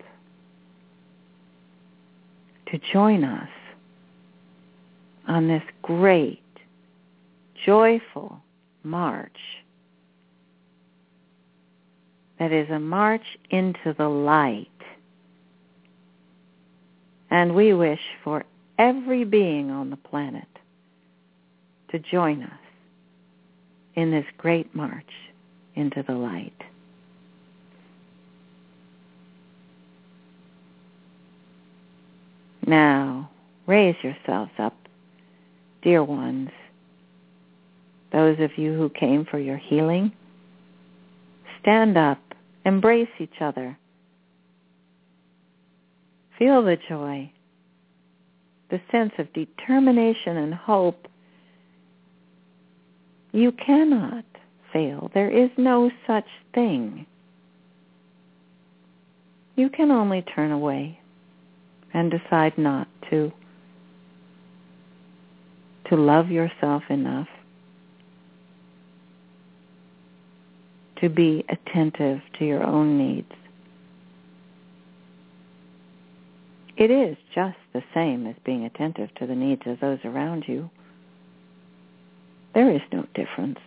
to 2.71 2.79
join 2.93 3.25
us 3.25 3.49
on 5.27 5.49
this 5.49 5.63
great, 5.83 6.43
joyful 7.65 8.41
march 8.83 9.39
that 12.39 12.53
is 12.53 12.71
a 12.71 12.79
march 12.79 13.39
into 13.51 13.95
the 13.97 14.09
light. 14.09 14.67
And 17.31 17.55
we 17.55 17.75
wish 17.75 18.01
for 18.25 18.45
every 18.79 19.25
being 19.25 19.71
on 19.71 19.91
the 19.91 19.97
planet 19.97 20.49
to 21.91 21.99
join 21.99 22.43
us 22.43 22.51
in 23.95 24.11
this 24.11 24.25
great 24.39 24.75
march 24.75 25.13
into 25.75 26.03
the 26.07 26.15
light. 26.15 26.63
Now, 32.71 33.29
raise 33.67 33.97
yourselves 34.01 34.53
up, 34.57 34.77
dear 35.83 36.05
ones, 36.05 36.51
those 38.13 38.39
of 38.39 38.57
you 38.57 38.75
who 38.75 38.89
came 38.89 39.27
for 39.29 39.41
your 39.41 39.57
healing. 39.57 40.13
Stand 41.61 41.99
up 41.99 42.21
Embrace 42.65 43.09
each 43.19 43.41
other. 43.41 43.77
Feel 46.39 46.63
the 46.63 46.77
joy, 46.89 47.33
the 48.71 48.81
sense 48.93 49.13
of 49.19 49.33
determination 49.33 50.37
and 50.37 50.55
hope. 50.55 51.09
You 53.33 53.51
cannot 53.51 54.25
fail. 54.73 55.11
There 55.13 55.31
is 55.31 55.51
no 55.57 55.91
such 56.07 56.27
thing. 56.55 57.05
You 59.57 59.71
can 59.71 59.91
only 59.91 60.23
turn 60.23 60.53
away 60.53 61.00
and 61.93 62.11
decide 62.11 62.57
not 62.57 62.89
to 63.11 63.33
to 65.89 65.97
love 65.97 66.31
yourself 66.31 66.85
enough 66.89 67.27
to 71.01 71.09
be 71.09 71.45
attentive 71.49 72.21
to 72.39 72.45
your 72.45 72.63
own 72.63 72.97
needs. 72.99 73.33
It 76.77 76.91
is 76.91 77.17
just 77.35 77.59
the 77.73 77.83
same 77.93 78.27
as 78.27 78.37
being 78.45 78.65
attentive 78.65 79.15
to 79.17 79.27
the 79.27 79.35
needs 79.35 79.63
of 79.67 79.81
those 79.81 79.99
around 80.05 80.45
you. 80.47 80.71
There 82.55 82.71
is 82.71 82.83
no 82.93 83.07
difference. 83.15 83.59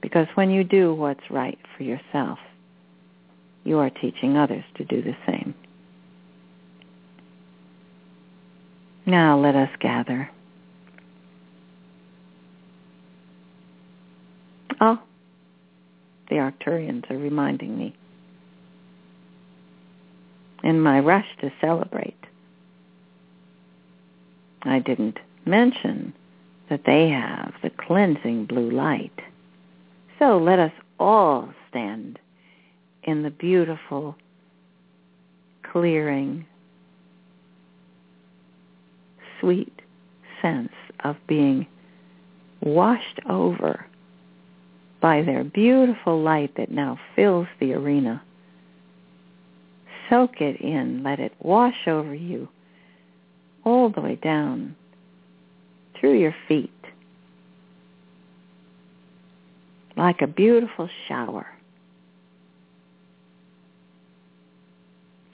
Because 0.00 0.28
when 0.34 0.50
you 0.50 0.64
do 0.64 0.94
what's 0.94 1.30
right 1.30 1.58
for 1.76 1.82
yourself, 1.82 2.38
you 3.64 3.78
are 3.78 3.90
teaching 3.90 4.36
others 4.36 4.64
to 4.76 4.84
do 4.84 5.02
the 5.02 5.16
same. 5.26 5.54
Now 9.08 9.38
let 9.38 9.56
us 9.56 9.70
gather. 9.80 10.30
Oh, 14.82 15.00
the 16.28 16.34
Arcturians 16.34 17.10
are 17.10 17.16
reminding 17.16 17.78
me. 17.78 17.96
In 20.62 20.78
my 20.82 21.00
rush 21.00 21.24
to 21.40 21.50
celebrate, 21.58 22.22
I 24.60 24.78
didn't 24.78 25.18
mention 25.46 26.12
that 26.68 26.82
they 26.84 27.08
have 27.08 27.54
the 27.62 27.70
cleansing 27.70 28.44
blue 28.44 28.70
light. 28.70 29.18
So 30.18 30.36
let 30.36 30.58
us 30.58 30.72
all 31.00 31.48
stand 31.70 32.18
in 33.04 33.22
the 33.22 33.30
beautiful 33.30 34.16
clearing, 35.62 36.44
sweet 39.40 39.72
sense 40.42 40.72
of 41.04 41.16
being 41.26 41.66
washed 42.60 43.20
over 43.28 43.86
by 45.00 45.22
their 45.22 45.44
beautiful 45.44 46.20
light 46.20 46.52
that 46.56 46.70
now 46.70 46.98
fills 47.14 47.46
the 47.60 47.72
arena. 47.72 48.22
Soak 50.10 50.40
it 50.40 50.60
in. 50.60 51.02
Let 51.02 51.20
it 51.20 51.32
wash 51.40 51.86
over 51.86 52.14
you 52.14 52.48
all 53.64 53.90
the 53.90 54.00
way 54.00 54.16
down 54.16 54.74
through 56.00 56.18
your 56.18 56.34
feet 56.46 56.70
like 59.98 60.22
a 60.22 60.26
beautiful 60.26 60.88
shower. 61.08 61.46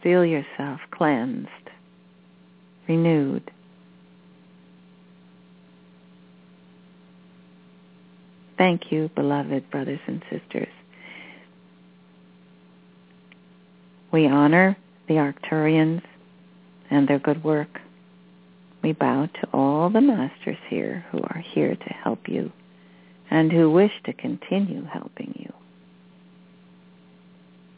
Feel 0.03 0.25
yourself 0.25 0.81
cleansed, 0.91 1.49
renewed. 2.89 3.51
Thank 8.57 8.93
you, 8.93 9.11
beloved 9.15 9.71
brothers 9.71 10.01
and 10.07 10.23
sisters. 10.31 10.69
We 14.13 14.29
honor 14.29 14.77
the 15.09 15.15
Arcturians 15.15 16.03
and 16.91 17.09
their 17.09 17.19
good 17.19 17.43
work. 17.43 17.81
We 18.83 18.93
bow 18.93 19.27
to 19.27 19.49
all 19.53 19.91
the 19.91 20.01
masters 20.01 20.59
here 20.69 21.05
who 21.11 21.19
are 21.19 21.43
here 21.53 21.75
to 21.75 21.93
help 21.93 22.29
you 22.29 22.53
and 23.31 23.51
who 23.51 23.71
wish 23.71 23.93
to 24.05 24.13
continue 24.13 24.85
helping 24.85 25.35
you. 25.37 25.53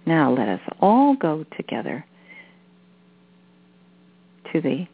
Now 0.05 0.33
let 0.33 0.49
us 0.49 0.61
all 0.81 1.15
go 1.17 1.45
together 1.57 2.05
to 4.53 4.61
the 4.61 4.87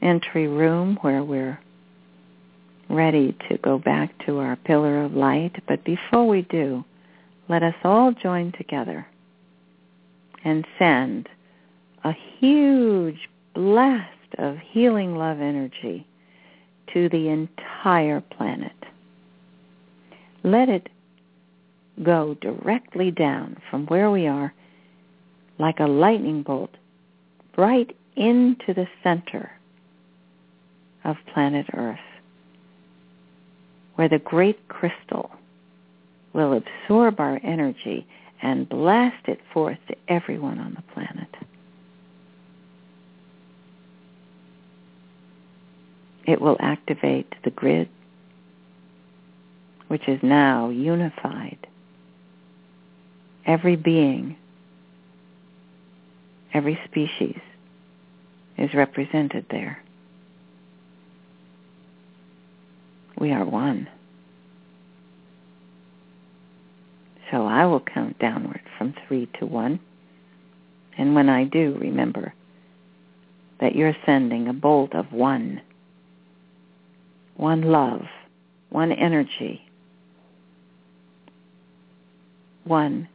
entry 0.00 0.46
room 0.46 0.98
where 1.02 1.24
we're 1.24 1.58
ready 2.90 3.36
to 3.48 3.56
go 3.58 3.78
back 3.78 4.12
to 4.26 4.38
our 4.38 4.56
pillar 4.56 5.04
of 5.04 5.14
light. 5.14 5.62
But 5.68 5.84
before 5.84 6.26
we 6.26 6.42
do, 6.42 6.84
let 7.48 7.62
us 7.62 7.74
all 7.84 8.12
join 8.12 8.52
together 8.52 9.06
and 10.44 10.66
send 10.78 11.28
a 12.04 12.12
huge 12.38 13.28
blast 13.54 14.08
of 14.38 14.56
healing 14.58 15.16
love 15.16 15.40
energy 15.40 16.06
to 16.92 17.08
the 17.08 17.28
entire 17.28 18.20
planet. 18.20 18.72
Let 20.42 20.68
it 20.68 20.88
go 22.02 22.36
directly 22.40 23.10
down 23.10 23.56
from 23.70 23.86
where 23.86 24.10
we 24.10 24.26
are 24.26 24.52
like 25.58 25.78
a 25.78 25.86
lightning 25.86 26.42
bolt 26.42 26.70
right 27.56 27.94
into 28.16 28.72
the 28.74 28.86
center 29.02 29.50
of 31.04 31.16
planet 31.32 31.66
Earth 31.74 31.98
where 34.00 34.08
the 34.08 34.18
great 34.18 34.66
crystal 34.68 35.30
will 36.32 36.54
absorb 36.54 37.20
our 37.20 37.38
energy 37.44 38.06
and 38.40 38.66
blast 38.66 39.28
it 39.28 39.38
forth 39.52 39.76
to 39.88 39.94
everyone 40.08 40.58
on 40.58 40.72
the 40.72 40.94
planet. 40.94 41.28
It 46.26 46.40
will 46.40 46.56
activate 46.60 47.34
the 47.44 47.50
grid, 47.50 47.90
which 49.88 50.08
is 50.08 50.18
now 50.22 50.70
unified. 50.70 51.58
Every 53.44 53.76
being, 53.76 54.34
every 56.54 56.80
species 56.86 57.38
is 58.56 58.72
represented 58.72 59.44
there. 59.50 59.82
We 63.20 63.32
are 63.32 63.44
one. 63.44 63.88
So 67.30 67.46
I 67.46 67.66
will 67.66 67.80
count 67.80 68.18
downward 68.18 68.62
from 68.76 68.94
three 69.06 69.28
to 69.38 69.46
one. 69.46 69.78
And 70.98 71.14
when 71.14 71.28
I 71.28 71.44
do, 71.44 71.76
remember 71.80 72.34
that 73.60 73.76
you're 73.76 73.96
sending 74.04 74.48
a 74.48 74.52
bolt 74.52 74.94
of 74.94 75.12
one. 75.12 75.60
One 77.36 77.62
love, 77.62 78.02
one 78.70 78.90
energy 78.90 79.62
one 82.64 83.08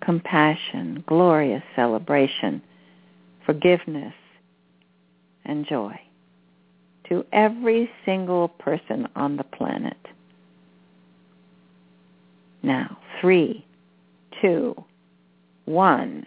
compassion, 0.00 1.04
glorious 1.06 1.62
celebration, 1.76 2.62
forgiveness, 3.46 4.14
and 5.44 5.66
joy 5.66 5.98
to 7.12 7.26
every 7.30 7.90
single 8.06 8.48
person 8.48 9.06
on 9.16 9.36
the 9.36 9.44
planet. 9.44 9.98
Now, 12.62 12.96
three, 13.20 13.66
two, 14.40 14.74
one. 15.66 16.24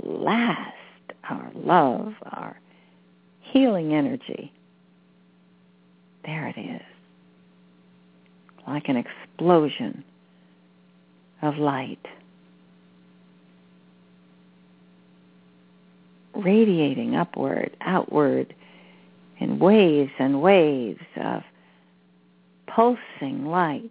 Blast 0.00 0.76
our 1.28 1.50
love, 1.56 2.14
our 2.30 2.60
healing 3.40 3.92
energy. 3.92 4.52
There 6.24 6.46
it 6.46 6.56
is. 6.56 6.82
Like 8.68 8.88
an 8.88 8.98
explosion 8.98 10.04
of 11.42 11.56
light. 11.56 12.06
Radiating 16.36 17.16
upward, 17.16 17.76
outward, 17.80 18.54
in 19.40 19.58
waves 19.58 20.12
and 20.18 20.42
waves 20.42 21.00
of 21.16 21.42
pulsing 22.66 23.46
light, 23.46 23.90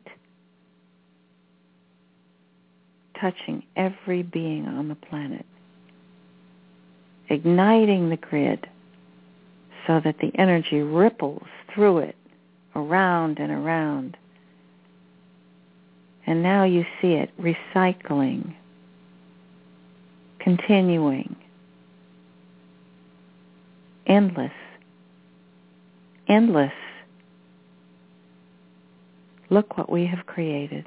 touching 3.20 3.64
every 3.76 4.24
being 4.24 4.68
on 4.68 4.88
the 4.88 4.96
planet, 4.96 5.46
igniting 7.30 8.10
the 8.10 8.18
grid 8.18 8.68
so 9.88 10.00
that 10.04 10.20
the 10.20 10.32
energy 10.36 10.82
ripples 10.82 11.48
through 11.74 11.98
it, 11.98 12.16
around 12.76 13.40
and 13.40 13.52
around. 13.52 14.16
And 16.28 16.44
now 16.44 16.64
you 16.64 16.86
see 17.02 17.14
it 17.14 17.32
recycling, 17.42 18.54
continuing, 20.40 21.36
endless 24.06 24.52
endless. 26.30 26.72
Look 29.50 29.78
what 29.78 29.92
we 29.92 30.06
have 30.06 30.26
created. 30.26 30.86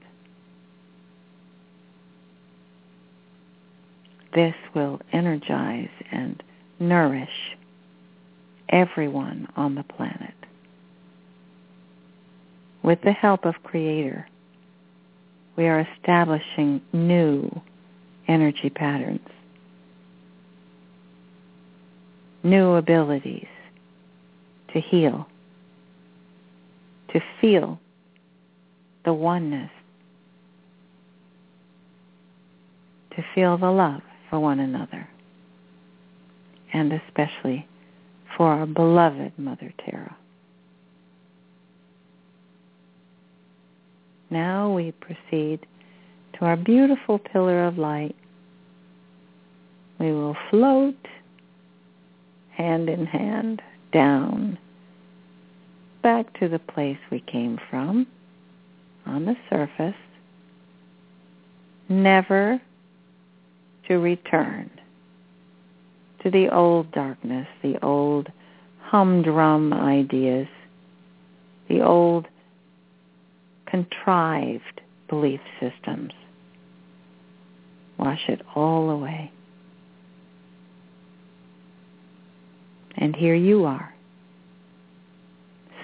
This 4.34 4.54
will 4.74 5.00
energize 5.12 5.90
and 6.10 6.42
nourish 6.78 7.56
everyone 8.68 9.48
on 9.56 9.74
the 9.74 9.82
planet. 9.82 10.34
With 12.82 13.00
the 13.02 13.12
help 13.12 13.44
of 13.44 13.62
Creator, 13.62 14.26
we 15.56 15.66
are 15.66 15.86
establishing 15.96 16.80
new 16.92 17.50
energy 18.26 18.70
patterns, 18.70 19.28
new 22.42 22.74
abilities 22.74 23.48
to 24.72 24.80
heal 24.80 25.26
to 27.12 27.20
feel 27.40 27.78
the 29.04 29.12
oneness, 29.12 29.70
to 33.16 33.24
feel 33.34 33.58
the 33.58 33.70
love 33.70 34.00
for 34.30 34.40
one 34.40 34.60
another, 34.60 35.08
and 36.72 36.92
especially 36.92 37.66
for 38.36 38.46
our 38.48 38.66
beloved 38.66 39.32
Mother 39.38 39.72
Terra. 39.84 40.16
Now 44.30 44.72
we 44.72 44.92
proceed 44.92 45.66
to 46.38 46.46
our 46.46 46.56
beautiful 46.56 47.18
pillar 47.18 47.66
of 47.66 47.76
light. 47.76 48.16
We 49.98 50.12
will 50.12 50.36
float 50.48 50.96
hand 52.56 52.88
in 52.88 53.04
hand 53.04 53.60
down 53.92 54.58
back 56.02 56.38
to 56.40 56.48
the 56.48 56.58
place 56.58 56.98
we 57.10 57.20
came 57.20 57.58
from 57.70 58.06
on 59.06 59.24
the 59.24 59.36
surface, 59.48 59.94
never 61.88 62.60
to 63.88 63.94
return 63.96 64.70
to 66.22 66.30
the 66.30 66.48
old 66.48 66.90
darkness, 66.92 67.48
the 67.62 67.82
old 67.84 68.30
humdrum 68.80 69.72
ideas, 69.72 70.46
the 71.68 71.80
old 71.80 72.26
contrived 73.66 74.80
belief 75.08 75.40
systems. 75.60 76.12
Wash 77.98 78.22
it 78.28 78.40
all 78.54 78.90
away. 78.90 79.32
And 82.96 83.16
here 83.16 83.34
you 83.34 83.64
are 83.64 83.91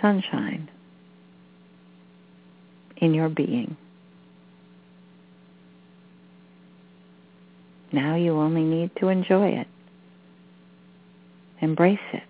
sunshine 0.01 0.69
in 2.97 3.15
your 3.15 3.29
being. 3.29 3.77
Now 7.93 8.17
you 8.17 8.33
only 8.33 8.63
need 8.63 8.91
to 9.01 9.09
enjoy 9.09 9.49
it. 9.49 9.67
Embrace 11.61 11.99
it. 12.13 12.23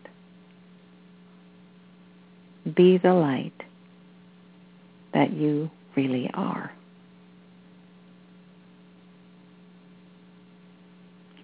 Be 2.75 2.99
the 2.99 3.13
light 3.13 3.53
that 5.15 5.33
you 5.33 5.71
really 5.97 6.31
are. 6.35 6.73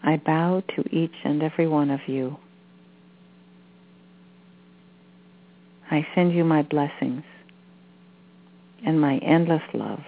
I 0.02 0.18
bow 0.18 0.62
to 0.76 0.84
each 0.94 1.14
and 1.24 1.42
every 1.42 1.66
one 1.66 1.90
of 1.90 2.00
you 2.06 2.36
I 5.94 6.04
send 6.12 6.32
you 6.34 6.42
my 6.42 6.62
blessings 6.62 7.22
and 8.84 9.00
my 9.00 9.18
endless 9.18 9.62
love. 9.72 10.02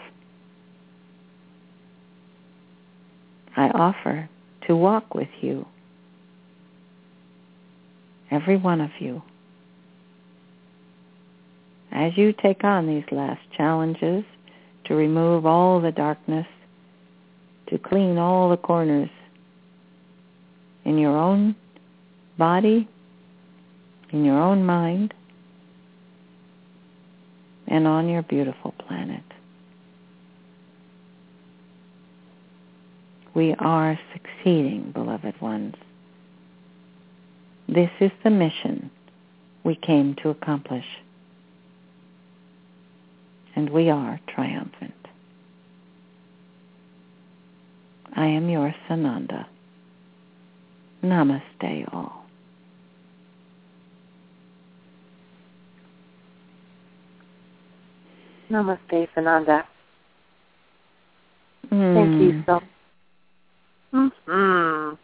I 3.57 3.69
offer 3.69 4.29
to 4.67 4.75
walk 4.75 5.15
with 5.15 5.29
you, 5.41 5.65
every 8.33 8.57
one 8.57 8.81
of 8.81 8.91
you, 8.99 9.23
as 11.93 12.17
you 12.17 12.33
take 12.33 12.65
on 12.65 12.89
these 12.89 13.05
last 13.13 13.43
challenges 13.57 14.25
to 14.87 14.95
remove 14.97 15.47
all 15.47 15.81
the 15.81 15.93
darkness, 15.93 16.49
to 17.69 17.79
clean 17.79 18.19
all 18.19 18.51
the 18.51 18.57
corners 18.57 19.11
in 20.85 20.99
your 20.99 21.17
own 21.17 21.55
body, 22.37 22.89
in 24.11 24.25
your 24.25 24.43
own 24.43 24.65
mind, 24.65 25.15
and 27.69 27.87
on 27.87 28.09
your 28.09 28.23
beautiful 28.23 28.73
planet. 28.87 29.23
We 33.35 33.55
are 33.59 33.99
succeeding, 34.13 34.93
beloved 34.93 35.41
ones. 35.41 35.75
This 37.69 37.91
is 38.01 38.11
the 38.25 38.31
mission 38.31 38.91
we 39.65 39.75
came 39.75 40.15
to 40.23 40.31
accomplish. 40.31 40.87
And 43.55 43.71
we 43.71 43.91
are 43.91 44.21
triumphant. 44.29 44.95
I 48.15 48.27
am 48.27 48.49
your 48.49 48.75
Sananda. 48.89 49.47
Namaste 51.03 51.93
all. 51.93 52.26
Namaste, 58.51 59.09
Sananda. 59.17 59.65
Mm. 61.71 61.95
Thank 61.95 62.23
you 62.23 62.43
so 62.47 62.61
mm-hmm. 63.93 64.95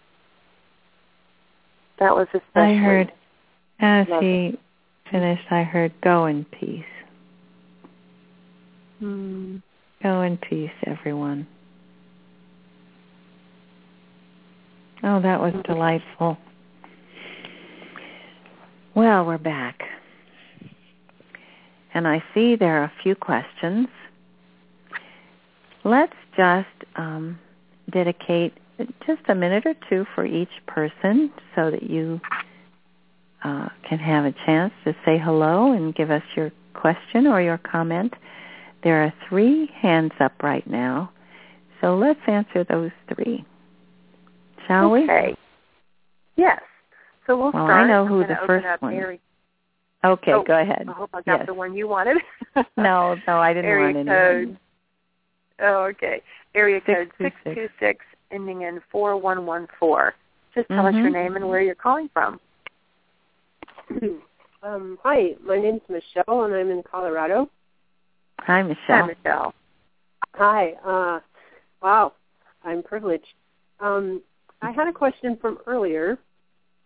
That 1.99 2.15
was 2.15 2.27
especially. 2.35 2.75
I 2.75 2.75
heard, 2.75 3.13
as 3.81 4.07
lovely. 4.09 4.29
he 4.53 5.11
finished, 5.11 5.45
I 5.51 5.63
heard, 5.63 5.93
go 6.03 6.27
in 6.27 6.45
peace. 6.45 6.85
Mm. 9.03 9.63
Go 10.03 10.23
in 10.23 10.37
peace, 10.37 10.71
everyone. 10.87 11.47
Oh, 15.05 15.21
that 15.21 15.41
was 15.41 15.55
delightful. 15.65 16.39
Well, 18.95 19.25
we're 19.25 19.39
back. 19.39 19.81
And 21.95 22.09
I 22.09 22.23
see 22.35 22.57
there 22.57 22.81
are 22.81 22.85
a 22.85 22.93
few 23.03 23.15
questions. 23.15 23.89
Let's 25.85 26.15
just 26.37 26.69
um, 26.97 27.39
dedicate 27.91 28.55
just 29.07 29.23
a 29.29 29.35
minute 29.35 29.65
or 29.67 29.75
two 29.89 30.07
for 30.15 30.25
each 30.25 30.51
person 30.67 31.33
so 31.55 31.71
that 31.71 31.83
you 31.83 32.21
uh, 33.45 33.69
can 33.89 33.99
have 33.99 34.25
a 34.25 34.33
chance 34.47 34.73
to 34.85 34.95
say 35.05 35.19
hello 35.19 35.73
and 35.73 35.95
give 35.95 36.11
us 36.11 36.23
your 36.37 36.53
question 36.75 37.27
or 37.27 37.41
your 37.43 37.59
comment. 37.59 38.15
There 38.83 39.03
are 39.05 39.13
three 39.29 39.71
hands 39.81 40.13
up 40.21 40.43
right 40.43 40.67
now, 40.67 41.13
so 41.81 41.97
let's 41.97 42.21
answer 42.27 42.65
those 42.65 42.91
three. 43.15 43.45
Shall 44.67 44.91
we? 44.91 45.05
Okay. 45.05 45.35
Yes. 46.37 46.61
So 47.27 47.37
we'll 47.37 47.53
Well, 47.53 47.67
start. 47.67 47.85
I 47.85 47.89
know 47.89 48.07
who 48.07 48.21
the 48.21 48.37
first 48.47 48.67
one. 48.81 49.19
Area- 50.05 50.15
Okay, 50.15 50.33
Oh, 50.33 50.43
go 50.43 50.59
ahead. 50.59 50.87
I 50.89 50.93
hope 50.93 51.11
I 51.15 51.23
got 51.23 51.39
Yes. 51.41 51.47
the 51.47 51.55
one 51.55 51.75
you 51.75 51.87
wanted. 51.89 52.19
No, 52.77 53.17
no, 53.27 53.39
I 53.39 53.53
didn't 53.55 53.71
Area 53.71 53.85
want 53.87 53.97
any. 53.97 54.09
code. 54.11 54.59
Oh, 55.61 55.85
okay. 55.85 56.23
Area 56.55 56.81
code 56.81 57.11
626. 57.19 57.55
two 57.55 57.69
six, 57.79 58.05
ending 58.31 58.63
in 58.63 58.81
four 58.91 59.17
one 59.17 59.47
one 59.47 59.69
four. 59.79 60.15
Just 60.55 60.69
tell 60.69 60.87
us 60.87 60.95
your 60.95 61.09
Mhm. 61.09 61.13
name 61.13 61.37
and 61.37 61.49
where 61.49 61.61
you're 61.63 61.75
calling 61.75 62.09
from. 62.13 62.41
Um, 64.65 64.97
hi, 65.03 65.35
my 65.45 65.59
name's 65.59 65.81
Michelle, 65.89 66.45
and 66.45 66.55
I'm 66.55 66.71
in 66.71 66.85
Colorado. 66.85 67.51
Hi, 68.43 68.63
Michelle. 68.63 68.77
Hi, 68.87 69.03
Michelle. 69.03 69.15
Michelle. 69.25 69.55
Hi. 70.35 70.73
Uh, 70.85 71.21
wow, 71.83 72.13
I'm 72.63 72.81
privileged. 72.85 73.27
Um, 73.81 74.23
I 74.61 74.71
had 74.71 74.87
a 74.87 74.93
question 74.93 75.37
from 75.41 75.59
earlier 75.67 76.17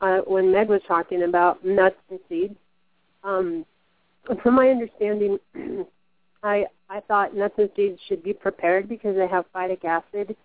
uh, 0.01 0.21
when 0.21 0.51
Meg 0.51 0.71
was 0.71 0.81
talking 0.89 1.25
about 1.25 1.63
nuts 1.67 1.97
and 2.09 2.19
seeds. 2.31 2.57
Um, 3.27 3.67
from 4.43 4.55
my 4.55 4.69
understanding, 4.69 5.39
I 6.43 6.67
I 6.89 7.01
thought 7.01 7.35
nuts 7.35 7.55
and 7.59 7.69
seeds 7.77 7.99
should 8.09 8.23
be 8.23 8.33
prepared 8.33 8.89
because 8.89 9.17
they 9.17 9.27
have 9.27 9.45
phytic 9.55 9.85
acid, 9.85 10.37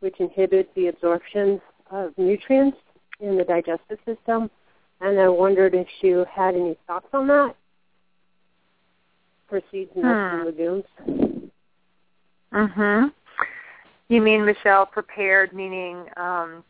which 0.00 0.18
inhibits 0.18 0.70
the 0.74 0.88
absorption 0.88 1.60
of 1.90 2.12
nutrients 2.16 2.78
in 3.20 3.36
the 3.36 3.44
digestive 3.44 3.98
system. 4.06 4.50
And 5.00 5.20
I 5.20 5.28
wondered 5.28 5.74
if 5.74 5.86
you 6.00 6.24
had 6.30 6.54
any 6.54 6.76
thoughts 6.86 7.08
on 7.12 7.26
that 7.28 7.54
for 9.48 9.60
seeds, 9.70 9.90
nuts, 9.94 10.06
Hmm. 10.06 10.36
and 10.36 10.44
legumes. 10.46 10.84
Mhm. 12.52 13.12
You 14.08 14.20
mean 14.22 14.44
Michelle 14.44 14.86
prepared, 14.86 15.52
meaning 15.52 16.08
um, 16.16 16.64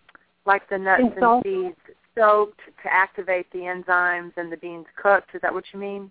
like 0.44 0.68
the 0.68 0.78
nuts 0.78 1.02
In 1.02 1.22
and 1.22 1.42
seeds 1.44 1.76
soaked 2.14 2.60
to 2.82 2.92
activate 2.92 3.50
the 3.52 3.60
enzymes 3.60 4.32
and 4.36 4.50
the 4.50 4.56
beans 4.56 4.86
cooked? 5.00 5.34
Is 5.34 5.40
that 5.42 5.52
what 5.52 5.64
you 5.72 5.78
mean? 5.78 6.10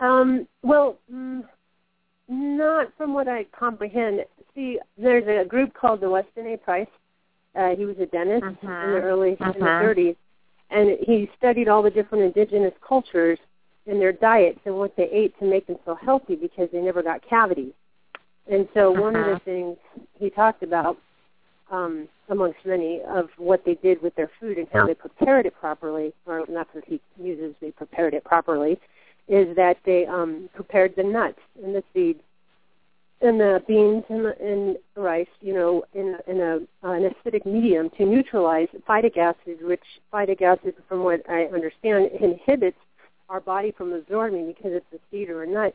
Um, 0.00 0.46
well, 0.62 0.98
mm, 1.12 1.44
not 2.28 2.92
from 2.96 3.14
what 3.14 3.28
I 3.28 3.44
comprehend. 3.58 4.24
See, 4.54 4.78
there's 4.96 5.26
a 5.26 5.48
group 5.48 5.74
called 5.74 6.00
the 6.00 6.10
Weston 6.10 6.46
A. 6.46 6.56
Price. 6.56 6.86
Uh, 7.54 7.74
he 7.74 7.84
was 7.84 7.96
a 7.98 8.06
dentist 8.06 8.44
in 8.62 8.68
the 8.92 9.00
early 9.02 9.36
in 9.40 9.46
the 9.46 9.58
Mhm. 9.58 9.80
30s, 9.80 10.16
and 10.70 10.98
he 11.00 11.30
studied 11.36 11.68
all 11.68 11.82
the 11.82 11.90
different 11.90 12.24
indigenous 12.24 12.74
cultures 12.80 13.38
and 13.86 14.00
their 14.00 14.12
diets 14.12 14.60
and 14.66 14.76
what 14.76 14.94
they 14.96 15.10
ate 15.10 15.36
to 15.38 15.44
make 15.46 15.66
them 15.66 15.78
so 15.84 15.94
healthy 15.94 16.36
because 16.36 16.70
they 16.70 16.80
never 16.80 17.02
got 17.02 17.22
cavities. 17.22 17.72
And 18.46 18.68
so 18.74 18.90
one 18.90 19.16
of 19.16 19.24
the 19.24 19.36
Mhm. 19.36 19.42
things 19.42 19.78
he 20.14 20.30
talked 20.30 20.62
about, 20.62 20.98
um, 21.70 22.08
amongst 22.28 22.58
many, 22.64 23.00
of 23.08 23.28
what 23.36 23.64
they 23.64 23.74
did 23.74 24.02
with 24.02 24.14
their 24.14 24.30
food 24.40 24.58
and 24.58 24.68
how 24.72 24.86
they 24.86 24.94
prepared 24.94 25.46
it 25.46 25.54
properly, 25.58 26.12
or 26.26 26.44
that's 26.48 26.72
what 26.74 26.84
he 26.86 27.00
uses, 27.20 27.54
they 27.60 27.70
prepared 27.70 28.14
it 28.14 28.24
properly, 28.24 28.78
is 29.28 29.54
that 29.56 29.76
they 29.84 30.06
um, 30.06 30.48
prepared 30.54 30.94
the 30.96 31.02
nuts 31.02 31.40
and 31.62 31.74
the 31.74 31.82
seeds 31.92 32.20
and 33.20 33.40
the 33.40 33.62
beans 33.66 34.04
and 34.08 34.24
the 34.24 34.40
and 34.40 34.76
rice, 34.96 35.26
you 35.40 35.52
know, 35.52 35.82
in 35.94 36.16
in 36.26 36.40
a 36.40 36.56
an 36.88 37.10
acidic 37.10 37.44
medium 37.44 37.90
to 37.98 38.06
neutralize 38.06 38.68
phytic 38.88 39.16
acid, 39.16 39.58
which 39.62 39.82
phytic 40.12 40.40
acid, 40.40 40.74
from 40.88 41.02
what 41.02 41.28
I 41.28 41.44
understand, 41.46 42.10
inhibits 42.20 42.76
our 43.28 43.40
body 43.40 43.72
from 43.76 43.92
absorbing 43.92 44.46
because 44.46 44.72
it's 44.72 44.86
a 44.94 44.98
seed 45.10 45.30
or 45.30 45.42
a 45.42 45.46
nut. 45.46 45.74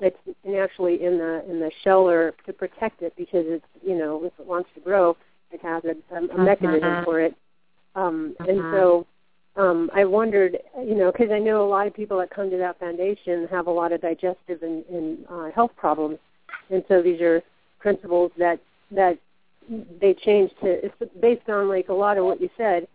It's 0.00 0.16
naturally 0.44 1.02
in 1.02 1.18
the 1.18 1.44
in 1.48 1.60
the 1.60 1.70
shell 1.84 2.08
or 2.08 2.32
to 2.46 2.52
protect 2.52 3.02
it 3.02 3.12
because 3.16 3.44
it's 3.46 3.66
you 3.84 3.96
know 3.96 4.24
if 4.24 4.32
it 4.38 4.46
wants 4.46 4.70
to 4.74 4.80
grow, 4.80 5.16
it 5.50 5.60
has 5.62 5.82
a, 5.84 5.96
a, 6.14 6.18
a 6.36 6.38
mechanism 6.38 7.04
for 7.04 7.20
it. 7.20 7.34
Um, 7.94 8.36
And 8.40 8.60
Mhm. 8.60 8.70
so 8.70 9.06
um, 9.56 9.90
I 9.92 10.04
wondered, 10.04 10.58
you 10.78 10.94
know, 10.94 11.10
because 11.10 11.30
I 11.32 11.40
know 11.40 11.64
a 11.64 11.68
lot 11.68 11.86
of 11.88 11.94
people 11.94 12.18
that 12.18 12.30
come 12.30 12.48
to 12.50 12.56
that 12.58 12.78
foundation 12.78 13.48
have 13.48 13.66
a 13.66 13.70
lot 13.70 13.90
of 13.92 14.00
digestive 14.00 14.62
and, 14.62 14.84
and 14.86 15.26
uh, 15.28 15.50
health 15.50 15.72
problems, 15.76 16.18
and 16.70 16.84
so 16.86 17.02
these 17.02 17.20
are 17.20 17.42
principles 17.80 18.30
that 18.38 18.60
that 18.92 19.18
they 20.00 20.14
change 20.14 20.50
to. 20.62 20.84
It's 20.84 20.94
based 21.20 21.48
on 21.48 21.68
like 21.68 21.88
a 21.88 21.94
lot 21.94 22.18
of 22.18 22.24
what 22.24 22.40
you 22.40 22.48
said, 22.56 22.86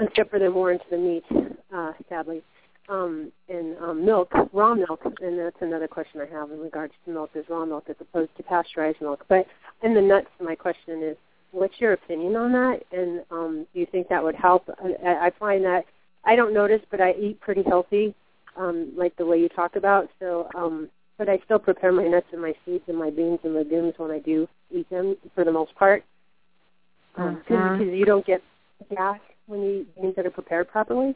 except 0.00 0.30
for 0.30 0.38
they're 0.38 0.50
more 0.50 0.72
into 0.72 0.84
the 0.90 0.98
meat, 0.98 1.24
uh, 1.74 1.92
sadly, 2.08 2.42
um, 2.88 3.32
and 3.48 3.76
um, 3.78 4.04
milk, 4.04 4.30
raw 4.52 4.74
milk, 4.74 5.00
and 5.22 5.38
that's 5.38 5.62
another 5.62 5.88
question 5.88 6.20
I 6.20 6.26
have 6.26 6.50
in 6.50 6.60
regards 6.60 6.92
to 7.04 7.10
milk 7.10 7.30
is 7.34 7.44
raw 7.48 7.64
milk 7.64 7.84
as 7.88 7.96
opposed 8.00 8.36
to 8.36 8.42
pasteurized 8.42 9.00
milk. 9.00 9.24
But 9.28 9.46
in 9.82 9.94
the 9.94 10.02
nuts, 10.02 10.28
my 10.40 10.54
question 10.54 11.02
is, 11.02 11.16
what's 11.52 11.80
your 11.80 11.92
opinion 11.92 12.36
on 12.36 12.52
that? 12.52 12.82
And 12.92 13.22
um, 13.30 13.66
do 13.72 13.80
you 13.80 13.86
think 13.86 14.08
that 14.08 14.22
would 14.22 14.34
help? 14.34 14.68
I, 14.82 15.26
I 15.26 15.30
find 15.38 15.64
that 15.64 15.84
I 16.24 16.36
don't 16.36 16.54
notice, 16.54 16.82
but 16.90 17.00
I 17.00 17.12
eat 17.12 17.40
pretty 17.40 17.62
healthy, 17.62 18.14
um, 18.56 18.92
like 18.96 19.16
the 19.16 19.26
way 19.26 19.38
you 19.38 19.48
talk 19.48 19.76
about. 19.76 20.08
So, 20.18 20.48
um, 20.54 20.88
but 21.18 21.28
I 21.28 21.38
still 21.44 21.58
prepare 21.58 21.92
my 21.92 22.06
nuts 22.06 22.26
and 22.32 22.40
my 22.40 22.54
seeds 22.64 22.84
and 22.88 22.96
my 22.98 23.10
beans 23.10 23.40
and 23.44 23.54
legumes 23.54 23.94
when 23.96 24.10
I 24.10 24.18
do 24.18 24.48
eat 24.70 24.88
them, 24.90 25.16
for 25.34 25.44
the 25.44 25.52
most 25.52 25.74
part, 25.74 26.04
because 27.14 27.36
Mhm. 27.48 27.78
because 27.78 27.92
you 27.94 28.04
don't 28.04 28.24
get 28.24 28.42
gas 28.94 29.20
when 29.46 29.62
you 29.62 29.70
eat 29.80 29.94
beans 30.00 30.16
that 30.16 30.26
are 30.26 30.30
prepared 30.30 30.68
properly. 30.68 31.14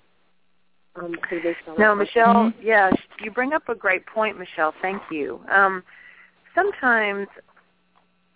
Um, 0.97 1.19
so 1.29 1.41
based 1.41 1.59
on 1.67 1.79
No, 1.79 1.91
that. 1.91 1.97
Michelle, 1.97 2.53
yeah, 2.61 2.93
you 3.21 3.31
bring 3.31 3.53
up 3.53 3.69
a 3.69 3.75
great 3.75 4.07
point, 4.07 4.39
Michelle. 4.39 4.73
Thank 4.81 5.03
you. 5.11 5.41
Um, 5.49 5.83
sometimes 6.55 7.27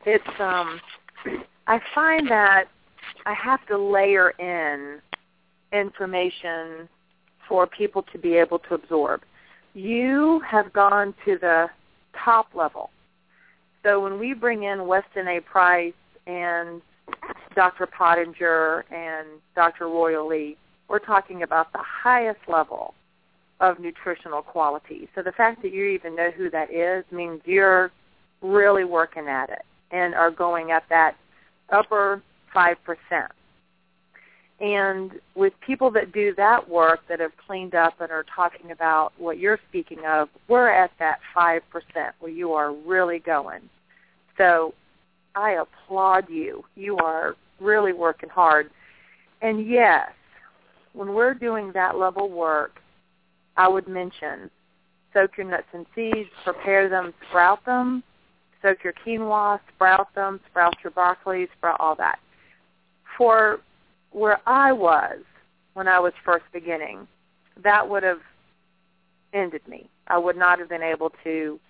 it's 0.04 0.40
um, 0.40 0.80
I 1.68 1.80
find 1.94 2.26
that 2.30 2.64
I 3.26 3.34
have 3.34 3.64
to 3.66 3.76
layer 3.76 4.30
in 4.30 5.00
information 5.70 6.88
for 7.46 7.66
people 7.66 8.02
to 8.10 8.18
be 8.18 8.34
able 8.36 8.58
to 8.60 8.74
absorb. 8.74 9.20
You 9.74 10.40
have 10.48 10.72
gone 10.72 11.14
to 11.26 11.36
the 11.38 11.66
top 12.24 12.48
level. 12.54 12.88
So 13.82 14.02
when 14.02 14.18
we 14.18 14.32
bring 14.32 14.62
in 14.62 14.86
Weston 14.86 15.28
A. 15.28 15.40
Price 15.40 15.92
and 16.26 16.80
Dr. 17.54 17.86
Pottenger 17.86 18.84
and 18.90 19.26
Dr. 19.54 19.88
Royal 19.88 20.26
Lee, 20.26 20.56
we're 20.88 20.98
talking 20.98 21.42
about 21.42 21.70
the 21.74 21.82
highest 21.82 22.40
level 22.48 22.94
of 23.60 23.78
nutritional 23.78 24.40
quality. 24.40 25.06
So 25.14 25.20
the 25.20 25.32
fact 25.32 25.60
that 25.60 25.74
you 25.74 25.84
even 25.84 26.16
know 26.16 26.30
who 26.30 26.48
that 26.48 26.72
is 26.72 27.04
means 27.12 27.42
you're 27.44 27.92
really 28.40 28.84
working 28.84 29.28
at 29.28 29.50
it 29.50 29.66
and 29.90 30.14
are 30.14 30.30
going 30.30 30.70
at 30.70 30.84
that 30.88 31.14
upper 31.70 32.22
5%. 32.54 32.76
And 34.60 35.12
with 35.36 35.52
people 35.64 35.90
that 35.92 36.12
do 36.12 36.34
that 36.36 36.68
work 36.68 37.00
that 37.08 37.20
have 37.20 37.30
cleaned 37.46 37.74
up 37.74 38.00
and 38.00 38.10
are 38.10 38.24
talking 38.34 38.72
about 38.72 39.12
what 39.16 39.38
you're 39.38 39.60
speaking 39.68 40.04
of, 40.04 40.28
we're 40.48 40.68
at 40.68 40.90
that 40.98 41.20
5% 41.36 41.60
where 42.18 42.32
you 42.32 42.52
are 42.52 42.72
really 42.72 43.20
going. 43.20 43.60
So 44.36 44.74
I 45.36 45.52
applaud 45.62 46.28
you. 46.28 46.64
You 46.74 46.96
are 46.98 47.36
really 47.60 47.92
working 47.92 48.28
hard. 48.28 48.70
And 49.42 49.68
yes, 49.68 50.10
when 50.92 51.14
we're 51.14 51.34
doing 51.34 51.70
that 51.74 51.96
level 51.96 52.28
work, 52.28 52.80
I 53.56 53.68
would 53.68 53.86
mention 53.86 54.50
soak 55.14 55.36
your 55.36 55.46
nuts 55.46 55.66
and 55.72 55.86
seeds, 55.94 56.30
prepare 56.44 56.88
them, 56.88 57.14
sprout 57.28 57.64
them, 57.64 58.02
soak 58.62 58.84
your 58.84 58.92
quinoa, 58.92 59.60
sprout 59.74 60.14
them, 60.14 60.40
sprout 60.50 60.74
your 60.82 60.90
broccoli, 60.90 61.48
sprout 61.56 61.76
all 61.80 61.94
that. 61.96 62.18
For 63.16 63.60
where 64.10 64.40
I 64.46 64.72
was 64.72 65.18
when 65.74 65.88
I 65.88 65.98
was 66.00 66.12
first 66.24 66.44
beginning, 66.52 67.06
that 67.62 67.88
would 67.88 68.02
have 68.02 68.20
ended 69.32 69.66
me. 69.68 69.88
I 70.08 70.18
would 70.18 70.36
not 70.36 70.58
have 70.58 70.68
been 70.68 70.82
able 70.82 71.12
to 71.24 71.60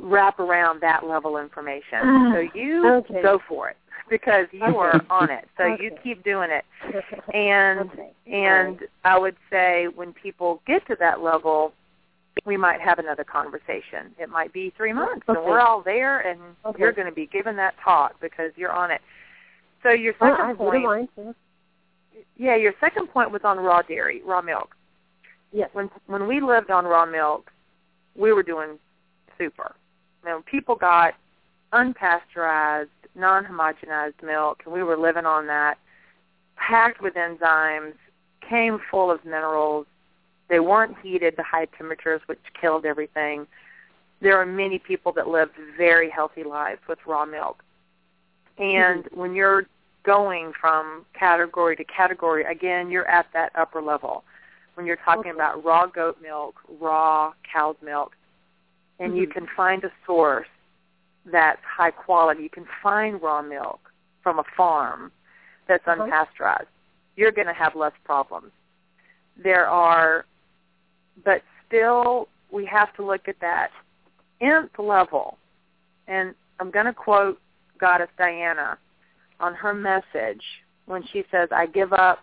wrap 0.00 0.38
around 0.40 0.80
that 0.80 1.06
level 1.06 1.36
of 1.36 1.44
information. 1.44 2.00
Mm. 2.02 2.32
So 2.32 2.58
you 2.58 2.86
Okay. 2.86 3.22
go 3.22 3.38
for 3.48 3.70
it 3.70 3.76
because 4.08 4.46
you 4.52 4.64
Okay. 4.64 4.76
are 4.76 5.00
on 5.10 5.30
it. 5.30 5.48
So 5.56 5.66
you 5.66 5.90
keep 6.02 6.22
doing 6.24 6.50
it. 6.50 6.64
And 7.34 7.80
Okay. 7.80 8.12
and 8.26 8.80
I 9.04 9.18
would 9.18 9.36
say 9.50 9.88
when 9.88 10.12
people 10.12 10.62
get 10.66 10.86
to 10.86 10.96
that 10.96 11.20
level, 11.20 11.72
we 12.44 12.56
might 12.56 12.80
have 12.80 12.98
another 12.98 13.24
conversation. 13.24 14.14
It 14.18 14.28
might 14.28 14.52
be 14.52 14.72
three 14.76 14.92
months, 14.92 15.24
and 15.28 15.36
we're 15.38 15.60
all 15.60 15.82
there, 15.82 16.20
and 16.20 16.40
Okay. 16.64 16.80
you're 16.80 16.92
going 16.92 17.08
to 17.08 17.14
be 17.14 17.26
given 17.26 17.56
that 17.56 17.74
talk 17.82 18.20
because 18.20 18.50
you're 18.56 18.72
on 18.72 18.90
it. 18.90 19.00
So 19.82 19.90
your 19.90 20.14
second 20.18 20.56
point, 20.56 20.84
mind. 20.84 21.08
Yeah. 21.16 21.32
yeah, 22.36 22.56
your 22.56 22.72
second 22.80 23.08
point 23.08 23.30
was 23.30 23.42
on 23.44 23.58
raw 23.58 23.82
dairy, 23.82 24.22
raw 24.24 24.42
milk. 24.42 24.74
Yes. 25.52 25.70
When 25.72 25.88
when 26.06 26.26
we 26.26 26.40
lived 26.40 26.70
on 26.70 26.84
raw 26.84 27.06
milk, 27.06 27.50
we 28.16 28.32
were 28.32 28.42
doing 28.42 28.78
super. 29.38 29.74
Now 30.24 30.42
people 30.50 30.74
got 30.74 31.14
unpasteurized, 31.72 32.88
non-homogenized 33.14 34.22
milk, 34.22 34.62
and 34.64 34.74
we 34.74 34.82
were 34.82 34.96
living 34.96 35.26
on 35.26 35.46
that, 35.46 35.76
packed 36.56 37.00
with 37.02 37.14
enzymes, 37.14 37.94
came 38.48 38.78
full 38.90 39.10
of 39.10 39.24
minerals. 39.24 39.86
They 40.48 40.60
weren't 40.60 40.96
heated 41.02 41.36
to 41.36 41.42
high 41.42 41.66
temperatures, 41.66 42.20
which 42.26 42.40
killed 42.60 42.84
everything. 42.84 43.46
there 44.20 44.40
are 44.40 44.46
many 44.46 44.78
people 44.78 45.12
that 45.12 45.28
live 45.28 45.50
very 45.76 46.08
healthy 46.08 46.44
lives 46.44 46.80
with 46.88 46.98
raw 47.06 47.26
milk. 47.26 47.62
And 48.58 49.04
mm-hmm. 49.04 49.20
when 49.20 49.34
you're 49.34 49.66
going 50.04 50.52
from 50.58 51.04
category 51.18 51.76
to 51.76 51.84
category, 51.84 52.44
again, 52.44 52.90
you're 52.90 53.08
at 53.08 53.26
that 53.34 53.52
upper 53.54 53.82
level. 53.82 54.24
When 54.74 54.86
you're 54.86 54.96
talking 54.96 55.30
okay. 55.32 55.38
about 55.38 55.64
raw 55.64 55.86
goat 55.86 56.18
milk, 56.22 56.56
raw 56.80 57.32
cow's 57.50 57.76
milk, 57.82 58.12
and 58.98 59.10
mm-hmm. 59.10 59.20
you 59.20 59.26
can 59.26 59.46
find 59.56 59.84
a 59.84 59.90
source 60.06 60.48
that's 61.30 61.60
high 61.64 61.90
quality, 61.90 62.42
you 62.42 62.50
can 62.50 62.66
find 62.82 63.20
raw 63.20 63.42
milk 63.42 63.80
from 64.22 64.38
a 64.38 64.44
farm 64.56 65.10
that's 65.68 65.84
unpasteurized, 65.84 66.66
you're 67.16 67.32
going 67.32 67.46
to 67.46 67.54
have 67.54 67.74
less 67.74 67.92
problems. 68.04 68.50
There 69.42 69.66
are, 69.66 70.26
but 71.24 71.42
still 71.66 72.28
we 72.50 72.64
have 72.66 72.94
to 72.96 73.04
look 73.04 73.28
at 73.28 73.36
that 73.40 73.70
nth 74.40 74.78
level. 74.78 75.38
And 76.06 76.34
I'm 76.60 76.70
going 76.70 76.86
to 76.86 76.92
quote 76.92 77.40
Goddess 77.78 78.08
Diana 78.18 78.78
on 79.40 79.54
her 79.54 79.74
message 79.74 80.42
when 80.86 81.02
she 81.12 81.24
says, 81.30 81.48
I 81.50 81.66
give 81.66 81.92
up 81.92 82.20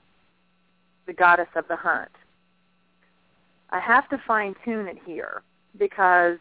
the 1.07 1.13
goddess 1.13 1.47
of 1.55 1.67
the 1.67 1.75
hunt. 1.75 2.11
I 3.69 3.79
have 3.79 4.09
to 4.09 4.21
fine 4.27 4.55
tune 4.63 4.87
it 4.87 4.97
here 5.05 5.41
because 5.77 6.37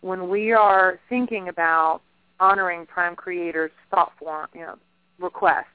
when 0.00 0.28
we 0.28 0.52
are 0.52 0.98
thinking 1.08 1.48
about 1.48 2.00
honoring 2.40 2.86
Prime 2.86 3.16
Creator's 3.16 3.72
thought 3.90 4.12
form, 4.18 4.48
you 4.54 4.60
know, 4.60 4.76
requests, 5.18 5.66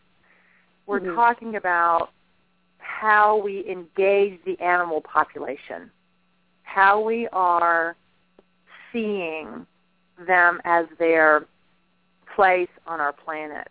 we're 0.85 0.99
mm-hmm. 0.99 1.15
talking 1.15 1.55
about 1.55 2.09
how 2.89 3.37
we 3.37 3.65
engage 3.69 4.39
the 4.45 4.59
animal 4.59 5.01
population, 5.01 5.89
how 6.63 6.99
we 7.01 7.27
are 7.31 7.95
seeing 8.91 9.65
them 10.27 10.59
as 10.65 10.85
their 10.97 11.45
place 12.35 12.69
on 12.87 12.99
our 12.99 13.13
planet 13.13 13.67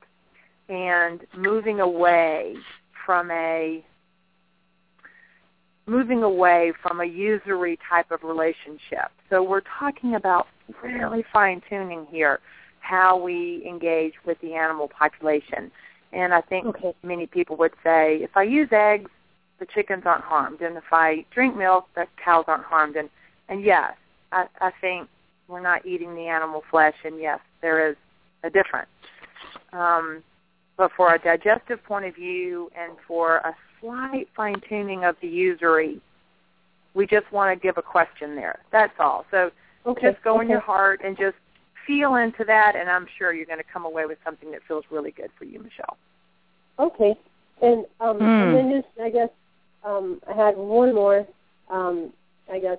and 0.69 1.27
moving 1.37 1.81
away 1.81 2.55
from 3.05 3.31
a 3.31 3.85
moving 5.87 6.23
away 6.23 6.73
from 6.83 7.01
a 7.01 7.05
usury 7.05 7.79
type 7.89 8.11
of 8.11 8.23
relationship. 8.23 9.11
So 9.31 9.43
we're 9.43 9.63
talking 9.79 10.15
about 10.17 10.47
really 10.83 11.25
fine 11.33 11.63
tuning 11.69 12.07
here 12.11 12.41
how 12.81 13.19
we 13.19 13.63
engage 13.67 14.13
with 14.27 14.39
the 14.41 14.55
animal 14.55 14.89
population. 14.89 15.71
And 16.13 16.33
I 16.33 16.41
think 16.41 16.67
okay. 16.67 16.95
many 17.03 17.27
people 17.27 17.57
would 17.57 17.75
say, 17.85 18.17
if 18.23 18.37
I 18.37 18.43
use 18.43 18.69
eggs, 18.73 19.11
the 19.59 19.67
chickens 19.67 20.05
aren't 20.07 20.25
harmed, 20.25 20.61
and 20.61 20.77
if 20.77 20.85
I 20.93 21.25
drink 21.31 21.57
milk, 21.57 21.89
the 21.95 22.07
cows 22.23 22.45
aren't 22.47 22.65
harmed. 22.65 22.97
And 22.97 23.11
and 23.49 23.65
yes, 23.65 23.95
I, 24.31 24.47
I 24.61 24.71
think 24.81 25.09
we're 25.49 25.61
not 25.61 25.85
eating 25.87 26.15
the 26.15 26.29
animal 26.29 26.63
flesh, 26.71 26.95
and 27.05 27.19
yes, 27.19 27.41
there 27.61 27.91
is 27.91 27.97
a 28.45 28.51
difference. 28.51 28.89
Um, 29.73 30.23
but 30.77 30.93
for 30.97 31.15
a 31.15 31.19
digestive 31.19 31.83
point 31.85 32.05
of 32.05 32.15
view 32.15 32.71
and 32.79 32.93
for 33.07 33.39
a 33.39 33.55
slight 33.81 34.29
fine 34.37 34.61
tuning 34.69 35.05
of 35.05 35.17
the 35.21 35.29
usury, 35.29 36.01
we 36.95 37.07
just 37.07 37.31
want 37.33 37.59
to 37.59 37.67
give 37.67 37.79
a 37.79 37.83
question 37.83 38.37
there. 38.37 38.61
That's 38.71 38.93
all. 38.99 39.25
So 39.31 39.51
okay. 39.87 40.13
just 40.13 40.23
go 40.23 40.37
okay. 40.37 40.45
in 40.45 40.51
your 40.51 40.61
heart 40.61 41.01
and 41.05 41.17
just 41.17 41.37
feel 41.89 42.15
into 42.17 42.45
that, 42.45 42.77
and 42.77 42.89
I'm 42.89 43.07
sure 43.17 43.33
you're 43.33 43.47
going 43.47 43.59
to 43.59 43.65
come 43.65 43.85
away 43.85 44.07
with 44.07 44.19
something 44.25 44.53
that 44.53 44.61
feels 44.69 44.85
really 44.91 45.11
good 45.11 45.31
for 45.37 45.45
you, 45.45 45.59
Michelle. 45.59 45.97
Okay. 46.79 47.17
And 47.61 47.87
um, 48.01 48.19
mm. 48.19 48.23
and 48.23 48.57
then 48.57 48.81
just 48.81 49.01
I 49.01 49.11
guess 49.11 49.31
um, 49.83 50.21
I 50.29 50.35
had 50.35 50.57
one 50.57 50.95
more 50.95 51.27
um, 51.69 52.13
I 52.53 52.61
guess 52.61 52.79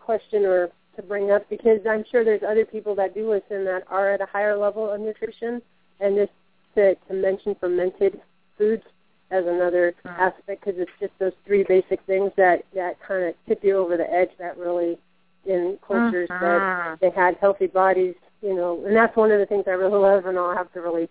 question 0.00 0.44
or 0.44 0.68
to 0.96 1.02
bring 1.02 1.30
up 1.30 1.48
because 1.48 1.80
I'm 1.88 2.04
sure 2.10 2.24
there's 2.24 2.42
other 2.42 2.66
people 2.66 2.94
that 2.96 3.14
do 3.14 3.30
listen 3.30 3.64
that 3.64 3.84
are 3.88 4.12
at 4.12 4.20
a 4.20 4.26
higher 4.26 4.58
level 4.58 4.90
of 4.90 5.00
nutrition, 5.00 5.62
and 6.00 6.16
just 6.16 6.32
to, 6.74 6.94
to 6.94 7.14
mention 7.14 7.54
fermented 7.54 8.20
foods 8.58 8.82
as 9.30 9.46
another 9.46 9.94
mm. 10.04 10.10
aspect 10.18 10.64
because 10.64 10.78
it's 10.78 10.90
just 11.00 11.12
those 11.18 11.32
three 11.46 11.64
basic 11.66 12.00
things 12.06 12.32
that 12.36 12.64
that 12.74 12.96
kind 13.06 13.24
of 13.24 13.34
tip 13.48 13.64
you 13.64 13.78
over 13.78 13.96
the 13.96 14.12
edge 14.12 14.30
that 14.38 14.58
really 14.58 14.98
in 15.46 15.78
cultures 15.86 16.28
mm-hmm. 16.28 16.44
that 16.44 16.98
they 17.00 17.10
had 17.10 17.36
healthy 17.40 17.66
bodies, 17.66 18.14
you 18.42 18.54
know, 18.54 18.84
and 18.84 18.94
that's 18.94 19.16
one 19.16 19.30
of 19.30 19.38
the 19.38 19.46
things 19.46 19.64
I 19.66 19.70
really 19.70 19.98
love, 19.98 20.26
and 20.26 20.38
I'll 20.38 20.56
have 20.56 20.72
to 20.72 20.80
really, 20.80 21.08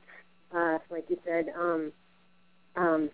uh, 0.56 0.78
like 0.90 1.06
you 1.10 1.18
said, 1.26 1.52
um, 1.58 1.92
um, 2.76 3.10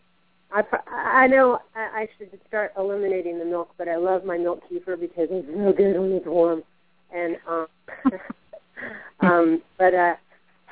I 0.51 0.63
I 0.89 1.27
know 1.27 1.59
I, 1.75 2.01
I 2.01 2.09
should 2.17 2.39
start 2.47 2.73
eliminating 2.77 3.37
the 3.39 3.45
milk, 3.45 3.69
but 3.77 3.87
I 3.87 3.97
love 3.97 4.25
my 4.25 4.37
milk 4.37 4.61
kefir 4.69 4.99
because 4.99 5.27
it's 5.29 5.47
real 5.47 5.73
good 5.73 5.99
when 5.99 6.11
it's 6.13 6.25
warm. 6.25 6.63
And 7.13 7.37
um, 7.47 7.67
um, 9.19 9.61
but 9.77 9.93
uh, 9.93 10.15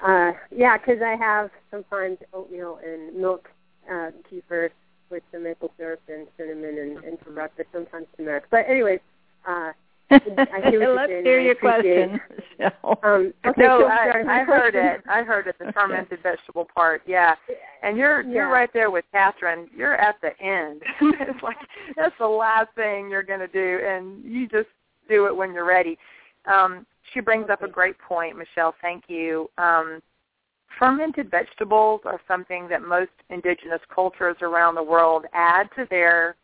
uh, 0.06 0.32
yeah, 0.52 0.78
because 0.78 1.02
I 1.02 1.16
have 1.16 1.52
sometimes 1.72 2.18
oatmeal 2.34 2.80
and 2.84 3.16
milk 3.16 3.50
uh, 3.90 4.12
kefir 4.32 4.70
with 5.10 5.24
some 5.32 5.44
maple 5.44 5.72
syrup 5.78 6.02
and 6.08 6.28
cinnamon 6.38 6.78
and, 6.80 7.04
and 7.04 7.20
for 7.20 7.32
breakfast, 7.32 7.70
sometimes 7.72 8.08
turmeric. 8.18 8.46
But 8.50 8.68
anyways, 8.68 9.00
uh, 9.48 9.72
I 10.12 10.70
hear 10.70 10.94
Let's 10.94 11.12
hear 11.12 11.40
your 11.40 11.56
question, 11.56 12.20
Um, 12.84 13.34
okay, 13.46 13.62
no, 13.62 13.80
so 13.80 13.86
I, 13.86 14.42
I 14.42 14.44
heard 14.44 14.76
it. 14.76 15.02
I 15.10 15.24
heard 15.24 15.48
it. 15.48 15.56
The 15.60 15.72
fermented 15.74 16.22
vegetable 16.22 16.68
part. 16.74 17.02
Yeah, 17.08 17.36
and 17.82 17.98
you're 17.98 18.22
yeah. 18.22 18.34
you're 18.34 18.50
right 18.50 18.70
there 18.72 18.92
with 18.92 19.06
Kathryn. 19.14 19.68
You're 19.76 19.96
at 19.96 20.16
the 20.22 20.40
end. 20.40 20.82
it's 21.02 21.44
like 21.44 21.58
that's 21.96 22.16
the 22.20 22.28
last 22.28 22.70
thing 22.76 23.10
you're 23.10 23.24
going 23.24 23.40
to 23.40 23.48
do, 23.48 23.80
and 23.86 24.24
you 24.24 24.48
just 24.48 24.70
do 25.10 25.26
it 25.26 25.36
when 25.36 25.54
you're 25.54 25.66
ready. 25.66 25.98
Um, 26.46 26.86
she 27.14 27.20
brings 27.20 27.50
up 27.50 27.64
a 27.64 27.68
great 27.68 27.98
point, 27.98 28.38
Michelle. 28.38 28.76
Thank 28.82 29.06
you. 29.08 29.50
Um, 29.58 30.02
fermented 30.78 31.32
vegetables 31.32 32.02
are 32.06 32.20
something 32.28 32.68
that 32.70 32.82
most 32.82 33.12
indigenous 33.30 33.82
cultures 33.94 34.38
around 34.42 34.76
the 34.76 34.84
world 34.84 35.26
add 35.34 35.70
to 35.76 35.88
their 35.90 36.36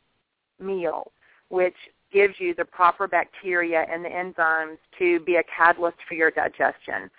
meal, 0.60 1.12
which 1.50 1.76
gives 2.12 2.36
you 2.40 2.54
the 2.54 2.66
proper 2.66 3.08
bacteria 3.08 3.86
and 3.92 4.04
the 4.04 4.10
enzymes 4.10 4.78
to 5.00 5.20
be 5.22 5.36
a 5.36 5.44
catalyst 5.44 5.98
for 6.08 6.16
your 6.16 6.32
digestion. 6.32 7.10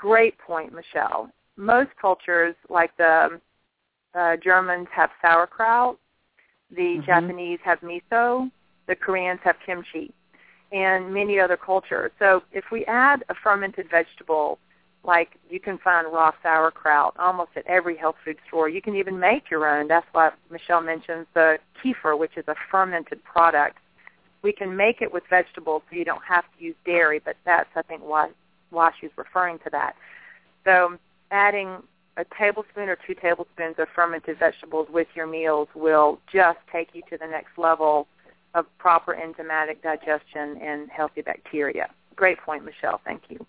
Great 0.00 0.36
point, 0.38 0.72
Michelle. 0.72 1.30
Most 1.56 1.90
cultures, 2.00 2.54
like 2.68 2.96
the 2.96 3.40
uh, 4.14 4.36
Germans, 4.42 4.88
have 4.92 5.10
sauerkraut. 5.22 5.98
The 6.70 6.82
mm-hmm. 6.82 7.06
Japanese 7.06 7.60
have 7.64 7.80
miso. 7.80 8.50
The 8.86 8.96
Koreans 8.96 9.40
have 9.44 9.56
kimchi, 9.64 10.12
and 10.72 11.12
many 11.12 11.40
other 11.40 11.56
cultures. 11.56 12.10
So 12.18 12.42
if 12.52 12.64
we 12.70 12.84
add 12.84 13.24
a 13.30 13.34
fermented 13.42 13.88
vegetable, 13.90 14.58
like 15.04 15.38
you 15.48 15.60
can 15.60 15.78
find 15.78 16.12
raw 16.12 16.32
sauerkraut 16.42 17.14
almost 17.18 17.50
at 17.56 17.66
every 17.66 17.96
health 17.96 18.16
food 18.24 18.36
store. 18.48 18.68
You 18.68 18.82
can 18.82 18.96
even 18.96 19.18
make 19.18 19.50
your 19.50 19.66
own. 19.66 19.88
That's 19.88 20.06
why 20.12 20.30
Michelle 20.50 20.80
mentions 20.80 21.26
the 21.34 21.58
kefir, 21.82 22.18
which 22.18 22.36
is 22.36 22.44
a 22.48 22.54
fermented 22.70 23.22
product 23.24 23.78
we 24.44 24.52
can 24.52 24.76
make 24.76 25.00
it 25.00 25.12
with 25.12 25.24
vegetables 25.28 25.82
so 25.90 25.96
you 25.96 26.04
don't 26.04 26.22
have 26.22 26.44
to 26.56 26.64
use 26.64 26.76
dairy, 26.84 27.20
but 27.24 27.36
that's, 27.44 27.70
I 27.74 27.82
think, 27.82 28.02
why, 28.02 28.30
why 28.70 28.92
she's 29.00 29.10
referring 29.16 29.58
to 29.60 29.70
that. 29.70 29.96
So 30.64 30.98
adding 31.30 31.78
a 32.16 32.24
tablespoon 32.38 32.88
or 32.88 32.96
two 33.06 33.14
tablespoons 33.14 33.76
of 33.78 33.88
fermented 33.94 34.38
vegetables 34.38 34.86
with 34.92 35.08
your 35.16 35.26
meals 35.26 35.68
will 35.74 36.20
just 36.32 36.58
take 36.70 36.90
you 36.92 37.02
to 37.10 37.18
the 37.18 37.26
next 37.26 37.58
level 37.58 38.06
of 38.54 38.66
proper 38.78 39.16
enzymatic 39.16 39.82
digestion 39.82 40.58
and 40.62 40.88
healthy 40.90 41.22
bacteria. 41.22 41.88
Great 42.14 42.38
point, 42.38 42.64
Michelle. 42.64 43.00
Thank 43.04 43.22
you. 43.30 43.44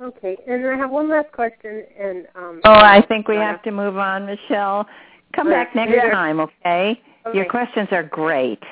Okay, 0.00 0.38
and 0.46 0.66
I 0.66 0.76
have 0.76 0.90
one 0.90 1.10
last 1.10 1.30
question. 1.32 1.84
And 1.98 2.26
um, 2.34 2.60
oh, 2.64 2.72
I 2.72 3.04
think 3.06 3.28
we 3.28 3.36
have 3.36 3.62
to 3.64 3.70
move 3.70 3.98
on, 3.98 4.24
Michelle. 4.24 4.86
Come 5.34 5.50
back 5.50 5.74
next 5.74 5.92
yeah. 5.92 6.10
time, 6.10 6.40
okay? 6.40 6.98
okay? 7.26 7.36
Your 7.36 7.44
questions 7.44 7.88
are 7.90 8.02
great. 8.02 8.62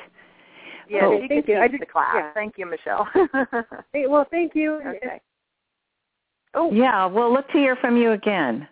Yeah, 0.89 1.01
oh, 1.03 1.19
thank 1.27 1.47
you. 1.47 1.59
I 1.59 1.67
just, 1.67 1.81
the 1.81 1.85
class. 1.85 2.15
Yeah. 2.15 2.33
Thank 2.33 2.57
you, 2.57 2.65
Michelle. 2.65 3.07
hey, 3.93 4.07
well, 4.07 4.25
thank 4.31 4.55
you. 4.55 4.81
Okay. 4.85 5.21
Oh. 6.55 6.71
Yeah, 6.73 7.05
we'll 7.05 7.31
look 7.31 7.47
to 7.51 7.57
hear 7.57 7.75
from 7.75 7.95
you 7.95 8.11
again. 8.11 8.67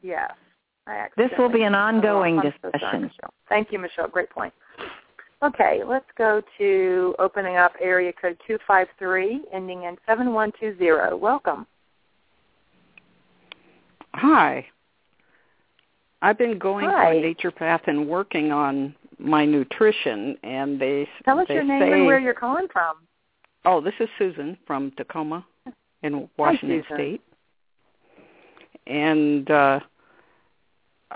Yes. 0.00 0.30
This 1.16 1.30
will 1.38 1.48
be 1.48 1.62
an 1.62 1.74
ongoing 1.74 2.38
oh, 2.38 2.42
discussion. 2.42 3.10
So 3.20 3.30
thank 3.48 3.70
you, 3.70 3.78
Michelle. 3.78 4.08
Great 4.08 4.30
point. 4.30 4.52
Okay, 5.42 5.82
let's 5.84 6.06
go 6.16 6.40
to 6.58 7.14
opening 7.18 7.56
up 7.56 7.72
area 7.80 8.12
code 8.12 8.38
253, 8.46 9.42
ending 9.52 9.84
in 9.84 9.96
7120. 10.06 11.18
Welcome. 11.20 11.66
Hi. 14.14 14.66
I've 16.20 16.38
been 16.38 16.58
going 16.58 16.86
Hi. 16.88 17.16
on 17.16 17.22
naturopath 17.22 17.88
and 17.88 18.08
working 18.08 18.52
on 18.52 18.94
my 19.22 19.44
nutrition, 19.44 20.36
and 20.42 20.80
they 20.80 21.08
tell 21.24 21.38
us 21.38 21.46
they 21.48 21.54
your 21.54 21.64
name 21.64 21.82
say, 21.82 21.92
and 21.92 22.06
where 22.06 22.18
you're 22.18 22.34
calling 22.34 22.66
from. 22.72 22.96
Oh, 23.64 23.80
this 23.80 23.94
is 24.00 24.08
Susan 24.18 24.58
from 24.66 24.90
Tacoma, 24.96 25.44
in 26.02 26.28
Washington 26.36 26.84
Hi, 26.88 26.94
State, 26.94 27.22
and 28.86 29.50
uh, 29.50 29.80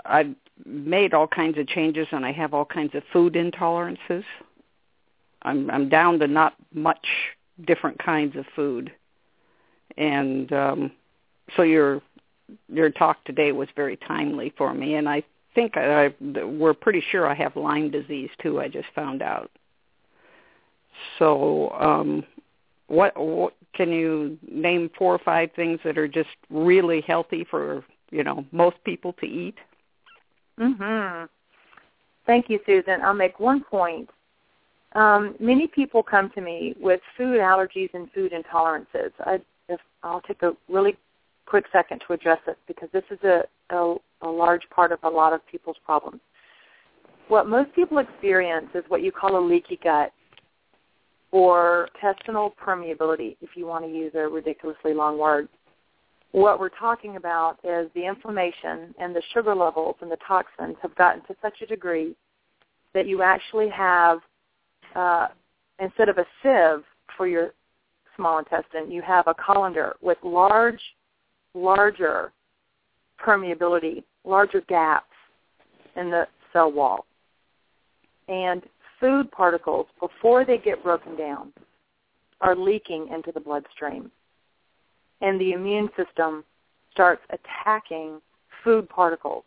I've 0.05 0.33
made 0.65 1.13
all 1.13 1.27
kinds 1.27 1.57
of 1.57 1.67
changes, 1.67 2.07
and 2.11 2.25
I 2.25 2.31
have 2.31 2.53
all 2.53 2.65
kinds 2.65 2.95
of 2.95 3.03
food 3.11 3.33
intolerances. 3.33 4.23
I'm 5.43 5.69
I'm 5.69 5.89
down 5.89 6.19
to 6.19 6.27
not 6.27 6.55
much 6.73 7.05
different 7.65 7.99
kinds 7.99 8.35
of 8.35 8.45
food. 8.55 8.91
And 9.97 10.51
um, 10.53 10.91
so 11.55 11.63
your 11.63 12.01
your 12.69 12.89
talk 12.89 13.23
today 13.25 13.51
was 13.51 13.67
very 13.75 13.97
timely 13.97 14.53
for 14.57 14.73
me, 14.73 14.95
and 14.95 15.09
I 15.09 15.23
think 15.57 15.75
I, 15.75 16.13
we're 16.19 16.75
pretty 16.75 17.03
sure 17.09 17.25
I 17.27 17.33
have 17.33 17.55
Lyme 17.55 17.89
disease 17.89 18.29
too. 18.39 18.59
I 18.59 18.67
just 18.67 18.89
found 18.93 19.23
out. 19.23 19.49
So, 21.17 21.71
um, 21.71 22.23
what, 22.85 23.19
what 23.19 23.53
can 23.73 23.91
you 23.91 24.37
name 24.47 24.91
four 24.95 25.15
or 25.15 25.19
five 25.19 25.49
things 25.55 25.79
that 25.83 25.97
are 25.97 26.07
just 26.07 26.29
really 26.51 27.01
healthy 27.01 27.43
for 27.49 27.83
you 28.11 28.23
know 28.23 28.45
most 28.51 28.77
people 28.83 29.13
to 29.13 29.25
eat? 29.25 29.55
Mhm. 30.59 31.27
Thank 32.27 32.49
you, 32.49 32.59
Susan. 32.67 33.01
I'll 33.01 33.13
make 33.13 33.39
one 33.39 33.63
point. 33.63 34.09
Um, 34.93 35.35
many 35.39 35.67
people 35.67 36.03
come 36.03 36.29
to 36.35 36.41
me 36.41 36.75
with 36.79 37.01
food 37.17 37.39
allergies 37.39 37.89
and 37.93 38.11
food 38.11 38.31
intolerances. 38.31 39.11
I, 39.21 39.39
if, 39.69 39.79
I'll 40.03 40.21
take 40.21 40.43
a 40.43 40.55
really 40.69 40.97
quick 41.45 41.65
second 41.71 42.03
to 42.05 42.13
address 42.13 42.39
this 42.45 42.55
because 42.67 42.89
this 42.93 43.03
is 43.09 43.19
a, 43.23 43.43
a, 43.69 43.95
a 44.21 44.29
large 44.29 44.63
part 44.69 44.91
of 44.91 44.99
a 45.03 45.09
lot 45.09 45.33
of 45.33 45.45
people's 45.47 45.77
problems. 45.85 46.21
What 47.27 47.47
most 47.47 47.73
people 47.73 47.97
experience 47.97 48.69
is 48.73 48.83
what 48.87 49.01
you 49.03 49.11
call 49.11 49.37
a 49.37 49.43
leaky 49.45 49.79
gut 49.83 50.11
or 51.31 51.89
intestinal 51.95 52.53
permeability, 52.63 53.35
if 53.41 53.49
you 53.55 53.65
want 53.67 53.83
to 53.85 53.91
use 53.91 54.11
a 54.15 54.27
ridiculously 54.27 54.93
long 54.93 55.17
word. 55.17 55.49
What 56.31 56.59
we're 56.59 56.69
talking 56.69 57.15
about 57.15 57.57
is 57.63 57.89
the 57.95 58.05
inflammation 58.05 58.93
and 58.99 59.15
the 59.15 59.21
sugar 59.33 59.55
levels 59.55 59.95
and 60.01 60.11
the 60.11 60.17
toxins 60.27 60.75
have 60.81 60.95
gotten 60.95 61.21
to 61.23 61.35
such 61.41 61.61
a 61.61 61.65
degree 61.65 62.15
that 62.93 63.07
you 63.07 63.21
actually 63.21 63.69
have, 63.69 64.19
uh, 64.95 65.27
instead 65.79 66.09
of 66.09 66.17
a 66.17 66.25
sieve 66.41 66.83
for 67.15 67.27
your 67.27 67.53
small 68.15 68.39
intestine, 68.39 68.91
you 68.91 69.01
have 69.01 69.27
a 69.27 69.33
colander 69.33 69.95
with 70.01 70.17
large, 70.23 70.81
larger 71.53 72.31
permeability, 73.23 74.03
larger 74.23 74.61
gaps 74.61 75.05
in 75.95 76.09
the 76.09 76.27
cell 76.53 76.71
wall. 76.71 77.05
And 78.27 78.63
food 78.99 79.31
particles, 79.31 79.87
before 79.99 80.45
they 80.45 80.57
get 80.57 80.83
broken 80.83 81.15
down, 81.15 81.53
are 82.41 82.55
leaking 82.55 83.07
into 83.13 83.31
the 83.31 83.39
bloodstream. 83.39 84.11
And 85.21 85.39
the 85.41 85.53
immune 85.53 85.89
system 85.97 86.43
starts 86.91 87.21
attacking 87.29 88.21
food 88.63 88.87
particles 88.89 89.43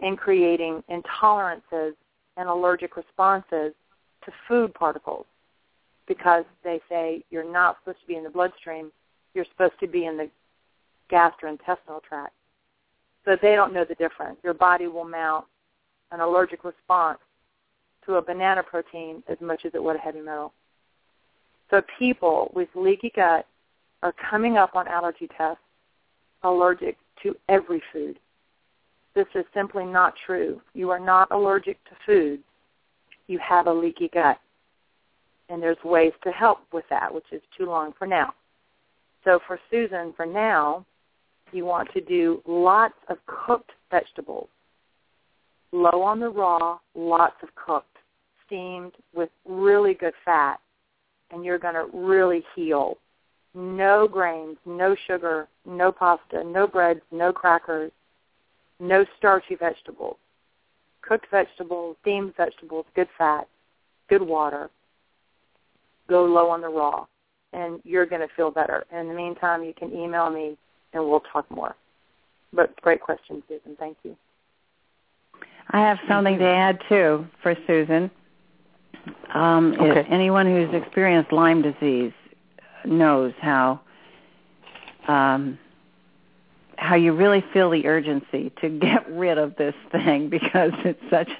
and 0.00 0.16
creating 0.16 0.82
intolerances 0.90 1.94
and 2.36 2.48
allergic 2.48 2.96
responses 2.96 3.72
to 4.24 4.32
food 4.48 4.72
particles 4.74 5.26
because 6.06 6.44
they 6.64 6.80
say 6.88 7.24
you're 7.30 7.50
not 7.50 7.76
supposed 7.78 8.00
to 8.00 8.06
be 8.06 8.16
in 8.16 8.24
the 8.24 8.30
bloodstream, 8.30 8.90
you're 9.34 9.44
supposed 9.52 9.78
to 9.80 9.86
be 9.86 10.06
in 10.06 10.16
the 10.16 10.28
gastrointestinal 11.10 12.02
tract. 12.02 12.32
So 13.24 13.36
they 13.40 13.54
don't 13.54 13.72
know 13.74 13.84
the 13.84 13.94
difference. 13.96 14.38
Your 14.42 14.54
body 14.54 14.86
will 14.86 15.04
mount 15.04 15.44
an 16.10 16.20
allergic 16.20 16.64
response 16.64 17.18
to 18.06 18.14
a 18.14 18.22
banana 18.22 18.62
protein 18.62 19.22
as 19.28 19.38
much 19.40 19.64
as 19.64 19.72
it 19.74 19.82
would 19.82 19.96
a 19.96 19.98
heavy 19.98 20.20
metal. 20.20 20.52
So 21.70 21.82
people 21.98 22.50
with 22.54 22.68
leaky 22.74 23.12
gut 23.14 23.46
are 24.02 24.14
coming 24.30 24.56
up 24.56 24.74
on 24.74 24.88
allergy 24.88 25.28
tests 25.36 25.62
allergic 26.42 26.96
to 27.22 27.36
every 27.48 27.82
food. 27.92 28.18
This 29.14 29.26
is 29.34 29.44
simply 29.52 29.84
not 29.84 30.14
true. 30.26 30.60
You 30.74 30.90
are 30.90 31.00
not 31.00 31.30
allergic 31.30 31.82
to 31.84 31.90
food. 32.06 32.40
You 33.26 33.38
have 33.38 33.66
a 33.66 33.72
leaky 33.72 34.08
gut. 34.08 34.38
And 35.48 35.62
there's 35.62 35.82
ways 35.84 36.12
to 36.22 36.30
help 36.30 36.60
with 36.72 36.84
that, 36.90 37.12
which 37.12 37.24
is 37.32 37.42
too 37.56 37.66
long 37.66 37.92
for 37.98 38.06
now. 38.06 38.34
So 39.24 39.40
for 39.46 39.58
Susan, 39.70 40.14
for 40.16 40.26
now, 40.26 40.86
you 41.52 41.64
want 41.64 41.92
to 41.92 42.00
do 42.00 42.42
lots 42.46 42.94
of 43.08 43.18
cooked 43.26 43.70
vegetables. 43.90 44.48
Low 45.72 46.02
on 46.02 46.20
the 46.20 46.28
raw, 46.28 46.78
lots 46.94 47.36
of 47.42 47.48
cooked, 47.54 47.96
steamed 48.46 48.92
with 49.14 49.30
really 49.44 49.94
good 49.94 50.14
fat. 50.24 50.58
And 51.30 51.44
you're 51.44 51.58
going 51.58 51.74
to 51.74 51.86
really 51.96 52.44
heal. 52.56 52.98
No 53.54 54.08
grains, 54.08 54.56
no 54.66 54.96
sugar, 55.06 55.48
no 55.64 55.92
pasta, 55.92 56.42
no 56.44 56.66
breads, 56.66 57.00
no 57.12 57.32
crackers, 57.32 57.92
no 58.80 59.04
starchy 59.18 59.54
vegetables. 59.54 60.16
Cooked 61.02 61.26
vegetables, 61.30 61.96
steamed 62.02 62.34
vegetables, 62.36 62.86
good 62.94 63.08
fat, 63.16 63.48
good 64.08 64.22
water. 64.22 64.70
Go 66.08 66.24
low 66.24 66.48
on 66.50 66.60
the 66.60 66.68
raw, 66.68 67.06
and 67.52 67.80
you're 67.84 68.06
going 68.06 68.20
to 68.20 68.34
feel 68.34 68.50
better. 68.50 68.84
In 68.92 69.08
the 69.08 69.14
meantime, 69.14 69.62
you 69.62 69.72
can 69.72 69.92
email 69.92 70.30
me, 70.30 70.56
and 70.92 71.08
we'll 71.08 71.22
talk 71.32 71.50
more. 71.50 71.74
But 72.52 72.80
great 72.80 73.00
question, 73.00 73.42
Susan. 73.48 73.76
Thank 73.78 73.98
you. 74.02 74.16
I 75.70 75.80
have 75.80 75.98
something 76.08 76.38
to 76.38 76.44
add 76.44 76.80
too 76.88 77.26
for 77.42 77.54
Susan. 77.66 78.10
Um, 79.32 79.74
Okay. 79.80 80.06
anyone 80.10 80.46
who's 80.46 80.74
experienced 80.74 81.32
Lyme 81.32 81.62
disease 81.62 82.12
knows 82.84 83.32
how 83.40 83.80
um, 85.06 85.58
how 86.76 86.94
you 86.94 87.12
really 87.12 87.44
feel 87.52 87.70
the 87.70 87.86
urgency 87.86 88.50
to 88.60 88.68
get 88.68 89.10
rid 89.12 89.38
of 89.38 89.56
this 89.56 89.74
thing 89.92 90.28
because 90.28 90.72
it's 90.84 91.02
such 91.10 91.30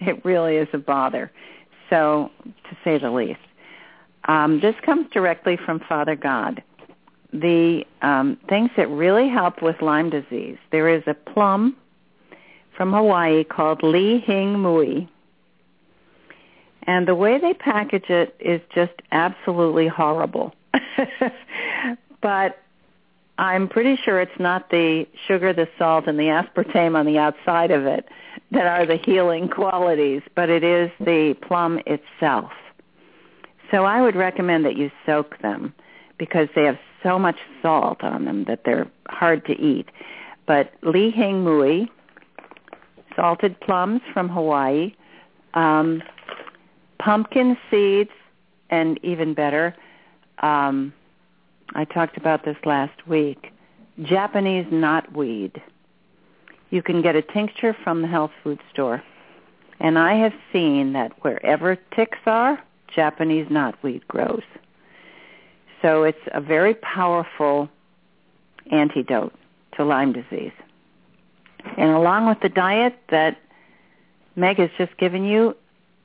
it 0.00 0.24
really 0.24 0.56
is 0.56 0.68
a 0.72 0.78
bother. 0.78 1.30
So 1.90 2.30
to 2.44 2.76
say 2.84 2.98
the 2.98 3.10
least, 3.10 3.40
um, 4.26 4.60
this 4.60 4.74
comes 4.84 5.08
directly 5.12 5.56
from 5.56 5.80
Father 5.80 6.16
God. 6.16 6.62
The 7.32 7.84
um, 8.02 8.38
things 8.48 8.70
that 8.76 8.88
really 8.90 9.28
help 9.28 9.62
with 9.62 9.80
Lyme 9.80 10.10
disease. 10.10 10.58
There 10.70 10.88
is 10.88 11.02
a 11.06 11.14
plum 11.14 11.76
from 12.76 12.92
Hawaii 12.92 13.44
called 13.44 13.82
Li 13.82 14.18
Hing 14.18 14.54
Mui. 14.54 15.08
And 16.84 17.06
the 17.06 17.14
way 17.14 17.38
they 17.38 17.54
package 17.54 18.10
it 18.10 18.34
is 18.40 18.60
just 18.74 18.92
absolutely 19.12 19.88
horrible. 19.88 20.52
but 22.22 22.58
I'm 23.38 23.68
pretty 23.68 23.96
sure 24.04 24.20
it's 24.20 24.38
not 24.38 24.70
the 24.70 25.06
sugar, 25.26 25.52
the 25.52 25.68
salt, 25.78 26.06
and 26.06 26.18
the 26.18 26.24
aspartame 26.24 26.96
on 26.96 27.06
the 27.06 27.18
outside 27.18 27.70
of 27.70 27.86
it 27.86 28.06
that 28.50 28.66
are 28.66 28.84
the 28.84 28.96
healing 28.96 29.48
qualities, 29.48 30.22
but 30.34 30.50
it 30.50 30.62
is 30.62 30.90
the 31.00 31.34
plum 31.46 31.80
itself. 31.86 32.50
So 33.70 33.84
I 33.84 34.02
would 34.02 34.16
recommend 34.16 34.64
that 34.66 34.76
you 34.76 34.90
soak 35.06 35.40
them 35.40 35.74
because 36.18 36.48
they 36.54 36.64
have 36.64 36.78
so 37.02 37.18
much 37.18 37.36
salt 37.60 38.02
on 38.02 38.24
them 38.24 38.44
that 38.44 38.64
they're 38.64 38.88
hard 39.08 39.44
to 39.46 39.60
eat. 39.60 39.88
But 40.46 40.72
Li 40.82 41.10
Hing 41.10 41.44
Mui, 41.44 41.88
salted 43.16 43.58
plums 43.60 44.00
from 44.12 44.28
Hawaii, 44.28 44.94
um, 45.54 46.02
pumpkin 46.98 47.56
seeds, 47.70 48.10
and 48.70 48.98
even 49.02 49.34
better, 49.34 49.74
um, 50.38 50.92
I 51.74 51.84
talked 51.84 52.16
about 52.16 52.44
this 52.44 52.56
last 52.64 53.06
week, 53.06 53.52
Japanese 54.02 54.66
knotweed. 54.66 55.60
You 56.70 56.82
can 56.82 57.02
get 57.02 57.16
a 57.16 57.22
tincture 57.22 57.76
from 57.84 58.02
the 58.02 58.08
health 58.08 58.32
food 58.42 58.60
store. 58.72 59.02
And 59.80 59.98
I 59.98 60.14
have 60.14 60.32
seen 60.52 60.92
that 60.92 61.12
wherever 61.22 61.76
ticks 61.94 62.18
are, 62.26 62.62
Japanese 62.94 63.46
knotweed 63.48 64.06
grows. 64.06 64.42
So 65.82 66.04
it's 66.04 66.18
a 66.32 66.40
very 66.40 66.74
powerful 66.74 67.68
antidote 68.70 69.34
to 69.76 69.84
Lyme 69.84 70.12
disease. 70.12 70.52
And 71.76 71.90
along 71.90 72.28
with 72.28 72.40
the 72.40 72.48
diet 72.48 72.98
that 73.10 73.36
Meg 74.36 74.58
has 74.58 74.70
just 74.78 74.96
given 74.96 75.24
you, 75.24 75.56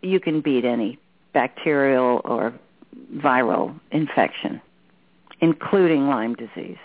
you 0.01 0.19
can 0.19 0.41
beat 0.41 0.65
any 0.65 0.99
bacterial 1.33 2.21
or 2.25 2.53
viral 3.15 3.79
infection, 3.91 4.61
including 5.39 6.07
Lyme 6.07 6.35
disease. 6.35 6.77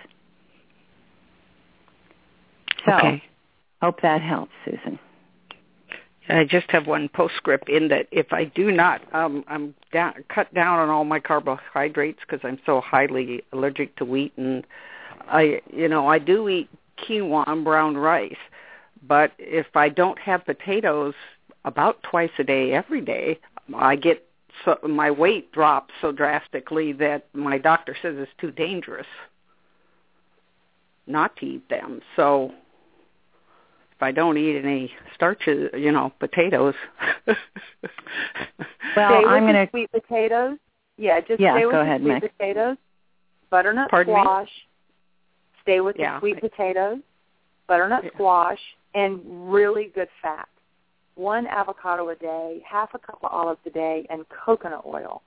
So, 2.84 2.92
Okay. 2.92 3.22
hope 3.80 4.00
that 4.02 4.20
helps, 4.20 4.52
Susan. 4.64 4.98
I 6.28 6.44
just 6.44 6.70
have 6.70 6.86
one 6.86 7.08
postscript 7.08 7.68
in 7.68 7.88
that 7.88 8.06
if 8.10 8.32
I 8.32 8.44
do 8.44 8.70
not, 8.70 9.02
um, 9.14 9.44
I'm 9.48 9.74
down, 9.92 10.14
cut 10.28 10.52
down 10.54 10.78
on 10.78 10.88
all 10.88 11.04
my 11.04 11.18
carbohydrates 11.18 12.20
because 12.20 12.40
I'm 12.44 12.60
so 12.64 12.80
highly 12.80 13.44
allergic 13.52 13.96
to 13.96 14.04
wheat, 14.04 14.32
and 14.36 14.64
I, 15.22 15.60
you 15.72 15.88
know, 15.88 16.06
I 16.06 16.18
do 16.18 16.48
eat 16.48 16.68
quinoa 16.98 17.44
and 17.48 17.64
brown 17.64 17.96
rice, 17.96 18.36
but 19.06 19.32
if 19.38 19.66
I 19.74 19.88
don't 19.88 20.18
have 20.20 20.44
potatoes 20.44 21.14
about 21.64 22.02
twice 22.02 22.30
a 22.38 22.44
day, 22.44 22.72
every 22.72 23.00
day, 23.00 23.38
I 23.74 23.96
get 23.96 24.24
so 24.64 24.78
my 24.86 25.10
weight 25.10 25.50
drops 25.52 25.94
so 26.00 26.12
drastically 26.12 26.92
that 26.94 27.26
my 27.32 27.58
doctor 27.58 27.96
says 28.00 28.16
it's 28.18 28.30
too 28.38 28.50
dangerous 28.50 29.06
not 31.06 31.36
to 31.36 31.46
eat 31.46 31.68
them. 31.68 32.00
So 32.16 32.52
I 34.02 34.12
don't 34.12 34.36
eat 34.36 34.58
any 34.58 34.90
starches, 35.14 35.70
you 35.74 35.92
know, 35.92 36.12
potatoes. 36.18 36.74
Well, 38.94 39.08
Stay 39.08 39.20
with 39.20 39.28
I'm 39.28 39.44
going 39.44 39.54
to 39.54 39.70
sweet 39.70 39.90
potatoes. 39.90 40.58
Yeah, 40.98 41.20
just 41.20 41.40
Yeah, 41.40 41.56
stay 41.56 41.64
with 41.64 41.72
go 41.72 41.78
the 41.78 41.84
ahead, 41.84 42.00
sweet 42.02 42.20
potatoes, 42.20 42.76
butternut 43.50 43.90
Pardon 43.90 44.14
me? 44.14 44.20
squash. 44.20 44.50
Stay 45.62 45.80
with 45.80 45.96
Yeah. 45.98 46.14
the 46.14 46.20
sweet 46.20 46.40
potatoes, 46.40 46.98
butternut 47.66 48.04
Yeah. 48.04 48.10
squash, 48.10 48.60
and 48.94 49.50
really 49.50 49.86
good 49.86 50.08
fat. 50.20 50.48
One 51.14 51.46
avocado 51.46 52.08
a 52.10 52.16
day, 52.16 52.62
half 52.66 52.94
a 52.94 52.98
cup 52.98 53.18
of 53.22 53.32
olives 53.32 53.60
a 53.66 53.70
day, 53.70 54.06
and 54.10 54.28
coconut 54.28 54.84
oil. 54.84 55.22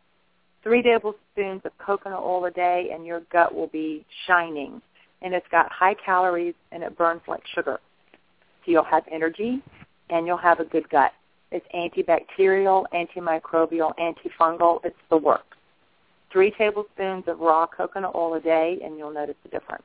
Three 0.62 0.82
tablespoons 0.82 1.62
of 1.66 1.78
coconut 1.78 2.22
oil 2.22 2.46
a 2.46 2.52
day, 2.52 2.92
and 2.92 3.06
your 3.06 3.22
gut 3.32 3.54
will 3.54 3.68
be 3.68 4.06
shining. 4.28 4.82
And 5.22 5.34
it's 5.34 5.48
got 5.48 5.72
high 5.72 5.94
calories, 5.96 6.56
and 6.72 6.84
it 6.84 6.96
burns 6.98 7.22
like 7.28 7.46
sugar. 7.48 7.80
So 8.66 8.72
you'll 8.72 8.84
have 8.84 9.04
energy, 9.12 9.62
and 10.10 10.26
you'll 10.26 10.38
have 10.38 10.60
a 10.60 10.66
good 10.66 10.90
gut. 10.90 11.12
It's 11.52 11.66
antibacterial, 11.74 12.86
antimicrobial, 12.94 13.94
antifungal. 13.98 14.80
It's 14.84 14.96
the 15.10 15.18
works. 15.18 15.58
Three 16.32 16.52
tablespoons 16.52 17.26
of 17.28 17.40
raw 17.40 17.68
coconut 17.68 18.14
oil 18.16 18.34
a 18.34 18.42
day, 18.42 18.80
and 18.84 18.98
you'll 18.98 19.14
notice 19.14 19.36
the 19.44 19.50
difference. 19.50 19.84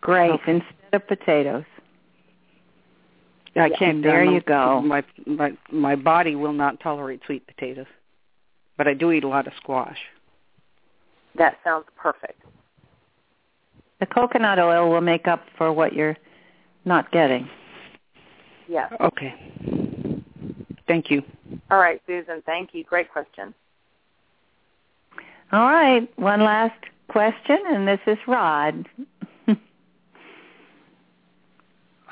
Great. 0.00 0.30
Okay. 0.30 0.52
Instead 0.52 0.94
of 0.94 1.06
potatoes. 1.08 1.64
I 3.56 3.66
Yeah. 3.66 3.76
can't. 3.76 4.02
There 4.02 4.24
you 4.24 4.40
go. 4.40 4.80
My 4.80 5.04
my 5.26 5.56
my 5.70 5.96
body 5.96 6.34
will 6.34 6.52
not 6.52 6.80
tolerate 6.80 7.22
sweet 7.24 7.46
potatoes, 7.46 7.86
but 8.76 8.88
I 8.88 8.94
do 8.94 9.12
eat 9.12 9.24
a 9.24 9.28
lot 9.28 9.46
of 9.46 9.54
squash. 9.56 9.98
That 11.36 11.58
sounds 11.64 11.86
perfect. 11.96 12.40
The 14.00 14.06
coconut 14.06 14.58
oil 14.58 14.90
will 14.90 15.00
make 15.00 15.26
up 15.26 15.44
for 15.56 15.72
what 15.72 15.92
you're 15.92 16.16
not 16.84 17.10
getting. 17.12 17.48
Yes. 18.68 18.92
Okay. 19.00 19.34
Thank 20.86 21.10
you. 21.10 21.22
All 21.70 21.78
right, 21.78 22.00
Susan. 22.06 22.42
Thank 22.44 22.70
you. 22.72 22.84
Great 22.84 23.10
question. 23.10 23.54
All 25.52 25.70
right. 25.70 26.08
One 26.18 26.40
last 26.42 26.78
question, 27.08 27.58
and 27.68 27.86
this 27.86 28.00
is 28.06 28.18
Rod. 28.26 28.88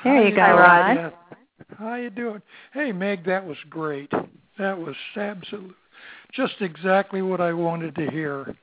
There 0.03 0.27
you 0.27 0.35
go, 0.35 0.41
Rod. 0.41 0.97
Rod. 0.97 1.13
How 1.77 1.95
you 1.95 2.09
doing? 2.09 2.41
Hey, 2.73 2.91
Meg, 2.91 3.25
that 3.25 3.45
was 3.45 3.57
great. 3.69 4.11
That 4.59 4.77
was 4.77 4.95
absolute, 5.15 5.75
just 6.33 6.55
exactly 6.59 7.21
what 7.21 7.39
I 7.39 7.53
wanted 7.53 7.95
to 7.95 8.11
hear. 8.11 8.53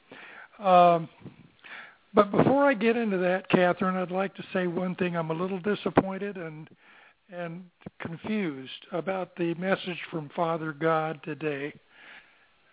Um, 0.58 1.08
but 2.14 2.30
before 2.30 2.68
I 2.68 2.74
get 2.74 2.96
into 2.96 3.18
that, 3.18 3.50
Kathryn, 3.50 3.94
I'd 3.94 4.10
like 4.10 4.34
to 4.36 4.44
say 4.52 4.66
one 4.66 4.94
thing. 4.96 5.16
I'm 5.16 5.30
a 5.30 5.34
little 5.34 5.60
disappointed 5.60 6.36
and 6.36 6.68
and 7.32 7.64
confused 8.00 8.86
about 8.90 9.36
the 9.36 9.54
message 9.54 9.98
from 10.10 10.28
Father 10.34 10.72
God 10.72 11.20
today, 11.22 11.72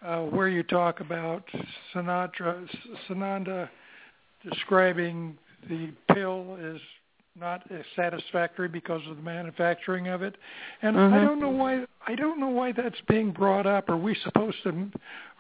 uh, 0.04 0.22
where 0.22 0.48
you 0.48 0.64
talk 0.64 1.00
about 1.00 1.44
Sinatra, 1.94 2.68
Sananda 3.08 3.70
describing 4.50 5.38
the 5.70 5.92
pill 6.14 6.58
as 6.60 6.82
not 7.40 7.70
as 7.72 7.86
satisfactory 7.96 8.68
because 8.68 9.02
of 9.10 9.16
the 9.18 9.22
manufacturing 9.22 10.08
of 10.08 10.22
it. 10.24 10.36
And 10.82 10.98
I 10.98 11.20
Mhm. 11.20 11.26
don't 11.26 11.40
know 11.40 11.50
why 11.50 11.86
I 12.08 12.16
don't 12.16 12.40
know 12.40 12.48
why 12.48 12.72
that's 12.72 13.00
being 13.02 13.32
brought 13.32 13.66
up. 13.66 13.90
Are 13.90 13.98
we 13.98 14.16
supposed 14.16 14.62
to 14.64 14.92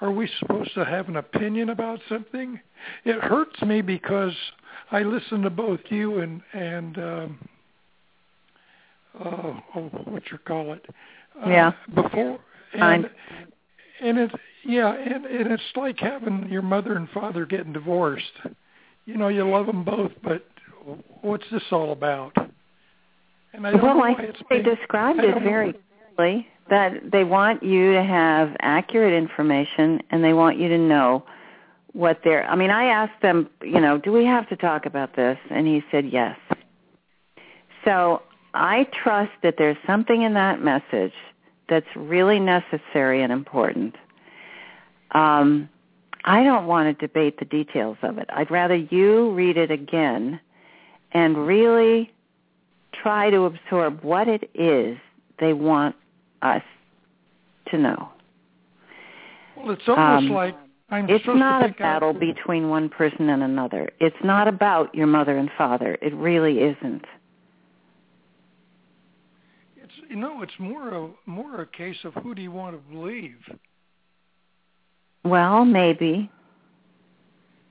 are 0.01 0.11
we 0.11 0.27
supposed 0.27 0.73
to 0.75 0.85
have 0.85 1.07
an 1.09 1.15
opinion 1.15 1.69
about 1.69 2.01
something? 2.03 2.59
It 3.05 3.23
hurts 3.23 3.61
me 3.61 3.81
because 3.81 4.35
I 4.91 5.03
listen 5.03 5.41
to 5.43 5.49
both 5.49 5.89
you 5.91 6.19
and 6.19 6.41
and 6.53 6.97
um 6.99 7.49
uh, 9.19 9.53
oh, 9.75 9.89
what 10.05 10.29
you 10.31 10.37
call 10.39 10.73
it? 10.73 10.85
Uh, 11.43 11.49
Yeah. 11.49 11.71
Before 11.93 12.39
and 12.73 12.79
Fine. 12.79 13.09
and 14.01 14.19
it 14.19 14.31
yeah, 14.63 14.93
and, 14.93 15.25
and 15.25 15.51
it's 15.51 15.75
like 15.75 15.97
having 15.99 16.49
your 16.49 16.61
mother 16.61 16.95
and 16.97 17.09
father 17.09 17.45
getting 17.45 17.71
divorced. 17.71 18.41
You 19.05 19.15
know, 19.15 19.29
you 19.29 19.49
love 19.49 19.67
them 19.67 19.85
both, 19.85 20.11
but 20.21 20.45
what's 21.21 21.43
this 21.51 21.63
all 21.71 21.91
about? 21.91 22.33
And 23.53 23.65
I 23.65 23.71
don't 23.71 23.81
well, 23.81 24.03
I 24.03 24.13
think 24.15 24.35
they 24.49 24.61
described 24.61 25.19
it 25.19 25.41
very 25.41 25.73
clearly 26.15 26.47
that 26.69 27.11
they 27.11 27.23
want 27.23 27.63
you 27.63 27.93
to 27.93 28.03
have 28.03 28.55
accurate 28.59 29.13
information 29.13 30.01
and 30.11 30.23
they 30.23 30.33
want 30.33 30.59
you 30.59 30.67
to 30.67 30.77
know 30.77 31.23
what 31.93 32.19
they're 32.23 32.45
I 32.45 32.55
mean, 32.55 32.69
I 32.69 32.85
asked 32.85 33.21
them, 33.21 33.49
you 33.61 33.79
know, 33.79 33.97
do 33.97 34.11
we 34.11 34.25
have 34.25 34.47
to 34.49 34.55
talk 34.55 34.85
about 34.85 35.15
this? 35.15 35.37
And 35.49 35.65
he 35.65 35.81
said 35.91 36.05
yes. 36.11 36.37
So 37.85 38.21
I 38.53 38.87
trust 39.03 39.31
that 39.43 39.55
there's 39.57 39.77
something 39.87 40.21
in 40.21 40.33
that 40.33 40.61
message 40.61 41.13
that's 41.69 41.87
really 41.95 42.39
necessary 42.39 43.23
and 43.23 43.31
important. 43.31 43.95
Um, 45.11 45.69
I 46.25 46.43
don't 46.43 46.67
want 46.67 46.87
to 46.87 47.07
debate 47.07 47.39
the 47.39 47.45
details 47.45 47.97
of 48.03 48.17
it. 48.17 48.27
I'd 48.29 48.51
rather 48.51 48.75
you 48.75 49.31
read 49.31 49.57
it 49.57 49.71
again 49.71 50.39
and 51.17 51.47
really 51.47 52.11
try 53.01 53.31
to 53.31 53.45
absorb 53.45 54.03
what 54.03 54.27
it 54.27 54.51
is 54.53 54.95
they 55.39 55.51
want 55.51 55.95
us 56.43 56.61
to 57.71 57.77
know. 57.79 58.09
Well, 59.55 59.71
it's 59.71 59.81
almost 59.87 60.27
Um, 60.27 60.29
like 60.29 60.55
I'm 60.89 61.09
It's 61.09 61.25
not 61.25 61.59
to 61.59 61.65
a 61.65 61.69
battle 61.69 62.13
between 62.13 62.69
one 62.69 62.87
person 62.87 63.29
and 63.29 63.41
another. 63.41 63.89
It's 63.99 64.23
not 64.23 64.47
about 64.47 64.93
your 64.93 65.07
mother 65.07 65.35
and 65.37 65.49
father. 65.57 65.97
It 66.03 66.13
really 66.13 66.59
isn't. 66.59 67.03
It's 69.75 69.93
you 70.09 70.15
know, 70.17 70.43
it's 70.43 70.59
more 70.59 70.89
a 70.93 71.09
more 71.25 71.61
a 71.61 71.65
case 71.65 71.97
of 72.03 72.13
who 72.13 72.35
do 72.35 72.41
you 72.43 72.51
want 72.51 72.75
to 72.75 72.95
believe. 72.95 73.39
Well, 75.25 75.65
maybe, 75.65 76.29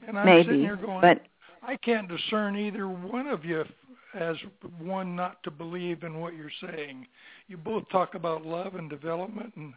And 0.07 0.18
I'm 0.18 0.26
sitting 0.26 0.52
maybe, 0.52 0.62
here 0.62 0.76
going, 0.76 1.00
but 1.00 1.23
I 1.62 1.76
can't 1.76 2.09
discern 2.09 2.57
either 2.57 2.89
one 2.89 3.26
of 3.26 3.44
you 3.44 3.65
as 4.15 4.36
one 4.78 5.15
not 5.15 5.43
to 5.43 5.51
believe 5.51 6.02
in 6.02 6.20
what 6.20 6.35
you're 6.35 6.51
saying. 6.60 7.07
You 7.49 7.57
both 7.57 7.89
talk 7.91 8.15
about 8.15 8.47
love 8.47 8.75
and 8.75 8.89
development 8.89 9.52
and 9.57 9.75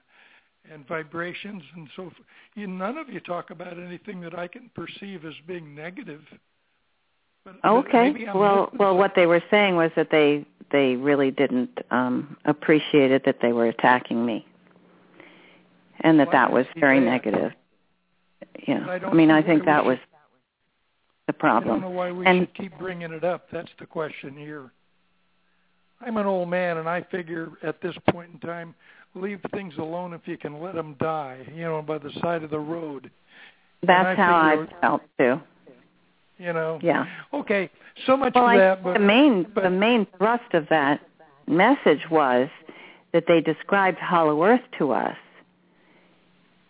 and 0.72 0.86
vibrations 0.88 1.64
and 1.76 1.88
so 1.96 2.08
f- 2.08 2.14
you 2.54 2.68
none 2.68 2.98
of 2.98 3.10
you 3.10 3.20
talk 3.22 3.50
about 3.50 3.80
anything 3.80 4.20
that 4.22 4.38
I 4.38 4.48
can 4.48 4.70
perceive 4.76 5.26
as 5.26 5.34
being 5.48 5.74
negative. 5.74 6.22
But 7.46 7.62
but 7.62 7.70
okay. 7.70 8.26
Well, 8.36 8.70
well, 8.78 8.98
what 8.98 9.14
they 9.16 9.26
were 9.26 9.42
saying 9.50 9.78
was 9.78 9.90
that 9.96 10.10
they 10.12 10.46
they 10.72 10.96
really 10.96 11.32
didn't 11.32 11.80
um 11.92 12.38
appreciate 12.46 13.12
it 13.12 13.24
that 13.26 13.38
they 13.42 13.54
were 13.54 13.68
attacking 13.68 14.26
me, 14.26 14.46
and 16.02 16.20
that 16.20 16.28
I 16.28 16.32
that 16.32 16.52
was 16.52 16.66
very 16.78 17.00
that. 17.00 17.06
negative. 17.06 17.52
Yeah, 18.68 18.86
I 18.86 18.96
I, 19.06 19.14
mean, 19.14 19.32
I 19.32 19.42
think 19.42 19.66
that 19.66 19.84
was 19.84 19.98
the 21.30 21.48
I 21.48 21.60
don't 21.64 21.82
know 21.82 21.90
why 21.90 22.12
we 22.12 22.26
And- 22.26 22.42
should 22.42 22.54
keep 22.56 22.78
bringing 22.78 23.12
it 23.12 23.24
up. 23.24 23.50
That's 23.52 23.72
the 23.80 23.86
question 23.86 24.36
here. 24.36 24.72
I'm 26.02 26.18
an 26.18 26.26
old 26.26 26.50
man, 26.50 26.78
and 26.78 26.88
I 26.88 27.02
figure 27.04 27.50
at 27.62 27.82
this 27.82 27.96
point 28.12 28.32
in 28.34 28.40
time, 28.40 28.74
leave 29.16 29.42
things 29.52 29.78
alone 29.78 30.14
if 30.14 30.22
you 30.28 30.38
can 30.38 30.62
let 30.62 30.76
them 30.76 30.96
die. 31.00 31.40
You 31.54 31.64
know, 31.66 31.82
by 31.82 31.98
the 31.98 32.12
side 32.22 32.44
of 32.44 32.50
the 32.50 32.60
road. 32.60 33.12
That's 33.84 34.08
I 34.08 34.16
how 34.16 34.36
I 34.36 34.68
felt 34.82 35.02
too. 35.18 35.42
You 36.38 36.54
know. 36.54 36.80
Yeah. 36.82 37.06
Okay. 37.34 37.70
So 38.06 38.16
much 38.16 38.34
Well, 38.34 38.46
for 38.46 38.50
I 38.50 38.58
that. 38.58 38.84
But 38.84 38.94
the 38.94 39.00
main 39.00 39.44
but, 39.44 39.64
the 39.64 39.70
main 39.70 40.06
thrust 40.18 40.54
of 40.54 40.68
that 40.70 41.02
message 41.48 42.10
was 42.10 42.50
that 43.12 43.26
they 43.28 43.42
described 43.42 43.98
Hollow 44.00 44.44
Earth 44.46 44.62
to 44.78 44.92
us 44.92 45.18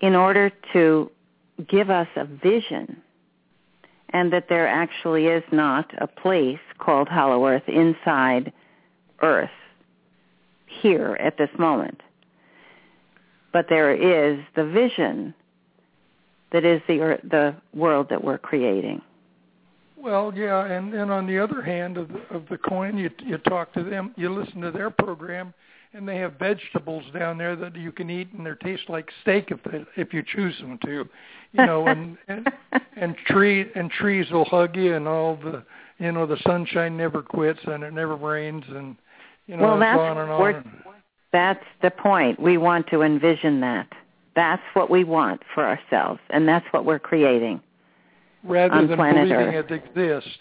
in 0.01 0.15
order 0.15 0.51
to 0.73 1.11
give 1.67 1.89
us 1.89 2.07
a 2.15 2.25
vision 2.25 3.01
and 4.11 4.31
that 4.33 4.47
there 4.49 4.67
actually 4.67 5.27
is 5.27 5.43
not 5.51 5.91
a 6.01 6.07
place 6.07 6.59
called 6.79 7.07
Hollow 7.07 7.45
Earth 7.45 7.67
inside 7.67 8.51
Earth 9.21 9.49
here 10.65 11.17
at 11.19 11.37
this 11.37 11.49
moment. 11.57 12.01
But 13.51 13.65
there 13.69 13.93
is 13.93 14.39
the 14.55 14.65
vision 14.65 15.33
that 16.51 16.65
is 16.65 16.81
the 16.87 16.99
earth, 17.01 17.21
the 17.23 17.55
world 17.73 18.07
that 18.09 18.23
we're 18.23 18.37
creating. 18.37 19.01
Well, 19.97 20.31
yeah, 20.35 20.65
and 20.65 20.93
and 20.93 21.11
on 21.11 21.27
the 21.27 21.37
other 21.39 21.61
hand 21.61 21.97
of 21.97 22.07
the, 22.07 22.21
of 22.33 22.47
the 22.49 22.57
coin, 22.57 22.97
you 22.97 23.09
you 23.19 23.37
talk 23.39 23.73
to 23.73 23.83
them, 23.83 24.13
you 24.15 24.33
listen 24.33 24.61
to 24.61 24.71
their 24.71 24.89
program, 24.89 25.53
and 25.93 26.07
they 26.07 26.17
have 26.17 26.33
vegetables 26.37 27.03
down 27.17 27.37
there 27.37 27.55
that 27.55 27.75
you 27.75 27.91
can 27.91 28.09
eat, 28.09 28.31
and 28.33 28.45
they 28.45 28.51
taste 28.63 28.89
like 28.89 29.09
steak 29.21 29.49
if 29.49 29.59
they, 29.63 29.85
if 29.99 30.13
you 30.13 30.23
choose 30.23 30.55
them 30.59 30.77
to, 30.85 31.07
you 31.53 31.65
know, 31.65 31.87
and 31.87 32.17
and 32.27 32.51
and 32.95 33.15
tree 33.27 33.65
and 33.75 33.89
trees 33.91 34.29
will 34.31 34.45
hug 34.45 34.75
you, 34.75 34.95
and 34.95 35.07
all 35.07 35.35
the 35.35 35.63
you 35.97 36.11
know 36.11 36.25
the 36.25 36.37
sunshine 36.45 36.95
never 36.95 37.21
quits, 37.21 37.59
and 37.65 37.83
it 37.83 37.93
never 37.93 38.15
rains, 38.15 38.63
and 38.69 38.95
you 39.47 39.57
know 39.57 39.63
Well, 39.63 39.79
that's 39.79 39.99
on 39.99 40.17
and 40.17 40.31
on. 40.31 40.81
That's 41.31 41.65
the 41.81 41.91
point. 41.91 42.39
We 42.39 42.57
want 42.57 42.87
to 42.87 43.03
envision 43.03 43.61
that. 43.61 43.87
That's 44.35 44.63
what 44.73 44.89
we 44.89 45.03
want 45.03 45.41
for 45.53 45.65
ourselves, 45.65 46.19
and 46.29 46.47
that's 46.47 46.65
what 46.71 46.85
we're 46.85 46.99
creating. 46.99 47.61
rather 48.43 48.87
than 48.87 48.97
believing 48.97 49.31
Earth. 49.31 49.69
it 49.69 49.83
exists. 49.83 50.39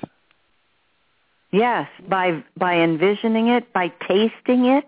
Yes, 1.50 1.88
by 2.08 2.44
by 2.56 2.74
envisioning 2.74 3.48
it, 3.48 3.72
by 3.72 3.88
tasting 4.06 4.66
it, 4.66 4.84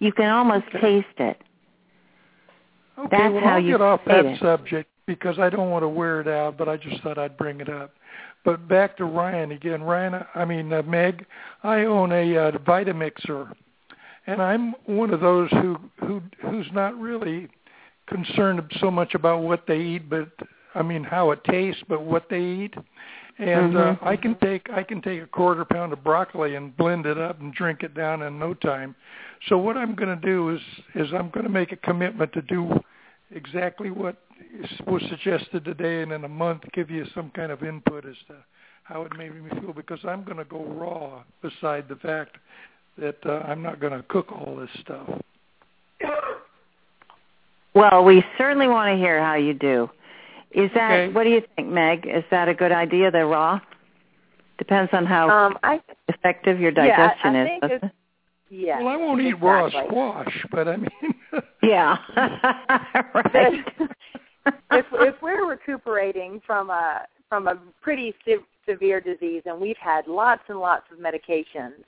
you 0.00 0.12
can 0.12 0.26
almost 0.30 0.66
Okay. 0.68 0.80
taste 0.80 1.18
it. 1.18 1.40
Okay, 2.98 3.16
That's 3.16 3.32
well, 3.34 3.44
how 3.44 3.50
I'll 3.54 3.60
you 3.60 3.72
get 3.72 3.80
off 3.80 4.00
that 4.06 4.26
it. 4.26 4.40
subject 4.40 4.90
because 5.06 5.38
I 5.38 5.48
don't 5.48 5.70
want 5.70 5.82
to 5.82 5.88
wear 5.88 6.20
it 6.20 6.28
out, 6.28 6.56
but 6.58 6.68
I 6.68 6.76
just 6.76 7.02
thought 7.02 7.18
I'd 7.18 7.36
bring 7.36 7.60
it 7.60 7.68
up. 7.68 7.94
But 8.44 8.68
back 8.68 8.96
to 8.98 9.04
Ryan 9.04 9.52
again. 9.52 9.82
Ryan, 9.82 10.24
I 10.34 10.44
mean 10.44 10.72
uh, 10.72 10.82
Meg, 10.82 11.26
I 11.62 11.84
own 11.84 12.12
a 12.12 12.36
uh, 12.36 12.50
Vitamixer, 12.58 13.52
and 14.26 14.42
I'm 14.42 14.74
one 14.86 15.12
of 15.12 15.20
those 15.20 15.50
who 15.50 15.78
who 16.00 16.22
who's 16.42 16.66
not 16.72 16.98
really 16.98 17.48
concerned 18.06 18.60
so 18.80 18.90
much 18.90 19.14
about 19.14 19.42
what 19.42 19.66
they 19.66 19.78
eat, 19.78 20.10
but 20.10 20.28
I 20.74 20.82
mean 20.82 21.04
how 21.04 21.30
it 21.32 21.42
tastes, 21.44 21.82
but 21.88 22.02
what 22.02 22.28
they 22.28 22.40
eat. 22.40 22.74
And 23.38 23.76
uh, 23.76 23.96
Mhm. 23.96 24.06
I 24.06 24.16
can 24.16 24.34
take 24.36 24.70
I 24.70 24.82
can 24.82 25.00
take 25.00 25.22
a 25.22 25.26
quarter 25.26 25.64
pound 25.64 25.92
of 25.92 26.04
broccoli 26.04 26.56
and 26.56 26.76
blend 26.76 27.06
it 27.06 27.16
up 27.18 27.40
and 27.40 27.54
drink 27.54 27.82
it 27.82 27.94
down 27.94 28.22
in 28.22 28.38
no 28.38 28.54
time. 28.54 28.94
So 29.48 29.56
what 29.58 29.76
I'm 29.76 29.94
going 29.94 30.18
to 30.20 30.26
do 30.26 30.50
is 30.50 30.60
is 30.94 31.08
I'm 31.12 31.30
going 31.30 31.44
to 31.44 31.52
make 31.52 31.72
a 31.72 31.76
commitment 31.76 32.32
to 32.34 32.42
do 32.42 32.70
exactly 33.34 33.90
what 33.90 34.16
was 34.86 35.02
suggested 35.08 35.64
today, 35.64 36.02
and 36.02 36.12
in 36.12 36.24
a 36.24 36.28
month 36.28 36.62
give 36.72 36.90
you 36.90 37.06
some 37.14 37.30
kind 37.30 37.50
of 37.52 37.62
input 37.62 38.04
as 38.04 38.16
to 38.28 38.34
how 38.84 39.02
it 39.02 39.16
made 39.16 39.34
me 39.34 39.48
feel. 39.60 39.72
Because 39.72 40.00
I'm 40.04 40.24
going 40.24 40.36
to 40.36 40.44
go 40.44 40.64
raw. 40.64 41.22
Beside 41.42 41.88
the 41.88 41.96
fact 41.96 42.36
that 42.98 43.16
uh, 43.24 43.44
I'm 43.48 43.62
not 43.62 43.80
going 43.80 43.92
to 43.92 44.02
cook 44.08 44.30
all 44.30 44.56
this 44.56 44.70
stuff. 44.82 45.08
Well, 47.74 48.04
we 48.04 48.24
certainly 48.36 48.66
want 48.66 48.92
to 48.92 48.96
hear 48.96 49.22
how 49.24 49.34
you 49.34 49.54
do. 49.54 49.88
Is 50.52 50.70
that 50.74 50.90
Okay. 50.92 51.12
what 51.12 51.22
do 51.22 51.30
you 51.30 51.42
think, 51.54 51.68
Meg? 51.68 52.04
Is 52.06 52.24
that 52.30 52.48
a 52.48 52.54
good 52.54 52.72
idea, 52.72 53.10
the 53.10 53.24
raw? 53.24 53.60
Depends 54.58 54.90
on 54.92 55.06
how 55.06 55.30
Um, 55.30 55.58
I 55.62 55.80
effective 56.08 56.60
your 56.60 56.72
yeah, 56.72 56.82
I- 56.82 57.22
digestion 57.22 57.36
I 57.62 57.66
is. 57.86 57.90
Yeah. 58.50 58.78
well, 58.78 58.88
I 58.88 58.96
won't 58.96 59.20
eat 59.20 59.40
raw 59.40 59.68
squash, 59.68 60.46
but 60.50 60.68
I 60.68 60.76
mean. 60.76 60.90
Yeah. 61.62 61.96
right. 62.16 63.64
if 64.72 64.86
if 64.92 65.14
we're 65.22 65.48
recuperating 65.48 66.40
from 66.44 66.70
a 66.70 67.02
from 67.28 67.46
a 67.46 67.58
pretty 67.80 68.14
se- 68.24 68.44
severe 68.68 69.00
disease 69.00 69.42
and 69.46 69.60
we've 69.60 69.76
had 69.76 70.08
lots 70.08 70.42
and 70.48 70.58
lots 70.58 70.84
of 70.90 70.98
medications, 70.98 71.84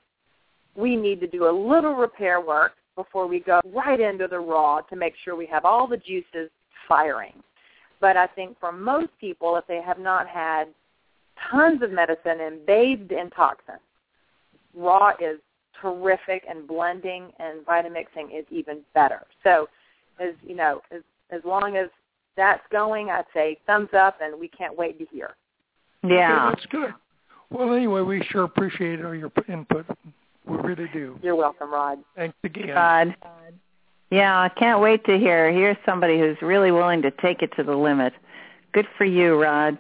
we 0.77 0.95
need 0.95 1.21
to 1.21 1.27
do 1.27 1.49
a 1.49 1.51
little 1.51 1.95
repair 1.95 2.41
work 2.41 2.73
before 2.95 3.27
we 3.27 3.41
go 3.41 3.61
right 3.75 4.01
into 4.01 4.29
the 4.29 4.39
raw 4.39 4.81
to 4.83 4.95
make 4.95 5.15
sure 5.25 5.35
we 5.35 5.47
have 5.47 5.65
all 5.65 5.87
the 5.87 5.97
juices 5.97 6.51
firing. 6.89 7.43
But 8.01 8.17
I 8.17 8.27
think 8.27 8.59
for 8.61 8.73
most 8.73 9.11
people, 9.21 9.57
if 9.57 9.67
they 9.67 9.81
have 9.81 9.99
not 9.99 10.29
had 10.29 10.67
tons 11.51 11.83
of 11.83 11.91
medicine 11.91 12.41
and 12.41 12.65
bathed 12.67 13.13
in 13.13 13.31
toxins, 13.31 13.79
raw 14.75 15.11
is 15.21 15.39
terrific 15.81 16.45
and 16.49 16.67
blending 16.67 17.31
and 17.39 17.65
vitamixing 17.65 18.37
is 18.37 18.45
even 18.51 18.81
better. 18.95 19.23
So 19.43 19.69
as 20.21 20.35
you 20.47 20.55
know, 20.55 20.83
as 20.91 21.03
as 21.31 21.41
long 21.45 21.77
as 21.77 21.89
that's 22.37 22.63
going, 22.71 23.11
I'd 23.11 23.25
say 23.35 23.59
thumbs 23.67 23.91
up 23.97 24.19
and 24.23 24.39
we 24.39 24.49
can't 24.49 24.77
wait 24.77 24.99
to 24.99 25.07
hear. 25.13 25.31
Yeah. 26.03 26.49
Okay, 26.49 26.55
that's 26.55 26.67
good. 26.67 26.95
Well, 27.51 27.75
anyway, 27.75 28.01
we 28.01 28.23
sure 28.31 28.45
appreciate 28.45 29.05
all 29.05 29.15
your 29.15 29.31
input. 29.49 29.87
We 30.47 30.57
really 30.57 30.89
do. 30.93 31.19
You're 31.23 31.37
welcome, 31.37 31.73
Rod. 31.73 31.99
Thanks 32.17 32.37
again. 32.45 32.69
God. 32.69 33.15
Yeah, 34.11 34.39
I 34.39 34.49
can't 34.49 34.81
wait 34.81 35.05
to 35.05 35.19
hear. 35.19 35.53
Here's 35.53 35.77
somebody 35.87 36.19
who's 36.19 36.37
really 36.43 36.71
willing 36.71 37.03
to 37.03 37.11
take 37.11 37.43
it 37.43 37.51
to 37.57 37.63
the 37.63 37.75
limit. 37.75 38.13
Good 38.73 38.87
for 38.99 39.05
you, 39.05 39.41
Rod. 39.41 39.79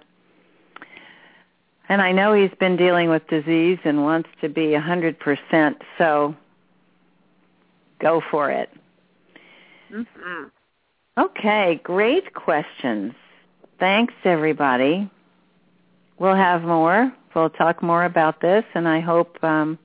And 1.89 2.01
I 2.01 2.12
know 2.12 2.33
he's 2.33 2.57
been 2.59 2.77
dealing 2.77 3.09
with 3.11 3.27
disease 3.28 3.78
and 3.85 4.02
wants 4.02 4.28
to 4.41 4.49
be 4.49 4.75
a 4.75 4.81
100%, 4.81 5.77
so 5.99 6.35
go 8.01 8.23
for 8.31 8.51
it. 8.51 8.70
Mm-hmm. 9.93 10.44
Okay, 11.19 11.81
great 11.83 12.33
questions. 12.35 13.12
Thanks, 13.78 14.15
everybody. 14.25 15.11
We'll 16.19 16.35
have 16.36 16.62
more. 16.62 17.12
We'll 17.35 17.51
talk 17.51 17.83
more 17.83 18.05
about 18.05 18.41
this, 18.41 18.65
and 18.75 18.89
I 18.89 19.01
hope 19.01 19.43
um, 19.43 19.78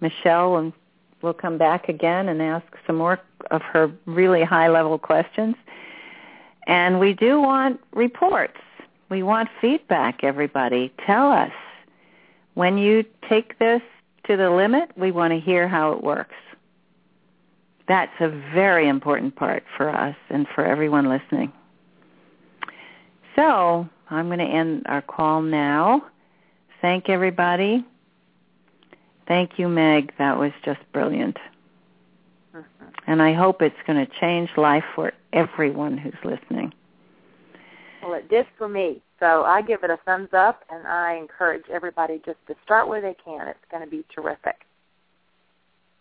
Michelle 0.00 0.52
will- 0.52 0.72
will 1.20 1.34
come 1.34 1.58
back 1.58 1.88
again 1.88 2.28
and 2.28 2.40
ask 2.40 2.64
some 2.86 2.96
more 2.96 3.18
of 3.50 3.62
her 3.62 3.90
really 4.06 4.44
high-level 4.44 4.98
questions. 4.98 5.56
And 6.66 7.00
we 7.00 7.12
do 7.14 7.40
want 7.40 7.80
reports. 7.92 8.58
We 9.08 9.22
want 9.22 9.48
feedback, 9.60 10.22
everybody. 10.22 10.92
Tell 11.06 11.32
us. 11.32 11.52
When 12.54 12.76
you 12.76 13.04
take 13.28 13.58
this 13.58 13.82
to 14.26 14.36
the 14.36 14.50
limit, 14.50 14.90
we 14.96 15.10
want 15.10 15.32
to 15.32 15.40
hear 15.40 15.68
how 15.68 15.92
it 15.92 16.02
works. 16.02 16.34
That's 17.86 18.12
a 18.20 18.28
very 18.28 18.88
important 18.88 19.36
part 19.36 19.64
for 19.76 19.88
us 19.88 20.16
and 20.28 20.46
for 20.54 20.64
everyone 20.64 21.08
listening. 21.08 21.52
So 23.34 23.88
I'm 24.10 24.26
going 24.26 24.40
to 24.40 24.44
end 24.44 24.82
our 24.86 25.00
call 25.00 25.40
now. 25.40 26.04
Thank 26.82 27.08
everybody. 27.08 27.84
Thank 29.26 29.58
you, 29.58 29.68
Meg. 29.68 30.12
That 30.18 30.38
was 30.38 30.52
just 30.64 30.80
brilliant. 30.92 31.38
Mm-hmm. 32.54 32.84
And 33.06 33.22
I 33.22 33.32
hope 33.32 33.62
it's 33.62 33.76
going 33.86 34.04
to 34.04 34.12
change 34.20 34.50
life 34.56 34.84
for 34.94 35.12
everyone 35.32 35.96
who's 35.96 36.14
listening. 36.24 36.74
Well, 38.08 38.18
it 38.18 38.30
did 38.30 38.46
for 38.56 38.68
me. 38.68 39.02
So 39.20 39.44
I 39.44 39.60
give 39.60 39.84
it 39.84 39.90
a 39.90 39.98
thumbs 40.06 40.30
up, 40.32 40.64
and 40.70 40.86
I 40.86 41.16
encourage 41.16 41.64
everybody 41.70 42.22
just 42.24 42.38
to 42.46 42.54
start 42.64 42.88
where 42.88 43.02
they 43.02 43.14
can. 43.22 43.48
It's 43.48 43.58
going 43.70 43.84
to 43.84 43.90
be 43.90 44.02
terrific. 44.14 44.64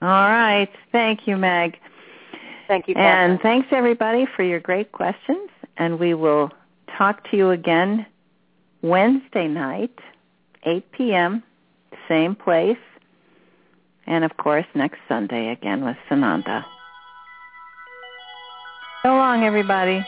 All 0.02 0.08
right. 0.08 0.70
Thank 0.94 1.28
you, 1.28 1.36
Meg. 1.36 1.78
Thank 2.70 2.88
you, 2.88 2.96
And 2.96 3.42
thanks 3.42 3.68
everybody 3.72 4.26
for 4.36 4.44
your 4.44 4.62
great 4.62 4.94
questions. 4.94 5.50
And 5.78 6.00
we 6.00 6.14
will 6.14 6.50
talk 6.98 7.30
to 7.32 7.38
you 7.38 7.50
again 7.50 8.06
Wednesday 8.82 9.48
night, 9.48 9.98
8 10.64 10.92
p.m., 10.94 11.44
same 12.08 12.36
place. 12.36 12.78
And 14.06 14.24
of 14.24 14.38
course, 14.38 14.66
next 14.76 15.00
Sunday 15.10 15.50
again 15.52 15.84
with 15.84 15.98
Sananda. 16.10 16.64
So 19.04 19.10
long, 19.10 19.44
everybody. 19.44 20.06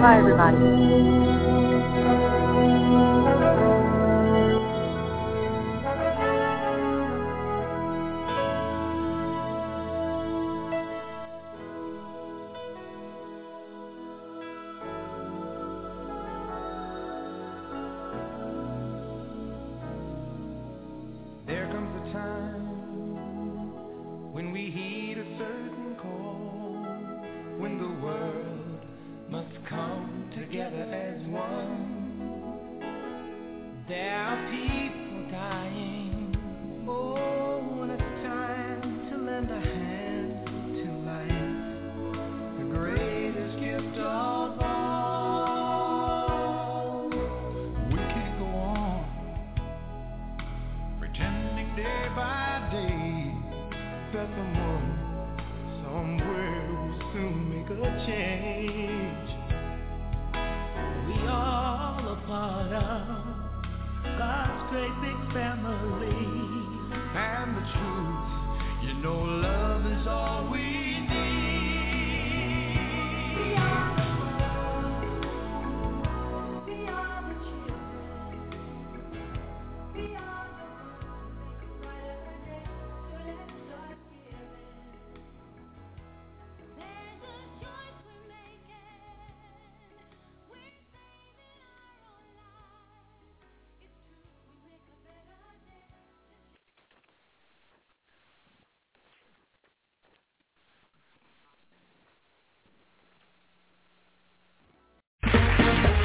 Bye, 0.00 0.18
everybody. 0.18 1.17